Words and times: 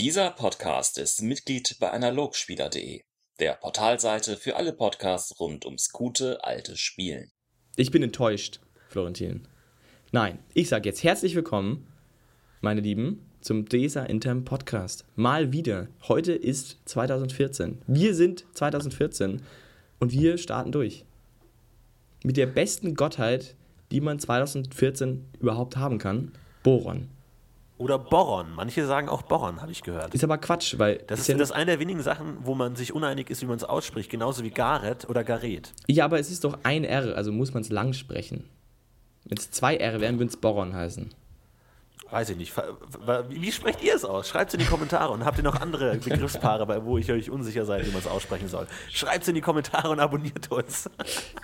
Dieser 0.00 0.30
Podcast 0.30 0.96
ist 0.96 1.22
Mitglied 1.22 1.78
bei 1.80 1.90
analogspieler.de, 1.90 3.00
der 3.40 3.54
Portalseite 3.54 4.36
für 4.36 4.54
alle 4.54 4.72
Podcasts 4.72 5.40
rund 5.40 5.64
ums 5.64 5.90
gute 5.90 6.44
alte 6.44 6.76
Spielen. 6.76 7.32
Ich 7.74 7.90
bin 7.90 8.04
enttäuscht, 8.04 8.60
Florentin. 8.90 9.48
Nein, 10.12 10.38
ich 10.54 10.68
sage 10.68 10.88
jetzt 10.88 11.02
herzlich 11.02 11.34
willkommen, 11.34 11.88
meine 12.60 12.80
Lieben, 12.80 13.28
zum 13.40 13.64
DESA 13.64 14.04
Intern 14.04 14.44
Podcast. 14.44 15.04
Mal 15.16 15.52
wieder. 15.52 15.88
Heute 16.06 16.32
ist 16.32 16.78
2014. 16.84 17.82
Wir 17.88 18.14
sind 18.14 18.46
2014 18.54 19.42
und 19.98 20.12
wir 20.12 20.38
starten 20.38 20.70
durch. 20.70 21.06
Mit 22.22 22.36
der 22.36 22.46
besten 22.46 22.94
Gottheit, 22.94 23.56
die 23.90 24.00
man 24.00 24.20
2014 24.20 25.24
überhaupt 25.40 25.76
haben 25.76 25.98
kann, 25.98 26.30
Boron. 26.62 27.08
Oder 27.78 27.98
Boron. 27.98 28.54
Manche 28.54 28.86
sagen 28.86 29.08
auch 29.08 29.22
Boron, 29.22 29.62
habe 29.62 29.70
ich 29.70 29.82
gehört. 29.82 30.12
Ist 30.12 30.24
aber 30.24 30.38
Quatsch, 30.38 30.78
weil. 30.78 30.98
Das 31.06 31.20
ist, 31.20 31.28
ja 31.28 31.36
das 31.36 31.50
ist 31.50 31.54
eine 31.54 31.66
der 31.66 31.80
wenigen 31.80 32.02
Sachen, 32.02 32.38
wo 32.42 32.54
man 32.54 32.74
sich 32.74 32.92
uneinig 32.92 33.30
ist, 33.30 33.40
wie 33.40 33.46
man 33.46 33.56
es 33.56 33.64
ausspricht. 33.64 34.10
Genauso 34.10 34.42
wie 34.42 34.50
Gareth 34.50 35.08
oder 35.08 35.22
Gareth. 35.22 35.72
Ja, 35.86 36.04
aber 36.04 36.18
es 36.18 36.30
ist 36.30 36.44
doch 36.44 36.58
ein 36.64 36.84
R, 36.84 37.16
also 37.16 37.32
muss 37.32 37.54
man 37.54 37.62
es 37.62 37.70
lang 37.70 37.92
sprechen. 37.92 38.44
Wenn 39.24 39.38
es 39.38 39.50
zwei 39.50 39.76
R 39.76 40.00
wären, 40.00 40.18
würde 40.18 40.30
es 40.30 40.36
Boron 40.36 40.74
heißen. 40.74 41.14
Weiß 42.10 42.30
ich 42.30 42.36
nicht. 42.38 42.54
Wie 43.28 43.52
sprecht 43.52 43.82
ihr 43.84 43.94
es 43.94 44.04
aus? 44.04 44.28
Schreibt 44.28 44.48
es 44.48 44.54
in 44.54 44.60
die 44.60 44.66
Kommentare 44.66 45.12
und 45.12 45.26
habt 45.26 45.36
ihr 45.36 45.44
noch 45.44 45.60
andere 45.60 45.96
Begriffspaare, 46.04 46.84
wo 46.86 46.96
ich 46.96 47.12
euch 47.12 47.30
unsicher 47.30 47.66
seid, 47.66 47.86
wie 47.86 47.90
man 47.90 48.00
es 48.00 48.06
aussprechen 48.06 48.48
soll. 48.48 48.66
Schreibt 48.90 49.22
es 49.22 49.28
in 49.28 49.34
die 49.34 49.42
Kommentare 49.42 49.90
und 49.90 50.00
abonniert 50.00 50.50
uns. 50.50 50.88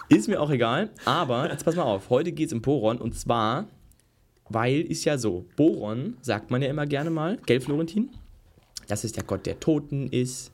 Ist 0.08 0.26
mir 0.26 0.40
auch 0.40 0.50
egal, 0.50 0.90
aber 1.04 1.50
jetzt 1.50 1.64
pass 1.64 1.76
mal 1.76 1.82
auf. 1.82 2.08
Heute 2.08 2.32
geht 2.32 2.46
es 2.46 2.54
um 2.54 2.62
Boron 2.62 2.96
und 2.96 3.12
zwar, 3.12 3.66
weil 4.48 4.80
ist 4.80 5.04
ja 5.04 5.18
so, 5.18 5.46
Boron 5.56 6.16
sagt 6.20 6.50
man 6.50 6.62
ja 6.62 6.68
immer 6.68 6.86
gerne 6.86 7.10
mal, 7.10 7.38
gell 7.46 7.60
Florentin? 7.60 8.10
Dass 8.88 9.04
es 9.04 9.12
der 9.12 9.24
Gott 9.24 9.46
der 9.46 9.60
Toten 9.60 10.08
ist, 10.08 10.52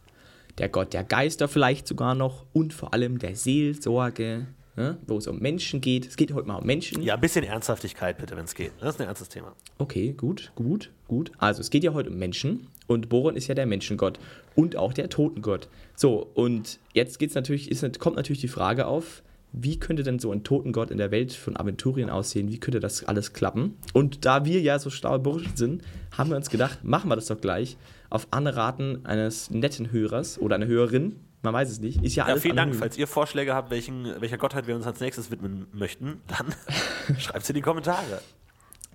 der 0.59 0.69
Gott 0.69 0.93
der 0.93 1.05
Geister 1.05 1.49
vielleicht 1.49 1.87
sogar 1.89 2.15
noch 2.15 2.47
und 2.53 2.73
vor 2.73 2.95
allem 2.95 3.19
der 3.19 3.35
Seelsorge, 3.35 4.47
ne, 4.77 4.99
wo 5.07 5.19
es 5.19 5.27
um 5.27 5.39
Menschen 5.39 5.81
geht. 5.81 6.07
Es 6.07 6.17
geht 6.17 6.33
heute 6.33 6.47
mal 6.47 6.57
um 6.57 6.67
Menschen. 6.67 7.03
Ja, 7.03 7.15
ein 7.15 7.21
bisschen 7.21 7.45
Ernsthaftigkeit 7.45 8.19
bitte, 8.19 8.37
wenn 8.37 8.45
es 8.45 8.55
geht. 8.55 8.73
Das 8.81 8.95
ist 8.95 9.01
ein 9.01 9.09
ernstes 9.09 9.29
Thema. 9.29 9.55
Okay, 9.79 10.13
gut, 10.13 10.53
gut, 10.55 10.91
gut. 11.09 11.33
Also 11.39 11.61
es 11.61 11.71
geht 11.71 11.85
ja 11.85 11.93
heute 11.93 12.11
um 12.11 12.19
Menschen 12.19 12.69
und 12.87 13.09
Boron 13.09 13.37
ist 13.37 13.49
ja 13.49 13.55
der 13.55 13.67
Menschengott 13.67 14.19
und 14.55 14.77
auch 14.77 14.93
der 14.93 15.09
Totengott. 15.09 15.69
So, 15.97 16.27
und 16.35 16.79
jetzt 16.93 17.19
geht's 17.19 17.35
natürlich, 17.35 17.71
ist, 17.71 17.99
kommt 17.99 18.17
natürlich 18.17 18.41
die 18.41 18.49
Frage 18.49 18.87
auf, 18.87 19.23
wie 19.53 19.79
könnte 19.79 20.03
denn 20.03 20.19
so 20.19 20.33
ein 20.33 20.45
Totengott 20.45 20.91
in 20.91 20.99
der 20.99 21.11
Welt 21.11 21.33
von 21.33 21.57
Aventurien 21.57 22.11
aussehen? 22.11 22.51
Wie 22.51 22.59
könnte 22.59 22.81
das 22.81 23.05
alles 23.05 23.33
klappen? 23.33 23.77
Und 23.93 24.25
da 24.25 24.45
wir 24.45 24.61
ja 24.61 24.79
so 24.79 24.91
schlaue 24.91 25.19
Burschen 25.19 25.57
sind, 25.57 25.83
haben 26.17 26.31
wir 26.31 26.37
uns 26.37 26.51
gedacht, 26.51 26.85
machen 26.85 27.11
wir 27.11 27.17
das 27.17 27.27
doch 27.27 27.41
gleich 27.41 27.77
auf 28.11 28.29
Anraten 28.31 29.05
eines 29.05 29.51
netten 29.51 29.93
Hörers 29.93 30.39
oder 30.39 30.57
einer 30.57 30.67
Hörerin, 30.67 31.17
man 31.43 31.55
weiß 31.55 31.71
es 31.71 31.81
nicht. 31.81 32.03
Ist 32.03 32.17
ja, 32.17 32.25
ja 32.25 32.33
alles 32.33 32.43
vielen 32.43 32.59
anonym. 32.59 32.73
Dank. 32.73 32.81
Falls 32.81 32.99
ihr 32.99 33.07
Vorschläge 33.07 33.55
habt, 33.55 33.71
welchen, 33.71 34.21
welcher 34.21 34.37
Gottheit 34.37 34.67
wir 34.67 34.77
uns 34.77 34.87
als 34.87 35.01
nächstes 35.01 35.31
widmen 35.31 35.67
möchten, 35.73 36.21
dann 36.27 36.55
schreibt 37.19 37.45
es 37.45 37.49
in 37.49 37.55
die 37.55 37.63
Kommentare. 37.63 38.21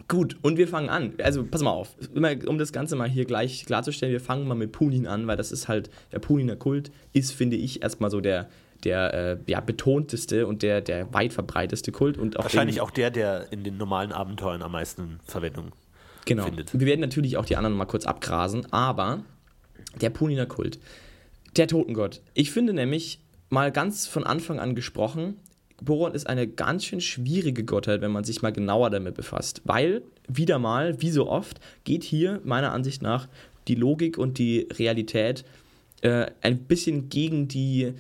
Gut, 0.07 0.37
und 0.43 0.57
wir 0.57 0.67
fangen 0.67 0.89
an. 0.89 1.13
Also, 1.23 1.43
pass 1.43 1.63
mal 1.63 1.71
auf, 1.71 1.95
um 2.13 2.57
das 2.59 2.71
Ganze 2.71 2.95
mal 2.95 3.09
hier 3.09 3.25
gleich 3.25 3.65
klarzustellen, 3.65 4.11
wir 4.11 4.21
fangen 4.21 4.47
mal 4.47 4.53
mit 4.53 4.71
Punin 4.71 5.07
an, 5.07 5.25
weil 5.25 5.37
das 5.37 5.51
ist 5.51 5.67
halt, 5.67 5.89
der 6.11 6.19
Puniner 6.19 6.55
Kult 6.55 6.91
ist, 7.13 7.31
finde 7.31 7.55
ich, 7.55 7.81
erstmal 7.81 8.11
so 8.11 8.21
der, 8.21 8.47
der 8.86 9.14
äh, 9.14 9.38
ja, 9.47 9.59
betonteste 9.59 10.47
und 10.47 10.64
der, 10.64 10.81
der 10.81 11.14
weit 11.14 11.33
verbreiteste 11.33 11.91
Kult. 11.91 12.17
Und 12.17 12.38
auch 12.38 12.44
Wahrscheinlich 12.44 12.81
auch 12.81 12.91
der, 12.91 13.11
der 13.11 13.52
in 13.52 13.64
den 13.64 13.78
normalen 13.78 14.11
Abenteuern 14.11 14.61
am 14.61 14.72
meisten 14.72 15.19
Verwendung 15.25 15.72
genau. 16.25 16.45
findet. 16.45 16.78
Wir 16.78 16.86
werden 16.86 17.02
natürlich 17.02 17.38
auch 17.38 17.45
die 17.45 17.58
anderen 17.58 17.75
mal 17.75 17.86
kurz 17.86 18.06
abgrasen, 18.06 18.72
aber 18.72 19.23
der 20.00 20.09
Puniner 20.09 20.45
Kult, 20.45 20.80
der 21.58 21.67
Totengott. 21.67 22.22
Ich 22.33 22.52
finde 22.52 22.73
nämlich, 22.73 23.19
mal 23.50 23.72
ganz 23.72 24.08
von 24.08 24.23
Anfang 24.23 24.59
an 24.59 24.75
gesprochen, 24.75 25.38
Boron 25.81 26.13
ist 26.13 26.28
eine 26.28 26.47
ganz 26.47 26.86
schön 26.86 27.01
schwierige 27.01 27.63
Gottheit, 27.63 28.01
wenn 28.01 28.12
man 28.12 28.24
sich 28.24 28.41
mal 28.41 28.51
genauer 28.51 28.90
damit 28.90 29.16
befasst. 29.16 29.62
Weil, 29.66 30.03
wieder 30.28 30.57
mal, 30.57 31.01
wie 31.01 31.09
so 31.09 31.28
oft, 31.29 31.59
geht 31.84 32.03
hier 32.03 32.40
meiner 32.44 32.72
Ansicht 32.72 33.01
nach 33.01 33.28
die 33.68 33.75
Logik 33.75 34.18
und 34.18 34.38
die 34.38 34.68
Realität 34.72 35.44
äh, 36.01 36.28
ein 36.41 36.59
bisschen 36.59 37.09
gegen 37.09 37.47
die 37.47 37.94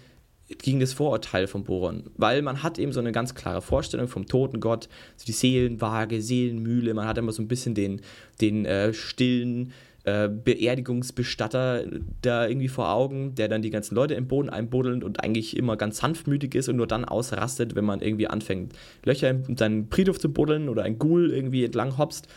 gegen 0.47 0.79
das 0.79 0.93
Vorurteil 0.93 1.47
von 1.47 1.63
Boron, 1.63 2.03
weil 2.17 2.41
man 2.41 2.61
hat 2.61 2.77
eben 2.77 2.91
so 2.91 2.99
eine 2.99 3.11
ganz 3.11 3.33
klare 3.33 3.61
Vorstellung 3.61 4.07
vom 4.07 4.27
toten 4.27 4.59
Gott, 4.59 4.87
so 5.17 5.25
die 5.25 5.31
Seelenwaage, 5.31 6.21
Seelenmühle, 6.21 6.93
man 6.93 7.07
hat 7.07 7.17
immer 7.17 7.31
so 7.31 7.41
ein 7.41 7.47
bisschen 7.47 7.73
den, 7.73 8.01
den 8.41 8.65
äh, 8.65 8.93
stillen 8.93 9.73
äh, 10.03 10.29
Beerdigungsbestatter 10.29 11.85
da 12.21 12.47
irgendwie 12.47 12.67
vor 12.67 12.91
Augen, 12.91 13.33
der 13.33 13.47
dann 13.47 13.63
die 13.63 13.71
ganzen 13.71 13.95
Leute 13.95 14.13
im 14.13 14.27
Boden 14.27 14.51
einbuddelt 14.51 15.03
und 15.03 15.23
eigentlich 15.23 15.57
immer 15.57 15.77
ganz 15.77 15.97
sanftmütig 15.97 16.53
ist 16.53 16.69
und 16.69 16.75
nur 16.75 16.85
dann 16.85 17.05
ausrastet, 17.05 17.75
wenn 17.75 17.85
man 17.85 18.01
irgendwie 18.01 18.27
anfängt, 18.27 18.73
Löcher 19.03 19.31
in 19.31 19.57
seinen 19.57 19.89
Friedhof 19.89 20.19
zu 20.19 20.31
buddeln 20.31 20.69
oder 20.69 20.83
ein 20.83 20.99
Ghoul 20.99 21.31
irgendwie 21.31 21.65
entlang 21.65 21.97
hopst. 21.97 22.27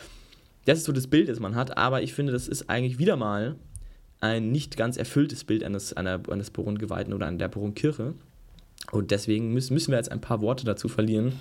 Das 0.65 0.79
ist 0.79 0.85
so 0.85 0.91
das 0.91 1.07
Bild, 1.07 1.29
das 1.29 1.39
man 1.39 1.53
hat, 1.53 1.77
aber 1.77 2.01
ich 2.01 2.13
finde, 2.13 2.33
das 2.33 2.47
ist 2.47 2.71
eigentlich 2.71 2.97
wieder 2.97 3.15
mal 3.15 3.55
ein 4.21 4.51
nicht 4.51 4.77
ganz 4.77 4.97
erfülltes 4.97 5.43
Bild 5.43 5.63
eines, 5.63 5.93
einer, 5.93 6.21
eines 6.29 6.51
Boron-Geweihten 6.51 7.13
oder 7.13 7.27
einer 7.27 7.37
der 7.37 7.47
Boron-Kirche. 7.47 8.13
Und 8.91 9.11
deswegen 9.11 9.53
müssen, 9.53 9.73
müssen 9.73 9.91
wir 9.91 9.97
jetzt 9.97 10.11
ein 10.11 10.21
paar 10.21 10.41
Worte 10.41 10.65
dazu 10.65 10.87
verlieren, 10.87 11.33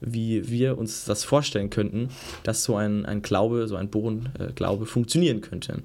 wie 0.00 0.48
wir 0.48 0.78
uns 0.78 1.04
das 1.04 1.24
vorstellen 1.24 1.70
könnten, 1.70 2.08
dass 2.42 2.64
so 2.64 2.76
ein, 2.76 3.06
ein 3.06 3.22
Glaube, 3.22 3.68
so 3.68 3.76
ein 3.76 3.88
Bohren-Glaube 3.88 4.86
funktionieren 4.86 5.40
könnte. 5.40 5.82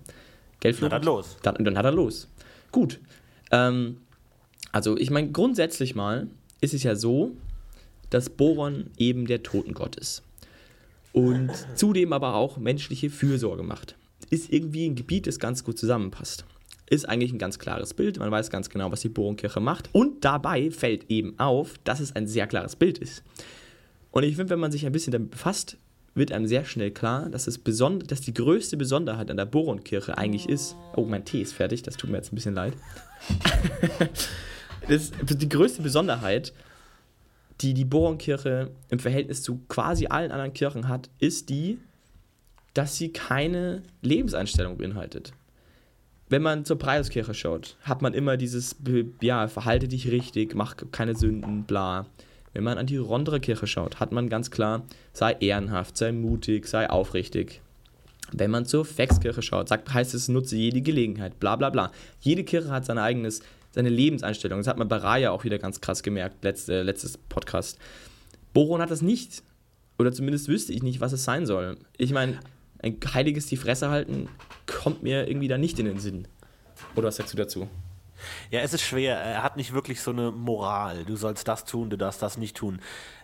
Gell, 0.59 0.73
Dann 0.73 0.91
hat 0.91 1.03
er 1.03 1.05
los. 1.05 1.38
Dann, 1.41 1.63
dann 1.63 1.77
hat 1.77 1.85
er 1.85 1.91
los. 1.91 2.27
Gut. 2.71 2.99
Ähm, 3.51 3.97
also, 4.71 4.97
ich 4.97 5.09
meine, 5.09 5.31
grundsätzlich 5.31 5.95
mal 5.95 6.27
ist 6.61 6.73
es 6.73 6.83
ja 6.83 6.95
so, 6.95 7.31
dass 8.09 8.29
Boron 8.29 8.88
eben 8.97 9.25
der 9.25 9.43
Totengott 9.43 9.95
ist. 9.95 10.23
Und 11.13 11.51
zudem 11.75 12.13
aber 12.13 12.35
auch 12.35 12.57
menschliche 12.57 13.09
Fürsorge 13.09 13.63
macht. 13.63 13.95
Ist 14.29 14.51
irgendwie 14.51 14.88
ein 14.88 14.95
Gebiet, 14.95 15.28
das 15.28 15.40
ganz 15.40 15.63
gut 15.63 15.78
zusammenpasst. 15.78 16.45
Ist 16.90 17.07
eigentlich 17.07 17.31
ein 17.31 17.40
ganz 17.40 17.59
klares 17.59 17.94
Bild. 17.94 18.19
Man 18.19 18.31
weiß 18.31 18.50
ganz 18.50 18.69
genau, 18.69 18.91
was 18.91 19.01
die 19.01 19.09
Borenkirche 19.09 19.59
macht. 19.59 19.90
Und 19.94 20.25
dabei 20.25 20.72
fällt 20.72 21.09
eben 21.09 21.38
auf, 21.40 21.78
dass 21.84 22.00
es 22.00 22.16
ein 22.16 22.28
sehr 22.28 22.47
klares 22.47 22.75
Bild 22.75 22.97
ist. 22.97 23.23
Und 24.12 24.23
ich 24.23 24.35
finde, 24.35 24.51
wenn 24.51 24.59
man 24.59 24.72
sich 24.72 24.85
ein 24.85 24.91
bisschen 24.91 25.12
damit 25.12 25.31
befasst, 25.31 25.78
wird 26.16 26.31
einem 26.31 26.47
sehr 26.47 26.66
schnell 26.66 26.91
klar, 26.91 27.29
dass, 27.29 27.47
es 27.47 27.57
besonder, 27.57 28.06
dass 28.06 28.22
die 28.22 28.34
größte 28.34 28.78
Besonderheit 28.78 29.29
an 29.29 29.38
der 29.38 29.45
Boronkirche 29.45 30.18
eigentlich 30.18 30.50
ist. 30.50 30.75
Oh, 30.95 31.06
mein 31.06 31.25
Tee 31.25 31.41
ist 31.41 31.53
fertig, 31.53 31.84
das 31.84 31.97
tut 31.97 32.09
mir 32.09 32.18
jetzt 32.18 32.31
ein 32.31 32.35
bisschen 32.35 32.56
leid. 32.56 32.73
das, 34.88 35.12
die 35.23 35.50
größte 35.50 35.81
Besonderheit, 35.81 36.53
die 37.62 37.73
die 37.73 37.85
Boronkirche 37.85 38.72
im 38.89 39.00
Verhältnis 39.00 39.44
zu 39.44 39.59
quasi 39.68 40.07
allen 40.07 40.31
anderen 40.31 40.53
Kirchen 40.53 40.88
hat, 40.88 41.09
ist 41.19 41.50
die, 41.50 41.79
dass 42.79 42.95
sie 42.95 43.12
keine 43.12 43.84
Lebenseinstellung 44.01 44.78
beinhaltet. 44.78 45.34
Wenn 46.29 46.41
man 46.41 46.63
zur 46.63 46.79
Preiskirche 46.79 47.34
schaut, 47.34 47.75
hat 47.81 48.01
man 48.01 48.13
immer 48.13 48.38
dieses, 48.38 48.78
ja, 49.19 49.50
verhalte 49.50 49.90
dich 49.90 50.09
richtig, 50.09 50.56
mach 50.56 50.78
keine 50.94 51.13
Sünden, 51.13 51.66
bla. 51.66 52.06
Wenn 52.53 52.63
man 52.63 52.78
an 52.78 52.85
die 52.85 52.95
Rondere 52.95 53.41
Kirche 53.41 53.68
schaut, 53.68 54.00
hat 54.00 54.13
man 54.13 54.29
ganz 54.29 54.50
klar, 54.50 54.85
sei 55.12 55.34
ehrenhaft, 55.41 55.97
sei 55.97 56.13
mutig, 56.13 56.68
sei 56.68 56.89
aufrichtig. 56.89 57.59
Wenn 58.31 58.50
man 58.50 58.66
zur 58.66 58.85
Fexkirche 58.85 59.41
schaut, 59.41 59.68
sagt, 59.68 59.94
heißt 59.94 60.13
es, 60.13 60.29
nutze 60.29 60.56
jede 60.56 60.79
Gelegenheit, 60.79 61.38
bla 61.41 61.57
bla 61.57 61.69
bla. 61.69 61.91
Jede 62.22 62.45
Kirche 62.45 62.72
hat 62.72 62.85
sein 62.85 62.97
eigenes, 62.97 63.41
seine 63.72 63.89
Lebenseinstellung. 63.89 64.59
Das 64.59 64.68
hat 64.68 64.78
man 64.78 64.88
bei 64.88 64.95
Raya 64.95 65.31
auch 65.31 65.44
wieder 65.44 65.59
ganz 65.59 65.81
krass 65.81 66.01
gemerkt, 66.01 66.45
letzte, 66.45 66.81
letztes 66.84 67.18
Podcast. 67.18 67.78
Boron 68.53 68.81
hat 68.81 68.89
das 68.89 69.01
nicht. 69.01 69.44
Oder 69.97 70.13
zumindest 70.13 70.47
wüsste 70.47 70.72
ich 70.72 70.81
nicht, 70.81 71.01
was 71.01 71.12
es 71.12 71.25
sein 71.25 71.45
soll. 71.45 71.75
Ich 71.97 72.13
meine, 72.13 72.39
ein 72.81 72.97
heiliges 73.13 73.45
die 73.47 73.57
Fresse 73.57 73.90
halten 73.90 74.29
kommt 74.66 75.03
mir 75.03 75.28
irgendwie 75.28 75.47
da 75.47 75.57
nicht 75.57 75.79
in 75.79 75.85
den 75.85 76.00
Sinn. 76.00 76.28
Oder 76.95 77.07
was 77.07 77.18
sagst 77.18 77.33
du 77.33 77.38
dazu? 77.38 77.68
Ja, 78.51 78.59
es 78.59 78.74
ist 78.74 78.81
schwer. 78.81 79.18
Er 79.18 79.44
hat 79.44 79.57
nicht 79.57 79.74
wirklich 79.74 80.01
so 80.01 80.12
eine 80.12 80.31
Moral. 80.31 81.06
Du 81.06 81.15
sollst 81.15 81.48
das 81.48 81.65
tun, 81.65 81.89
du 81.89 81.98
darfst 81.98 82.21
das 82.21 82.38
nicht 82.38 82.57
tun. 82.57 82.80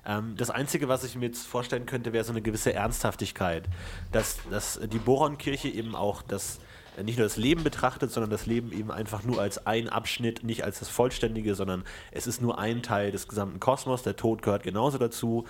Ähm, 0.06 0.36
das 0.38 0.50
Einzige, 0.50 0.88
was 0.88 1.04
ich 1.04 1.16
mir 1.16 1.26
jetzt 1.26 1.46
vorstellen 1.46 1.86
könnte, 1.86 2.14
wäre 2.14 2.24
so 2.24 2.32
eine 2.32 2.42
gewisse 2.42 2.74
Ernsthaftigkeit. 2.74 3.68
Dass, 4.12 4.40
dass 4.50 4.80
die 4.92 5.00
Boronkirche 5.00 5.68
eben 5.68 5.96
auch 5.96 6.22
das 6.22 6.60
nicht 7.04 7.18
nur 7.18 7.26
das 7.26 7.38
Leben 7.38 7.64
betrachtet, 7.64 8.12
sondern 8.12 8.30
das 8.30 8.46
Leben 8.46 8.72
eben 8.72 8.92
einfach 8.92 9.24
nur 9.24 9.42
als 9.42 9.66
ein 9.68 9.90
Abschnitt, 9.90 10.44
nicht 10.44 10.64
als 10.64 10.80
das 10.80 10.88
Vollständige, 10.88 11.56
sondern 11.56 11.84
es 12.12 12.28
ist 12.28 12.42
nur 12.42 12.58
ein 12.58 12.84
Teil 12.84 13.12
des 13.12 13.28
gesamten 13.28 13.60
Kosmos. 13.60 14.04
Der 14.04 14.16
Tod 14.16 14.42
gehört 14.42 14.64
genauso 14.64 14.98
dazu. 14.98 15.46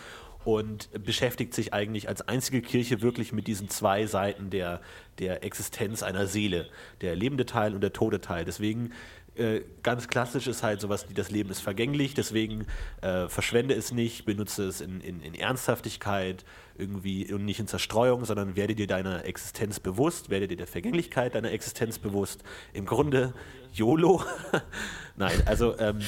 Und 0.45 0.89
beschäftigt 1.03 1.53
sich 1.53 1.74
eigentlich 1.74 2.07
als 2.07 2.27
einzige 2.27 2.62
Kirche 2.62 3.01
wirklich 3.01 3.33
mit 3.33 3.47
diesen 3.47 3.68
zwei 3.69 4.06
Seiten 4.06 4.50
der, 4.51 4.80
der 5.19 5.44
Existenz 5.44 6.03
einer 6.03 6.27
Seele, 6.27 6.69
der 7.01 7.15
lebende 7.15 7.45
Teil 7.45 7.74
und 7.74 7.81
der 7.81 7.94
tote 7.94 8.21
Teil. 8.21 8.45
Deswegen 8.45 8.92
äh, 9.36 9.63
ganz 9.83 10.07
klassisch 10.07 10.47
ist 10.47 10.63
halt 10.63 10.80
sowas, 10.80 11.09
wie 11.09 11.13
das 11.13 11.30
Leben 11.30 11.50
ist 11.50 11.59
vergänglich, 11.59 12.13
deswegen 12.13 12.68
äh, 13.01 13.27
verschwende 13.27 13.74
es 13.74 13.92
nicht, 13.92 14.24
benutze 14.25 14.65
es 14.65 14.80
in, 14.80 15.01
in, 15.01 15.19
in, 15.19 15.36
Ernsthaftigkeit 15.36 16.45
irgendwie 16.77 17.33
und 17.33 17.44
nicht 17.44 17.59
in 17.59 17.68
Zerstreuung, 17.68 18.24
sondern 18.24 18.56
werde 18.56 18.75
dir 18.75 18.88
deiner 18.88 19.25
Existenz 19.25 19.81
bewusst, 19.81 20.30
werde 20.30 20.48
dir 20.48 20.56
der 20.56 20.68
Vergänglichkeit 20.68 21.36
deiner 21.36 21.51
Existenz 21.51 22.00
bewusst. 22.00 22.44
Im 22.71 22.86
Grunde 22.86 23.33
YOLO. 23.74 24.24
Nein, 25.18 25.44
also 25.45 25.77
ähm, 25.80 26.00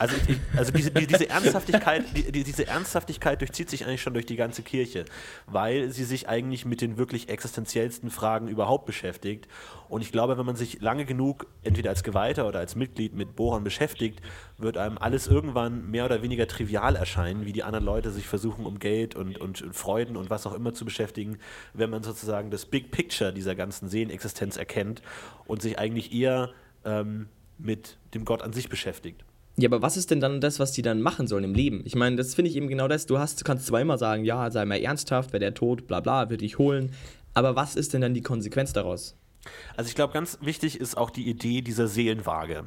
also, 0.00 0.16
also 0.56 0.72
diese, 0.72 0.90
diese, 0.90 1.28
Ernsthaftigkeit, 1.28 2.04
die, 2.16 2.42
diese 2.42 2.66
Ernsthaftigkeit 2.66 3.38
durchzieht 3.42 3.68
sich 3.68 3.84
eigentlich 3.84 4.00
schon 4.00 4.14
durch 4.14 4.24
die 4.24 4.36
ganze 4.36 4.62
Kirche, 4.62 5.04
weil 5.44 5.90
sie 5.90 6.04
sich 6.04 6.26
eigentlich 6.26 6.64
mit 6.64 6.80
den 6.80 6.96
wirklich 6.96 7.28
existenziellsten 7.28 8.08
Fragen 8.10 8.48
überhaupt 8.48 8.86
beschäftigt. 8.86 9.46
Und 9.90 10.00
ich 10.00 10.10
glaube, 10.10 10.38
wenn 10.38 10.46
man 10.46 10.56
sich 10.56 10.80
lange 10.80 11.04
genug, 11.04 11.48
entweder 11.62 11.90
als 11.90 12.02
Geweihter 12.02 12.48
oder 12.48 12.60
als 12.60 12.76
Mitglied 12.76 13.14
mit 13.14 13.36
Bohrern 13.36 13.62
beschäftigt, 13.62 14.22
wird 14.56 14.78
einem 14.78 14.96
alles 14.96 15.26
irgendwann 15.26 15.90
mehr 15.90 16.06
oder 16.06 16.22
weniger 16.22 16.46
trivial 16.48 16.96
erscheinen, 16.96 17.44
wie 17.44 17.52
die 17.52 17.62
anderen 17.62 17.84
Leute 17.84 18.10
sich 18.10 18.26
versuchen, 18.26 18.64
um 18.64 18.78
Geld 18.78 19.16
und, 19.16 19.36
und 19.36 19.58
Freuden 19.76 20.16
und 20.16 20.30
was 20.30 20.46
auch 20.46 20.54
immer 20.54 20.72
zu 20.72 20.86
beschäftigen, 20.86 21.36
wenn 21.74 21.90
man 21.90 22.02
sozusagen 22.02 22.50
das 22.50 22.64
Big 22.64 22.90
Picture 22.90 23.34
dieser 23.34 23.54
ganzen 23.54 23.90
Seelenexistenz 23.90 24.56
erkennt 24.56 25.02
und 25.44 25.60
sich 25.60 25.78
eigentlich 25.78 26.14
eher 26.14 26.48
ähm, 26.86 27.28
mit 27.58 27.98
dem 28.14 28.24
Gott 28.24 28.40
an 28.40 28.54
sich 28.54 28.70
beschäftigt. 28.70 29.24
Ja, 29.60 29.68
aber 29.68 29.82
was 29.82 29.96
ist 29.96 30.10
denn 30.10 30.20
dann 30.20 30.40
das, 30.40 30.58
was 30.58 30.72
die 30.72 30.82
dann 30.82 31.02
machen 31.02 31.26
sollen 31.26 31.44
im 31.44 31.54
Leben? 31.54 31.82
Ich 31.84 31.94
meine, 31.94 32.16
das 32.16 32.34
finde 32.34 32.50
ich 32.50 32.56
eben 32.56 32.68
genau 32.68 32.88
das. 32.88 33.04
Du 33.06 33.18
hast, 33.18 33.40
du 33.40 33.44
kannst 33.44 33.66
zweimal 33.66 33.98
sagen, 33.98 34.24
ja, 34.24 34.50
sei 34.50 34.64
mal 34.64 34.80
ernsthaft, 34.80 35.32
wäre 35.32 35.40
der 35.40 35.54
tot, 35.54 35.86
bla 35.86 36.00
bla, 36.00 36.30
wird 36.30 36.40
dich 36.40 36.58
holen. 36.58 36.92
Aber 37.34 37.56
was 37.56 37.76
ist 37.76 37.92
denn 37.92 38.00
dann 38.00 38.14
die 38.14 38.22
Konsequenz 38.22 38.72
daraus? 38.72 39.16
Also 39.76 39.88
ich 39.88 39.94
glaube, 39.94 40.12
ganz 40.12 40.38
wichtig 40.40 40.80
ist 40.80 40.96
auch 40.96 41.10
die 41.10 41.28
Idee 41.28 41.62
dieser 41.62 41.88
Seelenwaage, 41.88 42.64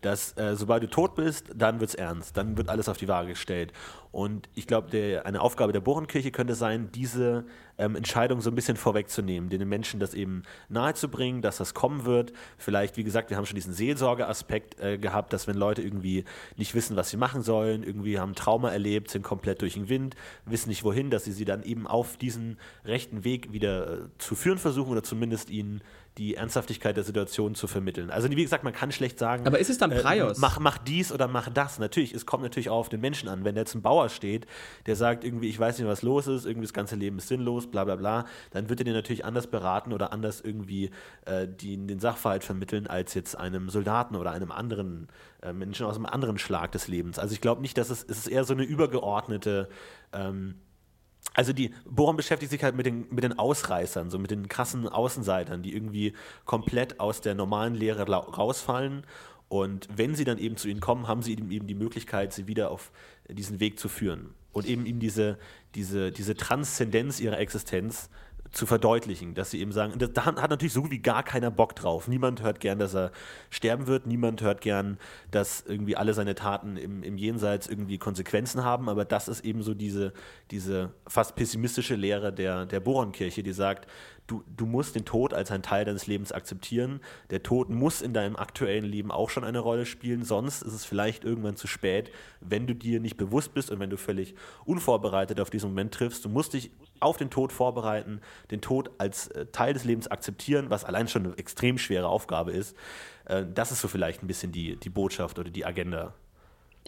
dass 0.00 0.36
äh, 0.36 0.56
sobald 0.56 0.82
du 0.82 0.88
tot 0.88 1.14
bist, 1.14 1.46
dann 1.54 1.80
wird 1.80 1.90
es 1.90 1.94
ernst, 1.94 2.36
dann 2.36 2.56
wird 2.56 2.68
alles 2.68 2.88
auf 2.88 2.96
die 2.96 3.08
Waage 3.08 3.30
gestellt. 3.30 3.72
Und 4.10 4.48
ich 4.54 4.66
glaube, 4.66 5.22
eine 5.24 5.40
Aufgabe 5.40 5.72
der 5.72 5.80
Bohrenkirche 5.80 6.30
könnte 6.30 6.54
sein, 6.54 6.90
diese 6.92 7.44
ähm, 7.78 7.96
Entscheidung 7.96 8.40
so 8.40 8.50
ein 8.50 8.54
bisschen 8.54 8.76
vorwegzunehmen, 8.76 9.50
den 9.50 9.68
Menschen 9.68 10.00
das 10.00 10.14
eben 10.14 10.42
nahezubringen, 10.68 11.42
dass 11.42 11.58
das 11.58 11.74
kommen 11.74 12.04
wird. 12.04 12.32
Vielleicht, 12.58 12.96
wie 12.96 13.04
gesagt, 13.04 13.30
wir 13.30 13.36
haben 13.36 13.46
schon 13.46 13.56
diesen 13.56 13.72
Seelsorgeaspekt 13.72 14.80
äh, 14.80 14.98
gehabt, 14.98 15.32
dass 15.32 15.46
wenn 15.46 15.56
Leute 15.56 15.82
irgendwie 15.82 16.24
nicht 16.56 16.74
wissen, 16.74 16.96
was 16.96 17.10
sie 17.10 17.16
machen 17.16 17.42
sollen, 17.42 17.82
irgendwie 17.82 18.18
haben 18.18 18.34
Trauma 18.34 18.70
erlebt, 18.70 19.10
sind 19.10 19.22
komplett 19.22 19.62
durch 19.62 19.74
den 19.74 19.88
Wind, 19.88 20.16
wissen 20.44 20.68
nicht 20.68 20.84
wohin, 20.84 21.10
dass 21.10 21.24
sie 21.24 21.32
sie 21.32 21.44
dann 21.44 21.62
eben 21.62 21.86
auf 21.86 22.16
diesen 22.16 22.58
rechten 22.84 23.24
Weg 23.24 23.52
wieder 23.52 23.92
äh, 23.92 23.98
zu 24.18 24.34
führen 24.34 24.58
versuchen 24.58 24.92
oder 24.92 25.02
zumindest 25.02 25.50
ihnen 25.50 25.82
die 26.18 26.36
Ernsthaftigkeit 26.36 26.96
der 26.96 27.02
Situation 27.02 27.56
zu 27.56 27.66
vermitteln. 27.66 28.10
Also 28.10 28.30
wie 28.30 28.36
gesagt, 28.36 28.62
man 28.62 28.72
kann 28.72 28.92
schlecht 28.92 29.18
sagen, 29.18 29.46
aber 29.46 29.58
ist 29.58 29.68
es 29.68 29.78
dann 29.78 29.90
Prios? 29.90 30.38
Äh, 30.38 30.40
mach, 30.40 30.60
mach 30.60 30.78
dies 30.78 31.10
oder 31.10 31.26
mach 31.26 31.48
das. 31.48 31.80
Natürlich, 31.80 32.14
es 32.14 32.24
kommt 32.24 32.44
natürlich 32.44 32.70
auch 32.70 32.78
auf 32.78 32.88
den 32.88 33.00
Menschen 33.00 33.28
an. 33.28 33.44
Wenn 33.44 33.56
jetzt 33.56 33.74
ein 33.74 33.82
Bauer 33.82 34.08
steht, 34.08 34.46
der 34.86 34.94
sagt 34.94 35.24
irgendwie, 35.24 35.48
ich 35.48 35.58
weiß 35.58 35.78
nicht, 35.78 35.88
was 35.88 36.02
los 36.02 36.28
ist, 36.28 36.46
irgendwie 36.46 36.66
das 36.66 36.72
ganze 36.72 36.94
Leben 36.94 37.18
ist 37.18 37.28
sinnlos, 37.28 37.66
bla 37.66 37.84
bla 37.84 37.96
bla, 37.96 38.26
dann 38.52 38.68
wird 38.68 38.80
er 38.80 38.84
dir 38.84 38.92
natürlich 38.92 39.24
anders 39.24 39.48
beraten 39.48 39.92
oder 39.92 40.12
anders 40.12 40.40
irgendwie 40.40 40.90
äh, 41.24 41.48
die, 41.48 41.76
den 41.76 41.98
Sachverhalt 41.98 42.44
vermitteln 42.44 42.86
als 42.86 43.14
jetzt 43.14 43.36
einem 43.36 43.68
Soldaten 43.68 44.14
oder 44.14 44.30
einem 44.30 44.52
anderen 44.52 45.08
äh, 45.42 45.52
Menschen 45.52 45.84
aus 45.84 45.96
einem 45.96 46.06
anderen 46.06 46.38
Schlag 46.38 46.70
des 46.72 46.86
Lebens. 46.86 47.18
Also 47.18 47.34
ich 47.34 47.40
glaube 47.40 47.60
nicht, 47.60 47.76
dass 47.76 47.90
es, 47.90 48.04
es 48.04 48.18
ist 48.18 48.28
eher 48.28 48.44
so 48.44 48.54
eine 48.54 48.62
übergeordnete 48.62 49.68
ähm, 50.12 50.54
also 51.34 51.52
die 51.52 51.74
Bohren 51.84 52.16
beschäftigt 52.16 52.50
sich 52.50 52.62
halt 52.62 52.76
mit 52.76 52.86
den, 52.86 53.06
mit 53.10 53.24
den 53.24 53.38
Ausreißern, 53.38 54.08
so 54.08 54.18
mit 54.18 54.30
den 54.30 54.48
krassen 54.48 54.88
Außenseitern, 54.88 55.62
die 55.62 55.74
irgendwie 55.74 56.14
komplett 56.44 57.00
aus 57.00 57.20
der 57.20 57.34
normalen 57.34 57.74
Lehre 57.74 58.08
rausfallen. 58.08 59.04
Und 59.48 59.88
wenn 59.94 60.14
sie 60.14 60.24
dann 60.24 60.38
eben 60.38 60.56
zu 60.56 60.68
ihnen 60.68 60.80
kommen, 60.80 61.06
haben 61.06 61.22
sie 61.22 61.32
eben, 61.32 61.66
die 61.66 61.74
Möglichkeit, 61.74 62.32
sie 62.32 62.46
wieder 62.46 62.70
auf 62.70 62.92
diesen 63.28 63.60
Weg 63.60 63.78
zu 63.78 63.88
führen. 63.88 64.34
Und 64.52 64.66
eben 64.66 64.86
ihnen 64.86 65.00
diese, 65.00 65.38
diese, 65.74 66.12
diese 66.12 66.36
Transzendenz 66.36 67.20
ihrer 67.20 67.38
Existenz 67.38 68.08
zu 68.54 68.66
verdeutlichen, 68.66 69.34
dass 69.34 69.50
sie 69.50 69.60
eben 69.60 69.72
sagen, 69.72 69.98
da 69.98 70.24
hat 70.24 70.50
natürlich 70.50 70.72
so 70.72 70.90
wie 70.90 71.00
gar 71.00 71.22
keiner 71.22 71.50
Bock 71.50 71.74
drauf. 71.74 72.08
Niemand 72.08 72.42
hört 72.42 72.60
gern, 72.60 72.78
dass 72.78 72.94
er 72.94 73.10
sterben 73.50 73.86
wird, 73.86 74.06
niemand 74.06 74.42
hört 74.42 74.60
gern, 74.60 74.98
dass 75.30 75.64
irgendwie 75.66 75.96
alle 75.96 76.14
seine 76.14 76.34
Taten 76.34 76.76
im, 76.76 77.02
im 77.02 77.18
Jenseits 77.18 77.66
irgendwie 77.66 77.98
Konsequenzen 77.98 78.64
haben, 78.64 78.88
aber 78.88 79.04
das 79.04 79.28
ist 79.28 79.44
eben 79.44 79.62
so 79.62 79.74
diese, 79.74 80.12
diese 80.50 80.92
fast 81.06 81.34
pessimistische 81.34 81.96
Lehre 81.96 82.32
der, 82.32 82.66
der 82.66 82.80
Bohrenkirche, 82.80 83.42
die 83.42 83.52
sagt, 83.52 83.88
du, 84.26 84.42
du 84.56 84.66
musst 84.66 84.94
den 84.94 85.04
Tod 85.04 85.34
als 85.34 85.50
ein 85.50 85.62
Teil 85.62 85.84
deines 85.84 86.06
Lebens 86.06 86.32
akzeptieren. 86.32 87.00
Der 87.30 87.42
Tod 87.42 87.70
muss 87.70 88.02
in 88.02 88.12
deinem 88.14 88.36
aktuellen 88.36 88.84
Leben 88.84 89.10
auch 89.10 89.30
schon 89.30 89.44
eine 89.44 89.58
Rolle 89.58 89.86
spielen, 89.86 90.24
sonst 90.24 90.62
ist 90.62 90.72
es 90.72 90.84
vielleicht 90.84 91.24
irgendwann 91.24 91.56
zu 91.56 91.66
spät, 91.66 92.10
wenn 92.40 92.66
du 92.66 92.74
dir 92.74 93.00
nicht 93.00 93.16
bewusst 93.16 93.54
bist 93.54 93.70
und 93.70 93.80
wenn 93.80 93.90
du 93.90 93.96
völlig 93.96 94.34
unvorbereitet 94.64 95.40
auf 95.40 95.50
diesen 95.50 95.70
Moment 95.70 95.92
triffst. 95.92 96.24
Du 96.24 96.28
musst 96.28 96.54
dich 96.54 96.70
auf 97.00 97.16
den 97.16 97.30
Tod 97.30 97.52
vorbereiten, 97.52 98.20
den 98.50 98.60
Tod 98.60 98.90
als 98.98 99.28
äh, 99.28 99.46
Teil 99.46 99.74
des 99.74 99.84
Lebens 99.84 100.08
akzeptieren, 100.08 100.70
was 100.70 100.84
allein 100.84 101.08
schon 101.08 101.26
eine 101.26 101.38
extrem 101.38 101.78
schwere 101.78 102.08
Aufgabe 102.08 102.52
ist. 102.52 102.76
Äh, 103.26 103.44
das 103.52 103.72
ist 103.72 103.80
so 103.80 103.88
vielleicht 103.88 104.22
ein 104.22 104.26
bisschen 104.26 104.52
die, 104.52 104.76
die 104.76 104.90
Botschaft 104.90 105.38
oder 105.38 105.50
die 105.50 105.64
Agenda. 105.64 106.14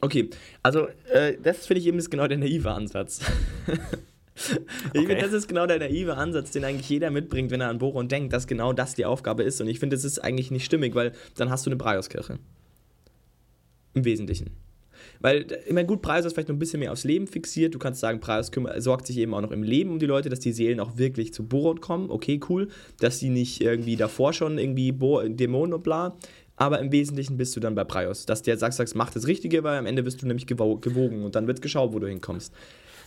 Okay, 0.00 0.30
also 0.62 0.88
äh, 1.12 1.36
das 1.42 1.66
finde 1.66 1.80
ich 1.80 1.86
eben 1.86 1.98
ist 1.98 2.10
genau 2.10 2.26
der 2.26 2.38
naive 2.38 2.70
Ansatz. 2.70 3.20
ich 4.36 4.52
okay. 4.90 5.06
finde, 5.06 5.22
das 5.22 5.32
ist 5.32 5.48
genau 5.48 5.66
der 5.66 5.78
naive 5.78 6.16
Ansatz, 6.16 6.50
den 6.50 6.64
eigentlich 6.64 6.88
jeder 6.88 7.10
mitbringt, 7.10 7.50
wenn 7.50 7.62
er 7.62 7.70
an 7.70 7.78
Boron 7.78 8.08
denkt, 8.08 8.32
dass 8.32 8.46
genau 8.46 8.72
das 8.72 8.94
die 8.94 9.06
Aufgabe 9.06 9.42
ist. 9.42 9.60
Und 9.60 9.68
ich 9.68 9.80
finde, 9.80 9.96
das 9.96 10.04
ist 10.04 10.18
eigentlich 10.18 10.50
nicht 10.50 10.66
stimmig, 10.66 10.94
weil 10.94 11.12
dann 11.36 11.50
hast 11.50 11.64
du 11.64 11.70
eine 11.70 11.76
Braiuskirche. 11.76 12.38
Im 13.94 14.04
Wesentlichen. 14.04 14.50
Weil, 15.20 15.46
ich 15.66 15.72
meine, 15.72 15.86
gut, 15.86 16.02
Preis 16.02 16.24
ist 16.24 16.34
vielleicht 16.34 16.48
noch 16.48 16.56
ein 16.56 16.58
bisschen 16.58 16.80
mehr 16.80 16.92
aufs 16.92 17.04
Leben 17.04 17.26
fixiert. 17.26 17.74
Du 17.74 17.78
kannst 17.78 18.00
sagen, 18.00 18.20
Preis 18.20 18.50
sorgt 18.78 19.06
sich 19.06 19.18
eben 19.18 19.34
auch 19.34 19.40
noch 19.40 19.50
im 19.50 19.62
Leben 19.62 19.90
um 19.90 19.98
die 19.98 20.06
Leute, 20.06 20.28
dass 20.28 20.40
die 20.40 20.52
Seelen 20.52 20.80
auch 20.80 20.96
wirklich 20.96 21.32
zu 21.32 21.46
Boron 21.46 21.80
kommen. 21.80 22.10
Okay, 22.10 22.40
cool. 22.48 22.68
Dass 23.00 23.18
die 23.18 23.30
nicht 23.30 23.60
irgendwie 23.60 23.96
davor 23.96 24.32
schon 24.32 24.58
irgendwie 24.58 24.92
Bo 24.92 25.22
Dämonen 25.22 25.74
und 25.74 25.82
bla. 25.82 26.16
Aber 26.56 26.80
im 26.80 26.90
Wesentlichen 26.90 27.36
bist 27.36 27.54
du 27.54 27.60
dann 27.60 27.74
bei 27.74 27.84
Prios. 27.84 28.26
Dass 28.26 28.42
der 28.42 28.56
sagt, 28.56 28.74
sagst, 28.74 28.94
mach 28.94 29.10
das 29.10 29.26
Richtige, 29.26 29.62
weil 29.62 29.78
am 29.78 29.86
Ende 29.86 30.04
wirst 30.04 30.22
du 30.22 30.26
nämlich 30.26 30.46
gewogen 30.46 31.24
und 31.24 31.34
dann 31.34 31.46
wird 31.46 31.62
geschaut, 31.62 31.92
wo 31.92 31.98
du 31.98 32.06
hinkommst. 32.06 32.52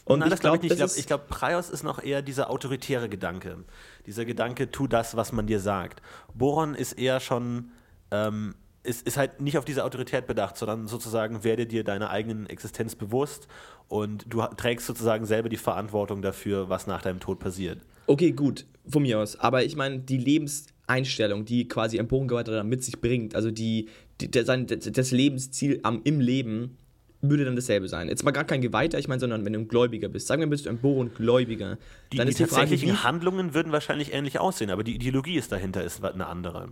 Und 0.06 0.20
Nein, 0.20 0.32
ich 0.34 0.40
glaube, 0.40 0.66
ich, 0.66 0.76
glaub, 0.76 0.90
ich 0.96 1.06
glaube, 1.06 1.24
Prios 1.30 1.70
ist 1.70 1.84
noch 1.84 2.04
eher 2.04 2.22
dieser 2.22 2.50
autoritäre 2.50 3.10
Gedanke. 3.10 3.58
Dieser 4.06 4.26
Gedanke, 4.26 4.72
tu 4.72 4.88
das, 4.88 5.16
was 5.16 5.32
man 5.32 5.46
dir 5.46 5.60
sagt. 5.60 6.02
Boron 6.34 6.74
ist 6.74 6.94
eher 6.94 7.20
schon 7.20 7.72
ähm, 8.12 8.56
ist, 8.90 9.08
ist 9.08 9.18
halt 9.18 9.40
nicht 9.40 9.58
auf 9.58 9.66
diese 9.66 9.86
Autorität 9.86 10.28
bedacht, 10.28 10.58
sondern 10.58 10.88
sozusagen 10.88 11.44
werde 11.44 11.66
dir 11.68 11.84
deiner 11.84 12.10
eigenen 12.10 12.48
Existenz 12.48 12.96
bewusst 12.96 13.48
und 13.88 14.26
du 14.28 14.42
trägst 14.58 14.88
sozusagen 14.88 15.26
selber 15.26 15.48
die 15.48 15.58
Verantwortung 15.58 16.22
dafür, 16.22 16.70
was 16.70 16.88
nach 16.88 17.02
deinem 17.02 17.20
Tod 17.20 17.40
passiert. 17.40 17.80
Okay, 18.08 18.32
gut, 18.32 18.66
von 18.88 19.04
mir 19.04 19.20
aus. 19.20 19.40
Aber 19.40 19.64
ich 19.64 19.76
meine, 19.76 20.00
die 20.00 20.18
Lebenseinstellung, 20.18 21.46
die 21.46 21.68
quasi 21.68 22.00
ein 22.00 22.08
Bogengeweihter 22.08 22.64
mit 22.64 22.84
sich 22.84 23.00
bringt, 23.00 23.36
also 23.36 23.52
die, 23.52 23.88
die 24.20 24.44
sein, 24.44 24.66
das 24.68 25.12
Lebensziel 25.12 25.80
am, 25.84 26.02
im 26.04 26.20
Leben, 26.20 26.78
würde 27.22 27.46
dann 27.46 27.56
dasselbe 27.56 27.88
sein. 27.88 28.08
Jetzt 28.08 28.24
mal 28.24 28.32
gar 28.32 28.46
kein 28.46 28.62
Geweihter, 28.62 28.98
ich 28.98 29.08
meine, 29.08 29.20
sondern 29.20 29.46
wenn 29.46 29.54
du 29.54 29.60
ein 29.60 29.68
Gläubiger 29.68 30.08
bist. 30.08 30.28
Sagen 30.28 30.42
wir, 30.42 30.48
bist 30.48 30.66
du 30.66 30.70
ein 30.70 30.80
Bohrengläubiger. 30.80 31.78
Die, 32.12 32.18
dann 32.18 32.28
die 32.28 32.32
ist 32.32 32.40
die 32.40 32.44
tatsächlichen 32.46 32.90
Frage, 32.90 33.04
Handlungen 33.04 33.54
würden 33.54 33.72
wahrscheinlich 33.72 34.14
ähnlich 34.14 34.40
aussehen, 34.40 34.72
aber 34.72 34.84
die 34.84 34.96
Ideologie 34.96 35.38
ist 35.38 35.52
dahinter 35.52 35.84
ist 35.84 36.04
eine 36.04 36.28
andere 36.28 36.70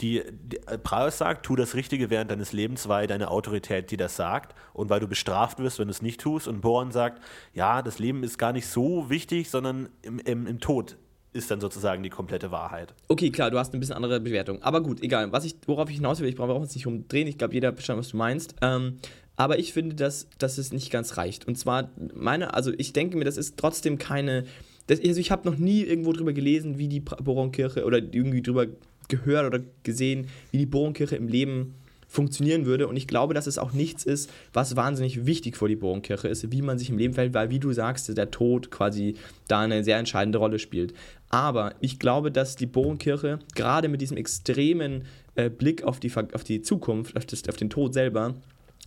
die, 0.00 0.22
die 0.30 0.58
äh, 0.66 0.78
Praus 0.78 1.18
sagt, 1.18 1.46
tu 1.46 1.56
das 1.56 1.74
Richtige 1.74 2.10
während 2.10 2.30
deines 2.30 2.52
Lebens, 2.52 2.88
weil 2.88 3.06
deine 3.06 3.30
Autorität 3.30 3.90
dir 3.90 3.98
das 3.98 4.16
sagt 4.16 4.54
und 4.72 4.90
weil 4.90 5.00
du 5.00 5.08
bestraft 5.08 5.58
wirst, 5.58 5.78
wenn 5.78 5.88
du 5.88 5.92
es 5.92 6.02
nicht 6.02 6.20
tust. 6.20 6.48
Und 6.48 6.60
Boran 6.60 6.92
sagt, 6.92 7.22
ja, 7.54 7.82
das 7.82 7.98
Leben 7.98 8.22
ist 8.22 8.38
gar 8.38 8.52
nicht 8.52 8.66
so 8.66 9.08
wichtig, 9.08 9.50
sondern 9.50 9.88
im, 10.02 10.18
im, 10.18 10.46
im 10.46 10.60
Tod 10.60 10.96
ist 11.32 11.50
dann 11.50 11.60
sozusagen 11.60 12.02
die 12.02 12.10
komplette 12.10 12.50
Wahrheit. 12.50 12.94
Okay, 13.08 13.30
klar, 13.30 13.50
du 13.50 13.58
hast 13.58 13.74
ein 13.74 13.80
bisschen 13.80 13.94
andere 13.94 14.20
Bewertung. 14.20 14.62
Aber 14.62 14.82
gut, 14.82 15.02
egal. 15.02 15.30
Was 15.32 15.44
ich, 15.44 15.56
worauf 15.66 15.88
ich 15.90 15.96
hinaus 15.96 16.20
will, 16.20 16.28
ich 16.28 16.36
brauche 16.36 16.52
uns 16.54 16.74
nicht 16.74 16.86
umdrehen. 16.86 17.26
Ich 17.26 17.38
glaube, 17.38 17.54
jeder 17.54 17.72
versteht, 17.72 17.96
was 17.96 18.08
du 18.08 18.16
meinst. 18.16 18.56
Ähm, 18.62 18.98
aber 19.36 19.58
ich 19.58 19.72
finde, 19.72 19.94
dass, 19.94 20.28
dass 20.38 20.58
es 20.58 20.72
nicht 20.72 20.90
ganz 20.90 21.18
reicht. 21.18 21.46
Und 21.46 21.56
zwar, 21.58 21.90
meine, 22.14 22.54
also 22.54 22.72
ich 22.76 22.92
denke 22.94 23.16
mir, 23.18 23.24
das 23.24 23.36
ist 23.36 23.56
trotzdem 23.58 23.98
keine. 23.98 24.44
Das, 24.86 25.00
also 25.04 25.20
ich 25.20 25.30
habe 25.30 25.48
noch 25.48 25.58
nie 25.58 25.82
irgendwo 25.82 26.12
drüber 26.12 26.32
gelesen, 26.32 26.78
wie 26.78 26.88
die 26.88 27.00
Boronkirche 27.00 27.84
oder 27.84 27.98
irgendwie 27.98 28.40
drüber 28.40 28.66
gehört 29.08 29.46
oder 29.46 29.64
gesehen, 29.82 30.28
wie 30.50 30.58
die 30.58 30.66
Bohrenkirche 30.66 31.16
im 31.16 31.28
Leben 31.28 31.74
funktionieren 32.08 32.66
würde. 32.66 32.88
Und 32.88 32.96
ich 32.96 33.06
glaube, 33.08 33.34
dass 33.34 33.46
es 33.46 33.58
auch 33.58 33.72
nichts 33.72 34.04
ist, 34.04 34.30
was 34.52 34.76
wahnsinnig 34.76 35.26
wichtig 35.26 35.56
für 35.56 35.68
die 35.68 35.76
Bohrenkirche 35.76 36.28
ist, 36.28 36.50
wie 36.52 36.62
man 36.62 36.78
sich 36.78 36.90
im 36.90 36.98
Leben 36.98 37.14
verhält, 37.14 37.34
weil, 37.34 37.50
wie 37.50 37.58
du 37.58 37.72
sagst, 37.72 38.16
der 38.16 38.30
Tod 38.30 38.70
quasi 38.70 39.16
da 39.48 39.60
eine 39.60 39.84
sehr 39.84 39.98
entscheidende 39.98 40.38
Rolle 40.38 40.58
spielt. 40.58 40.94
Aber 41.28 41.74
ich 41.80 41.98
glaube, 41.98 42.30
dass 42.30 42.56
die 42.56 42.66
Bohrenkirche 42.66 43.40
gerade 43.54 43.88
mit 43.88 44.00
diesem 44.00 44.16
extremen 44.16 45.04
äh, 45.34 45.50
Blick 45.50 45.82
auf 45.82 46.00
die, 46.00 46.12
auf 46.14 46.44
die 46.44 46.62
Zukunft, 46.62 47.16
auf, 47.16 47.26
das, 47.26 47.48
auf 47.48 47.56
den 47.56 47.70
Tod 47.70 47.92
selber, 47.92 48.34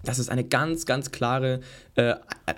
dass 0.04 0.20
es 0.20 0.30
eine 0.30 0.44
ganz, 0.44 0.86
ganz 0.86 1.12
klare 1.12 1.60
äh, 1.96 2.16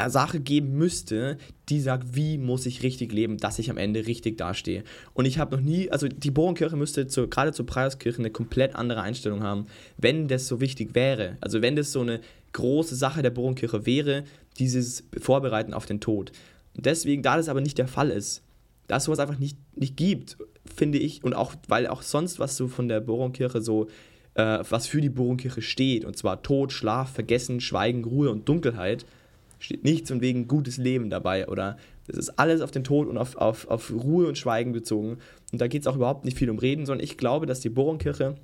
Sache 0.08 0.40
geben 0.40 0.78
müsste, 0.78 1.38
die 1.70 1.80
sagt, 1.80 2.16
wie 2.16 2.38
muss 2.38 2.66
ich 2.66 2.84
richtig 2.84 3.12
leben, 3.14 3.38
dass 3.38 3.60
ich 3.60 3.70
am 3.70 3.78
Ende 3.78 4.06
richtig 4.08 4.38
dastehe. 4.38 4.84
Und 5.14 5.26
ich 5.26 5.40
habe 5.40 5.56
noch 5.56 5.64
nie, 5.64 5.90
also 5.90 6.08
die 6.08 6.32
Bohrenkirche 6.32 6.76
müsste 6.76 7.08
zu, 7.08 7.28
gerade 7.28 7.54
zur 7.54 7.66
Preiskirche 7.66 8.20
eine 8.20 8.30
komplett 8.30 8.76
andere 8.76 9.02
Einstellung 9.02 9.44
haben, 9.44 9.66
wenn 9.98 10.28
das 10.28 10.48
so 10.48 10.62
wichtig 10.62 10.94
wäre. 10.94 11.38
Also 11.42 11.62
wenn 11.62 11.76
das 11.76 11.92
so 11.92 12.02
eine 12.02 12.22
große 12.54 12.96
Sache 12.96 13.22
der 13.22 13.30
Bohrenkirche 13.30 13.86
wäre, 13.86 14.24
dieses 14.60 15.04
Vorbereiten 15.20 15.74
auf 15.74 15.86
den 15.86 16.02
Tod. 16.02 16.32
Und 16.76 16.86
deswegen, 16.86 17.24
da 17.24 17.38
das 17.38 17.50
aber 17.50 17.62
nicht 17.62 17.78
der 17.78 17.88
Fall 17.88 18.10
ist, 18.10 18.44
da 18.88 18.98
es 18.98 19.06
sowas 19.06 19.20
einfach 19.20 19.40
nicht, 19.40 19.58
nicht 19.76 19.96
gibt, 19.96 20.38
finde 20.66 20.98
ich, 20.98 21.24
und 21.24 21.34
auch, 21.34 21.54
weil 21.68 21.88
auch 21.88 22.02
sonst 22.02 22.40
was 22.40 22.58
so 22.58 22.68
von 22.68 22.88
der 22.88 23.00
Bohrenkirche 23.00 23.62
so 23.62 23.88
äh, 24.36 24.60
was 24.70 24.88
für 24.88 25.02
die 25.02 25.10
Bohrenkirche 25.10 25.62
steht, 25.62 26.06
und 26.06 26.18
zwar 26.18 26.42
Tod, 26.42 26.72
Schlaf, 26.72 27.12
Vergessen, 27.12 27.60
Schweigen, 27.62 28.04
Ruhe 28.04 28.30
und 28.30 28.48
Dunkelheit, 28.48 29.06
steht 29.60 29.84
nichts 29.84 30.10
von 30.10 30.22
wegen 30.22 30.48
gutes 30.48 30.78
Leben 30.78 31.10
dabei 31.10 31.48
oder 31.48 31.78
es 32.08 32.18
ist 32.18 32.40
alles 32.40 32.62
auf 32.62 32.72
den 32.72 32.84
Tod 32.84 33.08
und 33.08 33.18
auf, 33.18 33.38
auf, 33.38 33.68
auf 33.68 33.92
Ruhe 33.92 34.28
und 34.28 34.38
Schweigen 34.38 34.74
bezogen. 34.74 35.18
Und 35.52 35.62
da 35.62 35.68
geht 35.68 35.82
es 35.82 35.88
auch 35.88 35.96
überhaupt 35.96 36.26
nicht 36.26 36.38
viel 36.38 36.50
um 36.50 36.58
Reden, 36.58 36.86
sondern 36.86 37.04
ich 37.04 37.18
glaube, 37.18 37.46
dass 37.46 37.60
die 37.60 37.70
Bohrenkirche 37.70 38.36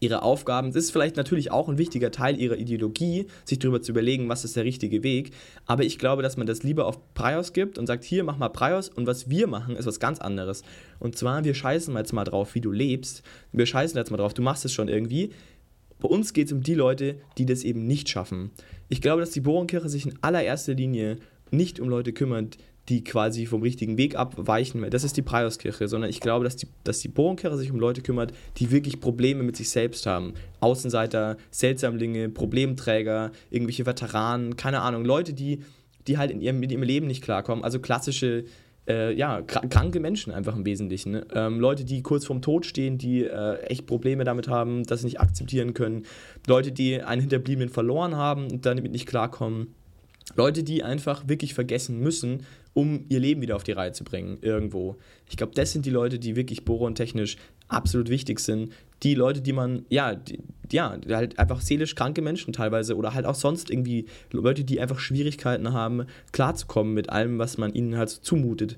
ihre 0.00 0.22
Aufgaben. 0.22 0.68
Es 0.68 0.76
ist 0.76 0.90
vielleicht 0.90 1.16
natürlich 1.16 1.50
auch 1.50 1.68
ein 1.68 1.78
wichtiger 1.78 2.10
Teil 2.10 2.38
ihrer 2.38 2.56
Ideologie, 2.56 3.26
sich 3.44 3.58
darüber 3.58 3.80
zu 3.80 3.92
überlegen, 3.92 4.28
was 4.28 4.44
ist 4.44 4.56
der 4.56 4.64
richtige 4.64 5.02
Weg. 5.02 5.32
Aber 5.64 5.84
ich 5.84 5.98
glaube, 5.98 6.22
dass 6.22 6.36
man 6.36 6.46
das 6.46 6.62
lieber 6.62 6.86
auf 6.86 6.98
Prios 7.14 7.52
gibt 7.52 7.78
und 7.78 7.86
sagt, 7.86 8.04
hier, 8.04 8.24
mach 8.24 8.36
mal 8.36 8.48
Prios 8.48 8.88
und 8.88 9.06
was 9.06 9.30
wir 9.30 9.46
machen, 9.46 9.76
ist 9.76 9.86
was 9.86 10.00
ganz 10.00 10.20
anderes. 10.20 10.62
Und 10.98 11.16
zwar, 11.16 11.44
wir 11.44 11.54
scheißen 11.54 11.96
jetzt 11.96 12.12
mal 12.12 12.24
drauf, 12.24 12.54
wie 12.54 12.60
du 12.60 12.70
lebst. 12.70 13.22
Wir 13.52 13.66
scheißen 13.66 13.96
jetzt 13.96 14.10
mal 14.10 14.18
drauf, 14.18 14.34
du 14.34 14.42
machst 14.42 14.64
es 14.64 14.72
schon 14.72 14.88
irgendwie. 14.88 15.30
Bei 15.98 16.08
uns 16.08 16.32
geht 16.32 16.48
es 16.48 16.52
um 16.52 16.62
die 16.62 16.74
Leute, 16.74 17.16
die 17.38 17.46
das 17.46 17.64
eben 17.64 17.86
nicht 17.86 18.08
schaffen. 18.08 18.50
Ich 18.88 19.00
glaube, 19.00 19.20
dass 19.20 19.30
die 19.30 19.40
Bohrenkirche 19.40 19.88
sich 19.88 20.06
in 20.06 20.18
allererster 20.20 20.74
Linie 20.74 21.16
nicht 21.50 21.80
um 21.80 21.88
Leute 21.88 22.12
kümmert, 22.12 22.58
die 22.88 23.02
quasi 23.02 23.46
vom 23.46 23.62
richtigen 23.62 23.98
Weg 23.98 24.16
abweichen. 24.16 24.88
Das 24.90 25.02
ist 25.02 25.16
die 25.16 25.22
Preiskirche, 25.22 25.88
sondern 25.88 26.10
ich 26.10 26.20
glaube, 26.20 26.44
dass 26.44 26.56
die, 26.56 26.68
dass 26.84 27.00
die 27.00 27.08
Bohrenkirche 27.08 27.56
sich 27.56 27.70
um 27.70 27.80
Leute 27.80 28.00
kümmert, 28.00 28.32
die 28.58 28.70
wirklich 28.70 29.00
Probleme 29.00 29.42
mit 29.42 29.56
sich 29.56 29.70
selbst 29.70 30.06
haben. 30.06 30.34
Außenseiter, 30.60 31.36
Seltsamlinge, 31.50 32.28
Problemträger, 32.28 33.32
irgendwelche 33.50 33.86
Veteranen, 33.86 34.56
keine 34.56 34.80
Ahnung, 34.82 35.04
Leute, 35.04 35.32
die, 35.32 35.60
die 36.06 36.18
halt 36.18 36.30
in 36.30 36.40
ihrem, 36.40 36.62
in 36.62 36.70
ihrem 36.70 36.82
Leben 36.82 37.06
nicht 37.08 37.22
klarkommen. 37.22 37.64
Also 37.64 37.80
klassische, 37.80 38.44
äh, 38.88 39.12
ja, 39.14 39.42
kranke 39.42 39.98
Menschen 39.98 40.32
einfach 40.32 40.54
im 40.54 40.64
Wesentlichen. 40.64 41.12
Ne? 41.12 41.26
Ähm, 41.34 41.58
Leute, 41.58 41.84
die 41.84 42.02
kurz 42.02 42.24
vorm 42.24 42.40
Tod 42.40 42.66
stehen, 42.66 42.98
die 42.98 43.24
äh, 43.24 43.60
echt 43.62 43.86
Probleme 43.86 44.22
damit 44.22 44.46
haben, 44.46 44.84
das 44.84 45.02
nicht 45.02 45.20
akzeptieren 45.20 45.74
können. 45.74 46.04
Leute, 46.46 46.70
die 46.70 47.02
einen 47.02 47.20
Hinterbliebenen 47.20 47.68
verloren 47.68 48.14
haben 48.16 48.50
und 48.50 48.64
damit 48.64 48.90
nicht 48.92 49.06
klarkommen. 49.06 49.74
Leute, 50.34 50.62
die 50.62 50.82
einfach 50.82 51.28
wirklich 51.28 51.54
vergessen 51.54 52.00
müssen, 52.00 52.42
um 52.76 53.06
ihr 53.08 53.20
Leben 53.20 53.40
wieder 53.40 53.56
auf 53.56 53.64
die 53.64 53.72
Reihe 53.72 53.92
zu 53.92 54.04
bringen, 54.04 54.36
irgendwo. 54.42 54.96
Ich 55.30 55.38
glaube, 55.38 55.54
das 55.54 55.72
sind 55.72 55.86
die 55.86 55.90
Leute, 55.90 56.18
die 56.18 56.36
wirklich 56.36 56.66
boron-technisch 56.66 57.38
absolut 57.68 58.10
wichtig 58.10 58.38
sind. 58.38 58.70
Die 59.02 59.14
Leute, 59.14 59.40
die 59.40 59.54
man, 59.54 59.86
ja, 59.88 60.14
die, 60.14 60.40
ja, 60.70 60.98
halt 61.08 61.38
einfach 61.38 61.62
seelisch 61.62 61.94
kranke 61.94 62.20
Menschen 62.20 62.52
teilweise 62.52 62.94
oder 62.96 63.14
halt 63.14 63.24
auch 63.24 63.34
sonst 63.34 63.70
irgendwie 63.70 64.04
Leute, 64.30 64.62
die 64.62 64.78
einfach 64.78 64.98
Schwierigkeiten 64.98 65.72
haben, 65.72 66.04
klarzukommen 66.32 66.92
mit 66.92 67.08
allem, 67.08 67.38
was 67.38 67.56
man 67.56 67.72
ihnen 67.72 67.96
halt 67.96 68.10
zumutet. 68.10 68.76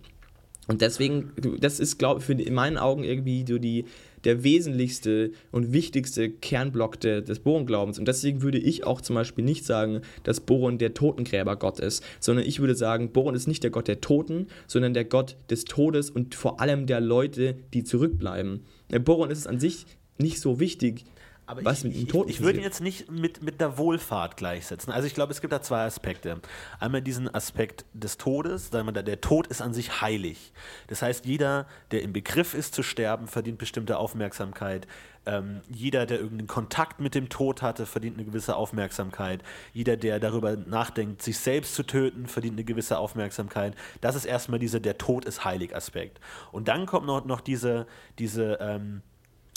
Und 0.69 0.81
deswegen, 0.81 1.33
das 1.59 1.81
ist, 1.81 1.99
glaube 1.99 2.23
ich, 2.23 2.47
in 2.47 2.55
meinen 2.55 2.79
Augen 2.79 3.03
irgendwie 3.03 3.45
so 3.49 3.59
die, 3.59 3.85
der 4.25 4.45
wesentlichste 4.45 5.33
und 5.53 5.73
wichtigste 5.73 6.31
Kernblock 6.31 7.01
de, 7.01 7.23
des 7.23 7.41
Bohrenglaubens. 7.41 7.99
Und 7.99 8.09
deswegen 8.09 8.43
würde 8.43 8.59
ich 8.59 8.85
auch 8.85 9.01
zum 9.01 9.15
Beispiel 9.15 9.45
nicht 9.45 9.65
sagen, 9.65 10.03
dass 10.25 10.41
Boron 10.41 10.79
der 10.79 10.95
Totengräbergott 10.95 11.81
ist, 11.81 12.03
sondern 12.21 12.47
ich 12.47 12.61
würde 12.61 12.75
sagen, 12.75 13.13
Boron 13.13 13.35
ist 13.35 13.47
nicht 13.47 13.63
der 13.63 13.71
Gott 13.71 13.89
der 13.89 14.01
Toten, 14.01 14.47
sondern 14.67 14.95
der 14.95 15.05
Gott 15.05 15.37
des 15.51 15.65
Todes 15.65 16.11
und 16.11 16.35
vor 16.35 16.61
allem 16.61 16.87
der 16.87 17.01
Leute, 17.01 17.57
die 17.75 17.85
zurückbleiben. 17.85 18.65
Boron 19.05 19.31
ist 19.31 19.39
es 19.39 19.47
an 19.47 19.61
sich 19.61 19.87
nicht 20.19 20.41
so 20.41 20.61
wichtig, 20.61 21.05
aber 21.49 21.65
Was 21.65 21.79
ich, 21.79 21.85
mit 21.85 21.97
dem 21.97 22.09
Toten 22.09 22.29
ich, 22.29 22.37
ich 22.37 22.43
würde 22.43 22.59
ihn 22.59 22.65
jetzt 22.65 22.83
nicht 22.83 23.11
mit, 23.11 23.43
mit 23.43 23.59
der 23.59 23.79
Wohlfahrt 23.79 24.37
gleichsetzen. 24.37 24.93
Also 24.93 25.07
ich 25.07 25.15
glaube, 25.15 25.33
es 25.33 25.41
gibt 25.41 25.51
da 25.51 25.63
zwei 25.63 25.85
Aspekte. 25.85 26.43
Einmal 26.79 27.01
diesen 27.01 27.35
Aspekt 27.35 27.87
des 27.95 28.19
Todes, 28.19 28.71
sagen 28.71 28.87
wir, 28.87 29.03
der 29.03 29.21
Tod 29.23 29.47
ist 29.47 29.63
an 29.63 29.73
sich 29.73 30.03
heilig. 30.03 30.53
Das 30.89 31.01
heißt, 31.01 31.25
jeder, 31.25 31.67
der 31.91 32.03
im 32.03 32.13
Begriff 32.13 32.53
ist 32.53 32.75
zu 32.75 32.83
sterben, 32.83 33.29
verdient 33.29 33.57
bestimmte 33.57 33.97
Aufmerksamkeit. 33.97 34.87
Ähm, 35.25 35.63
jeder, 35.71 36.05
der 36.05 36.19
irgendeinen 36.19 36.49
Kontakt 36.49 37.01
mit 37.01 37.15
dem 37.15 37.31
Tod 37.31 37.63
hatte, 37.63 37.87
verdient 37.87 38.19
eine 38.19 38.27
gewisse 38.27 38.55
Aufmerksamkeit. 38.55 39.43
Jeder, 39.73 39.97
der 39.97 40.21
darüber 40.21 40.55
nachdenkt, 40.55 41.23
sich 41.23 41.39
selbst 41.39 41.75
zu 41.75 41.83
töten, 41.83 42.27
verdient 42.27 42.57
eine 42.57 42.65
gewisse 42.65 42.99
Aufmerksamkeit. 42.99 43.75
Das 44.03 44.17
ist 44.17 44.27
erstmal 44.27 44.59
dieser 44.59 44.81
Der 44.81 44.99
Tod 44.99 45.25
ist 45.25 45.47
heilig 45.47 45.75
Aspekt. 45.75 46.21
Und 46.53 46.69
dann 46.69 46.85
kommt 46.85 47.07
noch, 47.07 47.25
noch 47.25 47.41
diese, 47.41 47.87
diese 48.19 48.59
ähm, 48.61 49.01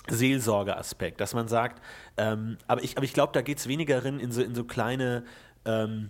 Seelsorgeaspekt, 0.09 1.21
dass 1.21 1.33
man 1.33 1.47
sagt, 1.47 1.81
ähm, 2.17 2.57
aber 2.67 2.83
ich, 2.83 2.97
aber 2.97 3.05
ich 3.05 3.13
glaube, 3.13 3.33
da 3.33 3.41
geht 3.41 3.59
es 3.59 3.67
weniger 3.67 4.03
in 4.03 4.31
so, 4.31 4.41
in 4.41 4.55
so 4.55 4.63
kleine, 4.63 5.23
ähm, 5.65 6.09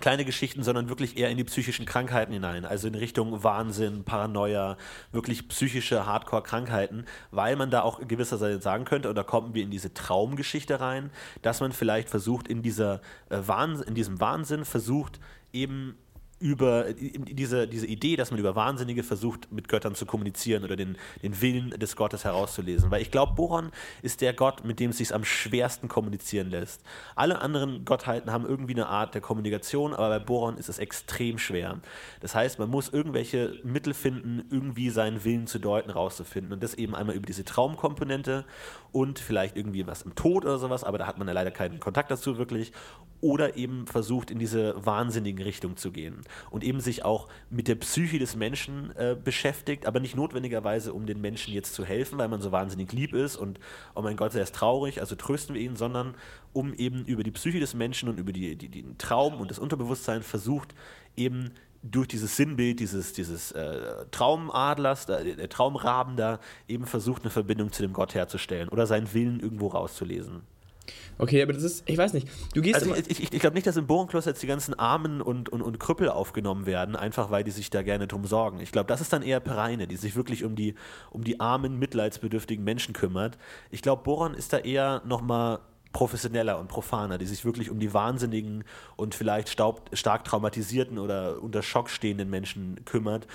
kleine 0.00 0.24
Geschichten, 0.24 0.62
sondern 0.62 0.88
wirklich 0.88 1.16
eher 1.16 1.28
in 1.28 1.36
die 1.36 1.44
psychischen 1.44 1.84
Krankheiten 1.84 2.32
hinein, 2.32 2.64
also 2.64 2.86
in 2.86 2.94
Richtung 2.94 3.42
Wahnsinn, 3.42 4.04
Paranoia, 4.04 4.76
wirklich 5.10 5.48
psychische 5.48 6.06
Hardcore-Krankheiten, 6.06 7.06
weil 7.32 7.56
man 7.56 7.70
da 7.70 7.82
auch 7.82 8.06
gewisserweise 8.06 8.60
sagen 8.60 8.84
könnte, 8.84 9.08
und 9.08 9.16
da 9.16 9.24
kommen 9.24 9.54
wir 9.54 9.64
in 9.64 9.70
diese 9.70 9.92
Traumgeschichte 9.92 10.80
rein, 10.80 11.10
dass 11.42 11.60
man 11.60 11.72
vielleicht 11.72 12.08
versucht, 12.08 12.46
in, 12.46 12.62
dieser, 12.62 13.00
äh, 13.30 13.38
Wahnsinn, 13.46 13.88
in 13.88 13.94
diesem 13.94 14.20
Wahnsinn 14.20 14.64
versucht, 14.64 15.18
eben 15.52 15.96
über 16.40 16.92
diese, 16.92 17.66
diese 17.66 17.86
Idee, 17.86 18.16
dass 18.16 18.30
man 18.30 18.38
über 18.38 18.54
Wahnsinnige 18.54 19.02
versucht, 19.02 19.50
mit 19.50 19.68
Göttern 19.68 19.94
zu 19.94 20.06
kommunizieren 20.06 20.64
oder 20.64 20.76
den, 20.76 20.96
den 21.22 21.40
Willen 21.40 21.70
des 21.70 21.96
Gottes 21.96 22.24
herauszulesen. 22.24 22.90
Weil 22.90 23.02
ich 23.02 23.10
glaube, 23.10 23.34
Boron 23.34 23.70
ist 24.02 24.20
der 24.20 24.32
Gott, 24.32 24.64
mit 24.64 24.78
dem 24.78 24.90
es 24.90 24.98
sich 24.98 25.12
am 25.14 25.24
schwersten 25.24 25.88
kommunizieren 25.88 26.50
lässt. 26.50 26.82
Alle 27.16 27.40
anderen 27.40 27.84
Gottheiten 27.84 28.30
haben 28.30 28.46
irgendwie 28.46 28.74
eine 28.74 28.86
Art 28.86 29.14
der 29.14 29.20
Kommunikation, 29.20 29.94
aber 29.94 30.08
bei 30.10 30.18
Boron 30.20 30.58
ist 30.58 30.68
es 30.68 30.78
extrem 30.78 31.38
schwer. 31.38 31.80
Das 32.20 32.34
heißt, 32.34 32.58
man 32.60 32.70
muss 32.70 32.88
irgendwelche 32.88 33.58
Mittel 33.64 33.92
finden, 33.92 34.44
irgendwie 34.50 34.90
seinen 34.90 35.24
Willen 35.24 35.48
zu 35.48 35.58
deuten, 35.58 35.90
rauszufinden. 35.90 36.52
Und 36.52 36.62
das 36.62 36.74
eben 36.74 36.94
einmal 36.94 37.16
über 37.16 37.26
diese 37.26 37.44
Traumkomponente 37.44 38.44
und 38.92 39.18
vielleicht 39.18 39.56
irgendwie 39.56 39.86
was 39.86 40.02
im 40.02 40.14
Tod 40.14 40.44
oder 40.44 40.58
sowas, 40.58 40.84
aber 40.84 40.98
da 40.98 41.06
hat 41.06 41.18
man 41.18 41.26
ja 41.26 41.34
leider 41.34 41.50
keinen 41.50 41.80
Kontakt 41.80 42.10
dazu 42.10 42.38
wirklich. 42.38 42.72
Oder 43.20 43.56
eben 43.56 43.86
versucht, 43.86 44.30
in 44.30 44.38
diese 44.38 44.74
wahnsinnigen 44.84 45.42
Richtung 45.42 45.76
zu 45.76 45.90
gehen 45.90 46.22
und 46.50 46.62
eben 46.62 46.80
sich 46.80 47.04
auch 47.04 47.28
mit 47.50 47.66
der 47.66 47.74
Psyche 47.74 48.18
des 48.18 48.36
Menschen 48.36 48.94
äh, 48.96 49.16
beschäftigt, 49.22 49.86
aber 49.86 49.98
nicht 49.98 50.14
notwendigerweise, 50.14 50.92
um 50.92 51.06
den 51.06 51.20
Menschen 51.20 51.52
jetzt 51.52 51.74
zu 51.74 51.84
helfen, 51.84 52.18
weil 52.18 52.28
man 52.28 52.40
so 52.40 52.52
wahnsinnig 52.52 52.92
lieb 52.92 53.14
ist 53.14 53.36
und 53.36 53.58
oh 53.94 54.02
mein 54.02 54.16
Gott, 54.16 54.34
er 54.34 54.42
ist 54.42 54.54
traurig, 54.54 55.00
also 55.00 55.16
trösten 55.16 55.54
wir 55.54 55.62
ihn, 55.62 55.76
sondern 55.76 56.14
um 56.52 56.74
eben 56.74 57.04
über 57.06 57.22
die 57.22 57.30
Psyche 57.32 57.60
des 57.60 57.74
Menschen 57.74 58.08
und 58.08 58.18
über 58.18 58.32
die, 58.32 58.56
die, 58.56 58.68
den 58.68 58.98
Traum 58.98 59.40
und 59.40 59.50
das 59.50 59.58
Unterbewusstsein 59.58 60.22
versucht, 60.22 60.74
eben 61.16 61.50
durch 61.82 62.08
dieses 62.08 62.36
Sinnbild 62.36 62.80
dieses, 62.80 63.12
dieses 63.12 63.52
äh, 63.52 64.06
Traumadlers, 64.10 65.06
der, 65.06 65.24
der 65.24 65.48
Traumraben 65.48 66.16
da, 66.16 66.40
eben 66.66 66.86
versucht, 66.86 67.22
eine 67.22 67.30
Verbindung 67.30 67.72
zu 67.72 67.82
dem 67.82 67.92
Gott 67.92 68.14
herzustellen 68.14 68.68
oder 68.68 68.86
seinen 68.86 69.12
Willen 69.14 69.40
irgendwo 69.40 69.68
rauszulesen. 69.68 70.42
Okay, 71.18 71.42
aber 71.42 71.52
das 71.52 71.64
ist, 71.64 71.82
ich 71.88 71.98
weiß 71.98 72.12
nicht, 72.12 72.28
du 72.54 72.62
gehst 72.62 72.76
also 72.76 72.94
Ich, 72.94 73.10
ich, 73.10 73.32
ich 73.32 73.40
glaube 73.40 73.54
nicht, 73.54 73.66
dass 73.66 73.76
im 73.76 73.86
Bohrenkloster 73.86 74.30
jetzt 74.30 74.42
die 74.42 74.46
ganzen 74.46 74.74
Armen 74.78 75.20
und, 75.20 75.48
und, 75.48 75.62
und 75.62 75.80
Krüppel 75.80 76.08
aufgenommen 76.08 76.64
werden, 76.64 76.94
einfach 76.94 77.30
weil 77.30 77.42
die 77.42 77.50
sich 77.50 77.70
da 77.70 77.82
gerne 77.82 78.06
drum 78.06 78.24
sorgen. 78.24 78.60
Ich 78.60 78.70
glaube, 78.70 78.86
das 78.86 79.00
ist 79.00 79.12
dann 79.12 79.22
eher 79.22 79.40
Pereine, 79.40 79.88
die 79.88 79.96
sich 79.96 80.14
wirklich 80.14 80.44
um 80.44 80.54
die, 80.54 80.74
um 81.10 81.24
die 81.24 81.40
armen, 81.40 81.78
mitleidsbedürftigen 81.78 82.64
Menschen 82.64 82.94
kümmert. 82.94 83.36
Ich 83.70 83.82
glaube, 83.82 84.04
Boron 84.04 84.34
ist 84.34 84.52
da 84.52 84.58
eher 84.58 85.02
nochmal 85.04 85.58
professioneller 85.92 86.58
und 86.58 86.68
profaner, 86.68 87.18
die 87.18 87.26
sich 87.26 87.44
wirklich 87.44 87.70
um 87.70 87.78
die 87.80 87.94
wahnsinnigen 87.94 88.64
und 88.96 89.14
vielleicht 89.14 89.48
staub, 89.48 89.90
stark 89.92 90.24
traumatisierten 90.24 90.98
oder 90.98 91.42
unter 91.42 91.62
Schock 91.62 91.88
stehenden 91.90 92.30
Menschen 92.30 92.84
kümmert, 92.84 93.26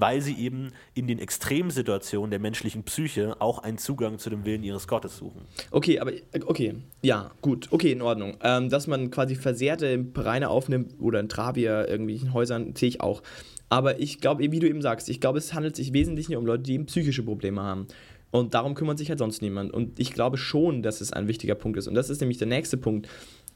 weil 0.00 0.20
sie 0.20 0.34
eben 0.36 0.70
in 0.94 1.06
den 1.06 1.18
Extremsituationen 1.18 2.30
der 2.30 2.40
menschlichen 2.40 2.82
Psyche 2.84 3.36
auch 3.40 3.58
einen 3.58 3.78
Zugang 3.78 4.18
zu 4.18 4.30
dem 4.30 4.44
Willen 4.44 4.62
ihres 4.62 4.88
Gottes 4.88 5.16
suchen. 5.16 5.42
Okay, 5.70 5.98
aber 5.98 6.12
okay, 6.46 6.74
ja, 7.02 7.30
gut, 7.40 7.68
okay, 7.70 7.92
in 7.92 8.02
Ordnung. 8.02 8.36
Ähm, 8.42 8.68
dass 8.68 8.86
man 8.86 9.10
quasi 9.10 9.34
versehrte 9.34 9.98
Pereine 9.98 10.50
aufnimmt 10.50 10.94
oder 10.98 11.20
in 11.20 11.28
Travia, 11.28 11.86
irgendwelchen 11.86 12.32
Häusern, 12.32 12.74
sehe 12.74 12.88
ich 12.88 13.00
auch. 13.00 13.22
Aber 13.68 14.00
ich 14.00 14.20
glaube, 14.20 14.50
wie 14.50 14.60
du 14.60 14.68
eben 14.68 14.82
sagst, 14.82 15.08
ich 15.08 15.20
glaube, 15.20 15.38
es 15.38 15.52
handelt 15.52 15.76
sich 15.76 15.92
wesentlich 15.92 16.34
um 16.36 16.46
Leute, 16.46 16.62
die 16.62 16.74
eben 16.74 16.86
psychische 16.86 17.22
Probleme 17.22 17.62
haben. 17.62 17.88
Und 18.30 18.54
darum 18.54 18.74
kümmert 18.74 18.98
sich 18.98 19.08
halt 19.08 19.18
sonst 19.18 19.40
niemand. 19.40 19.72
Und 19.72 19.98
ich 19.98 20.12
glaube 20.12 20.36
schon, 20.36 20.82
dass 20.82 21.00
es 21.00 21.12
ein 21.12 21.28
wichtiger 21.28 21.54
Punkt 21.54 21.78
ist. 21.78 21.88
Und 21.88 21.94
das 21.94 22.10
ist 22.10 22.20
nämlich 22.20 22.38
der 22.38 22.48
nächste 22.48 22.76
Punkt. 22.76 23.08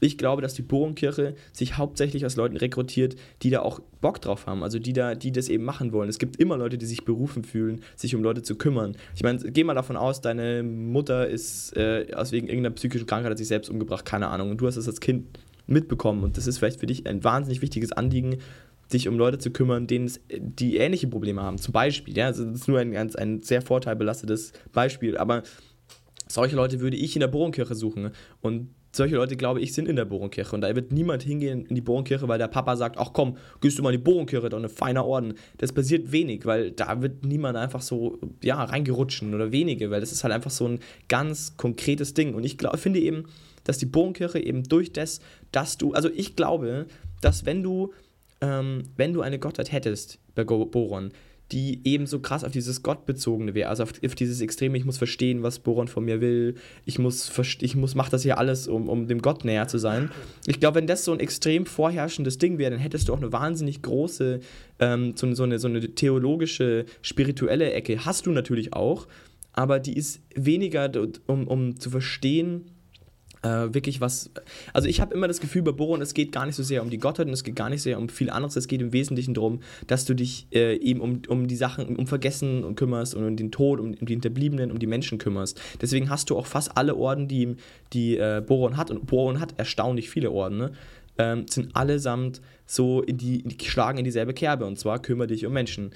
Ich 0.03 0.17
glaube, 0.17 0.41
dass 0.41 0.55
die 0.55 0.63
Bohrenkirche 0.63 1.35
sich 1.53 1.77
hauptsächlich 1.77 2.25
aus 2.25 2.35
Leuten 2.35 2.57
rekrutiert, 2.57 3.15
die 3.43 3.51
da 3.51 3.61
auch 3.61 3.79
Bock 4.01 4.19
drauf 4.19 4.47
haben, 4.47 4.63
also 4.63 4.79
die 4.79 4.93
da, 4.93 5.13
die 5.13 5.31
das 5.31 5.47
eben 5.47 5.63
machen 5.63 5.93
wollen. 5.93 6.09
Es 6.09 6.17
gibt 6.17 6.37
immer 6.37 6.57
Leute, 6.57 6.79
die 6.79 6.87
sich 6.87 7.05
berufen 7.05 7.43
fühlen, 7.43 7.81
sich 7.95 8.15
um 8.15 8.23
Leute 8.23 8.41
zu 8.41 8.55
kümmern. 8.55 8.97
Ich 9.15 9.21
meine, 9.21 9.37
geh 9.39 9.63
mal 9.63 9.75
davon 9.75 9.95
aus, 9.97 10.19
deine 10.19 10.63
Mutter 10.63 11.27
ist 11.27 11.77
äh, 11.77 12.07
aus 12.15 12.31
wegen 12.31 12.47
irgendeiner 12.47 12.73
psychischen 12.73 13.05
Krankheit 13.05 13.29
hat 13.31 13.37
sich 13.37 13.47
selbst 13.47 13.69
umgebracht, 13.69 14.03
keine 14.03 14.29
Ahnung, 14.29 14.49
und 14.49 14.57
du 14.59 14.65
hast 14.65 14.75
es 14.75 14.87
als 14.87 14.99
Kind 14.99 15.27
mitbekommen. 15.67 16.23
Und 16.23 16.35
das 16.35 16.47
ist 16.47 16.57
vielleicht 16.57 16.79
für 16.79 16.87
dich 16.87 17.05
ein 17.05 17.23
wahnsinnig 17.23 17.61
wichtiges 17.61 17.91
Anliegen, 17.91 18.39
sich 18.87 19.07
um 19.07 19.19
Leute 19.19 19.37
zu 19.37 19.51
kümmern, 19.51 19.85
denen 19.85 20.11
die 20.31 20.77
ähnliche 20.77 21.07
Probleme 21.07 21.43
haben. 21.43 21.59
Zum 21.59 21.73
Beispiel, 21.73 22.17
ja, 22.17 22.25
also 22.25 22.43
das 22.43 22.61
ist 22.61 22.67
nur 22.67 22.79
ein, 22.79 22.91
ganz, 22.91 23.15
ein 23.15 23.41
sehr 23.43 23.61
vorteilbelastetes 23.61 24.51
Beispiel, 24.73 25.15
aber 25.15 25.43
solche 26.27 26.55
Leute 26.55 26.79
würde 26.79 26.97
ich 26.97 27.15
in 27.15 27.19
der 27.19 27.27
Bohrenkirche 27.27 27.75
suchen. 27.75 28.11
Und 28.41 28.69
solche 28.91 29.15
Leute, 29.15 29.37
glaube 29.37 29.61
ich, 29.61 29.73
sind 29.73 29.87
in 29.87 29.95
der 29.95 30.05
Bohrenkirche. 30.05 30.53
Und 30.53 30.61
da 30.61 30.75
wird 30.75 30.91
niemand 30.91 31.23
hingehen 31.23 31.65
in 31.65 31.75
die 31.75 31.81
Bohrenkirche, 31.81 32.27
weil 32.27 32.37
der 32.37 32.47
Papa 32.47 32.75
sagt, 32.75 32.97
ach 32.97 33.11
komm, 33.13 33.37
gehst 33.61 33.77
du 33.77 33.83
mal 33.83 33.93
in 33.93 33.99
die 33.99 34.03
Bohrenkirche, 34.03 34.49
doch 34.49 34.61
ein 34.61 34.69
feiner 34.69 35.05
Orden. 35.05 35.33
Das 35.57 35.71
passiert 35.71 36.11
wenig, 36.11 36.45
weil 36.45 36.71
da 36.71 37.01
wird 37.01 37.25
niemand 37.25 37.57
einfach 37.57 37.81
so, 37.81 38.19
ja, 38.43 38.61
reingerutschen 38.63 39.33
oder 39.33 39.51
wenige, 39.51 39.91
weil 39.91 40.01
das 40.01 40.11
ist 40.11 40.23
halt 40.23 40.33
einfach 40.33 40.51
so 40.51 40.67
ein 40.67 40.79
ganz 41.07 41.57
konkretes 41.57 42.13
Ding. 42.13 42.33
Und 42.33 42.43
ich 42.43 42.57
glaub, 42.57 42.77
finde 42.77 42.99
eben, 42.99 43.25
dass 43.63 43.77
die 43.77 43.85
Bohrenkirche 43.85 44.39
eben 44.39 44.63
durch 44.63 44.91
das, 44.91 45.19
dass 45.51 45.77
du, 45.77 45.93
also 45.93 46.09
ich 46.09 46.35
glaube, 46.35 46.87
dass 47.21 47.45
wenn 47.45 47.63
du, 47.63 47.93
ähm, 48.41 48.83
wenn 48.97 49.13
du 49.13 49.21
eine 49.21 49.39
Gottheit 49.39 49.71
hättest 49.71 50.19
bei 50.35 50.43
Boron, 50.43 51.11
die 51.51 51.81
eben 51.83 52.07
so 52.07 52.19
krass 52.19 52.43
auf 52.43 52.51
dieses 52.51 52.81
Gottbezogene 52.81 53.53
wäre, 53.53 53.69
also 53.69 53.83
auf, 53.83 53.93
auf, 54.03 54.15
dieses 54.15 54.39
Extreme, 54.41 54.77
ich 54.77 54.85
muss 54.85 54.97
verstehen, 54.97 55.43
was 55.43 55.59
Boron 55.59 55.87
von 55.87 56.05
mir 56.05 56.21
will, 56.21 56.55
ich 56.85 56.97
muss, 56.99 57.31
ich 57.59 57.75
muss, 57.75 57.95
mach 57.95 58.09
das 58.09 58.23
hier 58.23 58.37
alles, 58.37 58.67
um, 58.67 58.87
um 58.87 59.07
dem 59.07 59.21
Gott 59.21 59.43
näher 59.43 59.67
zu 59.67 59.77
sein. 59.77 60.11
Ich 60.47 60.59
glaube, 60.59 60.75
wenn 60.75 60.87
das 60.87 61.03
so 61.03 61.11
ein 61.11 61.19
extrem 61.19 61.65
vorherrschendes 61.65 62.37
Ding 62.37 62.57
wäre, 62.57 62.71
dann 62.71 62.79
hättest 62.79 63.09
du 63.09 63.13
auch 63.13 63.17
eine 63.17 63.33
wahnsinnig 63.33 63.81
große, 63.81 64.39
ähm, 64.79 65.13
so, 65.15 65.33
so, 65.33 65.43
eine, 65.43 65.59
so 65.59 65.67
eine 65.67 65.81
theologische, 65.93 66.85
spirituelle 67.01 67.71
Ecke. 67.71 68.05
Hast 68.05 68.25
du 68.25 68.31
natürlich 68.31 68.73
auch, 68.73 69.07
aber 69.53 69.79
die 69.79 69.97
ist 69.97 70.21
weniger, 70.33 70.89
um, 71.27 71.47
um 71.47 71.79
zu 71.79 71.89
verstehen, 71.89 72.71
äh, 73.43 73.73
wirklich 73.73 74.01
was. 74.01 74.29
Also 74.73 74.87
ich 74.87 75.01
habe 75.01 75.13
immer 75.13 75.27
das 75.27 75.39
Gefühl 75.39 75.61
bei 75.61 75.71
Boron, 75.71 76.01
es 76.01 76.13
geht 76.13 76.31
gar 76.31 76.45
nicht 76.45 76.55
so 76.55 76.63
sehr 76.63 76.81
um 76.81 76.89
die 76.89 76.97
Gottheit 76.97 77.27
und 77.27 77.33
es 77.33 77.43
geht 77.43 77.55
gar 77.55 77.69
nicht 77.69 77.81
so 77.81 77.89
sehr 77.89 77.97
um 77.97 78.09
viel 78.09 78.29
anderes. 78.29 78.55
Es 78.55 78.67
geht 78.67 78.81
im 78.81 78.93
Wesentlichen 78.93 79.33
darum, 79.33 79.61
dass 79.87 80.05
du 80.05 80.13
dich 80.13 80.47
äh, 80.51 80.75
eben 80.75 81.01
um, 81.01 81.21
um 81.27 81.47
die 81.47 81.55
Sachen, 81.55 81.95
um 81.95 82.07
Vergessen 82.07 82.63
und 82.63 82.75
kümmerst 82.75 83.15
und 83.15 83.25
um 83.25 83.35
den 83.35 83.51
Tod, 83.51 83.79
um, 83.79 83.93
um 83.93 84.05
die 84.05 84.13
Hinterbliebenen, 84.13 84.71
um 84.71 84.79
die 84.79 84.87
Menschen 84.87 85.17
kümmerst. 85.17 85.59
Deswegen 85.81 86.09
hast 86.09 86.29
du 86.29 86.37
auch 86.37 86.45
fast 86.45 86.77
alle 86.77 86.95
Orden, 86.95 87.27
die, 87.27 87.55
die 87.93 88.17
äh, 88.17 88.43
Boron 88.45 88.77
hat. 88.77 88.91
Und 88.91 89.07
Boron 89.07 89.39
hat 89.39 89.55
erstaunlich 89.57 90.09
viele 90.09 90.31
Orden, 90.31 90.57
ne? 90.57 90.71
ähm, 91.17 91.45
sind 91.47 91.75
allesamt 91.75 92.41
so 92.65 93.01
in 93.01 93.17
die, 93.17 93.43
die 93.43 93.65
schlagen 93.65 93.97
in 93.97 94.05
dieselbe 94.05 94.33
Kerbe 94.33 94.65
und 94.65 94.79
zwar 94.79 95.01
kümmere 95.01 95.27
dich 95.27 95.45
um 95.45 95.53
Menschen. 95.53 95.91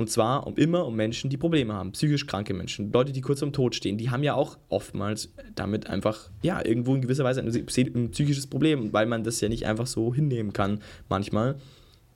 Und 0.00 0.08
zwar 0.08 0.46
um 0.46 0.56
immer 0.56 0.86
um 0.86 0.96
Menschen, 0.96 1.28
die 1.28 1.36
Probleme 1.36 1.74
haben, 1.74 1.92
psychisch 1.92 2.26
kranke 2.26 2.54
Menschen, 2.54 2.90
Leute, 2.90 3.12
die 3.12 3.20
kurz 3.20 3.42
am 3.42 3.52
Tod 3.52 3.74
stehen. 3.74 3.98
Die 3.98 4.08
haben 4.08 4.22
ja 4.22 4.32
auch 4.32 4.56
oftmals 4.70 5.28
damit 5.54 5.90
einfach, 5.90 6.30
ja, 6.40 6.64
irgendwo 6.64 6.94
in 6.94 7.02
gewisser 7.02 7.22
Weise 7.22 7.42
ein, 7.42 7.48
ein 7.54 8.10
psychisches 8.10 8.46
Problem, 8.46 8.94
weil 8.94 9.04
man 9.04 9.24
das 9.24 9.42
ja 9.42 9.50
nicht 9.50 9.66
einfach 9.66 9.86
so 9.86 10.14
hinnehmen 10.14 10.54
kann 10.54 10.80
manchmal. 11.10 11.56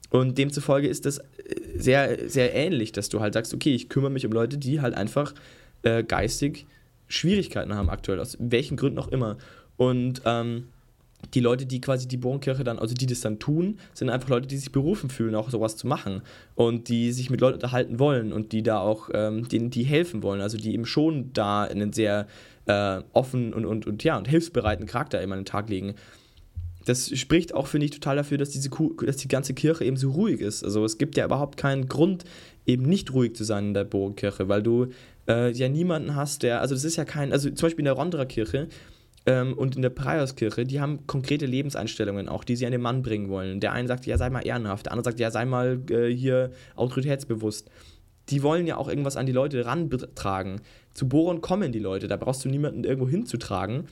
Und 0.08 0.38
demzufolge 0.38 0.88
ist 0.88 1.04
das 1.04 1.18
äh, 1.18 1.24
sehr, 1.76 2.26
sehr 2.26 2.54
ähnlich, 2.54 2.92
dass 2.92 3.10
du 3.10 3.20
halt 3.20 3.34
sagst, 3.34 3.52
okay, 3.52 3.74
ich 3.74 3.90
kümmere 3.90 4.10
mich 4.10 4.24
um 4.24 4.32
Leute, 4.32 4.56
die 4.56 4.80
halt 4.80 4.94
einfach 4.94 5.34
äh, 5.82 6.02
geistig 6.02 6.64
Schwierigkeiten 7.08 7.74
haben 7.74 7.90
aktuell, 7.90 8.18
aus 8.18 8.38
welchen 8.40 8.78
Gründen 8.78 8.98
auch 8.98 9.08
immer. 9.08 9.36
Und 9.76 10.22
ähm, 10.24 10.68
die 11.32 11.40
Leute, 11.40 11.66
die 11.66 11.80
quasi 11.80 12.06
die 12.06 12.16
Bohrenkirche 12.16 12.64
dann, 12.64 12.78
also 12.78 12.94
die 12.94 13.06
das 13.06 13.20
dann 13.20 13.38
tun, 13.38 13.78
sind 13.92 14.10
einfach 14.10 14.28
Leute, 14.28 14.46
die 14.46 14.56
sich 14.56 14.72
berufen 14.72 15.10
fühlen, 15.10 15.34
auch 15.34 15.50
sowas 15.50 15.76
zu 15.76 15.86
machen 15.86 16.22
und 16.54 16.88
die 16.88 17.12
sich 17.12 17.30
mit 17.30 17.40
Leuten 17.40 17.54
unterhalten 17.54 17.98
wollen 17.98 18.32
und 18.32 18.52
die 18.52 18.62
da 18.62 18.80
auch, 18.80 19.10
ähm, 19.14 19.48
denen 19.48 19.70
die 19.70 19.84
helfen 19.84 20.22
wollen, 20.22 20.40
also 20.40 20.58
die 20.58 20.74
eben 20.74 20.86
schon 20.86 21.32
da 21.32 21.62
einen 21.62 21.92
sehr 21.92 22.26
äh, 22.66 23.00
offen 23.12 23.52
und, 23.52 23.64
und, 23.64 23.86
und, 23.86 24.04
ja, 24.04 24.16
und 24.16 24.28
hilfsbereiten 24.28 24.86
Charakter 24.86 25.22
immer 25.22 25.34
an 25.34 25.40
den 25.40 25.46
Tag 25.46 25.68
legen. 25.68 25.94
Das 26.84 27.16
spricht 27.18 27.54
auch, 27.54 27.66
finde 27.66 27.86
ich, 27.86 27.92
total 27.92 28.16
dafür, 28.16 28.36
dass, 28.36 28.50
diese, 28.50 28.68
dass 29.06 29.16
die 29.16 29.28
ganze 29.28 29.54
Kirche 29.54 29.84
eben 29.84 29.96
so 29.96 30.10
ruhig 30.10 30.40
ist. 30.40 30.62
Also 30.62 30.84
es 30.84 30.98
gibt 30.98 31.16
ja 31.16 31.24
überhaupt 31.24 31.56
keinen 31.56 31.88
Grund, 31.88 32.24
eben 32.66 32.82
nicht 32.82 33.12
ruhig 33.12 33.34
zu 33.34 33.44
sein 33.44 33.68
in 33.68 33.74
der 33.74 33.84
Bohrenkirche, 33.84 34.48
weil 34.48 34.62
du 34.62 34.88
äh, 35.26 35.50
ja 35.52 35.68
niemanden 35.68 36.14
hast, 36.14 36.42
der, 36.42 36.60
also 36.60 36.74
das 36.74 36.84
ist 36.84 36.96
ja 36.96 37.04
kein, 37.04 37.32
also 37.32 37.48
zum 37.50 37.66
Beispiel 37.66 37.82
in 37.82 37.86
der 37.86 37.94
Ronderer 37.94 38.26
Kirche, 38.26 38.68
ähm, 39.26 39.54
und 39.54 39.76
in 39.76 39.82
der 39.82 39.90
Preiauskirche, 39.90 40.64
die 40.64 40.80
haben 40.80 41.06
konkrete 41.06 41.46
Lebenseinstellungen 41.46 42.28
auch, 42.28 42.44
die 42.44 42.56
sie 42.56 42.66
an 42.66 42.72
den 42.72 42.82
Mann 42.82 43.02
bringen 43.02 43.28
wollen. 43.28 43.60
Der 43.60 43.72
eine 43.72 43.88
sagt, 43.88 44.06
ja, 44.06 44.18
sei 44.18 44.28
mal 44.28 44.46
ehrenhaft, 44.46 44.86
der 44.86 44.92
andere 44.92 45.04
sagt, 45.04 45.20
ja, 45.20 45.30
sei 45.30 45.44
mal 45.46 45.80
äh, 45.90 46.08
hier 46.10 46.50
autoritätsbewusst. 46.76 47.70
Die 48.30 48.42
wollen 48.42 48.66
ja 48.66 48.76
auch 48.76 48.88
irgendwas 48.88 49.16
an 49.16 49.26
die 49.26 49.32
Leute 49.32 49.66
rantragen. 49.66 50.60
Zu 50.92 51.08
Boron 51.08 51.40
kommen 51.40 51.72
die 51.72 51.78
Leute, 51.78 52.08
da 52.08 52.16
brauchst 52.16 52.44
du 52.44 52.48
niemanden 52.48 52.84
irgendwo 52.84 53.08
hinzutragen. 53.08 53.88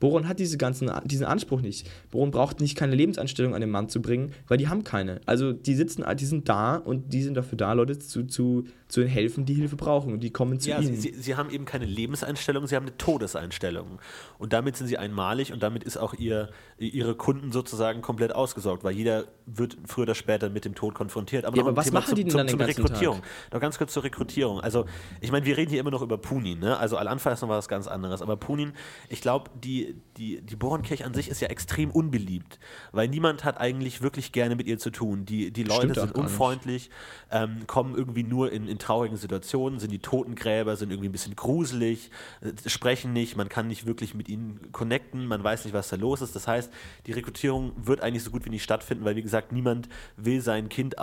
Boron 0.00 0.28
hat 0.28 0.38
diese 0.38 0.58
ganzen, 0.58 0.90
diesen 1.04 1.26
Anspruch 1.26 1.60
nicht. 1.60 1.88
Boron 2.10 2.30
braucht 2.30 2.60
nicht 2.60 2.76
keine 2.76 2.94
Lebenseinstellung 2.94 3.54
an 3.54 3.60
den 3.60 3.70
Mann 3.70 3.88
zu 3.88 4.02
bringen, 4.02 4.32
weil 4.48 4.58
die 4.58 4.68
haben 4.68 4.84
keine. 4.84 5.20
Also 5.26 5.52
die 5.52 5.74
sitzen, 5.74 6.04
die 6.16 6.26
sind 6.26 6.48
da 6.48 6.76
und 6.76 7.12
die 7.12 7.22
sind 7.22 7.34
dafür 7.34 7.56
da, 7.56 7.72
Leute 7.72 7.98
zu, 7.98 8.24
zu, 8.24 8.64
zu 8.88 9.04
helfen, 9.04 9.44
die 9.44 9.54
Hilfe 9.54 9.76
brauchen 9.76 10.12
und 10.12 10.20
die 10.20 10.30
kommen 10.30 10.60
zu 10.60 10.70
ja, 10.70 10.80
ihnen. 10.80 10.94
Sie, 10.94 11.14
sie, 11.16 11.34
haben 11.36 11.50
eben 11.50 11.64
keine 11.64 11.86
Lebenseinstellung, 11.86 12.66
sie 12.66 12.76
haben 12.76 12.86
eine 12.86 12.96
Todeseinstellung. 12.96 13.98
Und 14.38 14.52
damit 14.52 14.76
sind 14.76 14.88
sie 14.88 14.98
einmalig 14.98 15.52
und 15.52 15.62
damit 15.62 15.84
ist 15.84 15.96
auch 15.96 16.14
ihr, 16.14 16.50
ihre 16.78 17.14
Kunden 17.14 17.52
sozusagen 17.52 18.02
komplett 18.02 18.34
ausgesorgt, 18.34 18.82
weil 18.84 18.94
jeder 18.94 19.26
wird 19.46 19.76
früher 19.86 20.04
oder 20.04 20.14
später 20.14 20.50
mit 20.50 20.64
dem 20.64 20.74
Tod 20.74 20.94
konfrontiert. 20.94 21.44
Aber, 21.44 21.56
ja, 21.56 21.62
aber 21.62 21.76
was 21.76 21.86
Thema 21.86 22.00
machen 22.00 22.10
zu, 22.10 22.14
die 22.14 22.22
denn 22.24 22.30
zu, 22.30 22.36
dann 22.36 22.46
den 22.46 22.58
ganzen 22.58 22.82
Rekrutierung. 22.82 23.20
Tag? 23.20 23.52
Noch 23.52 23.60
ganz 23.60 23.78
kurz 23.78 23.92
zur 23.92 24.04
Rekrutierung. 24.04 24.60
Also, 24.60 24.86
ich 25.20 25.30
meine, 25.30 25.46
wir 25.46 25.56
reden 25.56 25.70
hier 25.70 25.80
immer 25.80 25.90
noch 25.90 26.02
über 26.02 26.18
Punin, 26.18 26.58
ne? 26.58 26.76
Also 26.76 26.96
Al-Anfal 26.96 27.32
ist 27.32 27.42
noch 27.42 27.48
was 27.48 27.68
ganz 27.68 27.86
anderes. 27.86 28.22
Aber 28.22 28.36
Punin, 28.36 28.72
ich 29.08 29.20
glaube, 29.20 29.50
die, 29.54 29.94
die, 30.16 30.40
die 30.40 30.56
Borenkirche 30.56 31.04
an 31.04 31.14
sich 31.14 31.28
ist 31.28 31.40
ja 31.40 31.48
extrem 31.48 31.90
unbeliebt, 31.90 32.58
weil 32.92 33.08
niemand 33.08 33.44
hat 33.44 33.58
eigentlich 33.58 34.02
wirklich 34.02 34.32
gerne 34.32 34.56
mit 34.56 34.66
ihr 34.66 34.78
zu 34.78 34.90
tun. 34.90 35.24
Die, 35.26 35.52
die 35.52 35.64
Leute 35.64 35.94
sind 35.94 36.14
unfreundlich, 36.14 36.90
ähm, 37.30 37.66
kommen 37.66 37.94
irgendwie 37.94 38.24
nur 38.24 38.50
in, 38.50 38.66
in 38.66 38.78
traurigen 38.78 39.16
Situationen, 39.16 39.78
sind 39.78 39.92
die 39.92 39.98
Totengräber, 39.98 40.76
sind 40.76 40.90
irgendwie 40.90 41.08
ein 41.08 41.12
bisschen 41.12 41.36
gruselig, 41.36 42.10
äh, 42.40 42.52
sprechen 42.68 43.12
nicht, 43.12 43.36
man 43.36 43.48
kann 43.48 43.68
nicht 43.68 43.86
wirklich 43.86 44.14
mit 44.14 44.28
ihnen 44.28 44.72
connecten, 44.72 45.26
man 45.26 45.44
weiß 45.44 45.64
nicht, 45.64 45.74
was 45.74 45.88
da 45.88 45.96
los 45.96 46.22
ist. 46.22 46.34
Das 46.34 46.48
heißt, 46.48 46.63
die 47.06 47.12
Rekrutierung 47.12 47.72
wird 47.76 48.00
eigentlich 48.00 48.22
so 48.22 48.30
gut 48.30 48.44
wie 48.44 48.50
nicht 48.50 48.62
stattfinden, 48.62 49.04
weil 49.04 49.16
wie 49.16 49.22
gesagt, 49.22 49.52
niemand 49.52 49.88
will 50.16 50.40
sein 50.40 50.68
Kind 50.68 50.96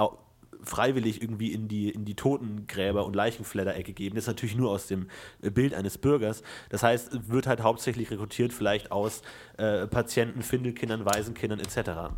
freiwillig 0.63 1.21
irgendwie 1.21 1.51
in 1.53 1.67
die, 1.67 1.89
in 1.89 2.05
die 2.05 2.15
Totengräber- 2.15 3.05
und 3.05 3.15
Leichenfledderecke 3.15 3.93
geben. 3.93 4.15
Das 4.15 4.25
ist 4.25 4.27
natürlich 4.27 4.55
nur 4.55 4.71
aus 4.71 4.87
dem 4.87 5.07
Bild 5.41 5.73
eines 5.73 5.97
Bürgers. 5.97 6.43
Das 6.69 6.83
heißt, 6.83 7.31
wird 7.31 7.47
halt 7.47 7.61
hauptsächlich 7.61 8.11
rekrutiert 8.11 8.53
vielleicht 8.53 8.91
aus 8.91 9.21
äh, 9.57 9.87
Patienten, 9.87 10.41
Findelkindern, 10.41 11.05
Waisenkindern 11.05 11.59
etc. 11.59 12.13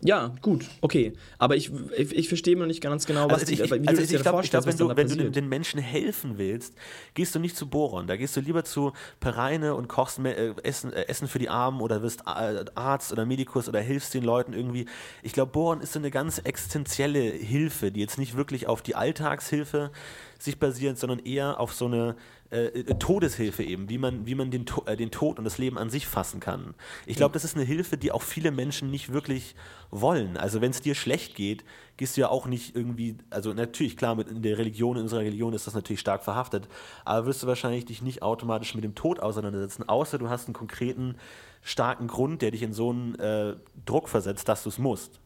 Ja, 0.00 0.34
gut, 0.42 0.66
okay. 0.82 1.14
Aber 1.38 1.56
ich, 1.56 1.70
ich, 1.96 2.14
ich 2.14 2.28
verstehe 2.28 2.56
noch 2.58 2.66
nicht 2.66 2.82
ganz 2.82 3.06
genau, 3.06 3.26
was 3.30 3.40
also 3.40 3.52
ich, 3.52 3.62
die, 3.62 3.88
also 3.88 4.02
du 4.02 4.06
dir 4.06 4.18
glaub, 4.18 4.34
vorstellst, 4.34 4.76
glaub, 4.76 4.88
wenn, 4.88 4.88
du, 4.88 4.96
wenn 4.96 5.08
du 5.08 5.16
den, 5.16 5.32
den, 5.32 5.48
Menschen 5.48 5.80
helfen 5.80 6.36
willst, 6.36 6.74
gehst 7.14 7.34
du 7.34 7.38
nicht 7.38 7.56
zu 7.56 7.68
Boron. 7.70 8.06
Da 8.06 8.16
gehst 8.16 8.36
du 8.36 8.40
lieber 8.40 8.64
zu 8.64 8.92
Pereine 9.20 9.74
und 9.74 9.88
kochst 9.88 10.18
äh, 10.18 10.52
Essen, 10.62 10.92
äh, 10.92 11.06
Essen 11.08 11.26
für 11.26 11.38
die 11.38 11.48
Armen 11.48 11.80
oder 11.80 12.02
wirst 12.02 12.22
äh, 12.26 12.64
Arzt 12.74 13.12
oder 13.12 13.24
Medikus 13.24 13.66
oder 13.66 13.80
hilfst 13.80 14.12
den 14.12 14.24
Leuten 14.24 14.52
irgendwie. 14.52 14.86
Ich 15.22 15.32
glaube, 15.32 15.52
Boron 15.52 15.80
ist 15.80 15.94
so 15.94 15.98
eine 15.98 16.10
ganz 16.10 16.38
existenzielle 16.38 17.20
Hilfe, 17.20 17.90
die 17.90 18.00
jetzt 18.00 18.18
nicht 18.18 18.36
wirklich 18.36 18.66
auf 18.66 18.82
die 18.82 18.96
Alltagshilfe 18.96 19.90
sich 20.38 20.58
basiert, 20.58 20.98
sondern 20.98 21.20
eher 21.20 21.58
auf 21.60 21.72
so 21.72 21.86
eine 21.86 22.16
äh, 22.50 22.66
äh, 22.66 22.94
Todeshilfe 22.98 23.62
eben, 23.62 23.88
wie 23.88 23.98
man, 23.98 24.26
wie 24.26 24.34
man 24.34 24.50
den, 24.50 24.66
äh, 24.86 24.96
den 24.96 25.10
Tod 25.10 25.38
und 25.38 25.44
das 25.44 25.58
Leben 25.58 25.78
an 25.78 25.90
sich 25.90 26.06
fassen 26.06 26.40
kann. 26.40 26.74
Ich 27.06 27.16
glaube, 27.16 27.32
das 27.32 27.44
ist 27.44 27.56
eine 27.56 27.64
Hilfe, 27.64 27.96
die 27.96 28.12
auch 28.12 28.22
viele 28.22 28.50
Menschen 28.50 28.90
nicht 28.90 29.12
wirklich 29.12 29.54
wollen. 29.90 30.36
Also 30.36 30.60
wenn 30.60 30.70
es 30.70 30.80
dir 30.80 30.94
schlecht 30.94 31.34
geht, 31.34 31.64
gehst 31.96 32.16
du 32.16 32.22
ja 32.22 32.28
auch 32.28 32.46
nicht 32.46 32.76
irgendwie, 32.76 33.16
also 33.30 33.52
natürlich, 33.52 33.96
klar, 33.96 34.14
mit 34.14 34.28
in 34.28 34.42
der 34.42 34.58
Religion, 34.58 34.96
in 34.96 35.04
unserer 35.04 35.20
Religion 35.20 35.54
ist 35.54 35.66
das 35.66 35.74
natürlich 35.74 36.00
stark 36.00 36.22
verhaftet, 36.22 36.68
aber 37.04 37.26
wirst 37.26 37.42
du 37.42 37.46
wahrscheinlich 37.46 37.86
dich 37.86 38.02
nicht 38.02 38.22
automatisch 38.22 38.74
mit 38.74 38.84
dem 38.84 38.94
Tod 38.94 39.20
auseinandersetzen, 39.20 39.88
außer 39.88 40.18
du 40.18 40.28
hast 40.28 40.46
einen 40.46 40.54
konkreten, 40.54 41.16
starken 41.64 42.08
Grund, 42.08 42.42
der 42.42 42.50
dich 42.50 42.62
in 42.62 42.72
so 42.72 42.90
einen 42.90 43.14
äh, 43.18 43.56
Druck 43.86 44.08
versetzt, 44.08 44.48
dass 44.48 44.62
du 44.62 44.68
es 44.68 44.78
musst. 44.78 45.18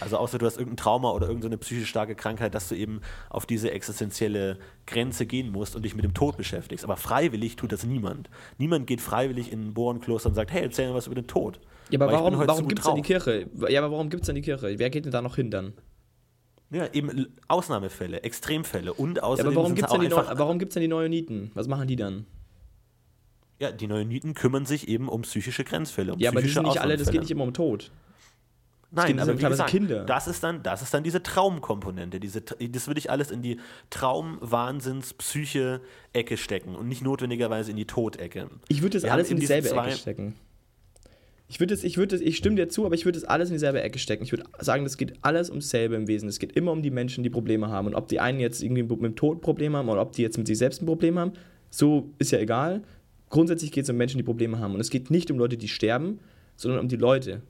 Also 0.00 0.16
außer 0.16 0.38
du 0.38 0.46
hast 0.46 0.56
irgendein 0.56 0.78
Trauma 0.78 1.10
oder 1.10 1.26
irgendeine 1.26 1.58
psychisch 1.58 1.88
starke 1.88 2.14
Krankheit, 2.14 2.54
dass 2.54 2.68
du 2.68 2.74
eben 2.74 3.00
auf 3.30 3.46
diese 3.46 3.70
existenzielle 3.70 4.58
Grenze 4.86 5.26
gehen 5.26 5.50
musst 5.50 5.76
und 5.76 5.84
dich 5.84 5.94
mit 5.94 6.04
dem 6.04 6.14
Tod 6.14 6.36
beschäftigst. 6.36 6.84
Aber 6.84 6.96
freiwillig 6.96 7.56
tut 7.56 7.72
das 7.72 7.84
niemand. 7.84 8.30
Niemand 8.58 8.86
geht 8.86 9.00
freiwillig 9.00 9.52
in 9.52 9.68
ein 9.68 9.74
Bohrenkloster 9.74 10.28
und 10.30 10.34
sagt, 10.34 10.52
hey, 10.52 10.62
erzähl 10.62 10.88
mir 10.88 10.94
was 10.94 11.06
über 11.06 11.14
den 11.14 11.26
Tod. 11.26 11.60
Ja, 11.90 12.00
aber 12.00 12.12
warum, 12.12 12.38
warum 12.38 12.68
gibt 12.68 12.80
es 12.80 12.86
dann 12.86 12.96
die 12.96 13.02
Kirche? 13.02 13.48
Ja, 13.68 13.82
aber 13.82 13.92
warum 13.92 14.08
gibt 14.08 14.22
es 14.22 14.26
dann 14.26 14.36
die 14.36 14.42
Kirche? 14.42 14.78
Wer 14.78 14.90
geht 14.90 15.04
denn 15.04 15.12
da 15.12 15.20
noch 15.20 15.36
hin 15.36 15.50
dann? 15.50 15.74
Ja, 16.70 16.86
eben 16.94 17.26
Ausnahmefälle, 17.48 18.22
Extremfälle 18.22 18.94
und 18.94 19.22
außerdem 19.22 19.52
ja, 19.52 19.58
aber 19.58 19.62
warum 19.62 19.74
gibt 19.74 19.88
es 19.88 19.92
denn, 19.92 20.00
die 20.00 20.08
denn 20.08 20.80
die 20.80 20.88
Neoniten? 20.88 21.50
Was 21.52 21.68
machen 21.68 21.86
die 21.86 21.96
dann? 21.96 22.24
Ja, 23.58 23.70
die 23.70 23.86
Neoniten 23.86 24.32
kümmern 24.32 24.64
sich 24.64 24.88
eben 24.88 25.08
um 25.08 25.22
psychische 25.22 25.64
Grenzfälle. 25.64 26.14
Um 26.14 26.18
ja, 26.18 26.30
aber 26.30 26.40
die 26.40 26.48
sind 26.48 26.66
nicht 26.66 26.80
alle, 26.80 26.96
das 26.96 27.10
geht 27.10 27.20
nicht 27.20 27.30
immer 27.30 27.44
um 27.44 27.52
Tod. 27.52 27.90
Nein, 28.94 29.18
aber 29.18 29.38
wie 29.38 29.42
gesagt, 29.42 29.70
Kinder. 29.70 30.04
Das, 30.04 30.26
ist 30.26 30.42
dann, 30.42 30.62
das 30.62 30.82
ist 30.82 30.92
dann 30.92 31.02
diese 31.02 31.22
Traumkomponente. 31.22 32.20
Diese, 32.20 32.42
das 32.42 32.86
würde 32.86 32.98
ich 32.98 33.10
alles 33.10 33.30
in 33.30 33.40
die 33.40 33.58
Traum-Wahnsinns-Psyche-Ecke 33.88 36.36
stecken 36.36 36.76
und 36.76 36.88
nicht 36.88 37.00
notwendigerweise 37.02 37.70
in 37.70 37.78
die 37.78 37.86
Todecke. 37.86 38.50
Ich 38.68 38.82
würde 38.82 38.98
das 38.98 39.04
Wir 39.04 39.12
alles 39.12 39.30
in 39.30 39.38
dieselbe 39.38 39.70
Ecke 39.70 39.92
stecken. 39.92 40.34
Ich 41.48 41.58
würde 41.60 41.74
ich 41.74 41.96
würde 41.96 42.16
ich 42.16 42.36
stimme 42.36 42.56
dir 42.56 42.68
zu, 42.68 42.84
aber 42.86 42.94
ich 42.94 43.06
würde 43.06 43.18
das 43.18 43.26
alles 43.28 43.48
in 43.48 43.54
dieselbe 43.54 43.82
Ecke 43.82 43.98
stecken. 43.98 44.22
Ich 44.24 44.32
würde 44.32 44.44
sagen, 44.58 44.84
das 44.84 44.96
geht 44.96 45.14
alles 45.22 45.50
ums 45.50 45.70
selbe 45.70 45.96
im 45.96 46.06
Wesen. 46.06 46.28
Es 46.28 46.38
geht 46.38 46.52
immer 46.52 46.70
um 46.72 46.82
die 46.82 46.90
Menschen, 46.90 47.24
die 47.24 47.30
Probleme 47.30 47.68
haben. 47.68 47.86
Und 47.86 47.94
ob 47.94 48.08
die 48.08 48.20
einen 48.20 48.40
jetzt 48.40 48.62
irgendwie 48.62 48.82
mit 48.82 49.02
dem 49.02 49.16
Tod 49.16 49.40
Probleme 49.40 49.78
haben 49.78 49.88
oder 49.88 50.02
ob 50.02 50.12
die 50.12 50.20
jetzt 50.22 50.36
mit 50.38 50.46
sich 50.46 50.58
selbst 50.58 50.82
ein 50.82 50.86
Problem 50.86 51.18
haben, 51.18 51.32
so 51.70 52.10
ist 52.18 52.32
ja 52.32 52.38
egal. 52.38 52.82
Grundsätzlich 53.28 53.72
geht 53.72 53.84
es 53.84 53.90
um 53.90 53.96
Menschen, 53.96 54.18
die 54.18 54.24
Probleme 54.24 54.58
haben. 54.58 54.74
Und 54.74 54.80
es 54.80 54.90
geht 54.90 55.10
nicht 55.10 55.30
um 55.30 55.38
Leute, 55.38 55.56
die 55.56 55.68
sterben, 55.68 56.20
sondern 56.56 56.80
um 56.80 56.88
die 56.88 56.96
Leute. 56.96 57.42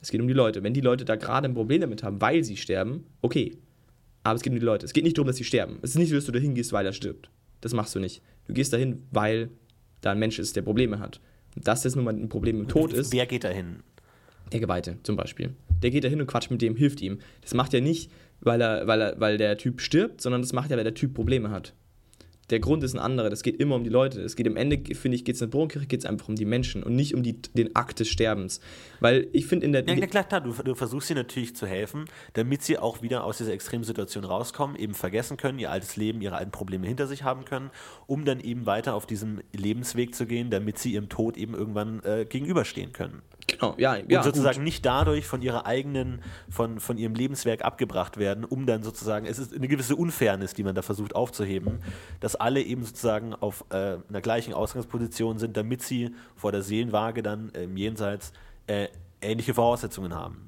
Es 0.00 0.10
geht 0.10 0.20
um 0.20 0.28
die 0.28 0.34
Leute. 0.34 0.62
Wenn 0.62 0.74
die 0.74 0.80
Leute 0.80 1.04
da 1.04 1.16
gerade 1.16 1.48
ein 1.48 1.54
Problem 1.54 1.80
damit 1.80 2.02
haben, 2.02 2.20
weil 2.20 2.44
sie 2.44 2.56
sterben, 2.56 3.04
okay. 3.22 3.56
Aber 4.22 4.36
es 4.36 4.42
geht 4.42 4.52
um 4.52 4.58
die 4.58 4.64
Leute. 4.64 4.86
Es 4.86 4.92
geht 4.92 5.04
nicht 5.04 5.16
darum, 5.16 5.26
dass 5.26 5.36
sie 5.36 5.44
sterben. 5.44 5.78
Es 5.82 5.90
ist 5.90 5.96
nicht 5.96 6.10
so, 6.10 6.14
dass 6.16 6.26
du 6.26 6.32
da 6.32 6.38
hingehst, 6.38 6.72
weil 6.72 6.86
er 6.86 6.92
stirbt. 6.92 7.30
Das 7.60 7.72
machst 7.72 7.94
du 7.94 8.00
nicht. 8.00 8.22
Du 8.46 8.52
gehst 8.52 8.72
dahin, 8.72 9.02
weil 9.10 9.50
da 10.00 10.12
ein 10.12 10.18
Mensch 10.18 10.38
ist, 10.38 10.56
der 10.56 10.62
Probleme 10.62 10.98
hat. 11.00 11.20
Und 11.56 11.66
dass 11.66 11.82
das 11.82 11.96
nun 11.96 12.04
mal 12.04 12.14
ein 12.14 12.28
Problem 12.28 12.60
im 12.60 12.68
Tod 12.68 12.92
ist. 12.92 13.12
Wer 13.12 13.26
geht 13.26 13.44
da 13.44 13.48
hin? 13.48 13.82
Der 14.52 14.60
Geweihte 14.60 14.98
zum 15.02 15.16
Beispiel. 15.16 15.54
Der 15.82 15.90
geht 15.90 16.04
da 16.04 16.08
hin 16.08 16.20
und 16.20 16.26
quatscht 16.26 16.50
mit 16.50 16.62
dem, 16.62 16.76
hilft 16.76 17.00
ihm. 17.00 17.18
Das 17.42 17.54
macht 17.54 17.74
er 17.74 17.80
nicht, 17.80 18.10
weil, 18.40 18.60
er, 18.60 18.86
weil, 18.86 19.00
er, 19.00 19.20
weil 19.20 19.38
der 19.38 19.58
Typ 19.58 19.80
stirbt, 19.80 20.20
sondern 20.20 20.42
das 20.42 20.52
macht 20.52 20.70
er, 20.70 20.76
weil 20.76 20.84
der 20.84 20.94
Typ 20.94 21.14
Probleme 21.14 21.50
hat 21.50 21.74
der 22.50 22.60
Grund 22.60 22.82
ist 22.82 22.94
ein 22.94 22.98
anderer. 22.98 23.30
Das 23.30 23.42
geht 23.42 23.60
immer 23.60 23.74
um 23.74 23.84
die 23.84 23.90
Leute. 23.90 24.20
Es 24.20 24.36
geht 24.36 24.46
am 24.46 24.56
Ende, 24.56 24.78
finde 24.94 25.16
ich, 25.16 25.24
geht 25.24 25.34
es 25.34 25.42
in 25.42 25.48
der 25.48 25.52
Bohrenkirche 25.52 25.86
geht 25.86 26.00
es 26.00 26.06
einfach 26.06 26.28
um 26.28 26.34
die 26.34 26.44
Menschen 26.44 26.82
und 26.82 26.94
nicht 26.94 27.14
um 27.14 27.22
die, 27.22 27.40
den 27.42 27.76
Akt 27.76 28.00
des 28.00 28.08
Sterbens. 28.08 28.60
Weil 29.00 29.28
ich 29.32 29.46
finde 29.46 29.66
in 29.66 29.72
der. 29.72 29.86
Ja, 29.86 29.94
ja 29.94 30.06
klar, 30.06 30.24
klar, 30.24 30.40
du, 30.40 30.52
du 30.52 30.74
versuchst 30.74 31.08
sie 31.08 31.14
natürlich 31.14 31.54
zu 31.54 31.66
helfen, 31.66 32.06
damit 32.32 32.62
sie 32.62 32.78
auch 32.78 33.02
wieder 33.02 33.24
aus 33.24 33.38
dieser 33.38 33.52
extremen 33.52 33.84
Situation 33.84 34.24
rauskommen, 34.24 34.76
eben 34.76 34.94
vergessen 34.94 35.36
können, 35.36 35.58
ihr 35.58 35.70
altes 35.70 35.96
Leben, 35.96 36.20
ihre 36.20 36.36
alten 36.36 36.50
Probleme 36.50 36.86
hinter 36.86 37.06
sich 37.06 37.22
haben 37.22 37.44
können, 37.44 37.70
um 38.06 38.24
dann 38.24 38.40
eben 38.40 38.66
weiter 38.66 38.94
auf 38.94 39.06
diesem 39.06 39.40
Lebensweg 39.52 40.14
zu 40.14 40.26
gehen, 40.26 40.50
damit 40.50 40.78
sie 40.78 40.92
ihrem 40.92 41.08
Tod 41.08 41.36
eben 41.36 41.54
irgendwann 41.54 42.02
äh, 42.04 42.24
gegenüberstehen 42.28 42.92
können. 42.92 43.22
Genau, 43.48 43.74
ja, 43.78 43.96
ja. 43.96 44.18
Und 44.18 44.24
sozusagen 44.24 44.58
gut. 44.58 44.64
nicht 44.64 44.84
dadurch 44.84 45.26
von 45.26 45.40
ihrer 45.40 45.66
eigenen, 45.66 46.20
von, 46.50 46.80
von 46.80 46.98
ihrem 46.98 47.14
Lebenswerk 47.14 47.64
abgebracht 47.64 48.18
werden, 48.18 48.44
um 48.44 48.66
dann 48.66 48.82
sozusagen, 48.82 49.26
es 49.26 49.38
ist 49.38 49.54
eine 49.54 49.68
gewisse 49.68 49.96
Unfairness, 49.96 50.52
die 50.52 50.62
man 50.62 50.74
da 50.74 50.82
versucht 50.82 51.16
aufzuheben, 51.16 51.80
dass 52.20 52.36
alle 52.36 52.62
eben 52.62 52.84
sozusagen 52.84 53.34
auf 53.34 53.64
äh, 53.70 53.96
einer 54.08 54.20
gleichen 54.20 54.52
Ausgangsposition 54.52 55.38
sind, 55.38 55.56
damit 55.56 55.82
sie 55.82 56.14
vor 56.36 56.52
der 56.52 56.62
Seelenwaage 56.62 57.22
dann 57.22 57.48
im 57.50 57.76
Jenseits 57.76 58.32
äh, 58.66 58.88
ähnliche 59.22 59.54
Voraussetzungen 59.54 60.14
haben. 60.14 60.47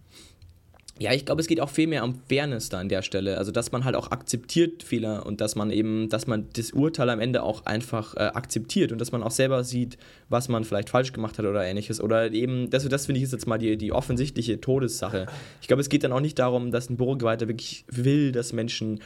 Ja, 1.00 1.14
ich 1.14 1.24
glaube, 1.24 1.40
es 1.40 1.46
geht 1.46 1.62
auch 1.62 1.70
viel 1.70 1.86
mehr 1.86 2.04
um 2.04 2.14
Fairness 2.28 2.68
da 2.68 2.78
an 2.78 2.90
der 2.90 3.00
Stelle. 3.00 3.38
Also, 3.38 3.52
dass 3.52 3.72
man 3.72 3.86
halt 3.86 3.96
auch 3.96 4.10
akzeptiert 4.10 4.82
Fehler 4.82 5.24
und 5.24 5.40
dass 5.40 5.56
man 5.56 5.70
eben, 5.70 6.10
dass 6.10 6.26
man 6.26 6.48
das 6.52 6.72
Urteil 6.72 7.08
am 7.08 7.20
Ende 7.20 7.42
auch 7.42 7.64
einfach 7.64 8.14
äh, 8.16 8.18
akzeptiert 8.18 8.92
und 8.92 9.00
dass 9.00 9.10
man 9.10 9.22
auch 9.22 9.30
selber 9.30 9.64
sieht, 9.64 9.96
was 10.28 10.50
man 10.50 10.62
vielleicht 10.62 10.90
falsch 10.90 11.14
gemacht 11.14 11.38
hat 11.38 11.46
oder 11.46 11.64
ähnliches. 11.64 12.02
Oder 12.02 12.30
eben, 12.32 12.68
das, 12.68 12.86
das 12.86 13.06
finde 13.06 13.18
ich 13.18 13.24
ist 13.24 13.32
jetzt 13.32 13.46
mal 13.46 13.56
die, 13.56 13.78
die 13.78 13.92
offensichtliche 13.92 14.60
Todessache. 14.60 15.26
Ich 15.62 15.68
glaube, 15.68 15.80
es 15.80 15.88
geht 15.88 16.04
dann 16.04 16.12
auch 16.12 16.20
nicht 16.20 16.38
darum, 16.38 16.70
dass 16.70 16.90
ein 16.90 16.98
Bohrgeweihter 16.98 17.48
wirklich 17.48 17.86
will, 17.88 18.30
dass 18.30 18.52
Menschen 18.52 19.00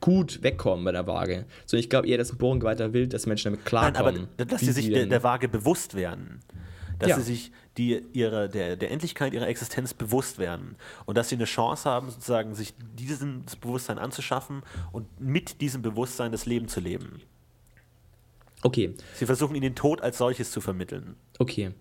gut 0.00 0.44
wegkommen 0.44 0.84
bei 0.84 0.92
der 0.92 1.08
Waage. 1.08 1.46
Sondern 1.66 1.82
ich 1.82 1.90
glaube 1.90 2.06
eher, 2.06 2.18
dass 2.18 2.32
ein 2.32 2.38
Bohrgeweihter 2.38 2.92
will, 2.92 3.08
dass 3.08 3.26
Menschen 3.26 3.50
damit 3.50 3.66
klarkommen. 3.66 4.14
Nein, 4.14 4.28
aber 4.38 4.44
dass 4.44 4.60
sie 4.60 4.70
sich 4.70 4.88
der, 4.88 5.06
der 5.06 5.24
Waage 5.24 5.48
bewusst 5.48 5.96
werden 5.96 6.38
dass 7.00 7.10
ja. 7.10 7.16
sie 7.16 7.22
sich 7.22 7.52
die, 7.76 8.02
ihre, 8.12 8.48
der, 8.48 8.76
der 8.76 8.90
Endlichkeit 8.90 9.32
ihrer 9.32 9.48
Existenz 9.48 9.94
bewusst 9.94 10.38
werden 10.38 10.76
und 11.06 11.16
dass 11.16 11.28
sie 11.28 11.36
eine 11.36 11.44
Chance 11.44 11.88
haben, 11.88 12.10
sozusagen 12.10 12.54
sich 12.54 12.74
dieses 12.98 13.20
Bewusstsein 13.60 13.98
anzuschaffen 13.98 14.62
und 14.92 15.06
mit 15.20 15.60
diesem 15.60 15.82
Bewusstsein 15.82 16.32
das 16.32 16.46
Leben 16.46 16.68
zu 16.68 16.80
leben. 16.80 17.20
Okay. 18.62 18.94
Sie 19.14 19.26
versuchen 19.26 19.54
ihnen 19.54 19.62
den 19.62 19.74
Tod 19.74 20.02
als 20.02 20.18
solches 20.18 20.50
zu 20.50 20.60
vermitteln. 20.60 21.16
Okay. 21.38 21.72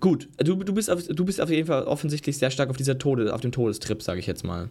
Gut, 0.00 0.28
du, 0.38 0.56
du, 0.56 0.74
bist 0.74 0.90
auf, 0.90 1.06
du 1.06 1.24
bist 1.24 1.40
auf 1.40 1.50
jeden 1.50 1.68
Fall 1.68 1.84
offensichtlich 1.84 2.36
sehr 2.38 2.50
stark 2.50 2.70
auf 2.70 2.76
dieser 2.76 2.98
Tode, 2.98 3.32
auf 3.32 3.40
dem 3.40 3.52
Todestrip, 3.52 4.02
sage 4.02 4.18
ich 4.18 4.26
jetzt 4.26 4.42
mal. 4.44 4.68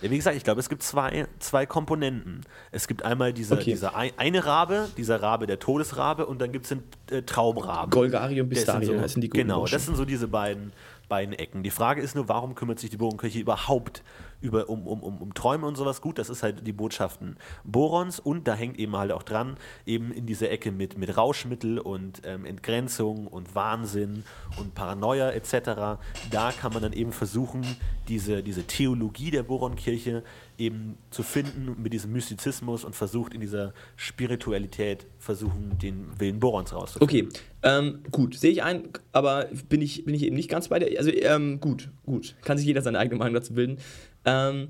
Ja, 0.00 0.10
wie 0.10 0.16
gesagt, 0.16 0.36
ich 0.36 0.44
glaube, 0.44 0.60
es 0.60 0.68
gibt 0.68 0.82
zwei, 0.82 1.26
zwei 1.38 1.66
Komponenten. 1.66 2.42
Es 2.70 2.88
gibt 2.88 3.04
einmal 3.04 3.32
diese, 3.32 3.54
okay. 3.54 3.64
diese 3.72 3.94
ein, 3.94 4.10
eine 4.16 4.44
Rabe, 4.44 4.88
dieser 4.96 5.22
Rabe, 5.22 5.46
der 5.46 5.58
Todesrabe, 5.58 6.26
und 6.26 6.40
dann 6.40 6.52
gibt 6.52 6.64
es 6.64 6.70
den 6.70 6.82
äh, 7.10 7.22
Traumraben. 7.22 7.90
Golgari 7.90 8.40
und 8.40 8.48
Bistari 8.48 8.86
so, 8.86 8.98
heißen 8.98 9.20
die 9.20 9.28
guten 9.28 9.42
Genau, 9.42 9.60
Burschen. 9.60 9.74
das 9.74 9.86
sind 9.86 9.96
so 9.96 10.04
diese 10.04 10.28
beiden, 10.28 10.72
beiden 11.12 11.34
Ecken. 11.34 11.62
Die 11.62 11.70
Frage 11.70 12.00
ist 12.00 12.14
nur, 12.14 12.26
warum 12.30 12.54
kümmert 12.54 12.78
sich 12.78 12.88
die 12.88 12.96
Bohrenkirche 12.96 13.38
überhaupt 13.38 14.02
über, 14.40 14.70
um, 14.70 14.86
um, 14.86 15.02
um, 15.02 15.20
um 15.20 15.34
Träume 15.34 15.66
und 15.66 15.76
sowas? 15.76 16.00
Gut, 16.00 16.18
das 16.18 16.30
ist 16.30 16.42
halt 16.42 16.66
die 16.66 16.72
Botschaften 16.72 17.36
Borons 17.64 18.18
und 18.18 18.48
da 18.48 18.54
hängt 18.54 18.78
eben 18.78 18.96
halt 18.96 19.12
auch 19.12 19.22
dran, 19.22 19.58
eben 19.84 20.10
in 20.10 20.24
dieser 20.24 20.50
Ecke 20.50 20.72
mit, 20.72 20.96
mit 20.96 21.14
Rauschmittel 21.14 21.78
und 21.78 22.22
ähm, 22.24 22.46
Entgrenzung 22.46 23.26
und 23.26 23.54
Wahnsinn 23.54 24.24
und 24.58 24.74
Paranoia 24.74 25.32
etc. 25.32 26.00
Da 26.30 26.50
kann 26.58 26.72
man 26.72 26.80
dann 26.80 26.94
eben 26.94 27.12
versuchen, 27.12 27.60
diese, 28.08 28.42
diese 28.42 28.64
Theologie 28.64 29.30
der 29.30 29.42
Boronkirche 29.42 30.24
eben 30.62 30.96
zu 31.10 31.22
finden 31.22 31.76
mit 31.82 31.92
diesem 31.92 32.12
Mystizismus 32.12 32.84
und 32.84 32.94
versucht 32.94 33.34
in 33.34 33.40
dieser 33.40 33.74
Spiritualität 33.96 35.06
versuchen, 35.18 35.78
den 35.78 36.08
Willen 36.18 36.40
Borons 36.40 36.72
rauszufinden. 36.72 37.28
Okay, 37.28 37.40
ähm, 37.62 38.02
gut, 38.10 38.36
sehe 38.36 38.50
ich 38.50 38.62
ein, 38.62 38.88
aber 39.12 39.48
bin 39.68 39.82
ich, 39.82 40.04
bin 40.04 40.14
ich 40.14 40.22
eben 40.22 40.36
nicht 40.36 40.48
ganz 40.48 40.68
bei 40.68 40.78
der. 40.78 40.98
Also, 40.98 41.10
ähm, 41.10 41.60
gut, 41.60 41.90
gut. 42.04 42.36
Kann 42.42 42.58
sich 42.58 42.66
jeder 42.66 42.82
seine 42.82 42.98
eigene 42.98 43.18
Meinung 43.18 43.34
dazu 43.34 43.54
bilden. 43.54 43.78
Ähm, 44.24 44.68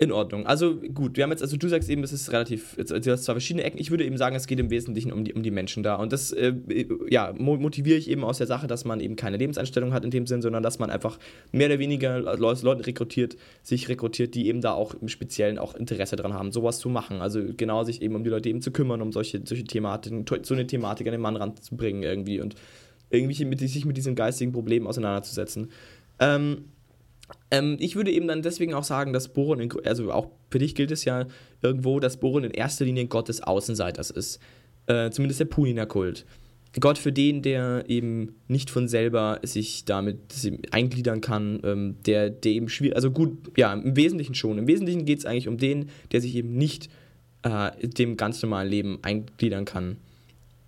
in 0.00 0.12
Ordnung. 0.12 0.46
Also 0.46 0.76
gut, 0.76 1.18
wir 1.18 1.24
haben 1.24 1.30
jetzt, 1.30 1.42
also 1.42 1.58
du 1.58 1.68
sagst 1.68 1.90
eben, 1.90 2.00
das 2.00 2.10
ist 2.10 2.32
relativ, 2.32 2.74
du 2.74 3.10
hast 3.12 3.24
zwei 3.24 3.34
verschiedene 3.34 3.64
Ecken. 3.64 3.78
Ich 3.78 3.90
würde 3.90 4.06
eben 4.06 4.16
sagen, 4.16 4.34
es 4.34 4.46
geht 4.46 4.58
im 4.58 4.70
Wesentlichen 4.70 5.12
um 5.12 5.24
die, 5.24 5.34
um 5.34 5.42
die 5.42 5.50
Menschen 5.50 5.82
da. 5.82 5.96
Und 5.96 6.14
das, 6.14 6.32
äh, 6.32 6.54
ja, 7.10 7.34
motiviere 7.36 7.98
ich 7.98 8.08
eben 8.08 8.24
aus 8.24 8.38
der 8.38 8.46
Sache, 8.46 8.66
dass 8.66 8.86
man 8.86 9.00
eben 9.00 9.14
keine 9.14 9.36
Lebenseinstellung 9.36 9.92
hat 9.92 10.02
in 10.06 10.10
dem 10.10 10.26
Sinn, 10.26 10.40
sondern 10.40 10.62
dass 10.62 10.78
man 10.78 10.88
einfach 10.88 11.18
mehr 11.52 11.66
oder 11.66 11.78
weniger 11.78 12.18
Leute 12.18 12.86
rekrutiert, 12.86 13.36
sich 13.62 13.90
rekrutiert, 13.90 14.34
die 14.34 14.48
eben 14.48 14.62
da 14.62 14.72
auch 14.72 14.94
im 14.94 15.08
Speziellen 15.08 15.58
auch 15.58 15.74
Interesse 15.74 16.16
dran 16.16 16.32
haben, 16.32 16.50
sowas 16.50 16.78
zu 16.78 16.88
machen. 16.88 17.20
Also 17.20 17.42
genau 17.54 17.84
sich 17.84 18.00
eben 18.00 18.14
um 18.14 18.24
die 18.24 18.30
Leute 18.30 18.48
eben 18.48 18.62
zu 18.62 18.70
kümmern, 18.70 19.02
um 19.02 19.12
solche, 19.12 19.42
solche 19.44 19.64
Thematiken, 19.64 20.24
so 20.44 20.54
eine 20.54 20.66
Thematik 20.66 21.08
an 21.08 21.12
den 21.12 21.20
Mann 21.20 21.36
ranzubringen 21.36 22.04
irgendwie 22.04 22.40
und 22.40 22.54
irgendwie 23.10 23.44
mit, 23.44 23.60
sich 23.60 23.84
mit 23.84 23.98
diesem 23.98 24.14
geistigen 24.14 24.52
Problem 24.52 24.86
auseinanderzusetzen. 24.86 25.70
Ähm, 26.20 26.64
ähm, 27.50 27.76
ich 27.78 27.96
würde 27.96 28.10
eben 28.10 28.28
dann 28.28 28.42
deswegen 28.42 28.74
auch 28.74 28.84
sagen, 28.84 29.12
dass 29.12 29.28
Boron, 29.28 29.60
in, 29.60 29.72
also 29.84 30.12
auch 30.12 30.30
für 30.50 30.58
dich 30.58 30.74
gilt 30.74 30.90
es 30.90 31.04
ja 31.04 31.26
irgendwo, 31.62 32.00
dass 32.00 32.18
Boron 32.18 32.44
in 32.44 32.50
erster 32.50 32.84
Linie 32.84 33.06
Gott 33.06 33.28
des 33.28 33.42
Außenseiters 33.42 34.10
ist. 34.10 34.40
Äh, 34.86 35.10
zumindest 35.10 35.40
der 35.40 35.46
Punina-Kult. 35.46 36.24
Gott 36.78 36.98
für 36.98 37.12
den, 37.12 37.42
der 37.42 37.84
eben 37.88 38.36
nicht 38.46 38.70
von 38.70 38.86
selber 38.86 39.40
sich 39.42 39.84
damit 39.84 40.18
eingliedern 40.70 41.20
kann, 41.20 41.60
ähm, 41.64 41.96
der, 42.06 42.30
der 42.30 42.52
eben 42.52 42.68
schwierig, 42.68 42.94
also 42.94 43.10
gut, 43.10 43.56
ja, 43.56 43.72
im 43.72 43.96
Wesentlichen 43.96 44.34
schon. 44.34 44.58
Im 44.58 44.68
Wesentlichen 44.68 45.04
geht 45.04 45.18
es 45.18 45.26
eigentlich 45.26 45.48
um 45.48 45.58
den, 45.58 45.90
der 46.12 46.20
sich 46.20 46.36
eben 46.36 46.56
nicht 46.56 46.88
äh, 47.42 47.70
dem 47.88 48.16
ganz 48.16 48.40
normalen 48.42 48.68
Leben 48.68 48.98
eingliedern 49.02 49.64
kann. 49.64 49.96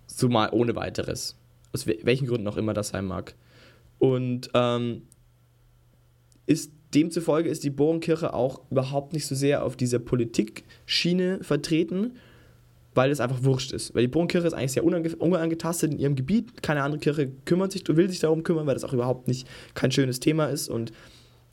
So 0.07 0.27
mal 0.27 0.49
ohne 0.51 0.75
weiteres. 0.75 1.37
Aus 1.71 1.87
welchen 1.87 2.27
Gründen 2.27 2.47
auch 2.47 2.57
immer 2.57 2.73
das 2.73 2.89
sein 2.89 3.05
mag. 3.05 3.33
Und 3.97 4.49
ähm, 4.53 5.03
ist 6.45 6.71
demzufolge 6.93 7.49
ist 7.49 7.63
die 7.63 7.69
Bohrenkirche 7.69 8.33
auch 8.33 8.61
überhaupt 8.69 9.13
nicht 9.13 9.25
so 9.25 9.35
sehr 9.35 9.65
auf 9.65 9.75
dieser 9.75 9.99
Politikschiene 9.99 11.39
vertreten, 11.41 12.13
weil 12.93 13.09
es 13.09 13.19
einfach 13.19 13.43
wurscht 13.43 13.71
ist. 13.71 13.95
Weil 13.95 14.03
die 14.03 14.07
Bohrenkirche 14.09 14.47
ist 14.47 14.53
eigentlich 14.53 14.73
sehr 14.73 14.83
unangetastet 14.85 15.91
in 15.91 15.99
ihrem 15.99 16.15
Gebiet. 16.15 16.61
Keine 16.61 16.83
andere 16.83 16.99
Kirche 16.99 17.31
kümmert 17.45 17.71
sich, 17.71 17.83
will 17.87 18.09
sich 18.09 18.19
darum 18.19 18.43
kümmern, 18.43 18.67
weil 18.67 18.75
das 18.75 18.83
auch 18.83 18.93
überhaupt 18.93 19.27
nicht 19.27 19.47
kein 19.73 19.91
schönes 19.91 20.19
Thema 20.19 20.45
ist 20.45 20.69
und 20.69 20.91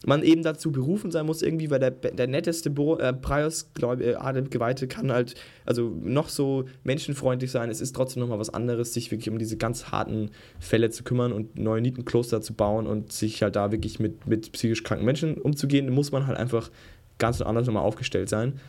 man 0.07 0.23
eben 0.23 0.43
dazu 0.43 0.73
berufen 0.73 1.11
sein 1.11 1.27
muss, 1.27 1.43
irgendwie, 1.43 1.71
weil 1.71 1.79
der, 1.79 1.91
der 1.91 2.27
netteste 2.27 2.71
Bo 2.71 2.97
äh, 2.97 3.13
Prios, 3.13 3.71
glaube 3.75 4.03
ich, 4.03 4.19
Ademgeweihte 4.19 4.89
kann 4.89 5.13
halt, 5.13 5.35
also 5.67 5.95
noch 6.03 6.29
so 6.29 6.65
menschenfreundlich 6.85 7.51
sein. 7.51 7.71
Es 7.71 7.81
ist 7.81 7.95
trotzdem 7.95 8.21
nochmal 8.21 8.39
was 8.39 8.51
anderes, 8.51 8.95
sich 8.95 9.11
wirklich 9.11 9.29
um 9.29 9.39
diese 9.39 9.57
ganz 9.57 9.87
harten 9.91 10.31
Fälle 10.59 10.91
zu 10.91 11.05
kümmern 11.05 11.33
und 11.33 11.59
neue 11.59 11.83
Nietenkloster 11.83 12.41
zu 12.41 12.55
bauen 12.55 12.87
und 12.87 13.13
sich 13.13 13.43
halt 13.43 13.57
da 13.57 13.73
wirklich 13.73 14.01
mit, 14.01 14.27
mit 14.27 14.53
psychisch 14.53 14.83
kranken 14.83 15.05
Menschen 15.05 15.37
umzugehen, 15.37 15.93
muss 15.93 16.13
man 16.13 16.27
halt 16.27 16.39
einfach 16.39 16.71
ganz 17.19 17.43
anders 17.43 17.67
nochmal 17.67 17.85
aufgestellt 17.85 18.29
sein 18.29 18.61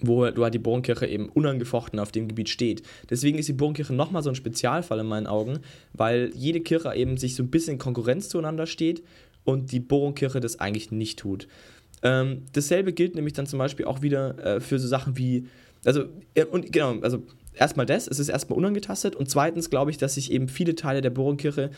wo 0.00 0.30
du 0.30 0.42
halt 0.44 0.54
die 0.54 0.58
Bohrenkirche 0.58 1.06
eben 1.06 1.28
unangefochten 1.30 1.98
auf 1.98 2.12
dem 2.12 2.28
Gebiet 2.28 2.48
steht. 2.48 2.82
Deswegen 3.08 3.38
ist 3.38 3.48
die 3.48 3.54
Bohrenkirche 3.54 3.94
nochmal 3.94 4.22
so 4.22 4.28
ein 4.28 4.34
Spezialfall 4.34 5.00
in 5.00 5.06
meinen 5.06 5.26
Augen, 5.26 5.60
weil 5.94 6.30
jede 6.34 6.60
Kirche 6.60 6.94
eben 6.94 7.16
sich 7.16 7.34
so 7.34 7.42
ein 7.42 7.50
bisschen 7.50 7.74
in 7.74 7.78
Konkurrenz 7.78 8.28
zueinander 8.28 8.66
steht 8.66 9.02
und 9.46 9.72
die 9.72 9.80
Bohrenkirche 9.80 10.40
das 10.40 10.60
eigentlich 10.60 10.90
nicht 10.90 11.18
tut. 11.18 11.48
Ähm, 12.02 12.42
dasselbe 12.52 12.92
gilt 12.92 13.14
nämlich 13.14 13.32
dann 13.32 13.46
zum 13.46 13.58
Beispiel 13.58 13.86
auch 13.86 14.02
wieder 14.02 14.56
äh, 14.56 14.60
für 14.60 14.78
so 14.78 14.86
Sachen 14.86 15.16
wie, 15.16 15.46
also, 15.84 16.04
äh, 16.34 16.44
und 16.44 16.70
genau, 16.72 17.00
also 17.00 17.22
erstmal 17.54 17.86
das, 17.86 18.06
es 18.06 18.18
ist 18.18 18.28
erstmal 18.28 18.58
unangetastet 18.58 19.16
und 19.16 19.30
zweitens 19.30 19.70
glaube 19.70 19.90
ich, 19.90 19.96
dass 19.96 20.14
sich 20.14 20.30
eben 20.30 20.48
viele 20.48 20.74
Teile 20.74 21.00
der 21.00 21.10
Bohrenkirche 21.10 21.70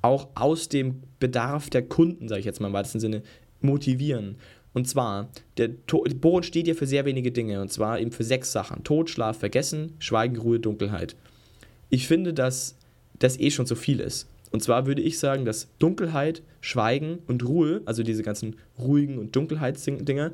auch 0.00 0.28
aus 0.34 0.68
dem 0.68 1.02
Bedarf 1.20 1.68
der 1.68 1.82
Kunden, 1.82 2.28
sage 2.28 2.40
ich 2.40 2.46
jetzt 2.46 2.60
mal 2.60 2.68
im 2.68 2.72
weitesten 2.72 3.00
Sinne, 3.00 3.22
motivieren. 3.60 4.36
Und 4.72 4.88
zwar, 4.88 5.28
der 5.58 5.68
Bohren 5.68 6.42
steht 6.42 6.66
ja 6.66 6.74
für 6.74 6.86
sehr 6.86 7.04
wenige 7.04 7.30
Dinge, 7.30 7.60
und 7.60 7.70
zwar 7.70 8.00
eben 8.00 8.10
für 8.10 8.24
sechs 8.24 8.52
Sachen. 8.52 8.84
Tod, 8.84 9.10
Schlaf, 9.10 9.38
Vergessen, 9.38 9.92
Schweigen, 9.98 10.38
Ruhe, 10.38 10.58
Dunkelheit. 10.58 11.14
Ich 11.90 12.08
finde, 12.08 12.32
dass 12.32 12.76
das 13.18 13.38
eh 13.38 13.50
schon 13.50 13.66
zu 13.66 13.76
viel 13.76 14.00
ist. 14.00 14.26
Und 14.52 14.62
zwar 14.62 14.86
würde 14.86 15.02
ich 15.02 15.18
sagen, 15.18 15.44
dass 15.44 15.68
Dunkelheit, 15.78 16.42
Schweigen 16.60 17.18
und 17.26 17.46
Ruhe, 17.46 17.82
also 17.86 18.02
diese 18.02 18.22
ganzen 18.22 18.56
ruhigen 18.78 19.18
und 19.18 19.34
Dunkelheitsdinger, 19.34 20.32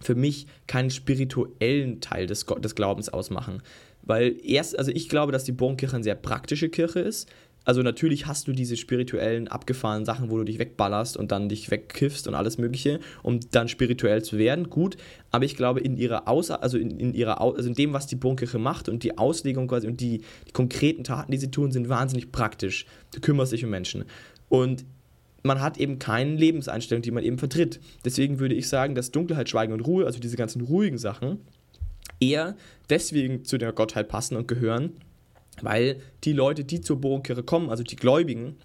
für 0.00 0.14
mich 0.14 0.46
keinen 0.66 0.90
spirituellen 0.90 2.00
Teil 2.00 2.26
des, 2.26 2.46
des 2.46 2.74
Glaubens 2.74 3.08
ausmachen. 3.08 3.62
Weil 4.02 4.36
erst, 4.44 4.78
also 4.78 4.90
ich 4.90 5.08
glaube, 5.08 5.32
dass 5.32 5.44
die 5.44 5.52
Bohrenkirche 5.52 5.94
eine 5.94 6.04
sehr 6.04 6.14
praktische 6.14 6.68
Kirche 6.68 7.00
ist. 7.00 7.28
Also 7.64 7.82
natürlich 7.82 8.26
hast 8.26 8.46
du 8.46 8.52
diese 8.52 8.76
spirituellen, 8.76 9.48
abgefahrenen 9.48 10.04
Sachen, 10.04 10.30
wo 10.30 10.36
du 10.36 10.44
dich 10.44 10.58
wegballerst 10.58 11.16
und 11.16 11.32
dann 11.32 11.48
dich 11.48 11.70
wegkiffst 11.70 12.28
und 12.28 12.34
alles 12.34 12.58
mögliche, 12.58 13.00
um 13.22 13.40
dann 13.50 13.68
spirituell 13.68 14.22
zu 14.22 14.38
werden, 14.38 14.70
gut. 14.70 14.96
Aber 15.30 15.44
ich 15.44 15.56
glaube, 15.56 15.80
in 15.80 15.96
ihrer 15.96 16.28
Aus 16.28 16.50
also 16.50 16.76
in, 16.76 16.98
in 16.98 17.14
ihrer 17.14 17.40
also 17.40 17.68
in 17.68 17.74
dem, 17.74 17.92
was 17.92 18.06
die 18.06 18.16
Bohrenkirche 18.16 18.58
macht 18.58 18.88
und 18.88 19.02
die 19.02 19.16
Auslegung 19.16 19.66
quasi 19.68 19.86
und 19.86 20.00
die, 20.00 20.22
die 20.46 20.52
konkreten 20.52 21.04
Taten, 21.04 21.32
die 21.32 21.38
sie 21.38 21.50
tun, 21.50 21.72
sind 21.72 21.88
wahnsinnig 21.88 22.32
praktisch. 22.32 22.86
Du 23.14 23.20
kümmerst 23.20 23.52
dich 23.52 23.64
um 23.64 23.70
Menschen. 23.70 24.04
Und 24.48 24.84
man 25.42 25.60
hat 25.60 25.78
eben 25.78 25.98
keine 25.98 26.36
Lebenseinstellung, 26.36 27.02
die 27.02 27.10
man 27.10 27.22
eben 27.22 27.38
vertritt. 27.38 27.80
Deswegen 28.04 28.38
würde 28.40 28.54
ich 28.54 28.68
sagen, 28.68 28.94
dass 28.94 29.10
Dunkelheit, 29.10 29.48
Schweigen 29.48 29.72
und 29.72 29.80
Ruhe, 29.80 30.06
also 30.06 30.18
diese 30.18 30.36
ganzen 30.36 30.62
ruhigen 30.62 30.98
Sachen, 30.98 31.38
eher 32.20 32.56
deswegen 32.90 33.44
zu 33.44 33.58
der 33.58 33.72
Gottheit 33.72 34.08
passen 34.08 34.36
und 34.36 34.48
gehören, 34.48 34.92
weil 35.62 36.00
die 36.24 36.32
Leute, 36.32 36.64
die 36.64 36.80
zur 36.80 37.00
Bohrkirche 37.00 37.42
kommen, 37.42 37.70
also 37.70 37.82
die 37.82 37.96
Gläubigen, 37.96 38.56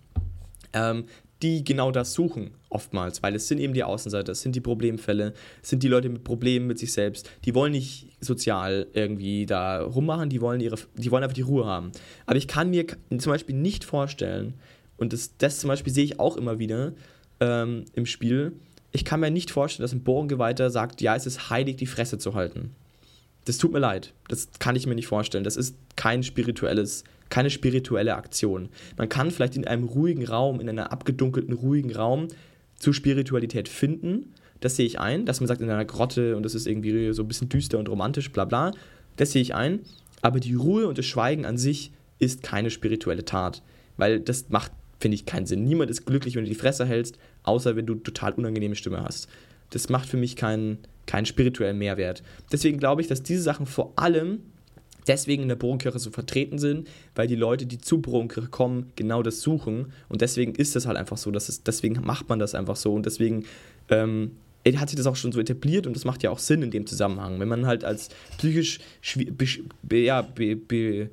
ähm, 0.73 1.06
die 1.41 1.63
genau 1.63 1.91
das 1.91 2.13
suchen, 2.13 2.52
oftmals, 2.69 3.23
weil 3.23 3.34
es 3.36 3.47
sind 3.47 3.60
eben 3.60 3.73
die 3.73 3.84
Außenseiter, 3.84 4.34
es 4.34 4.41
sind 4.41 4.56
die 4.56 4.62
Problemfälle, 4.62 5.34
es 5.62 5.69
sind 5.69 5.84
die 5.84 5.88
Leute 5.88 6.10
mit 6.10 6.23
Problemen 6.23 6.67
mit 6.67 6.80
sich 6.80 6.91
selbst, 6.91 7.30
die 7.45 7.56
wollen 7.56 7.71
nicht 7.71 8.10
sozial 8.19 8.88
irgendwie 8.93 9.45
da 9.45 9.82
rummachen, 9.82 10.30
die 10.30 10.41
wollen, 10.41 10.60
ihre, 10.60 10.75
die 10.95 11.12
wollen 11.12 11.23
einfach 11.23 11.36
die 11.36 11.41
Ruhe 11.41 11.65
haben. 11.65 11.91
Aber 12.25 12.36
ich 12.36 12.47
kann 12.47 12.69
mir 12.69 12.86
zum 13.17 13.32
Beispiel 13.32 13.56
nicht 13.56 13.86
vorstellen, 13.86 14.56
und 14.97 15.13
das, 15.13 15.38
das 15.38 15.60
zum 15.60 15.69
Beispiel 15.69 15.93
sehe 15.93 16.04
ich 16.04 16.19
auch 16.19 16.36
immer 16.36 16.60
wieder 16.60 16.93
ähm, 17.39 17.86
im 17.93 18.06
Spiel, 18.06 18.54
ich 18.91 19.06
kann 19.06 19.19
mir 19.19 19.32
nicht 19.32 19.52
vorstellen, 19.52 19.84
dass 19.84 19.93
ein 19.93 20.04
Bohrengeweihter 20.04 20.69
sagt, 20.71 21.02
ja, 21.02 21.15
es 21.15 21.25
ist 21.25 21.49
heilig, 21.49 21.78
die 21.78 21.86
Fresse 21.86 22.17
zu 22.17 22.34
halten. 22.34 22.75
Das 23.50 23.58
tut 23.58 23.74
mir 23.74 23.80
leid. 23.80 24.14
Das 24.28 24.48
kann 24.60 24.76
ich 24.76 24.86
mir 24.86 24.94
nicht 24.94 25.08
vorstellen. 25.08 25.44
Das 25.44 25.58
ist 25.58 25.76
kein 25.96 26.22
spirituelles, 26.22 27.04
keine 27.30 27.50
spirituelle 27.50 28.16
Aktion. 28.16 28.70
Man 28.96 29.10
kann 29.10 29.32
vielleicht 29.32 29.56
in 29.56 29.66
einem 29.66 29.86
ruhigen 29.86 30.24
Raum, 30.28 30.60
in 30.60 30.70
einem 30.70 30.86
abgedunkelten, 30.86 31.56
ruhigen 31.56 31.92
Raum 31.96 32.28
zu 32.78 32.94
Spiritualität 32.94 33.68
finden. 33.68 34.36
Das 34.60 34.76
sehe 34.76 34.86
ich 34.86 35.00
ein, 35.00 35.26
dass 35.26 35.40
man 35.40 35.48
sagt, 35.48 35.62
in 35.62 35.70
einer 35.72 35.84
Grotte 35.84 36.38
und 36.38 36.44
das 36.44 36.54
ist 36.54 36.68
irgendwie 36.68 37.12
so 37.12 37.24
ein 37.24 37.28
bisschen 37.28 37.50
düster 37.50 37.80
und 37.80 37.90
romantisch, 37.90 38.32
bla 38.32 38.46
bla. 38.46 38.72
Das 39.16 39.32
sehe 39.32 39.42
ich 39.42 39.56
ein. 39.56 39.80
Aber 40.22 40.40
die 40.40 40.54
Ruhe 40.54 40.88
und 40.88 41.00
das 41.00 41.08
Schweigen 41.08 41.48
an 41.48 41.58
sich 41.58 41.92
ist 42.20 42.44
keine 42.44 42.70
spirituelle 42.70 43.26
Tat. 43.26 43.64
Weil 43.98 44.20
das 44.20 44.50
macht, 44.50 44.74
finde 45.00 45.16
ich, 45.16 45.26
keinen 45.26 45.48
Sinn. 45.48 45.64
Niemand 45.64 45.90
ist 45.90 46.06
glücklich, 46.06 46.36
wenn 46.36 46.44
du 46.44 46.50
die 46.50 46.56
Fresse 46.56 46.86
hältst, 46.86 47.18
außer 47.42 47.76
wenn 47.76 47.88
du 47.88 47.96
total 47.96 48.34
unangenehme 48.34 48.76
Stimme 48.76 49.04
hast. 49.04 49.28
Das 49.69 49.89
macht 49.89 50.08
für 50.10 50.17
mich 50.17 50.36
keinen 50.36 50.79
keinen 51.10 51.25
spirituellen 51.25 51.79
Mehrwert. 51.79 52.21
Deswegen 52.51 52.77
glaube 52.77 53.01
ich, 53.01 53.08
dass 53.08 53.23
diese 53.23 53.41
Sachen 53.41 53.65
vor 53.65 53.93
allem 53.95 54.41
deswegen 55.08 55.41
in 55.41 55.49
der 55.49 55.55
Bohrenkirche 55.55 55.97
so 55.97 56.12
vertreten 56.12 56.60
sind, 56.60 56.88
weil 57.15 57.27
die 57.27 57.36
Leute, 57.36 57.65
die 57.65 57.79
zur 57.79 57.99
Bohrenkirche 57.99 58.49
kommen, 58.49 58.91
genau 58.95 59.23
das 59.23 59.41
suchen. 59.41 59.91
Und 60.08 60.21
deswegen 60.21 60.53
ist 60.53 60.75
das 60.75 60.86
halt 60.86 60.97
einfach 60.97 61.17
so. 61.17 61.32
Dass 61.32 61.49
es, 61.49 61.63
deswegen 61.63 61.99
macht 62.01 62.29
man 62.29 62.38
das 62.38 62.53
einfach 62.53 62.75
so. 62.75 62.93
Und 62.93 63.08
deswegen 63.08 63.45
ähm, 63.89 64.36
hat 64.75 64.89
sich 64.89 64.97
das 64.97 65.08
auch 65.08 65.15
schon 65.15 65.32
so 65.32 65.39
etabliert 65.39 65.88
und 65.88 65.95
das 65.95 66.05
macht 66.05 66.21
ja 66.21 66.29
auch 66.29 66.38
Sinn 66.38 66.62
in 66.62 66.69
dem 66.69 66.86
Zusammenhang. 66.86 67.39
Wenn 67.39 67.47
man 67.47 67.65
halt 67.65 67.84
als 67.84 68.10
psychisch 68.38 68.79
ja, 69.91 70.21
be, 70.21 70.55
be, 70.55 71.10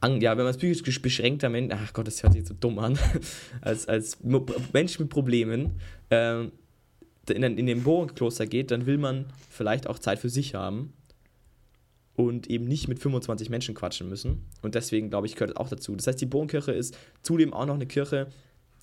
ja, 0.00 0.30
wenn 0.30 0.36
man 0.36 0.46
als 0.46 0.58
psychisch 0.58 1.02
beschränkter 1.02 1.48
Mensch, 1.48 1.74
ach 1.76 1.92
Gott, 1.92 2.06
das 2.06 2.22
hört 2.22 2.34
sich 2.34 2.46
so 2.46 2.54
dumm 2.54 2.78
an, 2.78 2.96
als, 3.62 3.88
als 3.88 4.18
Mensch 4.72 5.00
mit 5.00 5.08
Problemen 5.08 5.72
ähm, 6.10 6.52
in, 7.30 7.42
in 7.42 7.66
dem 7.66 7.82
Bohrenkloster 7.82 8.46
geht, 8.46 8.70
dann 8.70 8.86
will 8.86 8.98
man 8.98 9.26
vielleicht 9.50 9.86
auch 9.86 9.98
Zeit 9.98 10.18
für 10.18 10.28
sich 10.28 10.54
haben 10.54 10.92
und 12.16 12.48
eben 12.48 12.64
nicht 12.66 12.88
mit 12.88 12.98
25 12.98 13.50
Menschen 13.50 13.74
quatschen 13.74 14.08
müssen. 14.08 14.44
Und 14.62 14.74
deswegen, 14.74 15.10
glaube 15.10 15.26
ich, 15.26 15.34
gehört 15.34 15.50
das 15.50 15.56
auch 15.56 15.68
dazu. 15.68 15.94
Das 15.96 16.06
heißt, 16.06 16.20
die 16.20 16.26
Bohrenkirche 16.26 16.72
ist 16.72 16.96
zudem 17.22 17.52
auch 17.52 17.66
noch 17.66 17.74
eine 17.74 17.86
Kirche, 17.86 18.28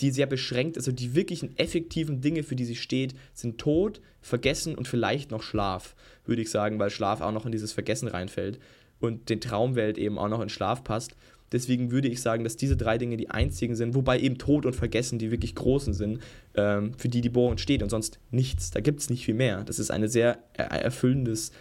die 0.01 0.11
sehr 0.11 0.25
beschränkt 0.25 0.77
ist. 0.77 0.87
Also 0.87 0.95
die 0.95 1.15
wirklichen 1.15 1.57
effektiven 1.57 2.21
Dinge, 2.21 2.43
für 2.43 2.55
die 2.55 2.65
sie 2.65 2.75
steht, 2.75 3.13
sind 3.33 3.57
Tod, 3.57 4.01
Vergessen 4.21 4.75
und 4.75 4.87
vielleicht 4.87 5.31
noch 5.31 5.43
Schlaf, 5.43 5.95
würde 6.25 6.41
ich 6.41 6.49
sagen, 6.49 6.79
weil 6.79 6.89
Schlaf 6.89 7.21
auch 7.21 7.31
noch 7.31 7.45
in 7.45 7.51
dieses 7.51 7.73
Vergessen 7.73 8.07
reinfällt 8.07 8.59
und 8.99 9.29
den 9.29 9.41
Traumwelt 9.41 9.97
eben 9.97 10.17
auch 10.17 10.29
noch 10.29 10.41
in 10.41 10.49
Schlaf 10.49 10.83
passt. 10.83 11.15
Deswegen 11.51 11.91
würde 11.91 12.07
ich 12.07 12.21
sagen, 12.21 12.43
dass 12.43 12.55
diese 12.55 12.77
drei 12.77 12.97
Dinge 12.97 13.17
die 13.17 13.29
einzigen 13.29 13.75
sind, 13.75 13.93
wobei 13.93 14.19
eben 14.19 14.37
Tod 14.37 14.65
und 14.65 14.75
Vergessen 14.75 15.19
die 15.19 15.31
wirklich 15.31 15.53
großen 15.55 15.93
sind, 15.93 16.19
ähm, 16.55 16.93
für 16.97 17.09
die 17.09 17.21
die 17.21 17.29
Bohrung 17.29 17.57
steht 17.57 17.83
und 17.83 17.89
sonst 17.89 18.19
nichts. 18.31 18.71
Da 18.71 18.79
gibt 18.79 19.01
es 19.01 19.09
nicht 19.09 19.25
viel 19.25 19.35
mehr. 19.35 19.63
Das 19.63 19.79
ist 19.79 19.91
ein 19.91 20.07
sehr 20.07 20.39
erfüllendes 20.53 21.51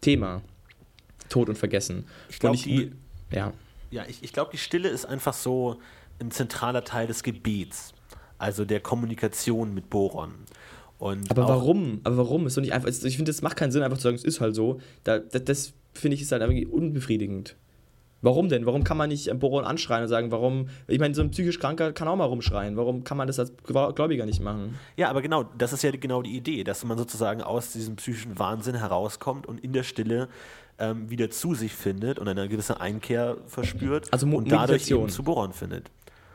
Thema. 0.00 0.42
Tod 1.30 1.48
und 1.48 1.56
Vergessen. 1.56 2.04
Ich 2.28 2.38
glaube, 2.38 2.58
die, 2.58 2.92
ja. 3.30 3.52
Ja, 3.90 4.04
ich, 4.08 4.22
ich 4.22 4.32
glaube, 4.32 4.50
die 4.52 4.58
Stille 4.58 4.88
ist 4.88 5.06
einfach 5.06 5.32
so 5.32 5.78
ein 6.20 6.30
zentraler 6.30 6.84
Teil 6.84 7.06
des 7.06 7.22
Gebets, 7.22 7.94
also 8.38 8.64
der 8.64 8.80
Kommunikation 8.80 9.72
mit 9.72 9.88
Boron. 9.88 10.34
Und 10.98 11.30
aber 11.30 11.48
warum? 11.48 12.00
Aber 12.04 12.18
warum? 12.18 12.46
Ist 12.46 12.58
doch 12.58 12.60
nicht 12.60 12.74
einfach. 12.74 12.88
Ich 12.88 13.16
finde, 13.16 13.32
das 13.32 13.40
macht 13.40 13.56
keinen 13.56 13.72
Sinn, 13.72 13.82
einfach 13.82 13.96
zu 13.96 14.02
sagen, 14.02 14.16
es 14.16 14.24
ist 14.24 14.40
halt 14.40 14.54
so. 14.54 14.80
Da, 15.02 15.18
das, 15.18 15.44
das 15.44 15.72
finde 15.94 16.16
ich 16.16 16.22
ist 16.22 16.30
halt 16.30 16.42
irgendwie 16.42 16.66
unbefriedigend. 16.66 17.56
Warum 18.22 18.48
denn? 18.48 18.66
Warum 18.66 18.84
kann 18.84 18.96
man 18.96 19.08
nicht 19.08 19.30
Boron 19.38 19.64
anschreien 19.64 20.02
und 20.02 20.08
sagen, 20.08 20.30
warum, 20.30 20.68
ich 20.86 20.98
meine, 20.98 21.14
so 21.14 21.22
ein 21.22 21.30
psychisch 21.30 21.58
Kranker 21.58 21.92
kann 21.92 22.06
auch 22.06 22.16
mal 22.16 22.24
rumschreien. 22.24 22.76
Warum 22.76 23.02
kann 23.02 23.16
man 23.16 23.26
das 23.26 23.38
als 23.38 23.52
Gläubiger 23.64 24.26
nicht 24.26 24.40
machen? 24.40 24.78
Ja, 24.96 25.08
aber 25.08 25.22
genau, 25.22 25.44
das 25.56 25.72
ist 25.72 25.82
ja 25.82 25.90
genau 25.90 26.22
die 26.22 26.36
Idee, 26.36 26.64
dass 26.64 26.84
man 26.84 26.98
sozusagen 26.98 27.42
aus 27.42 27.72
diesem 27.72 27.96
psychischen 27.96 28.38
Wahnsinn 28.38 28.74
herauskommt 28.74 29.46
und 29.46 29.62
in 29.64 29.72
der 29.72 29.84
Stille 29.84 30.28
ähm, 30.78 31.08
wieder 31.08 31.30
zu 31.30 31.54
sich 31.54 31.72
findet 31.72 32.18
und 32.18 32.28
eine 32.28 32.48
gewisse 32.48 32.80
Einkehr 32.80 33.36
verspürt 33.46 34.08
also 34.12 34.26
und 34.26 34.50
dadurch 34.50 34.90
eben 34.90 35.08
zu 35.08 35.22
Boron 35.22 35.52
findet. 35.52 35.90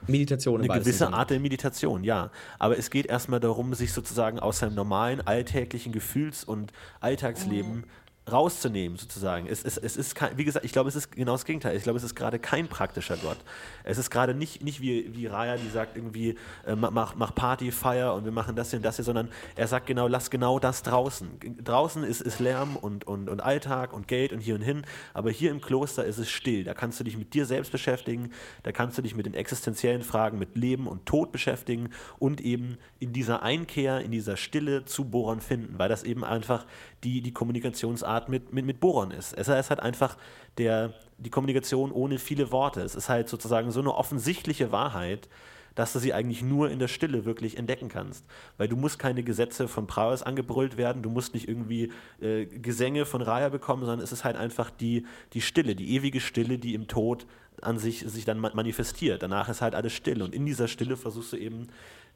Meditation 0.08 0.62
Eine 0.62 0.80
gewisse 0.80 1.12
Art 1.12 1.32
der 1.32 1.40
Meditation, 1.40 2.04
ja. 2.04 2.30
Aber 2.60 2.78
es 2.78 2.92
geht 2.92 3.08
erstmal 3.08 3.40
darum, 3.40 3.74
sich 3.74 3.92
sozusagen 3.92 4.40
aus 4.40 4.60
seinem 4.60 4.76
normalen 4.76 5.26
alltäglichen 5.26 5.92
Gefühls- 5.92 6.44
und 6.44 6.72
Alltagsleben 7.00 7.86
rauszunehmen, 8.32 8.98
sozusagen. 8.98 9.46
Es, 9.48 9.64
es, 9.64 9.78
es 9.78 9.96
ist, 9.96 10.16
kein, 10.16 10.36
wie 10.38 10.46
gesagt, 10.46 10.66
ich 10.66 10.72
glaube, 10.72 10.90
es 10.90 10.96
ist 10.96 11.12
genau 11.12 11.34
das 11.34 11.46
Gegenteil. 11.46 11.78
Ich 11.78 11.84
glaube, 11.84 11.98
es 11.98 12.04
ist 12.04 12.16
gerade 12.16 12.40
kein 12.40 12.68
praktischer 12.68 13.18
Gott. 13.18 13.38
Es 13.84 14.00
ist 14.00 14.10
gerade 14.10 14.34
nicht, 14.34 14.64
nicht 14.64 14.82
wie, 14.82 15.14
wie 15.16 15.28
Raya, 15.28 15.58
die 15.58 15.70
sagt 15.70 15.96
irgendwie, 15.96 16.36
äh, 16.66 16.76
mach, 16.76 17.16
mach 17.16 17.36
Party, 17.36 17.72
Feier 17.72 18.16
und 18.16 18.26
wir 18.26 18.32
machen 18.32 18.56
das 18.56 18.72
hier 18.72 18.78
und 18.78 18.84
das 18.84 18.96
hier, 18.96 19.06
sondern 19.06 19.30
er 19.56 19.68
sagt 19.68 19.86
genau, 19.86 20.08
lass 20.08 20.32
genau 20.32 20.58
das 20.58 20.82
draußen. 20.82 21.40
Draußen 21.64 22.04
ist, 22.04 22.22
ist 22.22 22.40
Lärm 22.40 22.76
und, 22.76 23.06
und, 23.06 23.30
und 23.30 23.42
Alltag 23.42 23.94
und 23.94 24.08
Geld 24.08 24.34
und 24.34 24.40
hier 24.40 24.56
und 24.56 24.62
hin, 24.62 24.86
aber 25.14 25.30
hier 25.30 25.52
im 25.52 25.62
Kloster 25.62 26.04
ist 26.04 26.18
es 26.18 26.30
still. 26.30 26.64
Da 26.64 26.74
kannst 26.74 27.00
du 27.00 27.04
dich 27.04 27.18
mit 27.18 27.34
dir 27.36 27.46
selbst 27.46 27.72
beschäftigen, 27.72 28.32
da 28.64 28.72
kannst 28.72 28.98
du 28.98 29.04
dich 29.04 29.16
mit 29.16 29.28
den 29.28 29.36
existenziellen 29.36 30.02
Fragen, 30.02 30.40
mit 30.40 30.56
Leben 30.56 30.88
und 30.88 31.06
Tod 31.06 31.32
beschäftigen 31.32 31.92
und 32.18 32.42
eben 32.42 32.78
in 33.00 33.14
dieser 33.14 33.44
Einkehr, 33.44 34.02
in 34.02 34.12
dieser 34.12 34.36
Stille 34.36 34.86
zu 34.86 35.06
Bohrern 35.06 35.42
finden, 35.42 35.78
weil 35.78 35.90
das 35.90 36.04
eben 36.04 36.24
einfach 36.24 36.66
die, 37.06 37.22
die 37.22 37.32
Kommunikationsart 37.32 38.28
mit, 38.30 38.52
mit, 38.52 38.66
mit 38.66 38.80
Boron 38.80 39.12
ist. 39.12 39.34
Es 39.34 39.48
ist 39.48 39.70
halt 39.70 39.80
einfach 39.80 40.18
der, 40.58 40.94
die 41.18 41.30
Kommunikation 41.30 41.92
ohne 41.92 42.18
viele 42.18 42.52
Worte. 42.52 42.82
Es 42.82 42.96
ist 42.96 43.10
halt 43.10 43.30
sozusagen 43.30 43.72
so 43.72 43.80
eine 43.80 43.94
offensichtliche 43.94 44.72
Wahrheit, 44.72 45.30
dass 45.76 45.94
du 45.94 46.00
sie 46.00 46.14
eigentlich 46.14 46.42
nur 46.42 46.72
in 46.72 46.80
der 46.80 46.88
Stille 46.88 47.26
wirklich 47.26 47.58
entdecken 47.58 47.90
kannst. 47.90 48.26
Weil 48.58 48.68
du 48.68 48.76
musst 48.76 48.98
keine 48.98 49.24
Gesetze 49.24 49.68
von 49.68 49.88
Prowess 49.88 50.24
angebrüllt 50.24 50.78
werden, 50.78 51.04
du 51.04 51.10
musst 51.10 51.34
nicht 51.34 51.48
irgendwie 51.48 51.92
äh, 52.22 52.46
Gesänge 52.46 53.06
von 53.06 53.22
Raya 53.22 53.50
bekommen, 53.50 53.86
sondern 53.86 54.04
es 54.04 54.12
ist 54.12 54.24
halt 54.24 54.38
einfach 54.38 54.72
die, 54.72 55.06
die 55.34 55.42
Stille, 55.42 55.76
die 55.76 55.94
ewige 55.94 56.22
Stille, 56.22 56.58
die 56.58 56.74
im 56.74 56.88
Tod 56.88 57.28
an 57.62 57.78
sich 57.78 58.00
sich 58.00 58.26
dann 58.26 58.40
manifestiert. 58.40 59.22
Danach 59.22 59.48
ist 59.50 59.62
halt 59.62 59.76
alles 59.76 59.94
still 59.94 60.22
und 60.22 60.34
in 60.34 60.46
dieser 60.46 60.68
Stille 60.68 60.98
versuchst 60.98 61.34
du 61.34 61.38
eben 61.38 61.68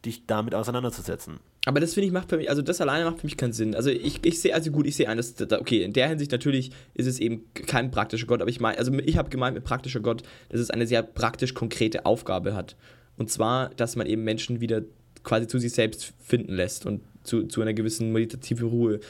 dich 0.05 0.25
damit 0.25 0.55
auseinanderzusetzen. 0.55 1.39
Aber 1.65 1.79
das 1.79 1.93
finde 1.93 2.07
ich 2.07 2.13
macht 2.13 2.29
für 2.29 2.37
mich, 2.37 2.49
also 2.49 2.61
das 2.61 2.79
alleine 2.79 3.05
macht 3.05 3.19
für 3.19 3.27
mich 3.27 3.37
keinen 3.37 3.53
Sinn. 3.53 3.75
Also 3.75 3.89
ich, 3.89 4.25
ich 4.25 4.39
sehe, 4.39 4.53
also 4.53 4.71
gut, 4.71 4.87
ich 4.87 4.95
sehe 4.95 5.09
ein, 5.09 5.17
dass, 5.17 5.35
okay, 5.51 5.83
in 5.83 5.93
der 5.93 6.07
Hinsicht 6.07 6.31
natürlich 6.31 6.71
ist 6.93 7.05
es 7.05 7.19
eben 7.19 7.43
kein 7.53 7.91
praktischer 7.91 8.27
Gott, 8.27 8.41
aber 8.41 8.49
ich 8.49 8.59
meine, 8.59 8.77
also 8.77 8.93
ich 8.93 9.17
habe 9.17 9.29
gemeint 9.29 9.55
mit 9.55 9.65
praktischer 9.65 9.99
Gott, 9.99 10.23
dass 10.49 10.61
es 10.61 10.69
eine 10.69 10.87
sehr 10.87 11.03
praktisch 11.03 11.53
konkrete 11.53 12.05
Aufgabe 12.05 12.55
hat. 12.55 12.75
Und 13.17 13.29
zwar, 13.29 13.69
dass 13.75 13.97
man 13.97 14.07
eben 14.07 14.23
Menschen 14.23 14.61
wieder 14.61 14.83
quasi 15.23 15.47
zu 15.47 15.59
sich 15.59 15.73
selbst 15.73 16.13
finden 16.19 16.53
lässt 16.53 16.85
und 16.85 17.01
zu, 17.23 17.43
zu 17.43 17.61
einer 17.61 17.73
gewissen 17.73 18.13
meditativen 18.13 18.69
Ruhe. 18.69 19.01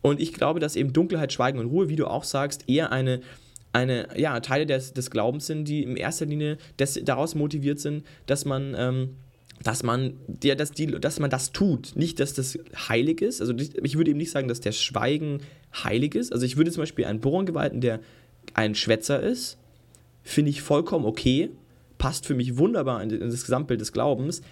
Und 0.00 0.20
ich 0.20 0.32
glaube, 0.32 0.60
dass 0.60 0.76
eben 0.76 0.92
Dunkelheit, 0.92 1.32
Schweigen 1.32 1.58
und 1.58 1.66
Ruhe, 1.66 1.90
wie 1.90 1.96
du 1.96 2.06
auch 2.06 2.24
sagst, 2.24 2.68
eher 2.68 2.90
eine, 2.90 3.20
eine 3.72 4.08
ja, 4.16 4.40
Teile 4.40 4.64
des, 4.64 4.94
des 4.94 5.10
Glaubens 5.10 5.46
sind, 5.46 5.66
die 5.66 5.82
in 5.82 5.96
erster 5.96 6.24
Linie 6.24 6.56
des, 6.78 6.98
daraus 7.04 7.34
motiviert 7.34 7.80
sind, 7.80 8.04
dass 8.26 8.44
man 8.44 8.74
ähm, 8.78 9.16
dass 9.62 9.82
man, 9.82 10.14
ja, 10.42 10.54
dass, 10.54 10.72
die, 10.72 10.86
dass 10.86 11.18
man 11.18 11.30
das 11.30 11.52
tut. 11.52 11.96
Nicht, 11.96 12.20
dass 12.20 12.34
das 12.34 12.58
heilig 12.88 13.20
ist. 13.20 13.40
Also 13.40 13.54
ich 13.56 13.96
würde 13.96 14.10
eben 14.10 14.18
nicht 14.18 14.30
sagen, 14.30 14.48
dass 14.48 14.60
der 14.60 14.72
Schweigen 14.72 15.40
heilig 15.74 16.14
ist. 16.14 16.32
Also 16.32 16.46
ich 16.46 16.56
würde 16.56 16.70
zum 16.70 16.82
Beispiel 16.82 17.06
einen 17.06 17.20
Bohrengeweihten, 17.20 17.80
der 17.80 18.00
ein 18.54 18.74
Schwätzer 18.74 19.20
ist, 19.20 19.58
finde 20.22 20.50
ich 20.50 20.62
vollkommen 20.62 21.04
okay. 21.04 21.50
passt 21.98 22.26
für 22.26 22.34
mich 22.34 22.56
wunderbar 22.56 23.02
in, 23.02 23.08
das 23.08 23.42
Gesamtbild 23.42 23.80
des 23.80 23.92
Glaubens, 23.92 24.42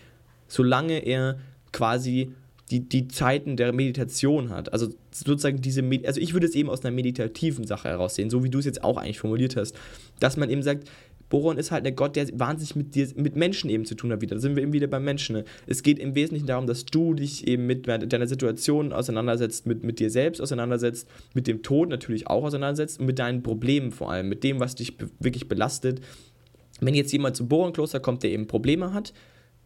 solange 0.48 0.98
er 0.98 1.38
quasi 1.72 2.32
die, 2.70 2.80
die 2.80 3.06
Zeiten 3.08 3.56
der 3.56 3.72
Meditation 3.72 4.50
hat. 4.50 4.72
Also 4.72 4.88
sozusagen 5.12 5.60
diese, 5.60 5.82
also 6.04 6.20
ich 6.20 6.32
würde 6.32 6.46
es 6.46 6.54
eben 6.54 6.68
aus 6.68 6.84
einer 6.84 6.94
meditativen 6.94 7.66
Sache 7.66 7.88
heraussehen, 7.88 8.30
so 8.30 8.42
wie 8.42 8.50
du 8.50 8.58
es 8.58 8.64
jetzt 8.64 8.82
auch 8.82 8.96
eigentlich 8.96 9.20
formuliert 9.20 9.56
hast, 9.56 9.76
dass 10.18 10.36
man 10.36 10.50
eben 10.50 10.62
sagt, 10.62 10.88
Boron 11.28 11.58
ist 11.58 11.70
halt 11.70 11.84
der 11.84 11.92
Gott, 11.92 12.16
der 12.16 12.28
wahnsinnig 12.38 12.76
mit 12.76 12.94
dir, 12.94 13.08
mit 13.16 13.36
Menschen 13.36 13.70
eben 13.70 13.84
zu 13.84 13.94
tun 13.94 14.12
hat 14.12 14.20
wieder. 14.20 14.36
Da 14.36 14.40
sind 14.40 14.56
wir 14.56 14.62
eben 14.62 14.72
wieder 14.72 14.86
beim 14.86 15.04
Menschen. 15.04 15.36
Ne? 15.36 15.44
Es 15.66 15.82
geht 15.82 15.98
im 15.98 16.14
Wesentlichen 16.14 16.46
darum, 16.46 16.66
dass 16.66 16.84
du 16.84 17.14
dich 17.14 17.46
eben 17.46 17.66
mit 17.66 17.86
deiner 17.86 18.26
Situation 18.26 18.92
auseinandersetzt, 18.92 19.66
mit, 19.66 19.82
mit 19.82 19.98
dir 19.98 20.10
selbst 20.10 20.40
auseinandersetzt, 20.40 21.08
mit 21.34 21.46
dem 21.46 21.62
Tod 21.62 21.88
natürlich 21.88 22.28
auch 22.28 22.44
auseinandersetzt 22.44 23.00
und 23.00 23.06
mit 23.06 23.18
deinen 23.18 23.42
Problemen 23.42 23.90
vor 23.90 24.10
allem, 24.10 24.28
mit 24.28 24.44
dem, 24.44 24.60
was 24.60 24.74
dich 24.74 24.96
wirklich 25.18 25.48
belastet. 25.48 26.00
Wenn 26.80 26.94
jetzt 26.94 27.12
jemand 27.12 27.36
zum 27.36 27.48
Boron-Kloster 27.48 28.00
kommt, 28.00 28.22
der 28.22 28.30
eben 28.30 28.46
Probleme 28.46 28.92
hat, 28.92 29.12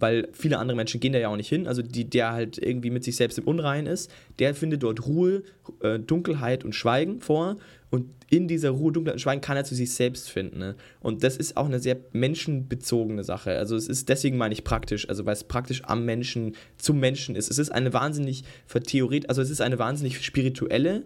weil 0.00 0.28
viele 0.32 0.58
andere 0.58 0.76
Menschen 0.76 0.98
gehen 0.98 1.12
da 1.12 1.18
ja 1.18 1.28
auch 1.28 1.36
nicht 1.36 1.48
hin, 1.48 1.66
also 1.66 1.82
die, 1.82 2.08
der 2.08 2.32
halt 2.32 2.58
irgendwie 2.58 2.90
mit 2.90 3.04
sich 3.04 3.16
selbst 3.16 3.38
im 3.38 3.44
Unrein 3.44 3.86
ist, 3.86 4.10
der 4.38 4.54
findet 4.54 4.82
dort 4.82 5.06
Ruhe, 5.06 5.42
äh, 5.82 5.98
Dunkelheit 5.98 6.64
und 6.64 6.74
Schweigen 6.74 7.20
vor 7.20 7.56
und 7.90 8.06
in 8.30 8.46
dieser 8.46 8.70
Ruhe, 8.70 8.92
Dunkelheit 8.92 9.16
und 9.16 9.20
Schweigen 9.20 9.40
kann 9.40 9.56
er 9.56 9.64
zu 9.64 9.74
sich 9.74 9.92
selbst 9.92 10.30
finden. 10.30 10.58
Ne? 10.58 10.76
Und 11.00 11.24
das 11.24 11.36
ist 11.36 11.56
auch 11.56 11.66
eine 11.66 11.80
sehr 11.80 11.96
menschenbezogene 12.12 13.24
Sache. 13.24 13.56
Also 13.56 13.74
es 13.74 13.88
ist 13.88 14.08
deswegen 14.08 14.36
meine 14.36 14.54
ich 14.54 14.62
praktisch, 14.62 15.08
also 15.08 15.26
weil 15.26 15.32
es 15.32 15.44
praktisch 15.44 15.82
am 15.84 16.04
Menschen, 16.04 16.54
zum 16.78 17.00
Menschen 17.00 17.34
ist. 17.34 17.50
Es 17.50 17.58
ist 17.58 17.70
eine 17.70 17.92
wahnsinnig 17.92 18.44
vertheoret, 18.66 19.28
also 19.28 19.42
es 19.42 19.50
ist 19.50 19.60
eine 19.60 19.80
wahnsinnig 19.80 20.24
spirituelle, 20.24 21.02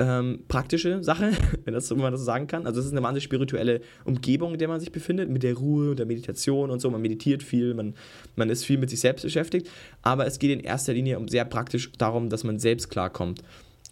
ähm, 0.00 0.40
praktische 0.48 1.04
Sache, 1.04 1.32
wenn, 1.64 1.74
das, 1.74 1.90
wenn 1.90 1.98
man 1.98 2.10
das 2.10 2.22
so 2.22 2.24
sagen 2.26 2.48
kann. 2.48 2.66
Also 2.66 2.80
es 2.80 2.86
ist 2.86 2.92
eine 2.92 3.02
wahnsinnig 3.02 3.24
spirituelle 3.24 3.80
Umgebung, 4.04 4.54
in 4.54 4.58
der 4.58 4.66
man 4.66 4.80
sich 4.80 4.90
befindet, 4.90 5.30
mit 5.30 5.44
der 5.44 5.54
Ruhe 5.54 5.90
und 5.90 5.98
der 6.00 6.06
Meditation 6.06 6.70
und 6.70 6.80
so. 6.80 6.90
Man 6.90 7.02
meditiert 7.02 7.44
viel, 7.44 7.74
man, 7.74 7.94
man 8.34 8.50
ist 8.50 8.64
viel 8.64 8.78
mit 8.78 8.90
sich 8.90 8.98
selbst 8.98 9.22
beschäftigt, 9.22 9.70
aber 10.02 10.26
es 10.26 10.40
geht 10.40 10.50
in 10.50 10.60
erster 10.60 10.94
Linie 10.94 11.18
um 11.18 11.28
sehr 11.28 11.44
praktisch 11.44 11.92
darum, 11.98 12.30
dass 12.30 12.42
man 12.42 12.58
selbst 12.58 12.88
klarkommt. 12.88 13.42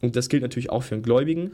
Und 0.03 0.17
das 0.17 0.29
gilt 0.29 0.43
natürlich 0.43 0.71
auch 0.71 0.83
für 0.83 0.95
einen 0.95 1.03
Gläubigen. 1.03 1.53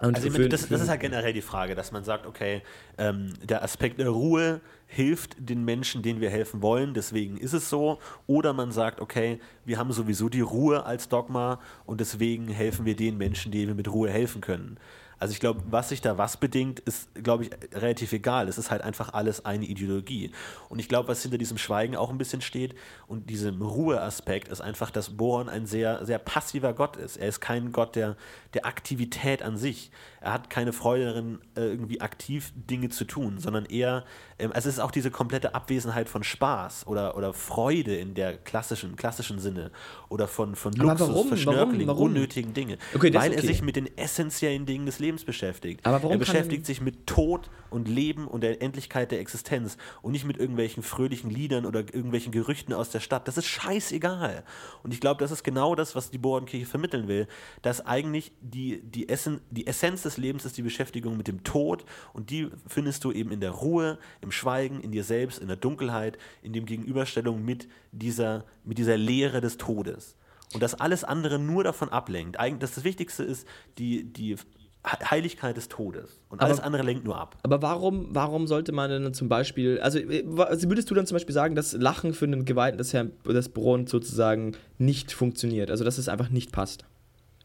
Und 0.00 0.16
also 0.16 0.30
für, 0.30 0.48
das, 0.48 0.68
das, 0.68 0.80
ist 0.80 0.88
halt 0.88 1.00
generell 1.00 1.32
die 1.32 1.42
Frage, 1.42 1.74
dass 1.74 1.92
man 1.92 2.02
sagt, 2.02 2.26
okay, 2.26 2.62
ähm, 2.98 3.34
der 3.42 3.62
Aspekt 3.62 4.00
der 4.00 4.08
Ruhe 4.08 4.60
hilft 4.86 5.36
den 5.38 5.64
Menschen, 5.64 6.02
denen 6.02 6.20
wir 6.20 6.28
helfen 6.28 6.60
wollen, 6.60 6.92
deswegen 6.92 7.36
ist 7.36 7.52
es 7.52 7.68
so. 7.68 7.98
Oder 8.26 8.52
man 8.52 8.72
sagt, 8.72 9.00
okay, 9.00 9.38
wir 9.64 9.78
haben 9.78 9.92
sowieso 9.92 10.28
die 10.28 10.40
Ruhe 10.40 10.84
als 10.84 11.08
Dogma 11.08 11.60
und 11.86 12.00
deswegen 12.00 12.48
helfen 12.48 12.84
wir 12.84 12.96
den 12.96 13.16
Menschen, 13.16 13.52
denen 13.52 13.68
wir 13.68 13.74
mit 13.74 13.92
Ruhe 13.92 14.10
helfen 14.10 14.40
können. 14.40 14.76
Also 15.22 15.34
ich 15.34 15.38
glaube, 15.38 15.62
was 15.70 15.90
sich 15.90 16.00
da 16.00 16.18
was 16.18 16.36
bedingt, 16.36 16.80
ist, 16.80 17.14
glaube 17.14 17.44
ich, 17.44 17.50
relativ 17.72 18.12
egal. 18.12 18.48
Es 18.48 18.58
ist 18.58 18.72
halt 18.72 18.82
einfach 18.82 19.12
alles 19.12 19.44
eine 19.44 19.64
Ideologie. 19.64 20.32
Und 20.68 20.80
ich 20.80 20.88
glaube, 20.88 21.06
was 21.06 21.22
hinter 21.22 21.38
diesem 21.38 21.58
Schweigen 21.58 21.94
auch 21.94 22.10
ein 22.10 22.18
bisschen 22.18 22.40
steht 22.40 22.74
und 23.06 23.30
diesem 23.30 23.62
Ruheaspekt, 23.62 24.48
ist 24.48 24.60
einfach, 24.60 24.90
dass 24.90 25.10
Boron 25.10 25.48
ein 25.48 25.64
sehr, 25.64 26.04
sehr 26.04 26.18
passiver 26.18 26.72
Gott 26.72 26.96
ist. 26.96 27.18
Er 27.18 27.28
ist 27.28 27.38
kein 27.38 27.70
Gott 27.70 27.94
der, 27.94 28.16
der 28.54 28.66
Aktivität 28.66 29.44
an 29.44 29.56
sich. 29.56 29.92
Er 30.20 30.32
hat 30.32 30.50
keine 30.50 30.72
Freude 30.72 31.04
darin, 31.04 31.38
äh, 31.56 31.60
irgendwie 31.60 32.00
aktiv 32.00 32.52
Dinge 32.54 32.88
zu 32.88 33.04
tun, 33.04 33.38
sondern 33.38 33.64
eher, 33.64 34.04
ähm, 34.40 34.50
also 34.52 34.68
es 34.68 34.76
ist 34.76 34.80
auch 34.80 34.90
diese 34.90 35.12
komplette 35.12 35.54
Abwesenheit 35.54 36.08
von 36.08 36.24
Spaß 36.24 36.86
oder, 36.86 37.16
oder 37.16 37.32
Freude 37.32 37.96
in 37.96 38.14
der 38.14 38.38
klassischen, 38.38 38.96
klassischen 38.96 39.38
Sinne 39.38 39.70
oder 40.08 40.26
von, 40.26 40.56
von 40.56 40.72
Luxus, 40.72 41.08
warum? 41.08 41.28
Verschnörkeling, 41.28 41.86
Warum? 41.86 42.00
Warum? 42.00 42.10
unnötigen 42.12 42.54
Dinge. 42.54 42.78
Okay, 42.94 43.12
weil 43.14 43.30
ist 43.30 43.36
er 43.36 43.42
okay. 43.42 43.46
sich 43.46 43.62
mit 43.62 43.76
den 43.76 43.96
essentiellen 43.98 44.66
Dingen 44.66 44.86
des 44.86 44.98
Lebens 44.98 45.11
beschäftigt. 45.24 45.84
Aber 45.84 46.02
warum 46.02 46.12
er 46.12 46.18
beschäftigt 46.18 46.66
sich 46.66 46.80
mit 46.80 47.06
Tod 47.06 47.50
und 47.70 47.88
Leben 47.88 48.26
und 48.26 48.42
der 48.42 48.62
Endlichkeit 48.62 49.10
der 49.10 49.20
Existenz 49.20 49.76
und 50.02 50.12
nicht 50.12 50.24
mit 50.24 50.36
irgendwelchen 50.36 50.82
fröhlichen 50.82 51.30
Liedern 51.30 51.66
oder 51.66 51.80
irgendwelchen 51.80 52.32
Gerüchten 52.32 52.74
aus 52.74 52.90
der 52.90 53.00
Stadt. 53.00 53.28
Das 53.28 53.36
ist 53.36 53.46
scheißegal. 53.46 54.44
Und 54.82 54.92
ich 54.92 55.00
glaube, 55.00 55.20
das 55.20 55.30
ist 55.30 55.42
genau 55.42 55.74
das, 55.74 55.94
was 55.94 56.10
die 56.10 56.18
Bohrenkirche 56.18 56.66
vermitteln 56.66 57.08
will, 57.08 57.26
dass 57.62 57.84
eigentlich 57.84 58.32
die, 58.40 58.82
die, 58.82 59.08
Essen, 59.08 59.40
die 59.50 59.66
Essenz 59.66 60.02
des 60.02 60.16
Lebens 60.16 60.44
ist 60.44 60.56
die 60.56 60.62
Beschäftigung 60.62 61.16
mit 61.16 61.28
dem 61.28 61.44
Tod 61.44 61.84
und 62.12 62.30
die 62.30 62.48
findest 62.66 63.04
du 63.04 63.12
eben 63.12 63.30
in 63.30 63.40
der 63.40 63.50
Ruhe, 63.50 63.98
im 64.20 64.32
Schweigen, 64.32 64.80
in 64.80 64.92
dir 64.92 65.04
selbst, 65.04 65.38
in 65.38 65.48
der 65.48 65.56
Dunkelheit, 65.56 66.18
in 66.42 66.52
dem 66.52 66.66
Gegenüberstellung 66.66 67.44
mit 67.44 67.68
dieser, 67.92 68.44
mit 68.64 68.78
dieser 68.78 68.96
Lehre 68.96 69.40
des 69.40 69.58
Todes. 69.58 70.16
Und 70.54 70.62
dass 70.62 70.74
alles 70.74 71.04
andere 71.04 71.38
nur 71.38 71.64
davon 71.64 71.88
ablenkt. 71.88 72.38
Eigentlich, 72.38 72.60
dass 72.60 72.74
das 72.74 72.84
Wichtigste 72.84 73.24
ist 73.24 73.46
die, 73.78 74.04
die 74.04 74.36
Heiligkeit 74.84 75.56
des 75.56 75.68
Todes. 75.68 76.20
Und 76.28 76.40
alles 76.40 76.58
Aber- 76.58 76.66
andere 76.66 76.82
lenkt 76.82 77.04
nur 77.04 77.16
ab. 77.16 77.36
Aber 77.44 77.62
warum, 77.62 78.08
warum 78.10 78.46
sollte 78.48 78.72
man 78.72 78.90
denn 78.90 79.14
zum 79.14 79.28
Beispiel, 79.28 79.78
also 79.80 79.98
äh, 80.00 80.24
also 80.38 80.68
würdest 80.68 80.90
du 80.90 80.94
dann 80.94 81.06
zum 81.06 81.14
Beispiel 81.14 81.34
sagen, 81.34 81.54
dass 81.54 81.72
Lachen 81.72 82.14
für 82.14 82.24
einen 82.24 82.44
Geweihten 82.44 82.78
des 82.78 82.92
Herrn 82.92 83.12
des 83.24 83.48
Boron 83.48 83.86
sozusagen 83.86 84.52
nicht 84.78 85.12
funktioniert, 85.12 85.70
also 85.70 85.84
dass 85.84 85.98
es 85.98 86.08
einfach 86.08 86.30
nicht 86.30 86.50
passt? 86.50 86.84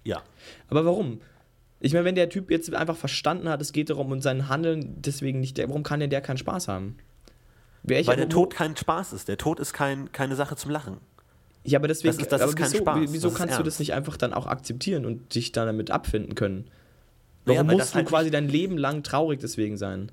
Ja. 0.03 0.23
Aber 0.69 0.85
warum? 0.85 1.21
Ich 1.79 1.93
meine, 1.93 2.05
wenn 2.05 2.15
der 2.15 2.29
Typ 2.29 2.49
jetzt 2.49 2.73
einfach 2.73 2.97
verstanden 2.97 3.49
hat, 3.49 3.61
es 3.61 3.71
geht 3.71 3.91
darum 3.91 4.11
und 4.11 4.21
sein 4.21 4.49
Handeln 4.49 4.95
deswegen 4.99 5.39
nicht, 5.39 5.59
warum 5.59 5.83
kann 5.83 5.99
denn 5.99 6.09
der 6.09 6.21
keinen 6.21 6.37
Spaß 6.37 6.67
haben? 6.67 6.97
Weil 7.83 8.03
der 8.03 8.29
Tod 8.29 8.53
kein 8.55 8.75
Spaß 8.75 9.13
ist. 9.13 9.27
Der 9.27 9.37
Tod 9.37 9.59
ist 9.59 9.73
kein, 9.73 10.11
keine 10.11 10.35
Sache 10.35 10.55
zum 10.55 10.71
Lachen. 10.71 10.97
Ja, 11.63 11.77
aber 11.79 11.87
deswegen, 11.87 12.15
Das 12.15 12.21
ist- 12.23 12.31
das 12.31 12.41
aber 12.41 12.49
ist 12.49 12.55
kein 12.57 12.71
wieso, 12.71 12.81
Spaß, 12.83 12.99
wieso 13.13 13.31
kannst 13.31 13.59
du 13.59 13.63
das 13.63 13.77
nicht 13.77 13.93
einfach 13.93 14.17
dann 14.17 14.33
auch 14.33 14.47
akzeptieren 14.47 15.05
und 15.05 15.35
dich 15.35 15.51
dann 15.51 15.67
damit 15.67 15.91
abfinden 15.91 16.33
können? 16.33 16.65
Naja, 17.47 17.59
Warum 17.59 17.69
weil 17.69 17.77
musst 17.77 17.91
du 17.91 17.95
halt 17.95 18.07
quasi 18.07 18.31
dein 18.31 18.47
Leben 18.49 18.77
lang 18.77 19.03
traurig 19.03 19.39
deswegen 19.39 19.77
sein? 19.77 20.11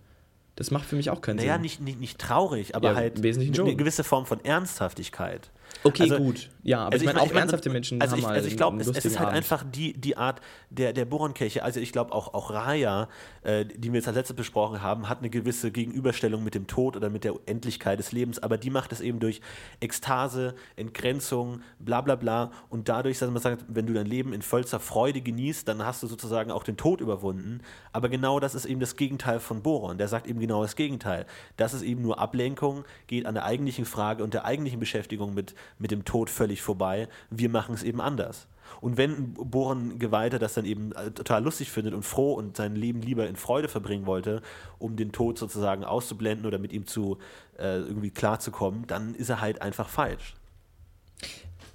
Das 0.57 0.71
macht 0.71 0.87
für 0.87 0.97
mich 0.97 1.11
auch 1.11 1.21
keinen 1.21 1.37
Naja, 1.37 1.55
Sinn. 1.55 1.63
nicht, 1.63 1.81
nicht, 1.81 2.01
nicht 2.01 2.19
traurig, 2.19 2.77
aber 2.77 2.91
Ja, 2.91 2.95
halt 2.95 3.19
eine 3.19 3.77
gewisse 3.77 4.05
Form 4.05 4.25
von 4.25 4.45
Ernsthaftigkeit. 4.45 5.51
Okay, 5.83 6.05
Also- 6.05 6.17
gut. 6.19 6.51
Ja, 6.63 6.79
aber 6.85 6.95
Also 6.95 7.05
ich 7.05 7.07
meine, 7.07 7.21
auch 7.21 7.27
meine, 7.27 7.41
ernsthafte 7.41 7.69
Menschen 7.69 8.01
also 8.01 8.13
haben 8.13 8.21
ich, 8.21 8.27
Also 8.27 8.49
ich 8.49 8.57
glaube, 8.57 8.81
es, 8.81 8.89
es 8.89 9.05
ist 9.05 9.19
halt 9.19 9.27
Abend. 9.29 9.37
einfach 9.37 9.65
die, 9.71 9.93
die 9.93 10.17
Art 10.17 10.41
der, 10.71 10.95
der 10.95 11.05
Bohrenkirche. 11.05 11.63
Also 11.63 11.79
ich 11.79 11.93
glaube 11.93 12.13
auch, 12.13 12.33
auch 12.33 12.51
Raya, 12.51 13.09
äh, 13.43 13.67
die 13.67 13.93
wir 13.93 13.99
jetzt 13.99 14.09
als 14.09 14.17
letztes 14.17 14.35
besprochen 14.35 14.81
haben, 14.81 15.11
hat 15.11 15.19
eine 15.19 15.29
gewisse 15.29 15.71
Gegenüberstellung 15.71 16.43
mit 16.43 16.55
dem 16.55 16.67
Tod 16.67 16.97
oder 16.97 17.11
mit 17.11 17.25
der 17.25 17.35
Endlichkeit 17.45 17.99
des 17.99 18.13
Lebens, 18.13 18.39
aber 18.39 18.57
die 18.57 18.71
macht 18.71 18.93
es 18.93 19.03
eben 19.03 19.21
durch 19.21 19.43
Ekstase, 19.81 20.55
Entgrenzung, 20.77 21.61
bla 21.79 22.01
bla 22.01 22.15
bla 22.17 22.51
und 22.71 22.89
dadurch, 22.89 23.19
dass 23.19 23.31
man 23.31 23.43
sagt, 23.43 23.65
wenn 23.69 23.87
du 23.87 23.93
dein 23.93 24.07
Leben 24.07 24.33
in 24.33 24.41
vollster 24.41 24.81
Freude 24.81 25.21
genießt, 25.21 25.69
dann 25.69 25.85
hast 25.85 26.03
du 26.03 26.07
sozusagen 26.07 26.51
auch 26.51 26.63
den 26.63 26.77
Tod 26.79 27.01
überwunden. 27.03 27.61
Aber 27.93 28.09
genau 28.09 28.41
das 28.41 28.55
ist 28.55 28.65
eben 28.65 28.81
das 28.81 28.97
Gegenteil 28.97 29.39
von 29.41 29.63
Boron. 29.63 29.99
Der 29.99 30.09
sagt 30.09 30.27
eben 30.27 30.41
genau 30.41 30.63
das 30.63 30.77
Gegenteil. 30.77 31.27
Das 31.59 31.75
ist 31.75 31.83
eben 31.83 32.01
nur 32.01 32.19
Ablenkung, 32.19 32.85
geht 33.07 33.27
an 33.27 33.35
der 33.35 33.45
eigentlichen 33.45 33.85
Frage 33.85 34.25
und 34.25 34.33
der 34.33 34.45
eigentlichen 34.47 34.81
Beschäftigung 34.81 35.35
mit, 35.35 35.55
mit 35.79 35.91
dem 35.91 36.05
Tod 36.05 36.31
völlig 36.31 36.63
vorbei. 36.63 37.09
Wir 37.31 37.49
machen 37.49 37.75
es 37.75 37.83
eben 37.83 38.01
anders. 38.01 38.47
Und 38.81 38.97
wenn 38.97 39.13
ein 39.13 39.35
Bohren-Geweihter 39.35 40.39
das 40.39 40.55
dann 40.55 40.65
eben 40.65 40.93
äh, 40.93 41.11
total 41.11 41.43
lustig 41.45 41.71
findet 41.71 41.95
und 41.95 42.03
froh 42.03 42.35
und 42.35 42.57
sein 42.57 42.77
Leben 42.77 43.03
lieber 43.03 43.29
in 43.29 43.37
Freude 43.37 43.69
verbringen 43.69 44.07
wollte, 44.07 44.43
um 44.79 44.97
den 44.97 45.13
Tod 45.13 45.39
sozusagen 45.39 45.85
auszublenden 45.85 46.47
oder 46.47 46.59
mit 46.59 46.73
ihm 46.73 46.87
zu 46.87 47.19
äh, 47.59 47.79
irgendwie 47.79 48.11
klarzukommen, 48.11 48.87
dann 48.87 49.15
ist 49.15 49.29
er 49.29 49.41
halt 49.41 49.63
einfach 49.63 49.89
falsch. 49.89 50.35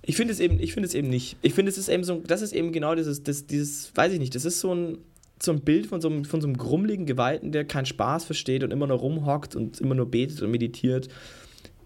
Ich 0.01 0.15
finde 0.15 0.33
es 0.33 0.39
eben, 0.39 0.59
ich 0.59 0.73
finde 0.73 0.87
es 0.87 0.93
eben 0.93 1.09
nicht. 1.09 1.37
Ich 1.41 1.53
finde, 1.53 1.69
es 1.71 1.77
ist 1.77 1.89
eben 1.89 2.03
so, 2.03 2.21
das 2.25 2.41
ist 2.41 2.53
eben 2.53 2.71
genau 2.71 2.95
dieses, 2.95 3.23
das, 3.23 3.45
dieses, 3.45 3.95
weiß 3.95 4.13
ich 4.13 4.19
nicht, 4.19 4.35
das 4.35 4.45
ist 4.45 4.59
so 4.59 4.73
ein, 4.73 4.97
so 5.41 5.51
ein 5.51 5.61
Bild 5.61 5.87
von 5.87 6.01
so 6.01 6.09
einem, 6.09 6.25
von 6.25 6.41
so 6.41 6.47
einem 6.47 6.57
grummeligen 6.57 7.05
Geweihten, 7.05 7.51
der 7.51 7.65
keinen 7.65 7.85
Spaß 7.85 8.25
versteht 8.25 8.63
und 8.63 8.71
immer 8.71 8.87
nur 8.87 8.97
rumhockt 8.97 9.55
und 9.55 9.79
immer 9.79 9.95
nur 9.95 10.09
betet 10.09 10.41
und 10.41 10.51
meditiert. 10.51 11.09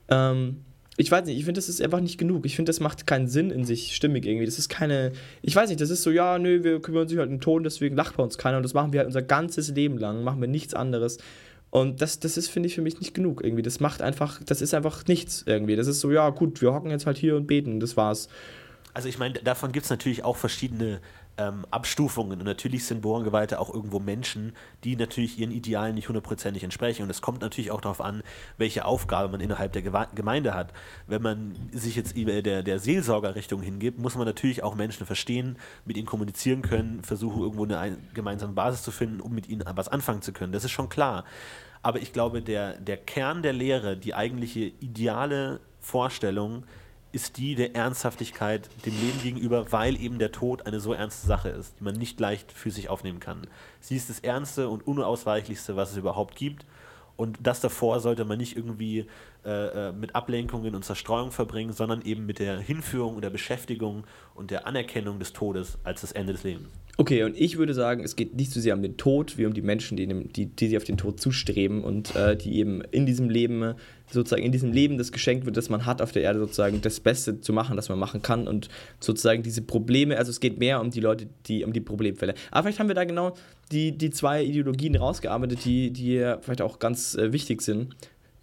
Ähm, 0.10 0.62
ich 0.96 1.10
weiß 1.10 1.26
nicht, 1.26 1.38
ich 1.38 1.46
finde, 1.46 1.58
das 1.58 1.70
ist 1.70 1.82
einfach 1.82 2.02
nicht 2.02 2.20
genug. 2.20 2.46
Ich 2.46 2.56
finde, 2.56 2.70
das 2.70 2.80
macht 2.80 3.08
keinen 3.08 3.28
Sinn 3.28 3.50
in 3.50 3.66
sich 3.66 3.96
stimmig 3.96 4.26
irgendwie. 4.26 4.46
Das 4.46 4.60
ist 4.60 4.70
keine, 4.70 5.12
ich 5.42 5.56
weiß 5.56 5.70
nicht, 5.70 5.82
das 5.82 5.90
ist 5.90 6.04
so, 6.04 6.12
ja, 6.12 6.38
nö, 6.38 6.64
wir 6.64 6.82
kümmern 6.82 7.04
uns 7.04 7.18
halt 7.18 7.30
um 7.30 7.40
Ton, 7.40 7.64
deswegen 7.64 7.96
lacht 7.96 8.18
bei 8.18 8.24
uns 8.24 8.38
keiner 8.38 8.58
und 8.58 8.64
das 8.64 8.74
machen 8.74 8.94
wir 8.94 9.00
halt 9.00 9.08
unser 9.08 9.24
ganzes 9.24 9.70
Leben 9.70 9.98
lang, 9.98 10.24
machen 10.24 10.40
wir 10.40 10.48
nichts 10.48 10.74
anderes. 10.74 11.18
Und 11.72 12.02
das, 12.04 12.20
das 12.20 12.38
ist, 12.38 12.50
finde 12.50 12.68
ich, 12.68 12.76
für 12.76 12.84
mich 12.84 13.00
nicht 13.00 13.16
genug 13.16 13.44
irgendwie. 13.44 13.64
Das 13.64 13.80
macht 13.80 14.04
einfach, 14.04 14.40
das 14.46 14.62
ist 14.62 14.76
einfach 14.76 15.08
nichts 15.08 15.44
irgendwie. 15.48 15.76
Das 15.76 15.88
ist 15.88 16.02
so, 16.02 16.12
ja, 16.12 16.30
gut, 16.30 16.62
wir 16.62 16.72
hocken 16.72 16.92
jetzt 16.92 17.08
halt 17.08 17.18
hier 17.18 17.36
und 17.36 17.48
beten, 17.48 17.80
das 17.80 17.98
war's. 17.98 18.30
Also 18.94 19.10
ich 19.10 19.18
meine, 19.18 19.34
davon 19.40 19.72
gibt 19.72 19.86
es 19.86 19.90
natürlich 19.90 20.24
auch 20.24 20.38
verschiedene 20.38 21.02
ähm, 21.38 21.66
Abstufungen. 21.72 22.40
Und 22.40 22.46
natürlich 22.46 22.86
sind 22.86 23.02
Bohrengeweihte 23.02 23.60
auch 23.60 23.74
irgendwo 23.74 24.00
Menschen, 24.00 24.54
die 24.84 24.96
natürlich 24.96 25.40
ihren 25.40 25.52
Idealen 25.52 25.96
nicht 25.96 26.08
hundertprozentig 26.08 26.64
entsprechen. 26.64 27.04
Und 27.04 27.10
es 27.10 27.22
kommt 27.22 27.42
natürlich 27.42 27.72
auch 27.72 27.82
darauf 27.82 28.02
an, 28.02 28.24
welche 28.58 28.86
Aufgabe 28.86 29.30
man 29.30 29.42
innerhalb 29.42 29.74
der 29.74 29.82
Gemeinde 29.82 30.54
hat. 30.54 30.74
Wenn 31.08 31.22
man 31.22 31.56
sich 31.72 31.96
jetzt 31.96 32.16
der, 32.16 32.64
der 32.64 32.80
Seelsorgerrichtung 32.80 33.62
hingibt, 33.62 34.00
muss 34.00 34.16
man 34.16 34.26
natürlich 34.26 34.64
auch 34.64 34.76
Menschen 34.76 35.06
verstehen, 35.06 35.58
mit 35.86 35.98
ihnen 35.98 36.06
kommunizieren 36.06 36.62
können, 36.62 37.04
versuchen 37.04 37.42
irgendwo 37.42 37.64
eine 37.64 37.78
ein, 37.80 38.10
gemeinsame 38.14 38.54
Basis 38.54 38.84
zu 38.84 38.92
finden, 38.92 39.22
um 39.22 39.34
mit 39.34 39.50
ihnen 39.50 39.64
was 39.76 39.88
anfangen 39.88 40.22
zu 40.22 40.34
können. 40.34 40.54
Das 40.54 40.64
ist 40.64 40.72
schon 40.72 40.90
klar. 40.90 41.26
Aber 41.82 42.02
ich 42.02 42.14
glaube, 42.14 42.42
der, 42.42 42.78
der 42.78 42.98
Kern 42.98 43.42
der 43.42 43.54
Lehre, 43.54 43.98
die 43.98 44.14
eigentliche 44.16 44.62
ideale 44.80 45.60
Vorstellung, 45.80 46.64
ist 47.14 47.38
die 47.38 47.56
der 47.56 47.76
Ernsthaftigkeit 47.76 48.70
dem 48.86 49.00
Leben 49.00 49.22
gegenüber, 49.22 49.72
weil 49.72 49.96
eben 50.02 50.20
der 50.20 50.32
Tod 50.32 50.66
eine 50.66 50.80
so 50.80 50.94
ernste 50.94 51.28
Sache 51.28 51.50
ist, 51.50 51.80
die 51.80 51.84
man 51.84 51.96
nicht 51.96 52.20
leicht 52.20 52.52
für 52.52 52.72
sich 52.72 52.90
aufnehmen 52.90 53.20
kann. 53.20 53.48
Sie 53.80 53.96
ist 53.96 54.10
das 54.10 54.20
Ernste 54.20 54.68
und 54.68 54.86
Unausweichlichste, 54.86 55.76
was 55.76 55.92
es 55.92 55.98
überhaupt 55.98 56.36
gibt. 56.36 56.66
Und 57.16 57.38
das 57.44 57.62
davor 57.62 58.00
sollte 58.00 58.26
man 58.26 58.40
nicht 58.40 58.58
irgendwie 58.58 59.06
äh, 59.46 59.90
äh, 59.90 59.92
mit 59.92 60.16
Ablenkungen 60.16 60.74
und 60.74 60.84
Zerstreuung 60.84 61.32
verbringen, 61.32 61.72
sondern 61.72 62.02
eben 62.02 62.26
mit 62.26 62.40
der 62.40 62.60
Hinführung 62.60 63.16
und 63.16 63.22
der 63.22 63.30
Beschäftigung 63.30 64.06
und 64.34 64.50
der 64.50 64.66
Anerkennung 64.66 65.20
des 65.20 65.32
Todes 65.32 65.78
als 65.84 66.02
das 66.02 66.12
Ende 66.12 66.34
des 66.34 66.44
Lebens. 66.44 66.70
Okay, 66.96 67.24
und 67.24 67.36
ich 67.36 67.58
würde 67.58 67.74
sagen, 67.74 68.04
es 68.04 68.16
geht 68.16 68.36
nicht 68.36 68.52
so 68.52 68.60
sehr 68.60 68.76
um 68.76 68.84
den 68.84 68.98
Tod, 68.98 69.40
wie 69.40 69.48
um 69.48 69.54
die 69.56 69.64
Menschen, 69.64 69.98
die, 69.98 70.06
dem, 70.06 70.32
die, 70.32 70.46
die 70.46 70.68
sich 70.68 70.78
auf 70.78 70.84
den 70.84 70.96
Tod 70.96 71.20
zustreben 71.20 71.84
und 71.84 72.16
äh, 72.16 72.38
die 72.38 72.60
eben 72.60 72.82
in 72.92 73.08
diesem 73.08 73.32
Leben, 73.32 73.74
sozusagen 74.12 74.44
in 74.44 74.52
diesem 74.52 74.72
Leben, 74.72 75.00
das 75.00 75.12
geschenkt 75.12 75.48
wird, 75.48 75.58
das 75.58 75.70
man 75.70 75.88
hat 75.88 76.04
auf 76.04 76.12
der 76.12 76.22
Erde, 76.22 76.38
sozusagen 76.38 76.82
das 76.82 77.00
Beste 77.00 77.42
zu 77.42 77.52
machen, 77.52 77.78
das 77.78 77.90
man 77.90 77.98
machen 77.98 78.22
kann 78.22 78.48
und 78.48 78.70
sozusagen 79.00 79.42
diese 79.42 79.64
Probleme, 79.64 80.18
also 80.18 80.30
es 80.30 80.40
geht 80.40 80.60
mehr 80.60 80.80
um 80.82 80.92
die 80.92 81.00
Leute, 81.00 81.28
die, 81.48 81.66
um 81.66 81.74
die 81.74 81.82
Problemfälle. 81.82 82.36
Aber 82.52 82.64
vielleicht 82.64 82.80
haben 82.80 82.90
wir 82.90 82.96
da 82.96 83.06
genau 83.06 83.34
die, 83.72 83.98
die 83.98 84.12
zwei 84.12 84.44
Ideologien 84.44 84.96
rausgearbeitet, 84.96 85.66
die, 85.66 85.90
die 85.90 86.20
vielleicht 86.42 86.62
auch 86.62 86.78
ganz 86.78 87.16
äh, 87.16 87.34
wichtig 87.34 87.64
sind. 87.64 87.96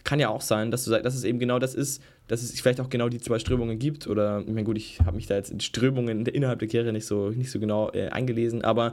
Kann 0.02 0.18
ja 0.18 0.28
auch 0.28 0.40
sein, 0.40 0.72
dass, 0.72 0.84
du, 0.84 0.90
dass 0.90 1.14
es 1.14 1.22
eben 1.22 1.38
genau 1.38 1.60
das 1.60 1.76
ist, 1.76 2.02
dass 2.30 2.44
es 2.44 2.60
vielleicht 2.60 2.80
auch 2.80 2.88
genau 2.88 3.08
die 3.08 3.18
zwei 3.18 3.40
Strömungen 3.40 3.80
gibt. 3.80 4.06
Oder, 4.06 4.40
ich 4.40 4.46
meine, 4.46 4.62
gut, 4.62 4.76
ich 4.76 5.00
habe 5.00 5.16
mich 5.16 5.26
da 5.26 5.34
jetzt 5.34 5.50
in 5.50 5.58
Strömungen 5.58 6.24
innerhalb 6.26 6.60
der 6.60 6.68
Kirche 6.68 6.92
nicht 6.92 7.04
so, 7.04 7.30
nicht 7.30 7.50
so 7.50 7.58
genau 7.58 7.90
äh, 7.90 8.08
eingelesen, 8.10 8.62
aber 8.62 8.92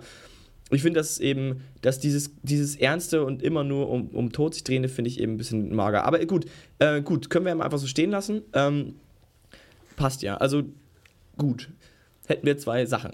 ich 0.71 0.81
finde, 0.81 0.99
dass 0.99 1.19
eben, 1.19 1.61
dass 1.81 1.99
dieses, 1.99 2.31
dieses 2.41 2.75
Ernste 2.75 3.23
und 3.23 3.43
immer 3.43 3.63
nur 3.63 3.89
um, 3.89 4.07
um 4.07 4.31
Tod 4.31 4.55
sich 4.55 4.63
drehende, 4.63 4.89
finde 4.89 5.09
ich 5.09 5.19
eben 5.19 5.33
ein 5.33 5.37
bisschen 5.37 5.73
mager. 5.75 6.03
Aber 6.03 6.17
gut, 6.25 6.45
äh, 6.79 7.01
gut, 7.01 7.29
können 7.29 7.45
wir 7.45 7.63
einfach 7.63 7.77
so 7.77 7.85
stehen 7.85 8.09
lassen. 8.09 8.41
Ähm, 8.53 8.95
passt 9.95 10.23
ja. 10.23 10.37
Also 10.37 10.63
gut 11.37 11.69
hätten 12.27 12.45
wir 12.45 12.57
zwei 12.57 12.85
Sachen. 12.85 13.11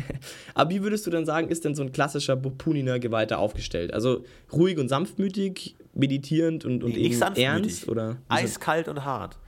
Aber 0.54 0.70
wie 0.70 0.82
würdest 0.82 1.06
du 1.06 1.10
dann 1.10 1.24
sagen, 1.24 1.48
ist 1.48 1.64
denn 1.64 1.76
so 1.76 1.82
ein 1.84 1.92
klassischer 1.92 2.36
Puniner 2.36 2.98
Geweihter 2.98 3.38
aufgestellt? 3.38 3.94
Also 3.94 4.24
ruhig 4.52 4.78
und 4.78 4.88
sanftmütig, 4.88 5.76
meditierend 5.94 6.64
und, 6.64 6.82
und 6.82 6.96
Nicht 6.96 7.20
ernst? 7.20 7.88
Oder? 7.88 8.16
Eiskalt 8.28 8.88
und 8.88 9.04
hart. 9.04 9.38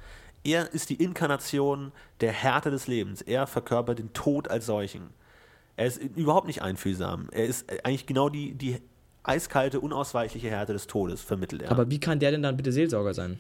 Er 0.43 0.73
ist 0.73 0.91
die 0.91 1.03
Inkarnation 1.03 1.93
der 2.21 2.33
Härte 2.33 2.71
des 2.71 2.87
Lebens. 2.87 3.23
Er 3.23 3.47
verkörpert 3.47 3.99
den 3.99 4.13
Tod 4.13 4.49
als 4.49 4.67
solchen. 4.67 5.11
Er 5.77 5.87
ist 5.87 5.99
überhaupt 5.99 6.47
nicht 6.47 6.63
einfühlsam. 6.63 7.29
Er 7.31 7.47
ist 7.47 7.71
eigentlich 7.85 8.07
genau 8.07 8.29
die, 8.29 8.55
die 8.55 8.81
eiskalte, 9.23 9.81
unausweichliche 9.81 10.49
Härte 10.49 10.73
des 10.73 10.87
Todes, 10.87 11.21
vermittelt 11.21 11.63
er. 11.63 11.71
Aber 11.71 11.91
wie 11.91 12.01
kann 12.01 12.19
der 12.19 12.31
denn 12.31 12.43
dann 12.43 12.57
bitte 12.57 12.73
Seelsorger 12.73 13.15
sein? 13.15 13.39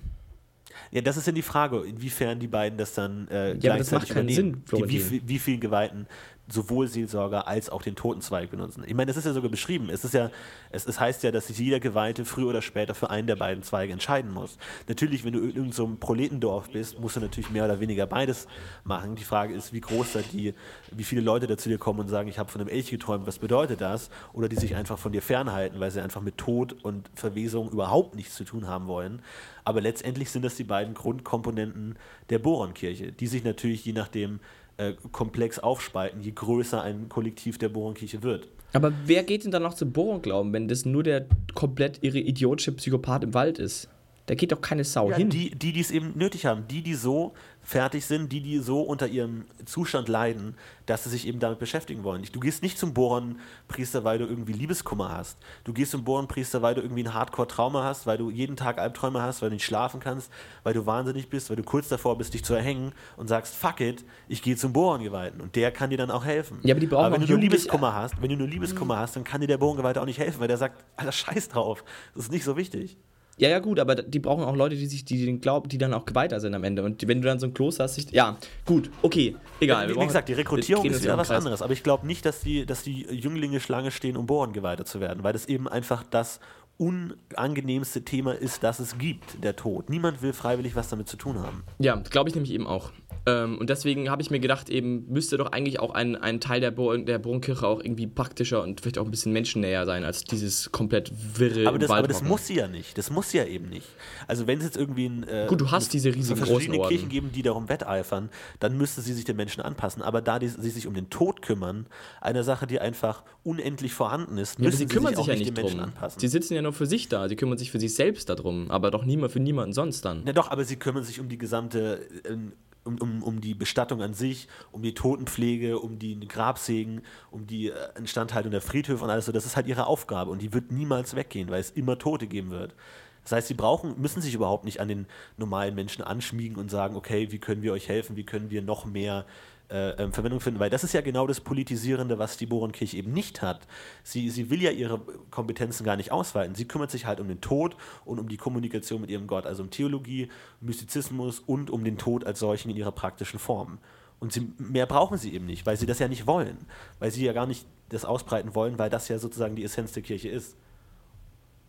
Ja, 0.90 1.00
das 1.00 1.16
ist 1.16 1.26
ja 1.26 1.32
die 1.32 1.42
Frage, 1.42 1.80
inwiefern 1.84 2.38
die 2.38 2.48
beiden 2.48 2.78
das 2.78 2.94
dann 2.94 3.28
äh, 3.28 3.52
ja, 3.52 3.54
gleichzeitig 3.54 3.78
das 3.78 3.92
macht 3.92 4.08
keinen 4.08 4.28
übernehmen. 4.28 4.64
Sinn, 4.66 4.88
die, 4.88 5.10
wie, 5.10 5.28
wie 5.28 5.38
vielen 5.38 5.60
Geweihten 5.60 6.06
sowohl 6.52 6.88
Seelsorger 6.88 7.46
als 7.46 7.70
auch 7.70 7.82
den 7.82 7.94
Totenzweig 7.94 8.50
benutzen. 8.50 8.84
Ich 8.86 8.94
meine, 8.94 9.06
das 9.06 9.16
ist 9.16 9.24
ja 9.24 9.32
sogar 9.32 9.50
beschrieben. 9.50 9.88
Es, 9.90 10.04
ist 10.04 10.14
ja, 10.14 10.30
es, 10.70 10.86
es 10.86 10.98
heißt 10.98 11.22
ja, 11.22 11.30
dass 11.30 11.46
sich 11.46 11.58
jeder 11.58 11.80
Geweihte 11.80 12.24
früher 12.24 12.48
oder 12.48 12.62
später 12.62 12.94
für 12.94 13.10
einen 13.10 13.26
der 13.26 13.36
beiden 13.36 13.62
Zweige 13.62 13.92
entscheiden 13.92 14.32
muss. 14.32 14.58
Natürlich, 14.88 15.24
wenn 15.24 15.32
du 15.32 15.38
in 15.40 15.46
irgendeinem 15.46 15.72
so 15.72 15.96
Proletendorf 15.98 16.70
bist, 16.70 16.98
musst 17.00 17.16
du 17.16 17.20
natürlich 17.20 17.50
mehr 17.50 17.64
oder 17.64 17.80
weniger 17.80 18.06
beides 18.06 18.46
machen. 18.84 19.14
Die 19.14 19.24
Frage 19.24 19.54
ist, 19.54 19.72
wie 19.72 19.80
groß 19.80 20.12
da 20.14 20.20
die, 20.20 20.54
wie 20.90 21.04
viele 21.04 21.20
Leute 21.20 21.46
da 21.46 21.56
zu 21.56 21.68
dir 21.68 21.78
kommen 21.78 22.00
und 22.00 22.08
sagen, 22.08 22.28
ich 22.28 22.38
habe 22.38 22.50
von 22.50 22.60
einem 22.60 22.70
Elch 22.70 22.90
geträumt, 22.90 23.26
was 23.26 23.38
bedeutet 23.38 23.80
das? 23.80 24.10
Oder 24.32 24.48
die 24.48 24.56
sich 24.56 24.74
einfach 24.74 24.98
von 24.98 25.12
dir 25.12 25.22
fernhalten, 25.22 25.78
weil 25.80 25.90
sie 25.90 26.00
einfach 26.00 26.20
mit 26.20 26.38
Tod 26.38 26.72
und 26.82 27.10
Verwesung 27.14 27.70
überhaupt 27.70 28.14
nichts 28.14 28.34
zu 28.34 28.44
tun 28.44 28.66
haben 28.66 28.86
wollen. 28.86 29.22
Aber 29.70 29.80
letztendlich 29.80 30.30
sind 30.30 30.44
das 30.44 30.56
die 30.56 30.64
beiden 30.64 30.94
Grundkomponenten 30.94 31.94
der 32.28 32.40
Boronkirche, 32.40 33.12
die 33.12 33.28
sich 33.28 33.44
natürlich 33.44 33.84
je 33.84 33.92
nachdem 33.92 34.40
äh, 34.78 34.94
komplex 35.12 35.60
aufspalten, 35.60 36.20
je 36.20 36.32
größer 36.32 36.82
ein 36.82 37.08
Kollektiv 37.08 37.56
der 37.56 37.68
Boronkirche 37.68 38.24
wird. 38.24 38.48
Aber 38.72 38.92
wer 39.06 39.22
geht 39.22 39.44
denn 39.44 39.52
dann 39.52 39.62
noch 39.62 39.74
zum 39.74 39.92
Boron 39.92 40.22
glauben, 40.22 40.52
wenn 40.52 40.66
das 40.66 40.84
nur 40.84 41.04
der 41.04 41.26
komplett 41.54 42.02
ihre 42.02 42.18
idiotische 42.18 42.72
Psychopath 42.72 43.22
im 43.22 43.32
Wald 43.32 43.60
ist? 43.60 43.88
Da 44.26 44.34
geht 44.34 44.50
doch 44.50 44.60
keine 44.60 44.82
Sau 44.82 45.10
ja, 45.10 45.18
hin. 45.18 45.30
Die, 45.30 45.50
die 45.50 45.78
es 45.78 45.92
eben 45.92 46.18
nötig 46.18 46.46
haben, 46.46 46.64
die, 46.68 46.82
die 46.82 46.94
so 46.94 47.32
fertig 47.70 48.04
sind, 48.04 48.32
die, 48.32 48.40
die 48.40 48.58
so 48.58 48.80
unter 48.80 49.06
ihrem 49.06 49.44
Zustand 49.64 50.08
leiden, 50.08 50.56
dass 50.86 51.04
sie 51.04 51.10
sich 51.10 51.28
eben 51.28 51.38
damit 51.38 51.60
beschäftigen 51.60 52.02
wollen. 52.02 52.26
Du 52.32 52.40
gehst 52.40 52.64
nicht 52.64 52.76
zum 52.76 52.94
Bohrenpriester, 52.94 54.02
weil 54.02 54.18
du 54.18 54.26
irgendwie 54.26 54.52
Liebeskummer 54.52 55.16
hast. 55.16 55.38
Du 55.62 55.72
gehst 55.72 55.92
zum 55.92 56.02
Bohrenpriester, 56.02 56.62
weil 56.62 56.74
du 56.74 56.82
irgendwie 56.82 57.04
ein 57.04 57.14
Hardcore-Trauma 57.14 57.84
hast, 57.84 58.08
weil 58.08 58.18
du 58.18 58.28
jeden 58.28 58.56
Tag 58.56 58.78
Albträume 58.78 59.22
hast, 59.22 59.40
weil 59.40 59.50
du 59.50 59.54
nicht 59.54 59.64
schlafen 59.64 60.00
kannst, 60.00 60.32
weil 60.64 60.74
du 60.74 60.84
wahnsinnig 60.84 61.30
bist, 61.30 61.48
weil 61.48 61.56
du 61.56 61.62
kurz 61.62 61.88
davor 61.88 62.18
bist, 62.18 62.34
dich 62.34 62.44
zu 62.44 62.54
erhängen 62.54 62.90
und 63.16 63.28
sagst, 63.28 63.54
fuck 63.54 63.80
it, 63.80 64.04
ich 64.26 64.42
gehe 64.42 64.56
zum 64.56 64.72
Bohrengeweihten. 64.72 65.40
Und 65.40 65.54
der 65.54 65.70
kann 65.70 65.90
dir 65.90 65.98
dann 65.98 66.10
auch 66.10 66.24
helfen. 66.24 66.58
Ja, 66.64 66.74
aber 66.74 66.80
die 66.80 66.88
brauchen 66.88 67.04
aber 67.04 67.14
wenn 67.14 67.22
du 67.22 67.28
nur 67.28 67.38
Liebeskummer 67.38 67.94
hast, 67.94 68.20
wenn 68.20 68.30
du 68.30 68.36
nur 68.36 68.48
Liebeskummer 68.48 68.98
hast, 68.98 69.14
dann 69.14 69.22
kann 69.22 69.42
dir 69.42 69.46
der 69.46 69.58
Bohrengeweihte 69.58 70.00
auch 70.00 70.06
nicht 70.06 70.18
helfen, 70.18 70.40
weil 70.40 70.48
der 70.48 70.56
sagt, 70.56 70.84
Alter, 70.96 71.12
scheiß 71.12 71.50
drauf. 71.50 71.84
Das 72.16 72.24
ist 72.24 72.32
nicht 72.32 72.42
so 72.42 72.56
wichtig. 72.56 72.96
Ja, 73.40 73.48
ja, 73.48 73.58
gut, 73.58 73.80
aber 73.80 73.94
die 73.94 74.18
brauchen 74.18 74.44
auch 74.44 74.54
Leute, 74.54 74.76
die 74.76 74.84
sich, 74.84 75.06
die 75.06 75.24
den 75.24 75.40
glauben, 75.40 75.70
die 75.70 75.78
dann 75.78 75.94
auch 75.94 76.04
geweihter 76.04 76.40
sind 76.40 76.54
am 76.54 76.62
Ende. 76.62 76.82
Und 76.82 77.08
wenn 77.08 77.22
du 77.22 77.28
dann 77.28 77.38
so 77.38 77.46
ein 77.46 77.54
Kloster 77.54 77.84
hast, 77.84 77.94
sich, 77.94 78.10
ja, 78.10 78.36
gut, 78.66 78.90
okay, 79.00 79.34
egal. 79.60 79.88
Wie, 79.88 79.98
wie 79.98 80.06
gesagt, 80.06 80.28
die 80.28 80.34
Rekrutierung 80.34 80.84
ist 80.84 81.02
wieder 81.02 81.14
im 81.14 81.18
was 81.18 81.30
anderes. 81.30 81.62
Aber 81.62 81.72
ich 81.72 81.82
glaube 81.82 82.06
nicht, 82.06 82.26
dass 82.26 82.40
die, 82.40 82.66
dass 82.66 82.82
die 82.82 83.06
Jünglinge 83.10 83.58
Schlange 83.58 83.92
stehen, 83.92 84.18
um 84.18 84.26
Bohrengeweihter 84.26 84.84
zu 84.84 85.00
werden, 85.00 85.24
weil 85.24 85.32
das 85.32 85.46
eben 85.46 85.68
einfach 85.68 86.04
das 86.10 86.38
unangenehmste 86.76 88.02
Thema 88.04 88.32
ist, 88.32 88.62
das 88.62 88.78
es 88.78 88.98
gibt, 88.98 89.42
der 89.42 89.56
Tod. 89.56 89.88
Niemand 89.88 90.20
will 90.20 90.34
freiwillig 90.34 90.76
was 90.76 90.88
damit 90.90 91.08
zu 91.08 91.16
tun 91.16 91.38
haben. 91.38 91.64
Ja, 91.78 91.96
glaube 91.96 92.28
ich 92.28 92.34
nämlich 92.34 92.52
eben 92.52 92.66
auch. 92.66 92.90
Ähm, 93.26 93.58
und 93.58 93.70
deswegen 93.70 94.10
habe 94.10 94.22
ich 94.22 94.30
mir 94.30 94.40
gedacht, 94.40 94.70
eben 94.70 95.06
müsste 95.08 95.36
doch 95.36 95.52
eigentlich 95.52 95.80
auch 95.80 95.92
ein, 95.92 96.16
ein 96.16 96.40
Teil 96.40 96.60
der, 96.60 96.70
Bo 96.70 96.96
der 96.96 97.18
Bohrenkirche 97.18 97.66
auch 97.66 97.80
irgendwie 97.80 98.06
praktischer 98.06 98.62
und 98.62 98.80
vielleicht 98.80 98.98
auch 98.98 99.04
ein 99.04 99.10
bisschen 99.10 99.32
menschennäher 99.32 99.86
sein 99.86 100.04
als 100.04 100.24
dieses 100.24 100.72
komplett 100.72 101.12
wirre 101.38 101.68
Aber 101.68 101.78
das, 101.78 101.90
aber 101.90 102.08
das 102.08 102.22
muss 102.22 102.46
sie 102.46 102.54
ja 102.54 102.68
nicht. 102.68 102.96
Das 102.96 103.10
muss 103.10 103.30
sie 103.30 103.38
ja 103.38 103.44
eben 103.44 103.68
nicht. 103.68 103.86
Also 104.26 104.46
wenn 104.46 104.58
es 104.58 104.64
jetzt 104.64 104.76
irgendwie 104.76 105.06
ein, 105.06 105.28
äh, 105.28 105.46
Gut, 105.48 105.60
du 105.60 105.70
hast 105.70 105.92
diese 105.92 106.14
riesigen 106.14 106.38
großen 106.38 106.54
verschiedene 106.54 106.80
Orden. 106.80 106.88
Kirchen 106.90 107.08
geben, 107.08 107.30
die 107.32 107.42
darum 107.42 107.68
wetteifern, 107.68 108.30
dann 108.58 108.76
müsste 108.76 109.00
sie 109.00 109.12
sich 109.12 109.24
den 109.24 109.36
Menschen 109.36 109.62
anpassen. 109.62 110.02
Aber 110.02 110.22
da 110.22 110.38
die, 110.38 110.48
sie 110.48 110.70
sich 110.70 110.86
um 110.86 110.94
den 110.94 111.10
Tod 111.10 111.42
kümmern, 111.42 111.86
eine 112.20 112.44
Sache, 112.44 112.66
die 112.66 112.80
einfach 112.80 113.22
unendlich 113.42 113.92
vorhanden 113.92 114.38
ist, 114.38 114.58
Ja, 114.58 114.60
aber 114.60 114.66
müssen 114.66 114.78
sie 114.78 114.86
kümmern 114.86 115.14
sich 115.14 115.24
sich 115.24 115.24
auch 115.24 115.28
ja 115.28 115.38
nicht 115.38 115.56
den 115.56 115.62
Menschen 115.62 115.80
anpassen. 115.80 116.20
Sie 116.20 116.28
sitzen 116.28 116.54
ja 116.54 116.62
nur 116.62 116.72
für 116.72 116.86
sich 116.86 117.08
da. 117.08 117.28
Sie 117.28 117.36
kümmern 117.36 117.58
sich 117.58 117.70
für 117.70 117.80
sich 117.80 117.94
selbst 117.94 118.28
darum, 118.28 118.70
aber 118.70 118.90
doch 118.90 119.04
niemand 119.04 119.32
für 119.32 119.40
niemanden 119.40 119.72
sonst 119.72 120.04
dann. 120.04 120.26
Ja, 120.26 120.32
doch, 120.32 120.50
aber 120.50 120.64
sie 120.64 120.76
kümmern 120.76 121.04
sich 121.04 121.20
um 121.20 121.28
die 121.28 121.38
gesamte, 121.38 122.00
ähm, 122.24 122.52
um, 122.84 122.98
um, 122.98 123.22
um 123.22 123.40
die 123.40 123.54
Bestattung 123.54 124.02
an 124.02 124.14
sich, 124.14 124.48
um 124.72 124.82
die 124.82 124.94
Totenpflege, 124.94 125.78
um 125.78 125.98
die 125.98 126.18
Grabsägen, 126.20 127.02
um 127.30 127.46
die 127.46 127.68
äh, 127.68 127.74
Instandhaltung 127.96 128.50
der 128.50 128.60
Friedhöfe 128.60 129.04
und 129.04 129.10
alles 129.10 129.26
so. 129.26 129.32
Das 129.32 129.46
ist 129.46 129.56
halt 129.56 129.66
ihre 129.66 129.86
Aufgabe 129.86 130.30
und 130.30 130.40
die 130.42 130.52
wird 130.52 130.70
niemals 130.70 131.14
weggehen, 131.14 131.50
weil 131.50 131.60
es 131.60 131.70
immer 131.70 131.98
Tote 131.98 132.26
geben 132.26 132.50
wird. 132.50 132.74
Das 133.22 133.32
heißt, 133.32 133.48
sie 133.48 133.54
brauchen, 133.54 134.00
müssen 134.00 134.22
sich 134.22 134.34
überhaupt 134.34 134.64
nicht 134.64 134.80
an 134.80 134.88
den 134.88 135.06
normalen 135.36 135.74
Menschen 135.74 136.02
anschmiegen 136.02 136.56
und 136.56 136.70
sagen, 136.70 136.96
okay, 136.96 137.30
wie 137.30 137.38
können 137.38 137.62
wir 137.62 137.72
euch 137.72 137.88
helfen, 137.88 138.16
wie 138.16 138.24
können 138.24 138.50
wir 138.50 138.62
noch 138.62 138.86
mehr 138.86 139.26
äh, 139.70 139.90
ähm, 140.02 140.12
Verwendung 140.12 140.40
finden, 140.40 140.60
weil 140.60 140.70
das 140.70 140.84
ist 140.84 140.92
ja 140.92 141.00
genau 141.00 141.26
das 141.26 141.40
Politisierende, 141.40 142.18
was 142.18 142.36
die 142.36 142.46
Bohrenkirche 142.46 142.96
eben 142.96 143.12
nicht 143.12 143.42
hat. 143.42 143.66
Sie, 144.02 144.28
sie 144.30 144.50
will 144.50 144.62
ja 144.62 144.70
ihre 144.70 145.00
Kompetenzen 145.30 145.84
gar 145.84 145.96
nicht 145.96 146.12
ausweiten. 146.12 146.54
Sie 146.54 146.66
kümmert 146.66 146.90
sich 146.90 147.06
halt 147.06 147.20
um 147.20 147.28
den 147.28 147.40
Tod 147.40 147.76
und 148.04 148.18
um 148.18 148.28
die 148.28 148.36
Kommunikation 148.36 149.00
mit 149.00 149.10
ihrem 149.10 149.26
Gott, 149.26 149.46
also 149.46 149.62
um 149.62 149.70
Theologie, 149.70 150.28
Mystizismus 150.60 151.40
und 151.40 151.70
um 151.70 151.84
den 151.84 151.98
Tod 151.98 152.24
als 152.24 152.40
solchen 152.40 152.70
in 152.70 152.76
ihrer 152.76 152.92
praktischen 152.92 153.38
Form. 153.38 153.78
Und 154.18 154.32
sie, 154.32 154.52
mehr 154.58 154.86
brauchen 154.86 155.18
sie 155.18 155.32
eben 155.32 155.46
nicht, 155.46 155.64
weil 155.66 155.76
sie 155.76 155.86
das 155.86 155.98
ja 155.98 156.08
nicht 156.08 156.26
wollen, 156.26 156.66
weil 156.98 157.10
sie 157.10 157.24
ja 157.24 157.32
gar 157.32 157.46
nicht 157.46 157.66
das 157.88 158.04
ausbreiten 158.04 158.54
wollen, 158.54 158.78
weil 158.78 158.90
das 158.90 159.08
ja 159.08 159.18
sozusagen 159.18 159.56
die 159.56 159.64
Essenz 159.64 159.92
der 159.92 160.02
Kirche 160.02 160.28
ist. 160.28 160.56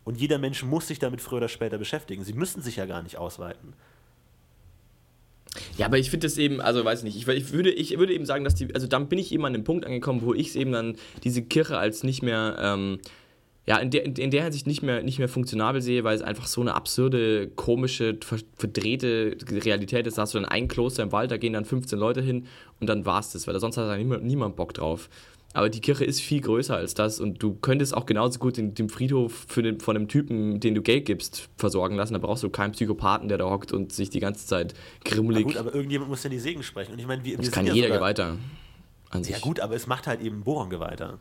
Und 0.03 0.17
jeder 0.19 0.37
Mensch 0.37 0.63
muss 0.63 0.87
sich 0.87 0.99
damit 0.99 1.21
früher 1.21 1.37
oder 1.37 1.47
später 1.47 1.77
beschäftigen. 1.77 2.23
Sie 2.23 2.33
müssen 2.33 2.61
sich 2.61 2.75
ja 2.75 2.85
gar 2.85 3.03
nicht 3.03 3.17
ausweiten. 3.17 3.73
Ja, 5.77 5.85
aber 5.85 5.97
ich 5.97 6.09
finde 6.09 6.27
das 6.27 6.37
eben, 6.37 6.61
also 6.61 6.83
weiß 6.85 7.03
nicht, 7.03 7.17
ich, 7.17 7.27
ich, 7.27 7.51
würde, 7.51 7.71
ich 7.71 7.97
würde 7.97 8.13
eben 8.13 8.25
sagen, 8.25 8.43
dass 8.43 8.55
die, 8.55 8.73
also 8.73 8.87
dann 8.87 9.09
bin 9.09 9.19
ich 9.19 9.33
eben 9.33 9.45
an 9.45 9.53
dem 9.53 9.63
Punkt 9.63 9.85
angekommen, 9.85 10.21
wo 10.23 10.33
ich 10.33 10.47
es 10.49 10.55
eben 10.55 10.71
dann 10.71 10.95
diese 11.23 11.41
Kirche 11.41 11.77
als 11.77 12.03
nicht 12.03 12.23
mehr, 12.23 12.55
ähm, 12.59 12.99
ja, 13.67 13.77
in 13.77 13.91
der, 13.91 14.05
in 14.05 14.31
der 14.31 14.43
Hinsicht 14.43 14.65
nicht 14.65 14.81
mehr, 14.81 15.03
nicht 15.03 15.19
mehr 15.19 15.27
funktionabel 15.29 15.81
sehe, 15.81 16.03
weil 16.03 16.15
es 16.15 16.21
einfach 16.23 16.47
so 16.47 16.61
eine 16.61 16.73
absurde, 16.73 17.47
komische, 17.49 18.17
ver- 18.23 18.37
verdrehte 18.57 19.37
Realität 19.51 20.07
ist. 20.07 20.17
Da 20.17 20.23
hast 20.23 20.33
du 20.33 20.39
dann 20.39 20.47
ein 20.47 20.67
Kloster 20.67 21.03
im 21.03 21.11
Wald, 21.11 21.31
da 21.31 21.37
gehen 21.37 21.53
dann 21.53 21.65
15 21.65 21.99
Leute 21.99 22.21
hin 22.21 22.47
und 22.79 22.87
dann 22.87 23.05
war's 23.05 23.33
das, 23.33 23.45
weil 23.45 23.53
da 23.53 23.59
sonst 23.59 23.77
hat 23.77 23.87
da 23.87 23.97
niemand, 23.97 24.23
niemand 24.23 24.55
Bock 24.55 24.73
drauf. 24.73 25.09
Aber 25.53 25.69
die 25.69 25.81
Kirche 25.81 26.05
ist 26.05 26.21
viel 26.21 26.39
größer 26.39 26.75
als 26.77 26.93
das 26.93 27.19
und 27.19 27.43
du 27.43 27.55
könntest 27.55 27.93
auch 27.93 28.05
genauso 28.05 28.39
gut 28.39 28.55
den, 28.55 28.73
den 28.73 28.87
Friedhof 28.87 29.45
für 29.49 29.61
den, 29.61 29.79
von 29.81 29.97
einem 29.97 30.07
Typen, 30.07 30.59
den 30.61 30.75
du 30.75 30.81
Geld 30.81 31.05
gibst, 31.05 31.49
versorgen 31.57 31.95
lassen. 31.97 32.13
Da 32.13 32.19
brauchst 32.19 32.41
du 32.43 32.49
keinen 32.49 32.71
Psychopathen, 32.71 33.27
der 33.27 33.37
da 33.37 33.49
hockt 33.49 33.73
und 33.73 33.91
sich 33.91 34.09
die 34.09 34.21
ganze 34.21 34.45
Zeit 34.47 34.73
Na 35.05 35.11
grimmelig. 35.11 35.43
gut, 35.43 35.57
aber 35.57 35.73
irgendjemand 35.75 36.09
muss 36.09 36.23
ja 36.23 36.29
die 36.29 36.39
Segen 36.39 36.63
sprechen. 36.63 36.93
Und 36.93 36.99
ich 36.99 37.07
meine, 37.07 37.23
wir, 37.25 37.31
wir 37.31 37.37
das 37.37 37.47
sind 37.47 37.53
kann 37.55 37.65
ja 37.67 37.73
jeder 37.73 37.87
sogar- 37.87 37.99
Geweihter 37.99 38.37
an 39.09 39.23
sich. 39.25 39.33
Ja 39.33 39.39
gut, 39.39 39.59
aber 39.59 39.75
es 39.75 39.87
macht 39.87 40.07
halt 40.07 40.21
eben 40.21 40.41
Bohrengeweihter. 40.43 41.19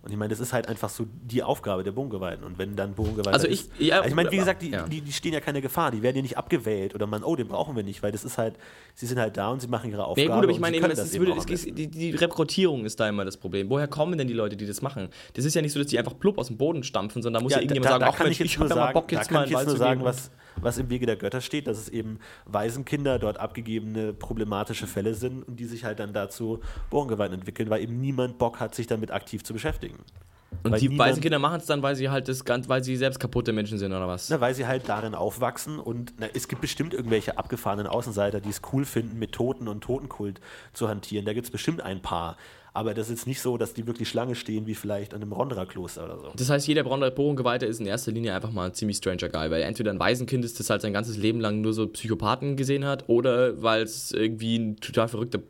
Und 0.00 0.12
ich 0.12 0.16
meine, 0.16 0.30
das 0.30 0.38
ist 0.38 0.52
halt 0.52 0.68
einfach 0.68 0.88
so 0.88 1.06
die 1.24 1.42
Aufgabe 1.42 1.82
der 1.82 1.90
Bodengeweihten. 1.92 2.44
Und 2.44 2.56
wenn 2.56 2.76
dann 2.76 2.94
Bodengeweihte 2.94 3.32
Also 3.32 3.48
ich- 3.48 3.68
ja, 3.78 3.96
also 3.96 4.08
ich 4.08 4.14
meine, 4.14 4.30
wie 4.30 4.36
gesagt, 4.36 4.62
die, 4.62 4.70
ja. 4.70 4.86
die, 4.86 5.00
die 5.00 5.12
stehen 5.12 5.32
ja 5.32 5.40
keine 5.40 5.60
Gefahr, 5.60 5.90
die 5.90 6.02
werden 6.02 6.16
ja 6.16 6.22
nicht 6.22 6.38
abgewählt 6.38 6.94
oder 6.94 7.06
man, 7.06 7.24
oh, 7.24 7.34
den 7.34 7.48
brauchen 7.48 7.74
wir 7.74 7.82
nicht, 7.82 8.02
weil 8.02 8.12
das 8.12 8.24
ist 8.24 8.38
halt, 8.38 8.54
sie 8.94 9.06
sind 9.06 9.18
halt 9.18 9.36
da 9.36 9.50
und 9.50 9.60
sie 9.60 9.66
machen 9.66 9.90
ihre 9.90 10.04
Aufgabe. 10.04 10.28
Ja 10.28 10.34
gut, 10.36 10.44
aber 10.44 10.52
ich 10.52 10.60
meine, 10.60 10.76
eben, 10.76 10.86
es 10.90 10.98
das 10.98 11.08
ist, 11.10 11.18
würde, 11.18 11.32
es 11.36 11.44
ist, 11.46 11.76
die, 11.76 11.88
die 11.88 12.10
Rekrutierung 12.12 12.84
ist 12.84 13.00
da 13.00 13.08
immer 13.08 13.24
das 13.24 13.36
Problem. 13.36 13.68
Woher 13.70 13.88
kommen 13.88 14.16
denn 14.16 14.28
die 14.28 14.34
Leute, 14.34 14.56
die 14.56 14.66
das 14.66 14.82
machen? 14.82 15.08
Das 15.34 15.44
ist 15.44 15.54
ja 15.54 15.62
nicht 15.62 15.72
so, 15.72 15.80
dass 15.80 15.88
die 15.88 15.98
einfach 15.98 16.16
plupp 16.18 16.38
aus 16.38 16.46
dem 16.46 16.56
Boden 16.56 16.84
stampfen, 16.84 17.20
sondern 17.20 17.40
da 17.40 17.44
muss 17.44 17.52
ja, 17.52 17.58
irgendjemand 17.58 17.90
sagen, 17.90 18.04
ach 18.06 18.18
Mensch, 18.20 18.40
ich, 18.40 18.56
nur 18.58 18.68
hab 18.70 18.76
ja 18.76 18.84
mal 18.84 18.92
Bock 18.92 19.08
da 19.08 19.16
jetzt 19.16 19.28
kann 19.28 19.34
mal 19.34 19.44
ich 19.46 19.50
jetzt 19.50 19.64
nur 19.66 19.74
zu 19.74 19.78
sagen, 19.78 20.04
was, 20.04 20.30
was 20.60 20.78
im 20.78 20.90
Wege 20.90 21.06
der 21.06 21.16
Götter 21.16 21.40
steht, 21.40 21.66
dass 21.66 21.78
es 21.78 21.88
eben 21.88 22.18
Waisenkinder 22.46 23.18
dort 23.18 23.38
abgegebene 23.38 24.12
problematische 24.12 24.86
Fälle 24.86 25.14
sind 25.14 25.42
und 25.42 25.58
die 25.60 25.64
sich 25.64 25.84
halt 25.84 25.98
dann 25.98 26.12
dazu 26.12 26.60
Bohrengewalt 26.90 27.32
entwickeln, 27.32 27.70
weil 27.70 27.82
eben 27.82 28.00
niemand 28.00 28.38
Bock 28.38 28.60
hat, 28.60 28.74
sich 28.74 28.86
damit 28.86 29.10
aktiv 29.10 29.44
zu 29.44 29.52
beschäftigen. 29.52 29.98
Und 30.62 30.72
weil 30.72 30.80
die 30.80 30.98
Waisenkinder 30.98 31.38
machen 31.38 31.60
es 31.60 31.66
dann, 31.66 31.82
weil 31.82 31.94
sie 31.94 32.08
halt 32.08 32.28
das 32.28 32.44
ganz, 32.44 32.68
weil 32.68 32.82
sie 32.82 32.96
selbst 32.96 33.20
kaputte 33.20 33.52
Menschen 33.52 33.78
sind 33.78 33.92
oder 33.92 34.08
was? 34.08 34.28
Na, 34.28 34.40
weil 34.40 34.54
sie 34.54 34.66
halt 34.66 34.88
darin 34.88 35.14
aufwachsen 35.14 35.78
und 35.78 36.14
na, 36.18 36.26
es 36.34 36.48
gibt 36.48 36.60
bestimmt 36.60 36.94
irgendwelche 36.94 37.38
abgefahrenen 37.38 37.86
Außenseiter, 37.86 38.40
die 38.40 38.48
es 38.48 38.62
cool 38.72 38.84
finden, 38.84 39.18
mit 39.18 39.32
Toten 39.32 39.68
und 39.68 39.82
Totenkult 39.82 40.40
zu 40.72 40.88
hantieren. 40.88 41.26
Da 41.26 41.32
gibt 41.32 41.46
es 41.46 41.50
bestimmt 41.50 41.80
ein 41.80 42.00
paar. 42.02 42.36
Aber 42.78 42.94
das 42.94 43.10
ist 43.10 43.26
nicht 43.26 43.40
so, 43.40 43.58
dass 43.58 43.74
die 43.74 43.88
wirklich 43.88 44.08
Schlange 44.08 44.36
stehen, 44.36 44.68
wie 44.68 44.76
vielleicht 44.76 45.12
an 45.12 45.20
einem 45.20 45.32
Ronderer-Kloster 45.32 46.04
oder 46.04 46.16
so. 46.20 46.32
Das 46.36 46.48
heißt, 46.48 46.68
jeder 46.68 46.84
Bohrengeweiher 46.84 47.64
ist 47.64 47.80
in 47.80 47.86
erster 47.86 48.12
Linie 48.12 48.32
einfach 48.36 48.52
mal 48.52 48.66
ein 48.66 48.72
ziemlich 48.72 48.98
stranger 48.98 49.28
Guy, 49.28 49.50
weil 49.50 49.62
er 49.62 49.66
entweder 49.66 49.90
ein 49.90 49.98
Waisenkind 49.98 50.44
ist, 50.44 50.60
das 50.60 50.70
halt 50.70 50.82
sein 50.82 50.92
ganzes 50.92 51.16
Leben 51.16 51.40
lang 51.40 51.60
nur 51.60 51.72
so 51.72 51.88
Psychopathen 51.88 52.56
gesehen 52.56 52.84
hat, 52.84 53.08
oder 53.08 53.60
weil 53.60 53.82
es 53.82 54.12
irgendwie 54.12 54.60
ein 54.60 54.76
total 54.76 55.08
verrückter 55.08 55.40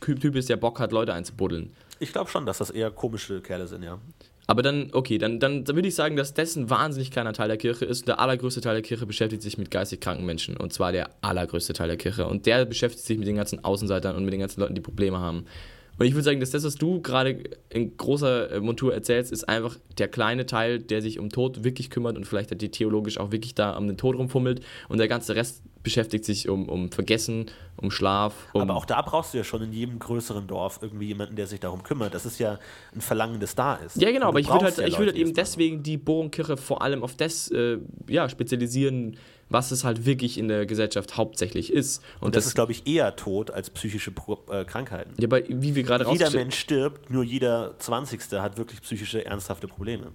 Typ 0.00 0.34
ist, 0.34 0.48
der 0.48 0.56
Bock 0.56 0.80
hat, 0.80 0.90
Leute 0.90 1.14
einzubuddeln. 1.14 1.70
Ich 2.00 2.10
glaube 2.10 2.28
schon, 2.28 2.46
dass 2.46 2.58
das 2.58 2.70
eher 2.70 2.90
komische 2.90 3.40
Kerle 3.42 3.68
sind, 3.68 3.84
ja. 3.84 4.00
Aber 4.48 4.62
dann, 4.62 4.90
okay, 4.92 5.18
dann, 5.18 5.38
dann, 5.38 5.62
dann 5.62 5.76
würde 5.76 5.86
ich 5.86 5.94
sagen, 5.94 6.16
dass 6.16 6.34
das 6.34 6.56
ein 6.56 6.68
wahnsinnig 6.68 7.12
kleiner 7.12 7.32
Teil 7.32 7.46
der 7.46 7.58
Kirche 7.58 7.84
ist. 7.84 8.00
Und 8.00 8.08
der 8.08 8.18
allergrößte 8.18 8.60
Teil 8.60 8.74
der 8.74 8.82
Kirche 8.82 9.06
beschäftigt 9.06 9.42
sich 9.42 9.56
mit 9.56 9.70
geistig 9.70 10.00
kranken 10.00 10.26
Menschen. 10.26 10.56
Und 10.56 10.72
zwar 10.72 10.90
der 10.90 11.10
allergrößte 11.20 11.74
Teil 11.74 11.86
der 11.86 11.96
Kirche. 11.96 12.26
Und 12.26 12.46
der 12.46 12.64
beschäftigt 12.64 13.06
sich 13.06 13.18
mit 13.18 13.28
den 13.28 13.36
ganzen 13.36 13.62
Außenseitern 13.64 14.16
und 14.16 14.24
mit 14.24 14.32
den 14.32 14.40
ganzen 14.40 14.60
Leuten, 14.60 14.74
die 14.74 14.80
Probleme 14.80 15.20
haben. 15.20 15.46
Und 16.02 16.08
ich 16.08 16.14
würde 16.14 16.24
sagen, 16.24 16.40
dass 16.40 16.50
das, 16.50 16.64
was 16.64 16.74
du 16.74 17.00
gerade 17.00 17.44
in 17.68 17.96
großer 17.96 18.50
äh, 18.50 18.60
Montur 18.60 18.92
erzählst, 18.92 19.30
ist 19.30 19.48
einfach 19.48 19.76
der 19.98 20.08
kleine 20.08 20.46
Teil, 20.46 20.80
der 20.80 21.00
sich 21.00 21.20
um 21.20 21.28
Tod 21.28 21.62
wirklich 21.62 21.90
kümmert 21.90 22.16
und 22.16 22.26
vielleicht 22.26 22.60
die 22.60 22.72
theologisch 22.72 23.18
auch 23.18 23.30
wirklich 23.30 23.54
da 23.54 23.76
um 23.76 23.86
den 23.86 23.96
Tod 23.96 24.16
rumfummelt. 24.16 24.64
Und 24.88 24.98
der 24.98 25.06
ganze 25.06 25.36
Rest 25.36 25.62
beschäftigt 25.84 26.24
sich 26.24 26.48
um, 26.48 26.68
um 26.68 26.90
Vergessen, 26.90 27.46
um 27.76 27.92
Schlaf. 27.92 28.48
Um 28.52 28.62
Aber 28.62 28.74
auch 28.74 28.84
da 28.84 29.00
brauchst 29.00 29.32
du 29.32 29.38
ja 29.38 29.44
schon 29.44 29.62
in 29.62 29.72
jedem 29.72 30.00
größeren 30.00 30.48
Dorf 30.48 30.80
irgendwie 30.82 31.06
jemanden, 31.06 31.36
der 31.36 31.46
sich 31.46 31.60
darum 31.60 31.84
kümmert. 31.84 32.14
Das 32.14 32.26
ist 32.26 32.40
ja 32.40 32.58
ein 32.92 33.00
Verlangen, 33.00 33.38
das 33.38 33.54
da 33.54 33.76
ist. 33.76 33.96
Ja, 33.96 34.10
genau, 34.10 34.26
Und 34.26 34.30
aber 34.30 34.40
ich 34.40 34.48
würde 34.48 34.64
halt, 34.64 34.78
ja 34.78 34.86
ich 34.88 34.94
würde 34.94 35.12
Leute, 35.12 35.18
halt 35.18 35.28
eben 35.28 35.34
deswegen 35.34 35.84
die 35.84 35.98
Bohrenkirche 35.98 36.56
vor 36.56 36.82
allem 36.82 37.04
auf 37.04 37.14
das 37.14 37.48
äh, 37.52 37.78
ja, 38.08 38.28
spezialisieren, 38.28 39.16
was 39.52 39.70
es 39.70 39.84
halt 39.84 40.04
wirklich 40.06 40.38
in 40.38 40.48
der 40.48 40.66
Gesellschaft 40.66 41.16
hauptsächlich 41.16 41.72
ist. 41.72 42.02
Und, 42.20 42.26
Und 42.28 42.36
das, 42.36 42.46
ist, 42.46 42.54
glaube 42.54 42.72
ich, 42.72 42.86
eher 42.86 43.14
Tod 43.16 43.50
als 43.50 43.70
psychische 43.70 44.10
Pro 44.10 44.38
äh, 44.50 44.64
Krankheiten. 44.64 45.12
ja, 45.18 45.26
aber 45.26 45.40
wie 45.48 45.74
wir 45.74 45.82
gerade 45.82 46.06
Jeder 46.10 46.30
Mensch 46.30 46.56
stirbt, 46.58 47.10
nur 47.10 47.24
jeder 47.24 47.74
20. 47.78 48.20
hat 48.40 48.56
wirklich 48.58 48.80
psychische, 48.82 49.24
ernsthafte 49.24 49.66
Probleme. 49.68 50.08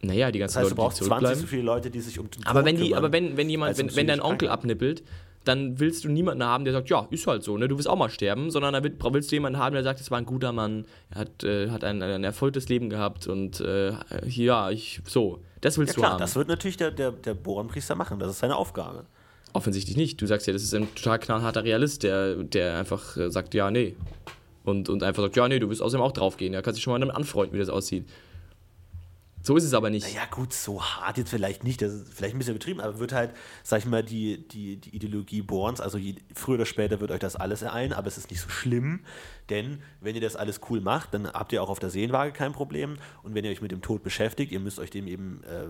Naja, 0.00 0.30
die 0.30 0.38
ganzen 0.38 0.54
Das 0.60 0.62
heißt, 0.64 0.70
du 0.70 0.74
Leute, 0.74 0.74
die 0.74 0.80
brauchst 0.80 0.96
20 0.98 1.08
zurückbleiben. 1.08 1.40
so 1.40 1.46
viele 1.48 1.62
Leute, 1.62 1.90
die 1.90 2.00
sich 2.00 2.18
um 2.18 2.30
den 2.30 2.46
Aber 2.46 2.60
Tod 2.60 2.66
wenn 2.66 2.76
die, 2.76 2.82
kümmern, 2.84 2.98
aber 2.98 3.12
wenn, 3.12 3.36
wenn 3.36 3.50
jemand, 3.50 3.78
wenn, 3.78 3.94
wenn 3.96 4.06
dein 4.06 4.20
Onkel 4.20 4.48
abnippelt, 4.48 5.02
dann 5.44 5.80
willst 5.80 6.04
du 6.04 6.08
niemanden 6.08 6.44
haben, 6.44 6.64
der 6.64 6.72
sagt, 6.74 6.88
ja, 6.90 7.06
ist 7.10 7.26
halt 7.26 7.42
so, 7.42 7.56
ne, 7.56 7.68
du 7.68 7.76
willst 7.76 7.88
auch 7.88 7.96
mal 7.96 8.10
sterben, 8.10 8.50
sondern 8.50 8.74
da 8.74 8.82
wird- 8.84 9.02
willst 9.12 9.30
du 9.32 9.36
jemanden 9.36 9.58
haben, 9.58 9.72
der 9.74 9.82
sagt, 9.82 10.00
es 10.00 10.10
war 10.10 10.18
ein 10.18 10.26
guter 10.26 10.52
Mann, 10.52 10.84
er 11.10 11.20
hat, 11.22 11.42
äh, 11.42 11.70
hat 11.70 11.84
ein, 11.84 12.02
ein 12.02 12.22
erfolgtes 12.22 12.68
Leben 12.68 12.90
gehabt 12.90 13.26
und 13.26 13.60
äh, 13.60 13.92
ja, 14.26 14.70
ich, 14.70 15.00
so, 15.06 15.40
das 15.60 15.78
willst 15.78 15.92
Ja 15.92 15.94
du 15.94 16.00
klar, 16.00 16.12
haben. 16.12 16.20
das 16.20 16.36
wird 16.36 16.48
natürlich 16.48 16.76
der, 16.76 16.90
der, 16.90 17.12
der 17.12 17.34
Bohrenpriester 17.34 17.94
machen, 17.94 18.18
das 18.18 18.30
ist 18.30 18.38
seine 18.38 18.56
Aufgabe. 18.56 19.04
Offensichtlich 19.52 19.96
nicht. 19.96 20.20
Du 20.20 20.26
sagst 20.26 20.46
ja, 20.46 20.52
das 20.52 20.62
ist 20.62 20.74
ein 20.74 20.94
total 20.94 21.18
knallharter 21.18 21.64
Realist, 21.64 22.02
der, 22.02 22.34
der 22.36 22.76
einfach 22.78 23.16
äh, 23.16 23.30
sagt, 23.30 23.54
ja, 23.54 23.70
nee. 23.70 23.96
Und, 24.64 24.88
und 24.90 25.02
einfach 25.02 25.22
sagt, 25.22 25.36
ja, 25.36 25.48
nee, 25.48 25.58
du 25.58 25.68
willst 25.68 25.80
außerdem 25.80 26.04
auch 26.04 26.12
draufgehen. 26.12 26.52
Ja, 26.52 26.60
kannst 26.60 26.76
dich 26.76 26.84
schon 26.84 26.92
mal 26.92 27.00
damit 27.00 27.16
anfreunden, 27.16 27.54
wie 27.54 27.60
das 27.60 27.70
aussieht. 27.70 28.04
So 29.48 29.56
ist 29.56 29.64
es 29.64 29.72
aber 29.72 29.88
nicht. 29.88 30.06
Naja, 30.06 30.26
gut, 30.30 30.52
so 30.52 30.82
hart 30.82 31.16
jetzt 31.16 31.30
vielleicht 31.30 31.64
nicht, 31.64 31.80
das 31.80 31.94
ist 31.94 32.12
vielleicht 32.12 32.34
ein 32.34 32.38
bisschen 32.38 32.54
übertrieben, 32.54 32.82
aber 32.82 32.98
wird 32.98 33.14
halt, 33.14 33.30
sag 33.62 33.78
ich 33.78 33.86
mal, 33.86 34.04
die, 34.04 34.46
die, 34.46 34.76
die 34.76 34.94
Ideologie 34.94 35.40
Borns, 35.40 35.80
also 35.80 35.96
je, 35.96 36.16
früher 36.34 36.56
oder 36.56 36.66
später 36.66 37.00
wird 37.00 37.10
euch 37.10 37.18
das 37.18 37.34
alles 37.34 37.62
ereilen, 37.62 37.94
aber 37.94 38.08
es 38.08 38.18
ist 38.18 38.30
nicht 38.30 38.42
so 38.42 38.50
schlimm, 38.50 39.00
denn 39.48 39.82
wenn 40.02 40.14
ihr 40.14 40.20
das 40.20 40.36
alles 40.36 40.60
cool 40.68 40.82
macht, 40.82 41.14
dann 41.14 41.32
habt 41.32 41.54
ihr 41.54 41.62
auch 41.62 41.70
auf 41.70 41.78
der 41.78 41.88
Seelenwaage 41.88 42.32
kein 42.32 42.52
Problem. 42.52 42.98
Und 43.22 43.34
wenn 43.34 43.42
ihr 43.42 43.50
euch 43.50 43.62
mit 43.62 43.72
dem 43.72 43.80
Tod 43.80 44.02
beschäftigt, 44.02 44.52
ihr 44.52 44.60
müsst 44.60 44.78
euch 44.78 44.90
dem 44.90 45.06
eben 45.06 45.42
äh, 45.44 45.64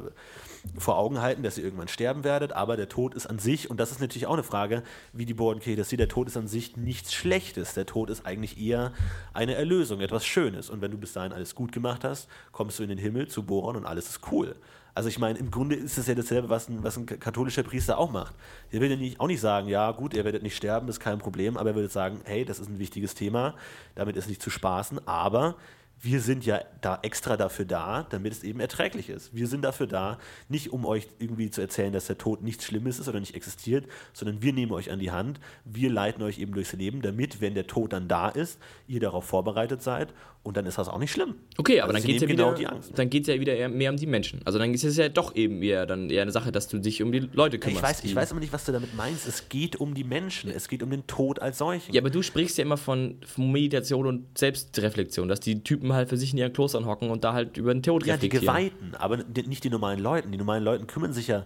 vor 0.76 0.98
Augen 0.98 1.20
halten, 1.20 1.42
dass 1.42 1.58
ihr 1.58 1.64
irgendwann 1.64 1.88
sterben 1.88 2.24
werdet, 2.24 2.52
aber 2.52 2.76
der 2.76 2.88
Tod 2.88 3.14
ist 3.14 3.26
an 3.26 3.38
sich, 3.38 3.70
und 3.70 3.78
das 3.78 3.90
ist 3.90 4.00
natürlich 4.00 4.26
auch 4.26 4.34
eine 4.34 4.42
Frage, 4.42 4.82
wie 5.12 5.24
die 5.24 5.34
das 5.76 5.88
sieht, 5.88 6.00
der 6.00 6.08
Tod 6.08 6.28
ist 6.28 6.36
an 6.36 6.48
sich 6.48 6.76
nichts 6.76 7.14
Schlechtes, 7.14 7.74
der 7.74 7.86
Tod 7.86 8.10
ist 8.10 8.26
eigentlich 8.26 8.60
eher 8.60 8.92
eine 9.32 9.54
Erlösung, 9.54 10.00
etwas 10.00 10.26
Schönes 10.26 10.70
und 10.70 10.80
wenn 10.80 10.90
du 10.90 10.98
bis 10.98 11.12
dahin 11.12 11.32
alles 11.32 11.54
gut 11.54 11.72
gemacht 11.72 12.04
hast, 12.04 12.28
kommst 12.52 12.78
du 12.78 12.82
in 12.82 12.88
den 12.88 12.98
Himmel 12.98 13.28
zu 13.28 13.44
Boron 13.44 13.76
und 13.76 13.86
alles 13.86 14.08
ist 14.08 14.20
cool. 14.32 14.56
Also 14.98 15.08
ich 15.08 15.20
meine, 15.20 15.38
im 15.38 15.52
Grunde 15.52 15.76
ist 15.76 15.96
es 15.96 16.08
ja 16.08 16.16
dasselbe, 16.16 16.48
was 16.48 16.68
ein, 16.68 16.82
was 16.82 16.96
ein 16.96 17.06
katholischer 17.06 17.62
Priester 17.62 17.98
auch 17.98 18.10
macht. 18.10 18.34
Der 18.72 18.80
will 18.80 18.90
ja 18.90 18.96
nicht, 18.96 19.20
auch 19.20 19.28
nicht 19.28 19.40
sagen, 19.40 19.68
ja 19.68 19.92
gut, 19.92 20.12
ihr 20.12 20.24
werdet 20.24 20.42
nicht 20.42 20.56
sterben, 20.56 20.88
ist 20.88 20.98
kein 20.98 21.18
Problem, 21.18 21.56
aber 21.56 21.70
er 21.70 21.76
würde 21.76 21.88
sagen, 21.88 22.20
hey, 22.24 22.44
das 22.44 22.58
ist 22.58 22.68
ein 22.68 22.80
wichtiges 22.80 23.14
Thema, 23.14 23.54
damit 23.94 24.16
ist 24.16 24.28
nicht 24.28 24.42
zu 24.42 24.50
spaßen, 24.50 25.06
aber 25.06 25.54
wir 26.00 26.20
sind 26.20 26.46
ja 26.46 26.60
da 26.80 26.98
extra 27.02 27.36
dafür 27.36 27.64
da, 27.64 28.06
damit 28.10 28.32
es 28.32 28.42
eben 28.44 28.60
erträglich 28.60 29.08
ist. 29.08 29.34
Wir 29.34 29.46
sind 29.46 29.62
dafür 29.62 29.86
da, 29.86 30.18
nicht 30.48 30.72
um 30.72 30.84
euch 30.84 31.08
irgendwie 31.18 31.50
zu 31.50 31.60
erzählen, 31.60 31.92
dass 31.92 32.06
der 32.06 32.18
Tod 32.18 32.42
nichts 32.42 32.64
Schlimmes 32.64 32.98
ist 32.98 33.08
oder 33.08 33.20
nicht 33.20 33.34
existiert, 33.34 33.86
sondern 34.12 34.42
wir 34.42 34.52
nehmen 34.52 34.72
euch 34.72 34.90
an 34.90 35.00
die 35.00 35.10
Hand, 35.10 35.40
wir 35.64 35.90
leiten 35.90 36.22
euch 36.22 36.38
eben 36.38 36.52
durchs 36.52 36.72
Leben, 36.72 37.02
damit, 37.02 37.40
wenn 37.40 37.54
der 37.54 37.66
Tod 37.66 37.92
dann 37.92 38.06
da 38.06 38.28
ist, 38.28 38.58
ihr 38.86 39.00
darauf 39.00 39.24
vorbereitet 39.24 39.82
seid 39.82 40.14
und 40.44 40.56
dann 40.56 40.66
ist 40.66 40.78
das 40.78 40.88
auch 40.88 40.98
nicht 40.98 41.10
schlimm. 41.10 41.34
Okay, 41.58 41.80
aber 41.80 41.94
Also 41.94 41.98
dann 41.98 42.06
geht 42.06 42.16
es 42.16 42.22
ja 42.22 42.28
wieder, 42.28 42.44
genau 42.44 42.56
die 42.56 42.66
Angst. 42.66 42.92
dann 42.96 43.10
geht's 43.10 43.28
ja 43.28 43.38
wieder 43.40 43.54
eher 43.54 43.68
mehr 43.68 43.90
um 43.90 43.96
die 43.96 44.06
Menschen. 44.06 44.40
Also 44.44 44.58
dann 44.58 44.72
ist 44.72 44.84
es 44.84 44.96
ja 44.96 45.08
doch 45.08 45.34
eben 45.34 45.62
eher, 45.62 45.84
dann 45.84 46.10
eher 46.10 46.22
eine 46.22 46.30
Sache, 46.32 46.52
dass 46.52 46.68
du 46.68 46.78
dich 46.78 47.02
um 47.02 47.12
die 47.12 47.28
Leute 47.32 47.58
kümmerst. 47.58 47.82
Ich 47.82 47.88
weiß, 47.88 48.04
ich 48.04 48.14
weiß 48.14 48.30
aber 48.30 48.40
nicht, 48.40 48.52
was 48.52 48.64
du 48.64 48.72
damit 48.72 48.94
meinst. 48.94 49.26
Es 49.26 49.48
geht 49.48 49.76
um 49.76 49.94
die 49.94 50.04
Menschen, 50.04 50.50
es 50.50 50.68
geht 50.68 50.82
um 50.82 50.90
den 50.90 51.06
Tod 51.06 51.42
als 51.42 51.58
solchen. 51.58 51.92
Ja, 51.92 52.00
aber 52.00 52.10
du 52.10 52.22
sprichst 52.22 52.56
ja 52.56 52.62
immer 52.62 52.76
von 52.76 53.16
von 53.26 53.50
Meditation 53.52 54.06
und 54.06 54.38
Selbstreflexion, 54.38 55.28
dass 55.28 55.40
die 55.40 55.62
Typen 55.62 55.87
halt 55.94 56.08
für 56.08 56.16
sich 56.16 56.32
in 56.32 56.38
ihren 56.38 56.52
Klostern 56.52 56.86
hocken 56.86 57.10
und 57.10 57.24
da 57.24 57.32
halt 57.32 57.56
über 57.56 57.72
den 57.74 57.82
Tod 57.82 58.04
Ja, 58.06 58.16
die 58.16 58.26
reflektieren. 58.26 58.46
Geweihten, 58.46 58.94
aber 58.96 59.18
die- 59.18 59.46
nicht 59.46 59.64
die 59.64 59.70
normalen 59.70 60.00
Leuten. 60.00 60.30
Die 60.32 60.38
normalen 60.38 60.64
Leuten 60.64 60.86
kümmern 60.86 61.12
sich 61.12 61.28
ja, 61.28 61.44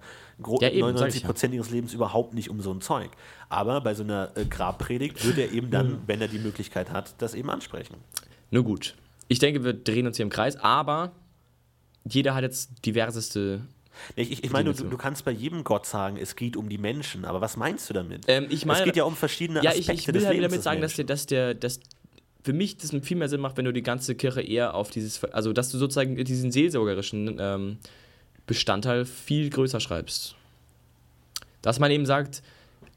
Ja, 0.61 0.69
eben, 0.69 0.81
sag 0.81 0.93
99 0.95 1.17
ich 1.17 1.23
ja. 1.23 1.27
Prozent 1.29 1.55
ihres 1.55 1.71
Lebens 1.71 1.93
überhaupt 1.95 2.35
nicht 2.35 2.51
um 2.51 2.61
so 2.61 2.73
ein 2.73 2.81
Zeug. 2.81 3.11
Aber 3.49 3.81
bei 3.81 3.95
so 3.95 4.03
einer 4.03 4.31
äh, 4.37 4.45
Grabpredigt 4.45 5.25
wird 5.27 5.39
er 5.39 5.51
eben 5.53 5.67
Hm. 5.67 5.71
dann, 5.71 5.99
wenn 6.07 6.21
er 6.21 6.29
die 6.29 6.39
Möglichkeit 6.39 6.91
hat, 6.91 7.15
das 7.19 7.35
eben 7.35 7.51
ansprechen. 7.51 7.97
Nur 8.51 8.65
gut. 8.65 8.95
Ich 9.29 9.39
denke, 9.39 9.65
wir 9.65 9.73
drehen 9.73 10.07
uns 10.07 10.17
hier 10.17 10.25
im 10.25 10.31
Kreis, 10.31 10.57
aber 10.57 11.13
jeder 12.09 12.35
hat 12.35 12.43
jetzt 12.43 12.85
diverseste. 12.85 13.61
Ich, 14.17 14.33
ich, 14.33 14.45
ich 14.45 14.51
meine, 14.51 14.73
du, 14.73 14.85
du 14.85 14.97
kannst 14.97 15.25
bei 15.25 15.31
jedem 15.31 15.65
Gott 15.65 15.87
sagen, 15.87 16.17
es 16.17 16.35
geht 16.35 16.57
um 16.57 16.69
die 16.69 16.79
Menschen, 16.79 17.25
aber 17.27 17.41
was 17.43 17.57
meinst 17.57 17.89
du 17.91 17.95
damit? 17.95 18.25
Ähm, 18.27 18.47
ich 18.49 18.65
meine, 18.65 18.81
es 18.81 18.85
geht 18.87 18.97
ja 18.97 19.05
um 19.05 19.15
verschiedene 19.15 19.63
ja, 19.63 19.71
Aspekte 19.71 19.93
ich, 19.93 19.99
ich 20.01 20.07
will 20.09 20.15
des 20.15 20.25
halt 20.27 20.35
Lebens 20.37 20.51
damit 20.51 20.59
des 20.59 20.65
sagen, 20.65 20.81
dass 20.81 20.95
der, 20.95 21.05
dass 21.05 21.27
der, 21.27 21.55
dass 21.55 21.81
für 22.43 22.53
mich 22.53 22.77
das 22.77 22.91
viel 23.03 23.17
mehr 23.17 23.29
Sinn 23.29 23.41
macht, 23.41 23.57
wenn 23.57 23.65
du 23.65 23.73
die 23.73 23.83
ganze 23.83 24.15
Kirche 24.15 24.43
eher 24.43 24.75
auf 24.75 24.91
dieses, 24.91 25.23
also 25.25 25.53
dass 25.53 25.71
du 25.71 25.79
sozusagen 25.79 26.17
diesen 26.17 26.51
seelsorgerischen 26.51 27.37
ähm, 27.39 27.79
Bestandteil 28.47 29.05
viel 29.05 29.51
größer 29.51 29.81
schreibst. 29.81 30.35
Dass 31.63 31.79
man 31.79 31.91
eben 31.91 32.07
sagt, 32.07 32.43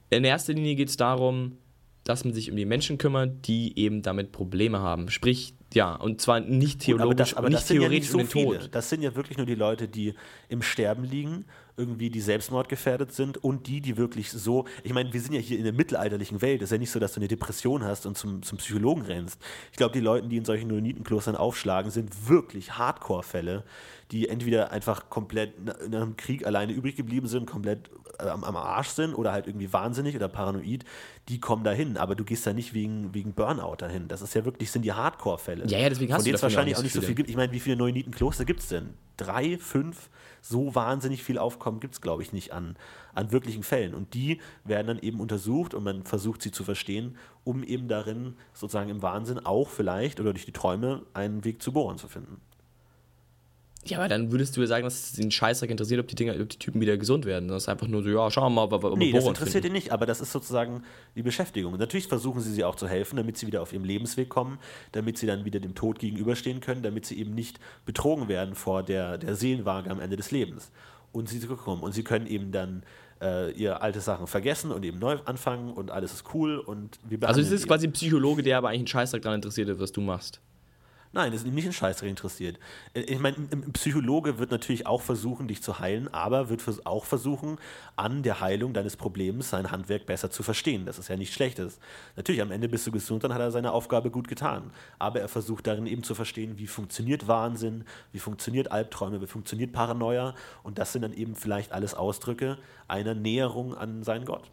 in 0.09 0.23
erster 0.23 0.53
Linie 0.53 0.75
geht 0.75 0.89
es 0.89 0.97
darum, 0.97 1.57
dass 2.03 2.23
man 2.23 2.33
sich 2.33 2.49
um 2.49 2.57
die 2.57 2.65
Menschen 2.65 2.97
kümmert, 2.97 3.47
die 3.47 3.77
eben 3.77 4.01
damit 4.01 4.31
Probleme 4.31 4.79
haben. 4.79 5.09
Sprich, 5.09 5.53
ja, 5.73 5.95
und 5.95 6.21
zwar 6.21 6.39
nicht 6.39 6.81
theologisch, 6.81 7.05
aber 7.05 7.15
das, 7.15 7.33
aber 7.33 7.49
nicht 7.49 7.59
das 7.61 7.67
sind 7.67 7.81
ja 7.81 7.89
nicht 7.89 8.09
theoretisch 8.09 8.31
so 8.33 8.39
viele. 8.39 8.59
Tod. 8.59 8.69
Das 8.71 8.89
sind 8.89 9.01
ja 9.01 9.15
wirklich 9.15 9.37
nur 9.37 9.45
die 9.45 9.55
Leute, 9.55 9.87
die 9.87 10.13
im 10.47 10.61
Sterben 10.61 11.03
liegen, 11.03 11.45
irgendwie 11.75 12.09
die 12.09 12.21
selbstmordgefährdet 12.21 13.11
sind 13.11 13.43
und 13.43 13.67
die, 13.67 13.81
die 13.81 13.97
wirklich 13.97 14.31
so. 14.31 14.65
Ich 14.83 14.93
meine, 14.93 15.11
wir 15.11 15.19
sind 15.19 15.33
ja 15.33 15.41
hier 15.41 15.57
in 15.57 15.65
der 15.65 15.73
mittelalterlichen 15.73 16.41
Welt. 16.41 16.61
Es 16.61 16.67
ist 16.67 16.71
ja 16.71 16.77
nicht 16.77 16.91
so, 16.91 16.99
dass 16.99 17.13
du 17.13 17.19
eine 17.19 17.27
Depression 17.27 17.83
hast 17.83 18.05
und 18.05 18.17
zum, 18.17 18.41
zum 18.43 18.57
Psychologen 18.59 19.01
rennst. 19.01 19.41
Ich 19.71 19.77
glaube, 19.77 19.91
die 19.93 19.99
Leute, 19.99 20.27
die 20.29 20.37
in 20.37 20.45
solchen 20.45 20.67
Mennonitenklostern 20.67 21.35
aufschlagen, 21.35 21.91
sind 21.91 22.29
wirklich 22.29 22.77
Hardcore-Fälle, 22.77 23.63
die 24.11 24.29
entweder 24.29 24.71
einfach 24.71 25.09
komplett 25.09 25.53
na- 25.65 25.73
in 25.73 25.93
einem 25.93 26.15
Krieg 26.15 26.45
alleine 26.45 26.71
übrig 26.71 26.95
geblieben 26.95 27.27
sind, 27.27 27.47
komplett 27.47 27.89
am, 28.19 28.43
am 28.43 28.55
Arsch 28.55 28.89
sind 28.89 29.13
oder 29.13 29.31
halt 29.31 29.47
irgendwie 29.47 29.71
wahnsinnig 29.71 30.15
oder 30.15 30.27
paranoid. 30.27 30.85
Die 31.29 31.39
kommen 31.39 31.63
dahin, 31.63 31.97
aber 31.97 32.15
du 32.15 32.23
gehst 32.23 32.45
da 32.45 32.53
nicht 32.53 32.73
wegen, 32.73 33.13
wegen 33.13 33.33
Burnout 33.33 33.77
dahin. 33.77 34.07
Das 34.07 34.21
ist 34.21 34.33
ja 34.35 34.45
wirklich, 34.45 34.71
sind 34.71 34.83
die 34.83 34.93
Hardcore-Fälle. 34.93 35.65
Ja, 35.67 35.79
ja, 35.79 35.89
deswegen 35.89 36.13
hast 36.13 36.19
Von 36.19 36.23
du 36.23 36.29
denen 36.29 36.35
es 36.35 36.43
wahrscheinlich 36.43 36.77
auch 36.77 36.83
nicht 36.83 36.93
so 36.93 36.99
viel 36.99 37.07
viele. 37.07 37.15
gibt. 37.15 37.29
Ich 37.29 37.35
meine, 37.35 37.51
wie 37.51 37.59
viele 37.59 37.75
Mennonitenkloster 37.75 38.45
gibt 38.45 38.59
es 38.61 38.67
denn? 38.67 38.93
Drei, 39.17 39.57
fünf? 39.57 40.09
So 40.41 40.75
wahnsinnig 40.75 41.23
viel 41.23 41.39
Aufkommen 41.39 41.79
gibt 41.79 41.95
es, 41.95 42.01
glaube 42.01 42.21
ich, 42.21 42.31
nicht 42.31 42.53
an, 42.53 42.75
an 43.15 43.31
wirklichen 43.31 43.63
Fällen. 43.63 43.95
Und 43.95 44.13
die 44.13 44.39
werden 44.63 44.87
dann 44.87 44.99
eben 44.99 45.19
untersucht 45.19 45.73
und 45.73 45.83
man 45.83 46.03
versucht 46.03 46.41
sie 46.41 46.51
zu 46.51 46.63
verstehen, 46.63 47.17
um 47.43 47.63
eben 47.63 47.87
darin 47.87 48.35
sozusagen 48.53 48.89
im 48.89 49.01
Wahnsinn 49.01 49.39
auch 49.39 49.69
vielleicht 49.69 50.19
oder 50.19 50.33
durch 50.33 50.45
die 50.45 50.51
Träume 50.51 51.01
einen 51.13 51.43
Weg 51.43 51.63
zu 51.63 51.71
bohren 51.71 51.97
zu 51.97 52.07
finden. 52.07 52.41
Ja, 53.87 53.99
aber 53.99 54.07
dann 54.07 54.31
würdest 54.31 54.57
du 54.57 54.61
ja 54.61 54.67
sagen, 54.67 54.83
dass 54.83 54.95
es 54.95 55.11
den 55.13 55.29
Scheißdreck 55.29 55.69
interessiert, 55.69 55.99
ob 55.99 56.07
die 56.07 56.15
Dinger, 56.15 56.33
ob 56.41 56.49
die 56.49 56.57
Typen 56.57 56.81
wieder 56.81 56.97
gesund 56.97 57.25
werden. 57.25 57.47
Das 57.47 57.63
ist 57.63 57.69
einfach 57.69 57.87
nur 57.87 58.01
so, 58.01 58.09
ja, 58.09 58.31
schauen 58.31 58.53
wir 58.53 58.67
mal, 58.67 58.73
ob 58.73 58.83
wir 58.83 58.97
Nee, 58.97 59.11
das 59.11 59.25
interessiert 59.25 59.63
finden. 59.63 59.67
ihn 59.67 59.73
nicht, 59.73 59.91
aber 59.91 60.07
das 60.07 60.21
ist 60.21 60.31
sozusagen 60.31 60.83
die 61.15 61.21
Beschäftigung. 61.21 61.73
Und 61.73 61.79
natürlich 61.79 62.07
versuchen 62.07 62.41
sie 62.41 62.51
sie 62.51 62.63
auch 62.63 62.75
zu 62.75 62.87
helfen, 62.87 63.17
damit 63.17 63.37
sie 63.37 63.45
wieder 63.45 63.61
auf 63.61 63.73
ihrem 63.73 63.83
Lebensweg 63.83 64.27
kommen, 64.29 64.57
damit 64.91 65.19
sie 65.19 65.27
dann 65.27 65.45
wieder 65.45 65.59
dem 65.59 65.75
Tod 65.75 65.99
gegenüberstehen 65.99 66.61
können, 66.61 66.81
damit 66.81 67.05
sie 67.05 67.19
eben 67.19 67.35
nicht 67.35 67.59
betrogen 67.85 68.27
werden 68.27 68.55
vor 68.55 68.81
der, 68.81 69.19
der 69.19 69.35
Seelenwaage 69.35 69.91
am 69.91 69.99
Ende 69.99 70.17
des 70.17 70.31
Lebens. 70.31 70.71
Und 71.11 71.29
sie 71.29 71.39
kommen. 71.39 71.83
Und 71.83 71.93
sie 71.93 72.03
können 72.03 72.25
eben 72.27 72.51
dann 72.51 72.83
äh, 73.21 73.51
ihr 73.51 73.81
alte 73.81 74.01
Sachen 74.01 74.27
vergessen 74.27 74.71
und 74.71 74.83
eben 74.83 74.99
neu 74.99 75.17
anfangen 75.25 75.71
und 75.71 75.91
alles 75.91 76.13
ist 76.13 76.25
cool 76.33 76.57
und 76.57 76.99
wir 77.07 77.21
Also 77.27 77.39
es 77.41 77.51
ist 77.51 77.67
quasi 77.67 77.87
ein 77.87 77.93
Psychologe, 77.93 78.43
der 78.43 78.57
aber 78.57 78.69
eigentlich 78.69 78.79
einen 78.79 78.87
Scheißdreck 78.87 79.21
daran 79.21 79.37
interessiert, 79.37 79.79
was 79.79 79.91
du 79.91 80.01
machst. 80.01 80.41
Nein, 81.15 81.31
das 81.31 81.41
ist 81.41 81.47
ihm 81.47 81.55
nicht 81.55 81.65
in 81.65 81.71
Scheißdreck 81.73 82.09
interessiert. 82.09 82.59
Äh, 82.93 82.99
Ich 83.01 83.19
meine, 83.19 83.37
ein 83.37 83.47
ein 83.51 83.71
Psychologe 83.73 84.37
wird 84.37 84.51
natürlich 84.51 84.85
auch 84.85 85.01
versuchen, 85.01 85.47
dich 85.47 85.63
zu 85.63 85.79
heilen, 85.79 86.13
aber 86.13 86.49
wird 86.49 86.61
auch 86.85 87.05
versuchen, 87.05 87.57
an 87.95 88.21
der 88.21 88.41
Heilung 88.41 88.73
deines 88.73 88.97
Problems 88.97 89.49
sein 89.49 89.71
Handwerk 89.71 90.05
besser 90.05 90.29
zu 90.29 90.43
verstehen. 90.43 90.85
Das 90.85 90.99
ist 90.99 91.07
ja 91.07 91.15
nichts 91.15 91.33
Schlechtes. 91.33 91.79
Natürlich, 92.17 92.41
am 92.41 92.51
Ende 92.51 92.67
bist 92.67 92.85
du 92.85 92.91
gesund, 92.91 93.23
dann 93.23 93.33
hat 93.33 93.39
er 93.39 93.49
seine 93.51 93.71
Aufgabe 93.71 94.11
gut 94.11 94.27
getan. 94.27 94.71
Aber 94.99 95.21
er 95.21 95.29
versucht 95.29 95.65
darin 95.67 95.87
eben 95.87 96.03
zu 96.03 96.15
verstehen, 96.15 96.57
wie 96.57 96.67
funktioniert 96.67 97.27
Wahnsinn, 97.29 97.85
wie 98.11 98.19
funktioniert 98.19 98.71
Albträume, 98.71 99.21
wie 99.21 99.27
funktioniert 99.27 99.71
Paranoia. 99.71 100.35
Und 100.63 100.77
das 100.77 100.91
sind 100.91 101.01
dann 101.03 101.13
eben 101.13 101.35
vielleicht 101.35 101.71
alles 101.71 101.93
Ausdrücke 101.93 102.57
einer 102.89 103.15
Näherung 103.15 103.73
an 103.73 104.03
seinen 104.03 104.25
Gott. 104.25 104.51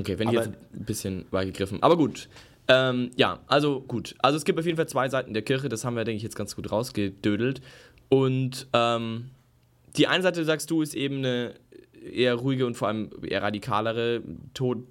Okay, 0.00 0.18
wenn 0.18 0.28
ich 0.30 0.38
Aber- 0.38 0.46
jetzt 0.46 0.56
ein 0.72 0.84
bisschen 0.84 1.26
weit 1.32 1.46
gegriffen. 1.48 1.82
Aber 1.82 1.96
gut. 1.96 2.28
Ähm, 2.68 3.10
ja, 3.16 3.40
also 3.46 3.80
gut. 3.80 4.14
Also 4.20 4.36
es 4.36 4.44
gibt 4.44 4.58
auf 4.58 4.66
jeden 4.66 4.76
Fall 4.76 4.88
zwei 4.88 5.08
Seiten 5.08 5.34
der 5.34 5.42
Kirche, 5.42 5.68
das 5.68 5.84
haben 5.84 5.96
wir, 5.96 6.04
denke 6.04 6.16
ich, 6.16 6.22
jetzt 6.22 6.36
ganz 6.36 6.54
gut 6.54 6.70
rausgedödelt. 6.70 7.60
Und 8.08 8.68
ähm, 8.72 9.30
die 9.96 10.06
eine 10.06 10.22
Seite, 10.22 10.44
sagst 10.44 10.70
du, 10.70 10.82
ist 10.82 10.94
eben 10.94 11.18
eine 11.18 11.54
eher 12.10 12.34
ruhige 12.34 12.66
und 12.66 12.76
vor 12.76 12.88
allem 12.88 13.10
eher 13.22 13.42
radikalere, 13.42 14.22
Tod, 14.54 14.86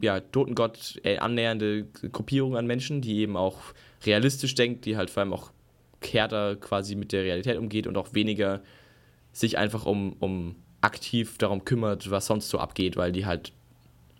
ja, 0.00 0.20
Totengott 0.20 1.00
äh, 1.04 1.18
annähernde 1.18 1.84
Gruppierung 2.12 2.56
an 2.56 2.66
Menschen, 2.66 3.00
die 3.00 3.18
eben 3.18 3.36
auch 3.36 3.58
realistisch 4.04 4.54
denkt, 4.54 4.84
die 4.84 4.96
halt 4.96 5.10
vor 5.10 5.22
allem 5.22 5.32
auch 5.32 5.50
härter 6.02 6.56
quasi 6.56 6.96
mit 6.96 7.12
der 7.12 7.24
Realität 7.24 7.56
umgeht 7.56 7.86
und 7.86 7.96
auch 7.96 8.12
weniger 8.12 8.62
sich 9.32 9.56
einfach 9.56 9.86
um, 9.86 10.14
um 10.20 10.56
aktiv 10.80 11.38
darum 11.38 11.64
kümmert, 11.64 12.10
was 12.10 12.26
sonst 12.26 12.50
so 12.50 12.58
abgeht, 12.58 12.96
weil 12.96 13.10
die 13.10 13.24
halt 13.24 13.52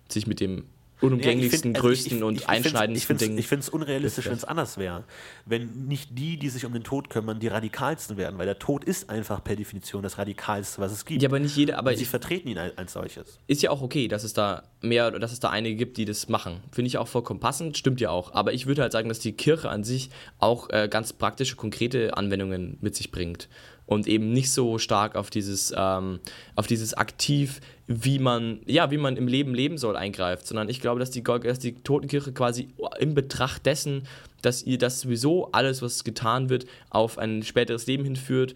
sich 0.09 0.27
mit 0.27 0.41
dem 0.41 0.65
unumgänglichsten, 1.07 1.51
ich 1.53 1.63
find- 1.63 1.77
also 1.77 1.89
größten 1.89 2.13
ich- 2.13 2.19
ich- 2.19 2.23
und 2.25 2.35
ich 2.37 2.49
einschneidendsten 2.49 2.97
Ich 2.97 3.07
finde 3.21 3.37
Dingen. 3.37 3.61
es 3.61 3.69
unrealistisch, 3.69 4.27
ist 4.27 4.31
wenn 4.31 4.37
es 4.39 4.45
anders 4.45 4.79
wäre. 4.79 5.05
Wenn 5.47 5.87
nicht 5.87 6.19
die, 6.19 6.39
die 6.39 6.49
sich 6.49 6.65
um 6.65 6.73
den 6.73 6.85
Tod 6.85 7.11
kümmern, 7.11 7.41
die 7.41 7.49
radikalsten 7.49 8.17
werden, 8.17 8.39
weil 8.39 8.47
der 8.47 8.59
Tod 8.59 8.85
ist 8.85 9.11
einfach 9.11 9.43
per 9.45 9.57
Definition 9.57 10.03
das 10.03 10.19
Radikalste, 10.19 10.81
was 10.81 10.93
es 10.93 11.05
gibt. 11.05 11.23
Ja, 11.23 11.29
aber 11.29 11.39
nicht 11.39 11.57
jeder, 11.57 11.79
aber 11.79 11.91
Und 11.91 11.97
sie 11.99 12.05
vertreten 12.05 12.49
ihn 12.49 12.59
als, 12.59 12.77
als 12.79 12.93
solches. 12.93 13.39
ist 13.47 13.63
ja 13.63 13.71
auch 13.71 13.83
okay, 13.83 14.09
dass 14.09 14.25
es 14.25 14.33
da 14.33 14.65
mehr 14.81 15.09
oder 15.09 15.19
dass 15.19 15.33
es 15.33 15.41
da 15.41 15.51
einige 15.51 15.77
gibt, 15.77 15.97
die 15.97 16.05
das 16.05 16.29
machen. 16.29 16.61
Finde 16.73 16.89
ich 16.89 16.99
auch 16.99 17.09
vollkommen 17.09 17.41
passend, 17.41 17.77
stimmt 17.79 18.01
ja 18.01 18.11
auch. 18.11 18.33
Aber 18.35 18.53
ich 18.53 18.67
würde 18.67 18.83
halt 18.83 18.93
sagen, 18.93 19.09
dass 19.09 19.19
die 19.19 19.33
Kirche 19.33 19.69
an 19.71 19.85
sich 19.85 20.11
auch 20.39 20.69
äh, 20.71 20.89
ganz 20.91 21.13
praktische, 21.13 21.57
konkrete 21.57 22.17
Anwendungen 22.17 22.79
mit 22.81 22.95
sich 22.97 23.11
bringt. 23.11 23.49
Und 23.87 24.07
eben 24.07 24.33
nicht 24.33 24.51
so 24.51 24.79
stark 24.79 25.15
auf 25.15 25.29
dieses, 25.29 25.73
ähm, 25.77 26.21
auf 26.57 26.67
dieses 26.67 26.95
aktiv, 26.95 27.61
wie 27.87 28.19
man, 28.19 28.61
ja, 28.65 28.91
wie 28.91 28.97
man 28.97 29.17
im 29.17 29.29
Leben 29.29 29.55
leben 29.55 29.77
soll, 29.77 29.97
eingreift, 29.97 30.47
sondern 30.47 30.71
ich 30.71 30.81
glaube, 30.81 31.01
dass 31.01 31.11
die, 31.11 31.23
dass 31.23 31.59
die 31.59 31.75
Totenkirche 31.75 32.33
quasi 32.33 32.69
im 32.99 33.15
Betracht 33.15 33.67
dessen, 33.67 34.05
dass 34.41 34.63
ihr 34.63 34.79
das 34.79 35.01
sowieso 35.01 35.53
alles, 35.53 35.83
was 35.83 36.03
getan 36.03 36.49
wird, 36.49 36.65
auf 36.89 37.19
ein 37.19 37.43
späteres 37.43 37.87
Leben 37.87 38.05
hinführt, 38.05 38.55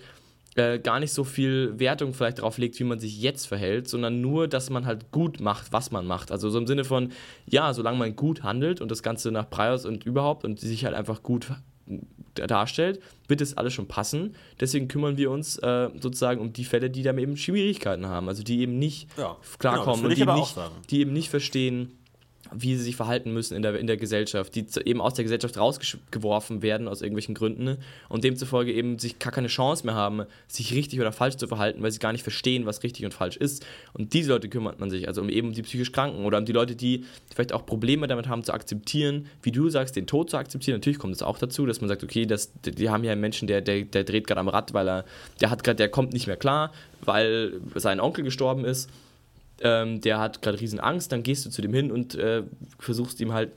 äh, 0.59 0.79
gar 0.79 0.99
nicht 0.99 1.12
so 1.12 1.24
viel 1.24 1.79
Wertung 1.79 2.14
vielleicht 2.14 2.39
darauf 2.39 2.59
legt, 2.59 2.79
wie 2.81 2.85
man 2.85 2.99
sich 2.99 3.20
jetzt 3.20 3.47
verhält, 3.47 3.89
sondern 3.89 4.20
nur, 4.20 4.49
dass 4.49 4.70
man 4.70 4.87
halt 4.87 5.12
gut 5.12 5.41
macht, 5.41 5.72
was 5.72 5.91
man 5.91 6.07
macht. 6.07 6.33
Also 6.33 6.51
so 6.51 6.59
im 6.59 6.66
Sinne 6.66 6.85
von, 6.85 7.12
ja, 7.47 7.72
solange 7.72 7.99
man 7.99 8.16
gut 8.16 8.43
handelt 8.43 8.81
und 8.81 8.91
das 8.91 9.03
Ganze 9.03 9.31
nach 9.31 9.49
Preis 9.49 9.85
und 9.85 10.05
überhaupt 10.05 10.45
und 10.45 10.59
sich 10.59 10.85
halt 10.85 10.95
einfach 10.95 11.22
gut 11.22 11.53
darstellt, 12.34 13.01
wird 13.26 13.41
es 13.41 13.57
alles 13.57 13.72
schon 13.72 13.89
passen. 13.89 14.34
Deswegen 14.61 14.89
kümmern 14.89 15.16
wir 15.16 15.30
uns 15.30 15.59
äh, 15.59 15.91
sozusagen 16.01 16.41
um 16.41 16.53
die 16.53 16.64
Fälle, 16.64 16.91
die 16.91 17.03
damit 17.03 17.22
eben 17.22 17.36
Schwierigkeiten 17.36 18.07
haben, 18.07 18.28
also 18.28 18.43
die 18.43 18.61
eben 18.61 18.78
nicht 18.78 19.09
Ja, 19.16 19.36
klarkommen 19.59 20.09
genau, 20.09 20.09
das 20.09 20.18
und 20.20 20.57
die, 20.57 20.62
auch 20.62 20.70
nicht, 20.80 20.91
die 20.91 21.01
eben 21.01 21.12
nicht 21.12 21.30
verstehen, 21.30 21.97
wie 22.53 22.76
sie 22.76 22.82
sich 22.82 22.96
verhalten 22.96 23.32
müssen 23.32 23.55
in 23.55 23.62
der, 23.62 23.78
in 23.78 23.86
der 23.86 23.96
Gesellschaft, 23.96 24.55
die 24.55 24.66
eben 24.84 25.01
aus 25.01 25.14
der 25.14 25.24
Gesellschaft 25.24 25.57
rausgeworfen 25.59 26.62
werden 26.62 26.88
aus 26.88 27.03
irgendwelchen 27.03 27.34
Gründen 27.34 27.64
ne? 27.64 27.78
und 28.09 28.24
demzufolge 28.24 28.72
eben 28.72 28.99
sich 28.99 29.18
gar 29.18 29.32
keine 29.32 29.49
Chance 29.49 29.84
mehr 29.86 29.94
haben, 29.94 30.24
sich 30.46 30.74
richtig 30.74 31.01
oder 31.01 31.12
falsch 31.12 31.36
zu 31.36 31.46
verhalten, 31.46 31.82
weil 31.82 31.90
sie 31.90 31.99
gar 31.99 32.12
nicht 32.12 32.22
verstehen, 32.22 32.66
was 32.66 32.82
richtig 32.82 33.05
und 33.05 33.14
falsch 33.14 33.36
ist. 33.36 33.66
Und 33.92 34.12
diese 34.14 34.30
Leute 34.30 34.49
kümmert 34.49 34.80
man 34.80 34.90
sich, 34.90 35.09
also 35.09 35.20
um 35.20 35.28
eben 35.28 35.53
die 35.53 35.62
psychisch 35.62 35.92
Kranken 35.92 36.24
oder 36.24 36.38
um 36.38 36.44
die 36.44 36.53
Leute, 36.53 36.76
die 36.76 37.05
vielleicht 37.32 37.53
auch 37.53 37.66
Probleme 37.66 38.07
damit 38.07 38.28
haben 38.28 38.44
zu 38.44 38.53
akzeptieren, 38.53 39.26
wie 39.42 39.53
du 39.53 39.68
sagst, 39.68 39.96
den 39.96 40.07
Tod 40.07 40.30
zu 40.30 40.36
akzeptieren. 40.36 40.76
Natürlich 40.76 40.99
kommt 40.99 41.14
es 41.14 41.22
auch 41.22 41.38
dazu, 41.38 41.66
dass 41.66 41.80
man 41.80 41.88
sagt, 41.88 42.05
okay, 42.05 42.26
das, 42.26 42.53
die 42.62 42.90
haben 42.90 43.05
ja 43.05 43.12
einen 43.12 43.20
Menschen, 43.20 43.49
der, 43.49 43.61
der, 43.61 43.82
der 43.82 44.05
dreht 44.05 44.26
gerade 44.26 44.40
am 44.40 44.49
Rad, 44.49 44.74
weil 44.74 44.88
er, 44.88 45.05
der 45.40 45.51
hat 45.51 45.64
gerade, 45.64 45.76
der 45.76 45.88
kommt 45.88 46.12
nicht 46.12 46.26
mehr 46.26 46.36
klar, 46.36 46.72
weil 47.01 47.61
sein 47.74 48.01
Onkel 48.01 48.24
gestorben 48.24 48.64
ist 48.64 48.88
ähm, 49.63 50.01
der 50.01 50.19
hat 50.19 50.43
gerade 50.43 50.61
riesen 50.61 50.81
Angst, 50.81 51.13
dann 51.13 51.23
gehst 51.23 51.47
du 51.47 51.51
zu 51.51 51.63
dem 51.63 51.75
hin 51.75 51.91
und 51.91 52.15
äh, 52.15 52.43
versuchst 52.79 53.21
ihm 53.21 53.33
halt 53.33 53.53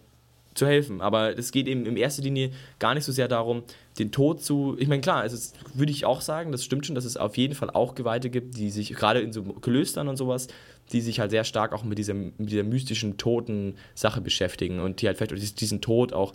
zu 0.53 0.67
helfen. 0.67 1.01
Aber 1.01 1.37
es 1.37 1.51
geht 1.51 1.67
eben 1.67 1.85
in 1.85 1.97
erster 1.97 2.23
Linie 2.23 2.51
gar 2.79 2.93
nicht 2.93 3.05
so 3.05 3.11
sehr 3.11 3.27
darum, 3.27 3.63
den 3.99 4.11
Tod 4.11 4.41
zu. 4.41 4.75
Ich 4.79 4.87
meine, 4.87 5.01
klar, 5.01 5.23
es 5.25 5.53
würde 5.73 5.91
ich 5.91 6.05
auch 6.05 6.21
sagen, 6.21 6.51
das 6.51 6.63
stimmt 6.63 6.85
schon, 6.85 6.95
dass 6.95 7.05
es 7.05 7.17
auf 7.17 7.37
jeden 7.37 7.55
Fall 7.55 7.69
auch 7.69 7.95
Geweihte 7.95 8.29
gibt, 8.29 8.57
die 8.57 8.69
sich 8.69 8.93
gerade 8.93 9.21
in 9.21 9.31
so 9.31 9.43
Klöstern 9.43 10.07
und 10.07 10.17
sowas, 10.17 10.47
die 10.91 11.01
sich 11.01 11.19
halt 11.19 11.31
sehr 11.31 11.43
stark 11.43 11.73
auch 11.73 11.83
mit 11.83 11.97
dieser, 11.97 12.13
mit 12.13 12.33
dieser 12.37 12.63
mystischen 12.63 13.17
toten 13.17 13.75
Sache 13.95 14.21
beschäftigen 14.21 14.79
und 14.79 15.01
die 15.01 15.07
halt 15.07 15.17
vielleicht 15.17 15.61
diesen 15.61 15.81
Tod 15.81 16.13
auch 16.13 16.33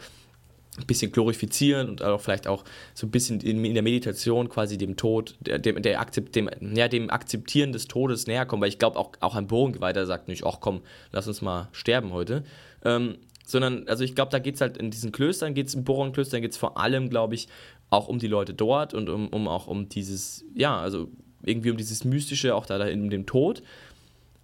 ein 0.78 0.86
bisschen 0.86 1.12
glorifizieren 1.12 1.88
und 1.88 2.02
auch 2.02 2.20
vielleicht 2.20 2.46
auch 2.46 2.64
so 2.94 3.06
ein 3.06 3.10
bisschen 3.10 3.40
in, 3.40 3.64
in 3.64 3.74
der 3.74 3.82
Meditation 3.82 4.48
quasi 4.48 4.76
dem 4.76 4.96
Tod, 4.96 5.36
dem, 5.40 5.80
der 5.82 6.00
Akzept, 6.00 6.36
dem, 6.36 6.50
ja, 6.74 6.88
dem 6.88 7.10
Akzeptieren 7.10 7.72
des 7.72 7.88
Todes 7.88 8.26
näher 8.26 8.46
kommen, 8.46 8.62
weil 8.62 8.68
ich 8.68 8.78
glaube 8.78 8.98
auch, 8.98 9.12
auch 9.20 9.34
ein 9.34 9.46
Bogengeweihter 9.46 10.06
sagt 10.06 10.28
nicht, 10.28 10.44
ach 10.44 10.58
komm, 10.60 10.82
lass 11.12 11.28
uns 11.28 11.42
mal 11.42 11.68
sterben 11.72 12.12
heute. 12.12 12.44
Ähm, 12.84 13.16
sondern, 13.46 13.86
also 13.88 14.02
ich 14.04 14.14
glaube, 14.14 14.32
da 14.32 14.38
geht 14.38 14.56
es 14.56 14.60
halt 14.60 14.76
in 14.76 14.90
diesen 14.90 15.12
Klöstern, 15.12 15.54
geht 15.54 15.68
es 15.68 15.74
in 15.74 15.84
Boron-Klöstern, 15.84 16.42
geht 16.42 16.50
es 16.50 16.56
vor 16.56 16.78
allem, 16.78 17.08
glaube 17.08 17.36
ich, 17.36 17.48
auch 17.90 18.08
um 18.08 18.18
die 18.18 18.26
Leute 18.26 18.52
dort 18.52 18.92
und 18.92 19.08
um, 19.08 19.28
um 19.28 19.46
auch 19.46 19.68
um 19.68 19.88
dieses, 19.88 20.44
ja, 20.54 20.78
also 20.78 21.08
irgendwie 21.44 21.70
um 21.70 21.76
dieses 21.76 22.04
Mystische, 22.04 22.54
auch 22.54 22.66
da 22.66 22.84
in 22.86 23.08
dem 23.08 23.24
Tod 23.24 23.62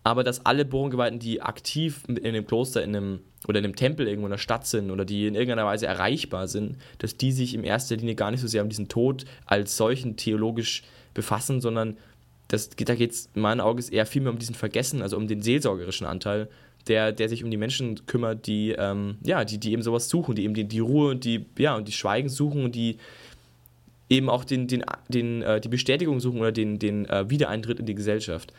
aber 0.05 0.24
dass 0.24 0.44
alle 0.44 0.64
Borengeweihten, 0.64 1.18
die 1.18 1.42
aktiv 1.42 2.03
in 2.09 2.18
einem 2.24 2.46
Kloster 2.46 2.82
in 2.82 2.96
einem, 2.96 3.20
oder 3.46 3.59
in 3.59 3.64
einem 3.64 3.76
Tempel 3.76 4.09
irgendwo 4.09 4.26
in 4.26 4.32
der 4.32 4.38
Stadt 4.38 4.66
sind 4.66 4.90
oder 4.90 5.05
die 5.05 5.26
in 5.26 5.34
irgendeiner 5.34 5.66
Weise 5.66 5.86
erreichbar 5.86 6.48
sind, 6.48 6.76
dass 6.98 7.16
die 7.16 7.32
sich 7.32 7.55
in 7.55 7.64
erster 7.64 7.96
Linie 7.96 8.14
gar 8.14 8.30
nicht 8.30 8.40
so 8.40 8.48
sehr 8.48 8.62
um 8.62 8.68
diesen 8.68 8.88
Tod 8.88 9.24
als 9.46 9.76
solchen 9.76 10.16
theologisch 10.16 10.82
befassen, 11.14 11.61
sondern 11.61 11.96
das, 12.48 12.70
da 12.70 12.94
geht 12.94 13.12
es 13.12 13.30
in 13.34 13.42
meinen 13.42 13.61
Augen 13.61 13.82
eher 13.90 14.07
viel 14.07 14.22
mehr 14.22 14.32
um 14.32 14.38
diesen 14.38 14.55
Vergessen, 14.55 15.03
also 15.03 15.16
um 15.16 15.28
den 15.28 15.40
seelsorgerischen 15.40 16.07
Anteil, 16.07 16.48
der, 16.88 17.12
der 17.12 17.28
sich 17.28 17.44
um 17.44 17.50
die 17.50 17.57
Menschen 17.57 18.07
kümmert, 18.07 18.46
die, 18.46 18.72
ähm, 18.76 19.16
ja, 19.22 19.44
die, 19.44 19.59
die 19.59 19.72
eben 19.72 19.82
sowas 19.82 20.09
suchen, 20.09 20.34
die 20.34 20.44
eben 20.44 20.55
die, 20.55 20.64
die 20.64 20.80
Ruhe 20.80 21.11
und 21.11 21.24
die, 21.24 21.46
ja, 21.59 21.76
und 21.76 21.86
die 21.86 21.92
Schweigen 21.92 22.28
suchen 22.28 22.64
und 22.64 22.74
die 22.74 22.98
eben 24.11 24.28
auch 24.28 24.44
den, 24.44 24.66
den, 24.66 24.84
den, 25.09 25.42
äh, 25.42 25.61
die 25.61 25.68
Bestätigung 25.68 26.20
suchen 26.20 26.40
oder 26.40 26.53
den, 26.53 26.78
den 26.78 27.09
äh, 27.09 27.30
Wiedereintritt 27.30 27.80
in 27.80 27.86
die 27.86 27.94
Gesellschaft. 27.94 28.53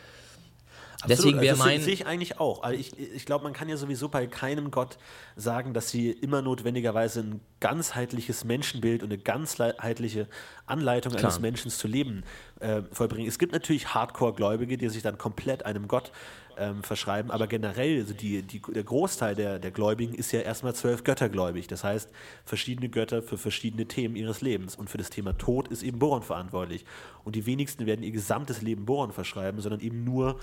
Deswegen 1.08 1.40
wäre 1.40 1.52
also 1.52 1.64
das 1.64 1.72
mein. 1.72 1.80
sehe 1.82 1.92
ich 1.92 2.06
eigentlich 2.06 2.40
auch. 2.40 2.62
Also 2.62 2.78
ich 2.78 2.98
ich 2.98 3.26
glaube, 3.26 3.44
man 3.44 3.52
kann 3.52 3.68
ja 3.68 3.76
sowieso 3.76 4.08
bei 4.08 4.26
keinem 4.26 4.70
Gott 4.70 4.98
sagen, 5.36 5.74
dass 5.74 5.90
sie 5.90 6.10
immer 6.10 6.42
notwendigerweise 6.42 7.20
ein 7.20 7.40
ganzheitliches 7.60 8.44
Menschenbild 8.44 9.02
und 9.02 9.12
eine 9.12 9.22
ganzheitliche 9.22 10.28
Anleitung 10.66 11.12
Klar. 11.12 11.24
eines 11.24 11.40
Menschen 11.40 11.70
zu 11.70 11.88
leben 11.88 12.24
äh, 12.60 12.82
vollbringen. 12.92 13.28
Es 13.28 13.38
gibt 13.38 13.52
natürlich 13.52 13.94
Hardcore-Gläubige, 13.94 14.76
die 14.78 14.88
sich 14.88 15.02
dann 15.02 15.18
komplett 15.18 15.66
einem 15.66 15.88
Gott 15.88 16.12
ähm, 16.56 16.82
verschreiben, 16.82 17.30
aber 17.30 17.46
generell, 17.46 18.00
also 18.00 18.14
die, 18.14 18.42
die, 18.42 18.60
der 18.60 18.84
Großteil 18.84 19.34
der, 19.34 19.58
der 19.58 19.70
Gläubigen 19.70 20.14
ist 20.14 20.32
ja 20.32 20.40
erstmal 20.40 20.74
zwölf 20.74 21.04
Götter 21.04 21.28
gläubig. 21.28 21.66
Das 21.66 21.84
heißt, 21.84 22.10
verschiedene 22.44 22.88
Götter 22.88 23.22
für 23.22 23.38
verschiedene 23.38 23.86
Themen 23.86 24.16
ihres 24.16 24.40
Lebens. 24.40 24.76
Und 24.76 24.90
für 24.90 24.98
das 24.98 25.10
Thema 25.10 25.36
Tod 25.36 25.68
ist 25.68 25.82
eben 25.82 25.98
Boron 25.98 26.22
verantwortlich. 26.22 26.84
Und 27.24 27.36
die 27.36 27.46
wenigsten 27.46 27.86
werden 27.86 28.02
ihr 28.02 28.12
gesamtes 28.12 28.62
Leben 28.62 28.84
Boron 28.84 29.12
verschreiben, 29.12 29.60
sondern 29.60 29.80
eben 29.80 30.04
nur 30.04 30.38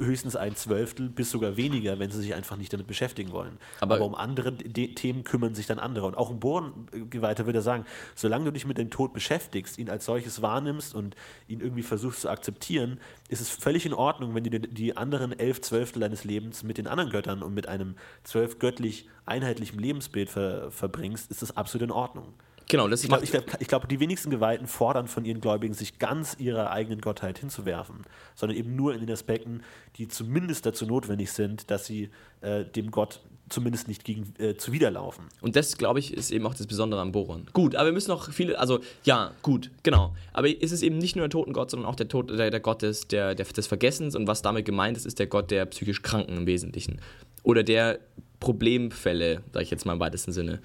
höchstens 0.00 0.34
ein 0.34 0.56
Zwölftel 0.56 1.08
bis 1.08 1.30
sogar 1.30 1.56
weniger, 1.56 1.98
wenn 1.98 2.10
sie 2.10 2.18
sich 2.20 2.34
einfach 2.34 2.56
nicht 2.56 2.72
damit 2.72 2.86
beschäftigen 2.86 3.32
wollen. 3.32 3.58
Aber- 3.80 3.96
Aber, 3.96 4.04
um 4.06 4.14
andere 4.14 4.52
De 4.52 4.94
Themen 4.94 5.24
kümmern 5.24 5.54
sich 5.54 5.66
dann 5.66 5.78
andere. 5.78 6.06
Und 6.06 6.16
auch 6.16 6.30
ein 6.30 6.40
Bohrengeweihter 6.40 7.46
würde 7.46 7.62
sagen, 7.62 7.84
solange 8.14 8.46
du 8.46 8.52
dich 8.52 8.66
mit 8.66 8.78
dem 8.78 8.90
Tod 8.90 9.12
beschäftigst, 9.12 9.78
ihn 9.78 9.90
als 9.90 10.04
solches 10.06 10.42
wahrnimmst 10.42 10.94
und 10.94 11.16
ihn 11.48 11.60
irgendwie 11.60 11.82
versuchst 11.82 12.22
zu 12.22 12.28
akzeptieren, 12.30 12.98
ist 13.28 13.40
es 13.40 13.50
völlig 13.50 13.86
in 13.86 13.92
Ordnung, 13.94 14.34
wenn 14.34 14.44
du 14.44 14.50
die- 14.58 14.68
die 14.74 14.96
anderen 14.96 15.38
elf 15.38 15.60
Zwölftel 15.60 16.00
deines 16.00 16.24
Lebens 16.24 16.62
mit 16.62 16.78
den 16.78 16.86
anderen 16.86 17.10
Göttern 17.10 17.42
und 17.42 17.54
mit 17.54 17.68
einem 17.68 17.94
zwölf 18.24 18.58
göttlich 18.58 19.08
einheitlichen 19.26 19.78
Lebensbild 19.78 20.30
ver 20.30 20.70
verbringst, 20.70 21.30
ist 21.30 21.42
das 21.42 21.56
absolut 21.56 21.84
in 21.88 21.90
Ordnung. 21.92 22.32
Genau, 22.70 22.88
das 22.88 23.02
ich 23.02 23.08
glaube, 23.08 23.26
glaub, 23.26 23.58
glaub, 23.68 23.88
die 23.88 23.98
wenigsten 23.98 24.30
Geweihten 24.30 24.66
fordern 24.66 25.08
von 25.08 25.24
ihren 25.24 25.40
Gläubigen, 25.40 25.74
sich 25.74 25.98
ganz 25.98 26.36
ihrer 26.38 26.70
eigenen 26.70 27.00
Gottheit 27.00 27.38
hinzuwerfen, 27.38 28.04
sondern 28.36 28.56
eben 28.56 28.76
nur 28.76 28.94
in 28.94 29.00
den 29.00 29.10
Aspekten, 29.10 29.62
die 29.96 30.06
zumindest 30.06 30.66
dazu 30.66 30.86
notwendig 30.86 31.32
sind, 31.32 31.70
dass 31.70 31.86
sie 31.86 32.10
äh, 32.42 32.64
dem 32.64 32.90
Gott 32.90 33.20
zumindest 33.48 33.88
nicht 33.88 34.04
gegen 34.04 34.32
äh, 34.38 34.56
zuwiderlaufen. 34.56 35.24
Und 35.40 35.56
das, 35.56 35.76
glaube 35.76 35.98
ich, 35.98 36.14
ist 36.14 36.30
eben 36.30 36.46
auch 36.46 36.54
das 36.54 36.68
Besondere 36.68 37.00
am 37.00 37.10
Boron. 37.10 37.46
Gut, 37.52 37.74
aber 37.74 37.86
wir 37.86 37.92
müssen 37.92 38.10
noch 38.10 38.32
viele, 38.32 38.58
also 38.58 38.78
ja, 39.02 39.32
gut, 39.42 39.70
genau. 39.82 40.14
Aber 40.32 40.48
es 40.48 40.70
ist 40.70 40.82
eben 40.82 40.98
nicht 40.98 41.16
nur 41.16 41.24
der 41.24 41.30
Totengott, 41.30 41.70
sondern 41.70 41.88
auch 41.88 41.96
der, 41.96 42.06
Tod, 42.06 42.30
der, 42.30 42.50
der 42.50 42.60
Gott 42.60 42.82
des, 42.82 43.08
der, 43.08 43.34
der, 43.34 43.46
des 43.46 43.66
Vergessens 43.66 44.14
und 44.14 44.28
was 44.28 44.42
damit 44.42 44.64
gemeint 44.64 44.96
ist, 44.96 45.06
ist 45.06 45.18
der 45.18 45.26
Gott 45.26 45.50
der 45.50 45.66
psychisch 45.66 46.02
Kranken 46.02 46.36
im 46.36 46.46
Wesentlichen. 46.46 47.00
Oder 47.42 47.64
der 47.64 47.98
Problemfälle, 48.38 49.42
sage 49.52 49.64
ich 49.64 49.70
jetzt 49.70 49.84
mal 49.84 49.94
im 49.94 50.00
weitesten 50.00 50.32
Sinne. 50.32 50.60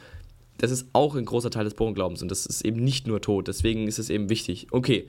Das 0.58 0.72
ist 0.72 0.88
auch 0.94 1.16
ein 1.16 1.26
großer 1.26 1.50
Teil 1.50 1.66
des 1.66 1.74
Borenglaubens 1.74 2.22
und 2.22 2.30
das 2.30 2.46
ist 2.46 2.64
eben 2.64 2.84
nicht 2.84 3.08
nur 3.08 3.22
Tod, 3.22 3.48
deswegen 3.48 3.88
ist 3.88 4.00
es 4.00 4.10
eben 4.10 4.30
wichtig. 4.30 4.68
Okay, 4.72 5.08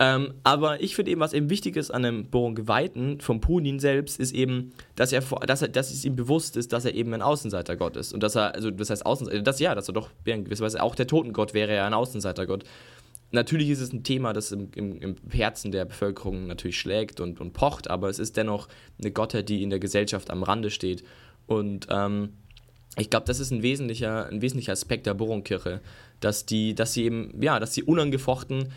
ähm, 0.00 0.32
aber 0.44 0.82
ich 0.82 0.96
finde 0.96 1.10
eben, 1.10 1.20
was 1.20 1.34
eben 1.34 1.50
wichtig 1.50 1.76
ist 1.76 1.90
an 1.90 2.06
einem 2.06 2.24
Boron-Geweihten 2.24 3.20
vom 3.20 3.42
Punin 3.42 3.78
selbst, 3.78 4.18
ist 4.18 4.32
eben, 4.32 4.72
dass 4.96 5.12
er, 5.12 5.20
dass 5.20 5.60
er, 5.60 5.68
dass 5.68 5.90
es 5.90 6.06
ihm 6.06 6.16
bewusst 6.16 6.56
ist, 6.56 6.72
dass 6.72 6.86
er 6.86 6.94
eben 6.94 7.12
ein 7.12 7.20
Außenseitergott 7.20 7.98
ist. 7.98 8.14
Und 8.14 8.22
dass 8.22 8.34
er, 8.34 8.54
also 8.54 8.70
das 8.70 8.88
heißt 8.88 9.04
Außenseiter, 9.04 9.42
das 9.42 9.60
ja, 9.60 9.74
dass 9.74 9.90
er 9.90 9.92
doch 9.92 10.08
in 10.24 10.44
gewisser 10.44 10.64
Weise 10.64 10.82
auch 10.82 10.94
der 10.94 11.06
Totengott 11.06 11.52
wäre 11.52 11.74
ja 11.74 11.86
ein 11.86 11.92
Außenseitergott. 11.92 12.64
Natürlich 13.30 13.68
ist 13.68 13.80
es 13.80 13.92
ein 13.92 14.02
Thema, 14.02 14.32
das 14.32 14.52
im, 14.52 14.70
im, 14.74 15.02
im 15.02 15.16
Herzen 15.30 15.70
der 15.70 15.84
Bevölkerung 15.84 16.46
natürlich 16.46 16.78
schlägt 16.78 17.20
und, 17.20 17.38
und 17.38 17.52
pocht, 17.52 17.90
aber 17.90 18.08
es 18.08 18.18
ist 18.18 18.38
dennoch 18.38 18.68
eine 18.98 19.12
Gottheit, 19.12 19.50
die 19.50 19.62
in 19.62 19.68
der 19.68 19.80
Gesellschaft 19.80 20.30
am 20.30 20.42
Rande 20.42 20.70
steht. 20.70 21.04
Und 21.46 21.88
ähm, 21.90 22.30
ich 23.00 23.10
glaube, 23.10 23.26
das 23.26 23.40
ist 23.40 23.50
ein 23.50 23.62
wesentlicher, 23.62 24.28
ein 24.28 24.42
wesentlicher 24.42 24.72
Aspekt 24.72 25.06
der 25.06 25.14
Boron-Kirche, 25.14 25.80
dass 26.20 26.46
die, 26.46 26.74
dass 26.74 26.92
sie 26.92 27.04
eben, 27.04 27.42
ja, 27.42 27.58
dass 27.58 27.74
sie 27.74 27.82
unangefochten 27.82 28.68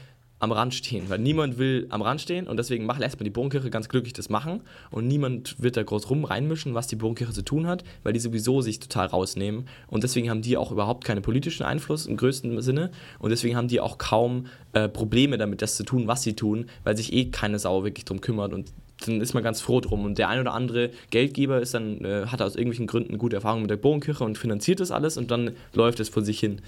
am 0.44 0.52
Rand 0.52 0.74
stehen, 0.74 1.10
weil 1.10 1.20
niemand 1.20 1.58
will 1.58 1.88
am 1.90 2.02
Rand 2.02 2.20
stehen 2.20 2.48
und 2.48 2.58
deswegen 2.58 2.86
macht 2.86 3.02
erstmal 3.02 3.24
die 3.24 3.30
Burgenkirche 3.30 3.70
ganz 3.70 3.88
glücklich 3.88 4.12
das 4.12 4.30
machen 4.30 4.60
und 4.92 5.08
niemand 5.08 5.62
wird 5.62 5.78
da 5.78 5.84
groß 5.84 6.10
rum 6.10 6.26
reinmischen, 6.26 6.74
was 6.74 6.88
die 6.88 6.98
Burgenkirche 6.98 7.32
zu 7.32 7.46
tun 7.46 7.66
hat, 7.66 7.86
weil 8.04 8.12
die 8.12 8.20
sowieso 8.20 8.60
sich 8.60 8.82
total 8.82 9.08
rausnehmen 9.08 9.70
und 9.88 10.04
deswegen 10.04 10.30
haben 10.30 10.42
die 10.42 10.58
auch 10.58 10.74
überhaupt 10.74 11.06
keinen 11.06 11.22
politischen 11.22 11.64
Einfluss 11.64 12.08
im 12.08 12.18
größten 12.18 12.62
Sinne 12.62 12.92
und 13.20 13.30
deswegen 13.30 13.56
haben 13.56 13.70
die 13.70 13.80
auch 13.80 13.98
kaum 13.98 14.48
äh, 14.74 14.90
Probleme 14.90 15.38
damit, 15.38 15.62
das 15.62 15.78
zu 15.78 15.86
tun, 15.86 16.08
was 16.08 16.24
sie 16.24 16.36
tun, 16.36 16.66
weil 16.84 16.98
sich 16.98 17.14
eh 17.14 17.32
keine 17.32 17.58
Sau 17.58 17.86
wirklich 17.86 18.04
drum 18.04 18.20
kümmert 18.20 18.52
und 18.52 18.74
dann 19.08 19.22
ist 19.22 19.34
man 19.34 19.44
ganz 19.44 19.62
froh 19.62 19.80
drum. 19.80 20.06
Und 20.06 20.18
der 20.18 20.30
ein 20.30 20.40
oder 20.40 20.54
andere 20.54 20.92
Geldgeber 21.10 21.62
ist 21.62 21.74
dann, 21.74 22.04
äh, 22.04 22.26
hat 22.28 22.42
aus 22.42 22.56
irgendwelchen 22.56 22.88
Gründen 22.88 23.18
gute 23.18 23.36
Erfahrungen 23.36 23.64
mit 23.64 23.72
der 23.72 23.78
Bohrenkirche 23.78 24.24
und 24.24 24.38
finanziert 24.38 24.80
das 24.80 24.92
alles 24.92 25.18
und 25.18 25.32
dann 25.32 25.52
läuft 25.74 26.00
es 26.00 26.10
vor 26.10 26.24
sich 26.24 26.40
hin. 26.40 26.62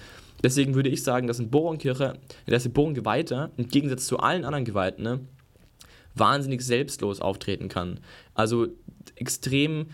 Deswegen 0.44 0.76
würde 0.76 0.90
ich 0.90 1.04
sagen, 1.04 1.28
dass 1.28 1.40
ein 1.40 1.50
Bohrenkirche, 1.50 2.18
dass 2.46 2.66
ein 2.66 2.74
Bohrengeweihter 2.74 3.52
im 3.58 3.68
Gegensatz 3.68 4.08
zu 4.08 4.20
allen 4.20 4.46
anderen 4.46 4.66
Geweihten 4.66 5.04
ne, 5.04 5.20
wahnsinnig 6.14 6.62
selbstlos 6.62 7.22
auftreten 7.22 7.70
kann. 7.70 8.00
Also 8.34 8.68
extrem 9.16 9.88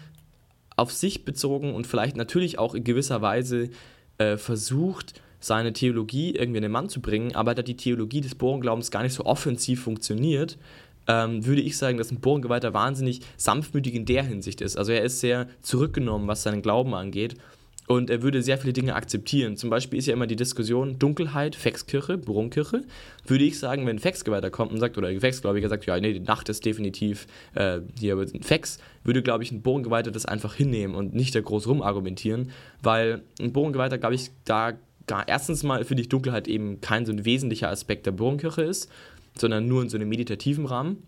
auf 0.76 0.92
sich 0.92 1.26
bezogen 1.26 1.74
und 1.74 1.88
vielleicht 1.88 2.16
natürlich 2.16 2.58
auch 2.60 2.74
in 2.76 2.84
gewisser 2.84 3.22
Weise 3.22 3.70
äh, 4.18 4.38
versucht, 4.38 5.22
seine 5.40 5.74
Theologie 5.74 6.36
irgendwie 6.36 6.58
in 6.58 6.64
den 6.64 6.72
Mann 6.72 6.88
zu 6.88 7.02
bringen, 7.02 7.36
aber 7.36 7.56
da 7.56 7.64
die 7.64 7.76
Theologie 7.76 8.22
des 8.22 8.36
Bohrenglaubens 8.36 8.92
gar 8.92 9.04
nicht 9.04 9.14
so 9.14 9.26
offensiv 9.26 9.82
funktioniert, 9.82 10.58
ähm, 11.12 11.46
würde 11.46 11.62
ich 11.62 11.78
sagen, 11.78 11.98
dass 11.98 12.12
ein 12.12 12.22
Bohrengeweihter 12.22 12.74
wahnsinnig 12.74 13.22
sanftmütig 13.36 13.96
in 13.96 14.06
der 14.06 14.24
Hinsicht 14.24 14.62
ist. 14.62 14.78
Also 14.78 14.94
er 14.94 15.04
ist 15.04 15.20
sehr 15.20 15.48
zurückgenommen, 15.62 16.28
was 16.28 16.44
seinen 16.44 16.62
Glauben 16.62 16.94
angeht. 16.94 17.36
Und 17.88 18.10
er 18.10 18.22
würde 18.22 18.42
sehr 18.42 18.58
viele 18.58 18.72
Dinge 18.72 18.96
akzeptieren. 18.96 19.58
Zum 19.58 19.70
Beispiel 19.70 20.00
ist 20.00 20.06
ja 20.06 20.14
immer 20.14 20.28
die 20.28 20.38
Diskussion 20.38 20.98
Dunkelheit, 20.98 21.58
Fexkirche, 21.58 22.18
Bohrenkirche. 22.18 22.84
Würde 23.28 23.44
ich 23.44 23.60
sagen, 23.60 23.86
wenn 23.86 23.98
ein 23.98 24.00
Fexgeweihter 24.00 24.50
kommt 24.50 24.72
und 24.72 24.80
sagt, 24.80 24.98
oder 24.98 25.10
ein 25.10 25.20
Fexgläubiger 25.20 25.68
sagt, 25.68 25.86
ja, 25.88 26.00
nee, 26.00 26.14
die 26.14 26.22
Nacht 26.22 26.48
ist 26.48 26.66
definitiv 26.66 27.28
äh, 27.56 27.82
hier 28.00 28.16
ein 28.18 28.44
Fex, 28.44 28.80
würde, 29.04 29.22
glaube 29.22 29.44
ich, 29.44 29.52
ein 29.52 29.62
Bohrengeweihter 29.62 30.12
das 30.12 30.26
einfach 30.26 30.54
hinnehmen 30.54 30.96
und 30.96 31.14
nicht 31.14 31.36
da 31.36 31.42
groß 31.42 31.68
rumargumentieren, 31.68 32.52
weil 32.82 33.24
ein 33.42 33.52
Bohrengeweihter, 33.52 33.98
glaube 33.98 34.16
ich, 34.16 34.30
da 34.46 34.78
erstens 35.28 35.64
mal 35.64 35.84
finde 35.84 36.04
ich 36.04 36.10
Dunkelheit 36.10 36.48
eben 36.48 36.80
kein 36.80 37.06
so 37.06 37.12
ein 37.12 37.26
wesentlicher 37.26 37.70
Aspekt 37.70 38.06
der 38.06 38.12
Bohrenkirche 38.12 38.62
ist 38.62 38.90
sondern 39.38 39.68
nur 39.68 39.82
in 39.82 39.90
so 39.90 39.98
einem 39.98 40.10
meditativen 40.10 40.66
Rahmen. 40.66 41.04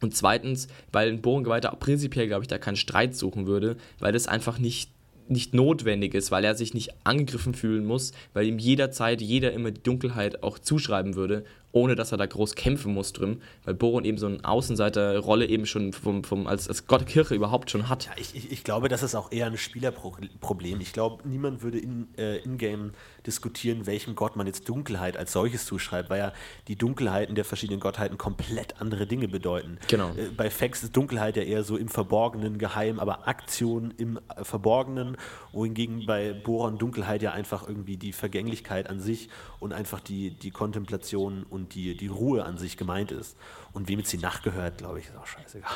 Und 0.00 0.14
zweitens, 0.14 0.68
weil 0.92 1.08
ein 1.08 1.22
Bohrengeweihter 1.22 1.70
prinzipiell, 1.78 2.26
glaube 2.26 2.44
ich, 2.44 2.48
da 2.48 2.58
keinen 2.58 2.76
Streit 2.76 3.16
suchen 3.16 3.46
würde, 3.46 3.76
weil 3.98 4.12
das 4.12 4.26
einfach 4.26 4.58
nicht, 4.58 4.90
nicht 5.28 5.54
notwendig 5.54 6.14
ist, 6.14 6.30
weil 6.30 6.44
er 6.44 6.54
sich 6.54 6.74
nicht 6.74 6.90
angegriffen 7.04 7.54
fühlen 7.54 7.86
muss, 7.86 8.12
weil 8.34 8.46
ihm 8.46 8.58
jederzeit 8.58 9.22
jeder 9.22 9.52
immer 9.52 9.70
die 9.70 9.82
Dunkelheit 9.82 10.42
auch 10.42 10.58
zuschreiben 10.58 11.14
würde 11.14 11.44
ohne 11.74 11.96
dass 11.96 12.12
er 12.12 12.18
da 12.18 12.24
groß 12.24 12.54
kämpfen 12.54 12.94
muss 12.94 13.12
drin, 13.12 13.42
weil 13.64 13.74
Boron 13.74 14.04
eben 14.04 14.16
so 14.16 14.26
eine 14.26 14.38
Außenseiterrolle 14.44 15.46
eben 15.46 15.66
schon 15.66 15.92
vom, 15.92 16.22
vom, 16.22 16.46
als, 16.46 16.68
als 16.68 16.86
Gott 16.86 17.06
Kirche 17.06 17.34
überhaupt 17.34 17.70
schon 17.70 17.88
hat. 17.88 18.06
Ja, 18.06 18.12
ich, 18.16 18.34
ich, 18.36 18.52
ich, 18.52 18.64
glaube, 18.64 18.88
das 18.88 19.02
ist 19.02 19.16
auch 19.16 19.32
eher 19.32 19.46
ein 19.46 19.58
Spielerproblem. 19.58 20.80
Ich 20.80 20.92
glaube, 20.92 21.28
niemand 21.28 21.62
würde 21.62 21.78
in, 21.78 22.06
äh, 22.16 22.38
in-game 22.38 22.92
diskutieren, 23.26 23.86
welchem 23.86 24.14
Gott 24.14 24.36
man 24.36 24.46
jetzt 24.46 24.68
Dunkelheit 24.68 25.16
als 25.16 25.32
solches 25.32 25.66
zuschreibt, 25.66 26.10
weil 26.10 26.18
ja 26.18 26.32
die 26.68 26.76
Dunkelheiten 26.76 27.34
der 27.34 27.44
verschiedenen 27.44 27.80
Gottheiten 27.80 28.18
komplett 28.18 28.80
andere 28.80 29.06
Dinge 29.06 29.28
bedeuten. 29.28 29.78
Genau. 29.88 30.10
Äh, 30.10 30.30
bei 30.36 30.50
Fex 30.50 30.82
ist 30.82 30.96
Dunkelheit 30.96 31.36
ja 31.36 31.42
eher 31.42 31.64
so 31.64 31.76
im 31.76 31.88
Verborgenen, 31.88 32.58
geheim, 32.58 32.98
aber 32.98 33.26
Aktion 33.28 33.92
im 33.96 34.18
Verborgenen, 34.42 35.16
wohingegen 35.52 36.06
bei 36.06 36.32
Boron 36.32 36.78
Dunkelheit 36.78 37.22
ja 37.22 37.32
einfach 37.32 37.66
irgendwie 37.66 37.96
die 37.96 38.12
Vergänglichkeit 38.12 38.88
an 38.88 39.00
sich 39.00 39.28
und 39.60 39.72
einfach 39.72 40.00
die, 40.00 40.30
die 40.30 40.50
Kontemplation 40.50 41.44
und 41.48 41.74
die, 41.74 41.96
die 41.96 42.08
Ruhe 42.08 42.44
an 42.44 42.58
sich 42.58 42.76
gemeint 42.76 43.12
ist. 43.12 43.36
Und 43.72 43.88
wem 43.88 43.98
jetzt 43.98 44.12
die 44.12 44.18
Nacht 44.18 44.42
gehört, 44.42 44.78
glaube 44.78 44.98
ich, 44.98 45.06
ist 45.06 45.16
auch 45.16 45.26
scheißegal. 45.26 45.70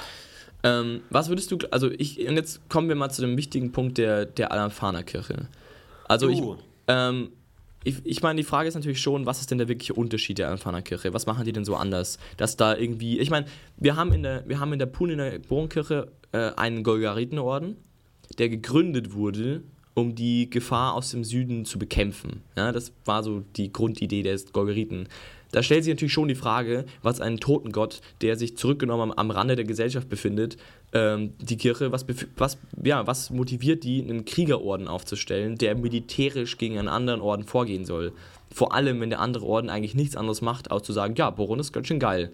Ähm, 0.62 1.02
was 1.10 1.28
würdest 1.28 1.50
du, 1.52 1.58
also 1.70 1.90
ich, 1.90 2.26
und 2.26 2.36
jetzt 2.36 2.68
kommen 2.68 2.88
wir 2.88 2.96
mal 2.96 3.10
zu 3.10 3.22
dem 3.22 3.36
wichtigen 3.36 3.72
Punkt 3.72 3.98
der, 3.98 4.26
der 4.26 4.50
Alanfana-Kirche. 4.52 5.48
Also 6.08 6.28
ich, 6.28 6.42
ähm, 6.88 7.30
ich, 7.84 8.04
ich 8.04 8.22
meine, 8.22 8.36
die 8.38 8.44
Frage 8.44 8.68
ist 8.68 8.74
natürlich 8.74 9.00
schon, 9.00 9.26
was 9.26 9.40
ist 9.40 9.50
denn 9.50 9.58
der 9.58 9.68
wirkliche 9.68 9.94
Unterschied 9.94 10.38
der 10.38 10.48
Alanfana-Kirche? 10.48 11.14
Was 11.14 11.26
machen 11.26 11.44
die 11.44 11.52
denn 11.52 11.64
so 11.64 11.76
anders? 11.76 12.18
Dass 12.36 12.56
da 12.56 12.76
irgendwie, 12.76 13.18
ich 13.18 13.30
meine, 13.30 13.46
wir 13.76 13.96
haben 13.96 14.12
in 14.12 14.22
der, 14.22 14.48
wir 14.48 14.60
haben 14.60 14.72
in 14.72 14.78
der 14.78 14.86
Puniner 14.86 15.38
Bohrenkirche 15.38 16.10
äh, 16.32 16.50
einen 16.56 16.82
Golgaritenorden, 16.82 17.76
der 18.38 18.48
gegründet 18.48 19.14
wurde, 19.14 19.62
um 19.94 20.14
die 20.14 20.50
Gefahr 20.50 20.94
aus 20.94 21.10
dem 21.10 21.24
Süden 21.24 21.64
zu 21.64 21.78
bekämpfen. 21.78 22.42
Ja, 22.56 22.72
das 22.72 22.92
war 23.04 23.22
so 23.22 23.44
die 23.56 23.72
Grundidee 23.72 24.22
des 24.22 24.52
Golgariten. 24.52 25.08
Da 25.50 25.62
stellt 25.62 25.84
sich 25.84 25.92
natürlich 25.92 26.12
schon 26.12 26.28
die 26.28 26.34
Frage, 26.34 26.84
was 27.02 27.20
ein 27.20 27.38
Totengott, 27.38 28.00
der 28.20 28.36
sich 28.36 28.56
zurückgenommen 28.56 29.12
am, 29.12 29.12
am 29.12 29.30
Rande 29.30 29.56
der 29.56 29.64
Gesellschaft 29.64 30.08
befindet, 30.08 30.56
ähm, 30.92 31.34
die 31.38 31.56
Kirche, 31.56 31.90
was, 31.90 32.04
was, 32.36 32.58
ja, 32.82 33.06
was 33.06 33.30
motiviert 33.30 33.84
die, 33.84 34.02
einen 34.02 34.24
Kriegerorden 34.24 34.88
aufzustellen, 34.88 35.56
der 35.56 35.74
militärisch 35.74 36.58
gegen 36.58 36.78
einen 36.78 36.88
anderen 36.88 37.20
Orden 37.20 37.44
vorgehen 37.44 37.84
soll? 37.84 38.12
Vor 38.52 38.74
allem, 38.74 39.00
wenn 39.00 39.10
der 39.10 39.20
andere 39.20 39.46
Orden 39.46 39.70
eigentlich 39.70 39.94
nichts 39.94 40.16
anderes 40.16 40.40
macht, 40.40 40.70
als 40.70 40.86
zu 40.86 40.92
sagen, 40.92 41.14
ja, 41.16 41.30
Boron 41.30 41.60
ist 41.60 41.72
ganz 41.72 41.86
schön 41.86 42.00
geil. 42.00 42.30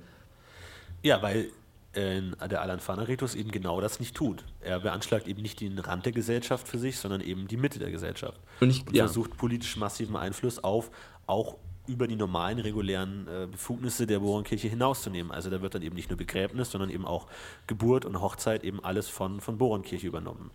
Ja, 1.02 1.22
weil 1.22 1.50
äh, 1.92 2.20
der 2.48 2.62
Alan 2.62 2.80
Fanaritus 2.80 3.34
eben 3.34 3.50
genau 3.50 3.80
das 3.80 4.00
nicht 4.00 4.14
tut. 4.16 4.44
Er 4.60 4.80
beanschlagt 4.80 5.28
eben 5.28 5.42
nicht 5.42 5.60
den 5.60 5.78
Rand 5.78 6.04
der 6.04 6.12
Gesellschaft 6.12 6.66
für 6.66 6.78
sich, 6.78 6.98
sondern 6.98 7.20
eben 7.20 7.46
die 7.46 7.56
Mitte 7.56 7.78
der 7.78 7.90
Gesellschaft. 7.90 8.40
Und, 8.60 8.70
ich, 8.70 8.86
und 8.86 8.96
versucht 8.96 9.36
politisch 9.36 9.76
massiven 9.76 10.16
Einfluss 10.16 10.62
auf 10.62 10.90
auch 11.26 11.56
über 11.86 12.06
die 12.06 12.16
normalen, 12.16 12.58
regulären 12.58 13.26
äh, 13.28 13.46
Befugnisse 13.46 14.06
der 14.06 14.20
Bohrenkirche 14.20 14.68
hinauszunehmen. 14.68 15.32
Also 15.32 15.50
da 15.50 15.60
wird 15.62 15.74
dann 15.74 15.82
eben 15.82 15.94
nicht 15.94 16.10
nur 16.10 16.16
Begräbnis, 16.16 16.70
sondern 16.70 16.90
eben 16.90 17.04
auch 17.04 17.26
Geburt 17.66 18.04
und 18.04 18.20
Hochzeit 18.20 18.64
eben 18.64 18.82
alles 18.82 19.08
von, 19.08 19.40
von 19.40 19.58
Bohrenkirche 19.58 20.06
übernommen. 20.06 20.50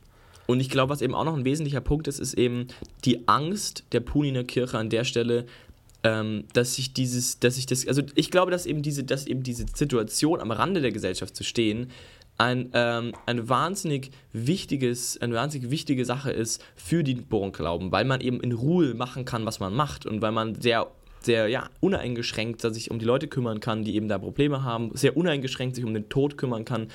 Und 0.47 0.59
ich 0.59 0.69
glaube, 0.69 0.91
was 0.91 1.01
eben 1.01 1.13
auch 1.13 1.25
noch 1.25 1.36
ein 1.36 1.45
wesentlicher 1.45 1.82
Punkt 1.82 2.07
ist, 2.07 2.19
ist 2.19 2.34
eben 2.34 2.67
die 3.05 3.27
Angst 3.27 3.84
der 3.91 3.99
Puniner 3.99 4.43
Kirche 4.43 4.80
an 4.80 4.89
der 4.89 5.03
Stelle, 5.03 5.45
ähm, 6.03 6.45
dass 6.53 6.75
sich 6.75 6.93
dieses, 6.93 7.39
dass 7.39 7.55
sich 7.55 7.67
das, 7.67 7.88
also 7.88 8.01
ich 8.15 8.32
glaube, 8.32 8.49
dass 8.49 8.65
eben 8.65 8.82
diese, 8.82 9.03
dass 9.03 9.27
eben 9.27 9.43
diese 9.43 9.65
Situation 9.71 10.39
am 10.39 10.49
Rande 10.49 10.82
der 10.82 10.91
Gesellschaft 10.91 11.36
zu 11.36 11.43
stehen, 11.43 11.91
ein, 12.39 12.69
ähm, 12.73 13.11
ein 13.25 13.49
wahnsinnig 13.49 14.11
wichtiges, 14.32 15.21
eine 15.21 15.36
wahnsinnig 15.36 15.69
wichtige 15.69 16.05
Sache 16.05 16.32
ist 16.32 16.63
für 16.75 17.03
die 17.03 17.15
Bohrenglauben, 17.15 17.91
weil 17.91 18.05
man 18.05 18.21
eben 18.21 18.39
in 18.39 18.53
Ruhe 18.53 18.93
machen 18.93 19.25
kann, 19.25 19.45
was 19.45 19.59
man 19.59 19.75
macht 19.75 20.05
und 20.05 20.21
weil 20.21 20.32
man 20.32 20.59
sehr 20.59 20.89
sehr 21.22 21.47
ja, 21.47 21.70
uneingeschränkt 21.80 22.61
sich 22.61 22.91
um 22.91 22.99
die 22.99 23.05
Leute 23.05 23.28
kümmern 23.28 23.59
kann, 23.59 23.84
die 23.84 23.95
eben 23.95 24.07
da 24.07 24.17
Probleme 24.17 24.63
haben, 24.63 24.91
sehr 24.93 25.17
uneingeschränkt 25.17 25.76
sich 25.76 25.86
um 25.86 25.93
den 25.93 26.09
Tod 26.09 26.38
kümmern 26.38 26.65
kann 26.65 26.88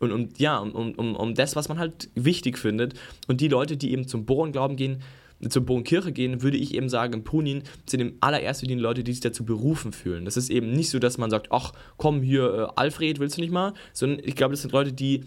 und, 0.00 0.12
und 0.12 0.38
ja, 0.38 0.58
um, 0.58 0.92
um, 0.92 1.14
um 1.14 1.34
das, 1.34 1.54
was 1.54 1.68
man 1.68 1.78
halt 1.78 2.08
wichtig 2.14 2.58
findet. 2.58 2.94
Und 3.28 3.40
die 3.40 3.48
Leute, 3.48 3.76
die 3.76 3.92
eben 3.92 4.08
zum 4.08 4.24
Bohrenglauben 4.24 4.76
gehen, 4.76 5.02
zur 5.48 5.64
Bohrenkirche 5.64 6.12
gehen, 6.12 6.42
würde 6.42 6.56
ich 6.58 6.74
eben 6.74 6.88
sagen, 6.88 7.14
in 7.14 7.24
Punin 7.24 7.62
sind 7.86 8.00
im 8.00 8.14
allerersten 8.20 8.68
die 8.68 8.74
Leute, 8.74 9.04
die 9.04 9.12
sich 9.12 9.20
dazu 9.20 9.44
berufen 9.44 9.92
fühlen. 9.92 10.24
Das 10.24 10.36
ist 10.36 10.50
eben 10.50 10.72
nicht 10.72 10.90
so, 10.90 10.98
dass 10.98 11.16
man 11.16 11.30
sagt, 11.30 11.48
ach 11.50 11.72
komm 11.96 12.22
hier, 12.22 12.70
äh, 12.76 12.80
Alfred, 12.80 13.20
willst 13.20 13.36
du 13.36 13.40
nicht 13.40 13.52
mal? 13.52 13.72
Sondern 13.92 14.20
ich 14.22 14.36
glaube, 14.36 14.52
das 14.52 14.62
sind 14.62 14.72
Leute, 14.72 14.92
die 14.92 15.24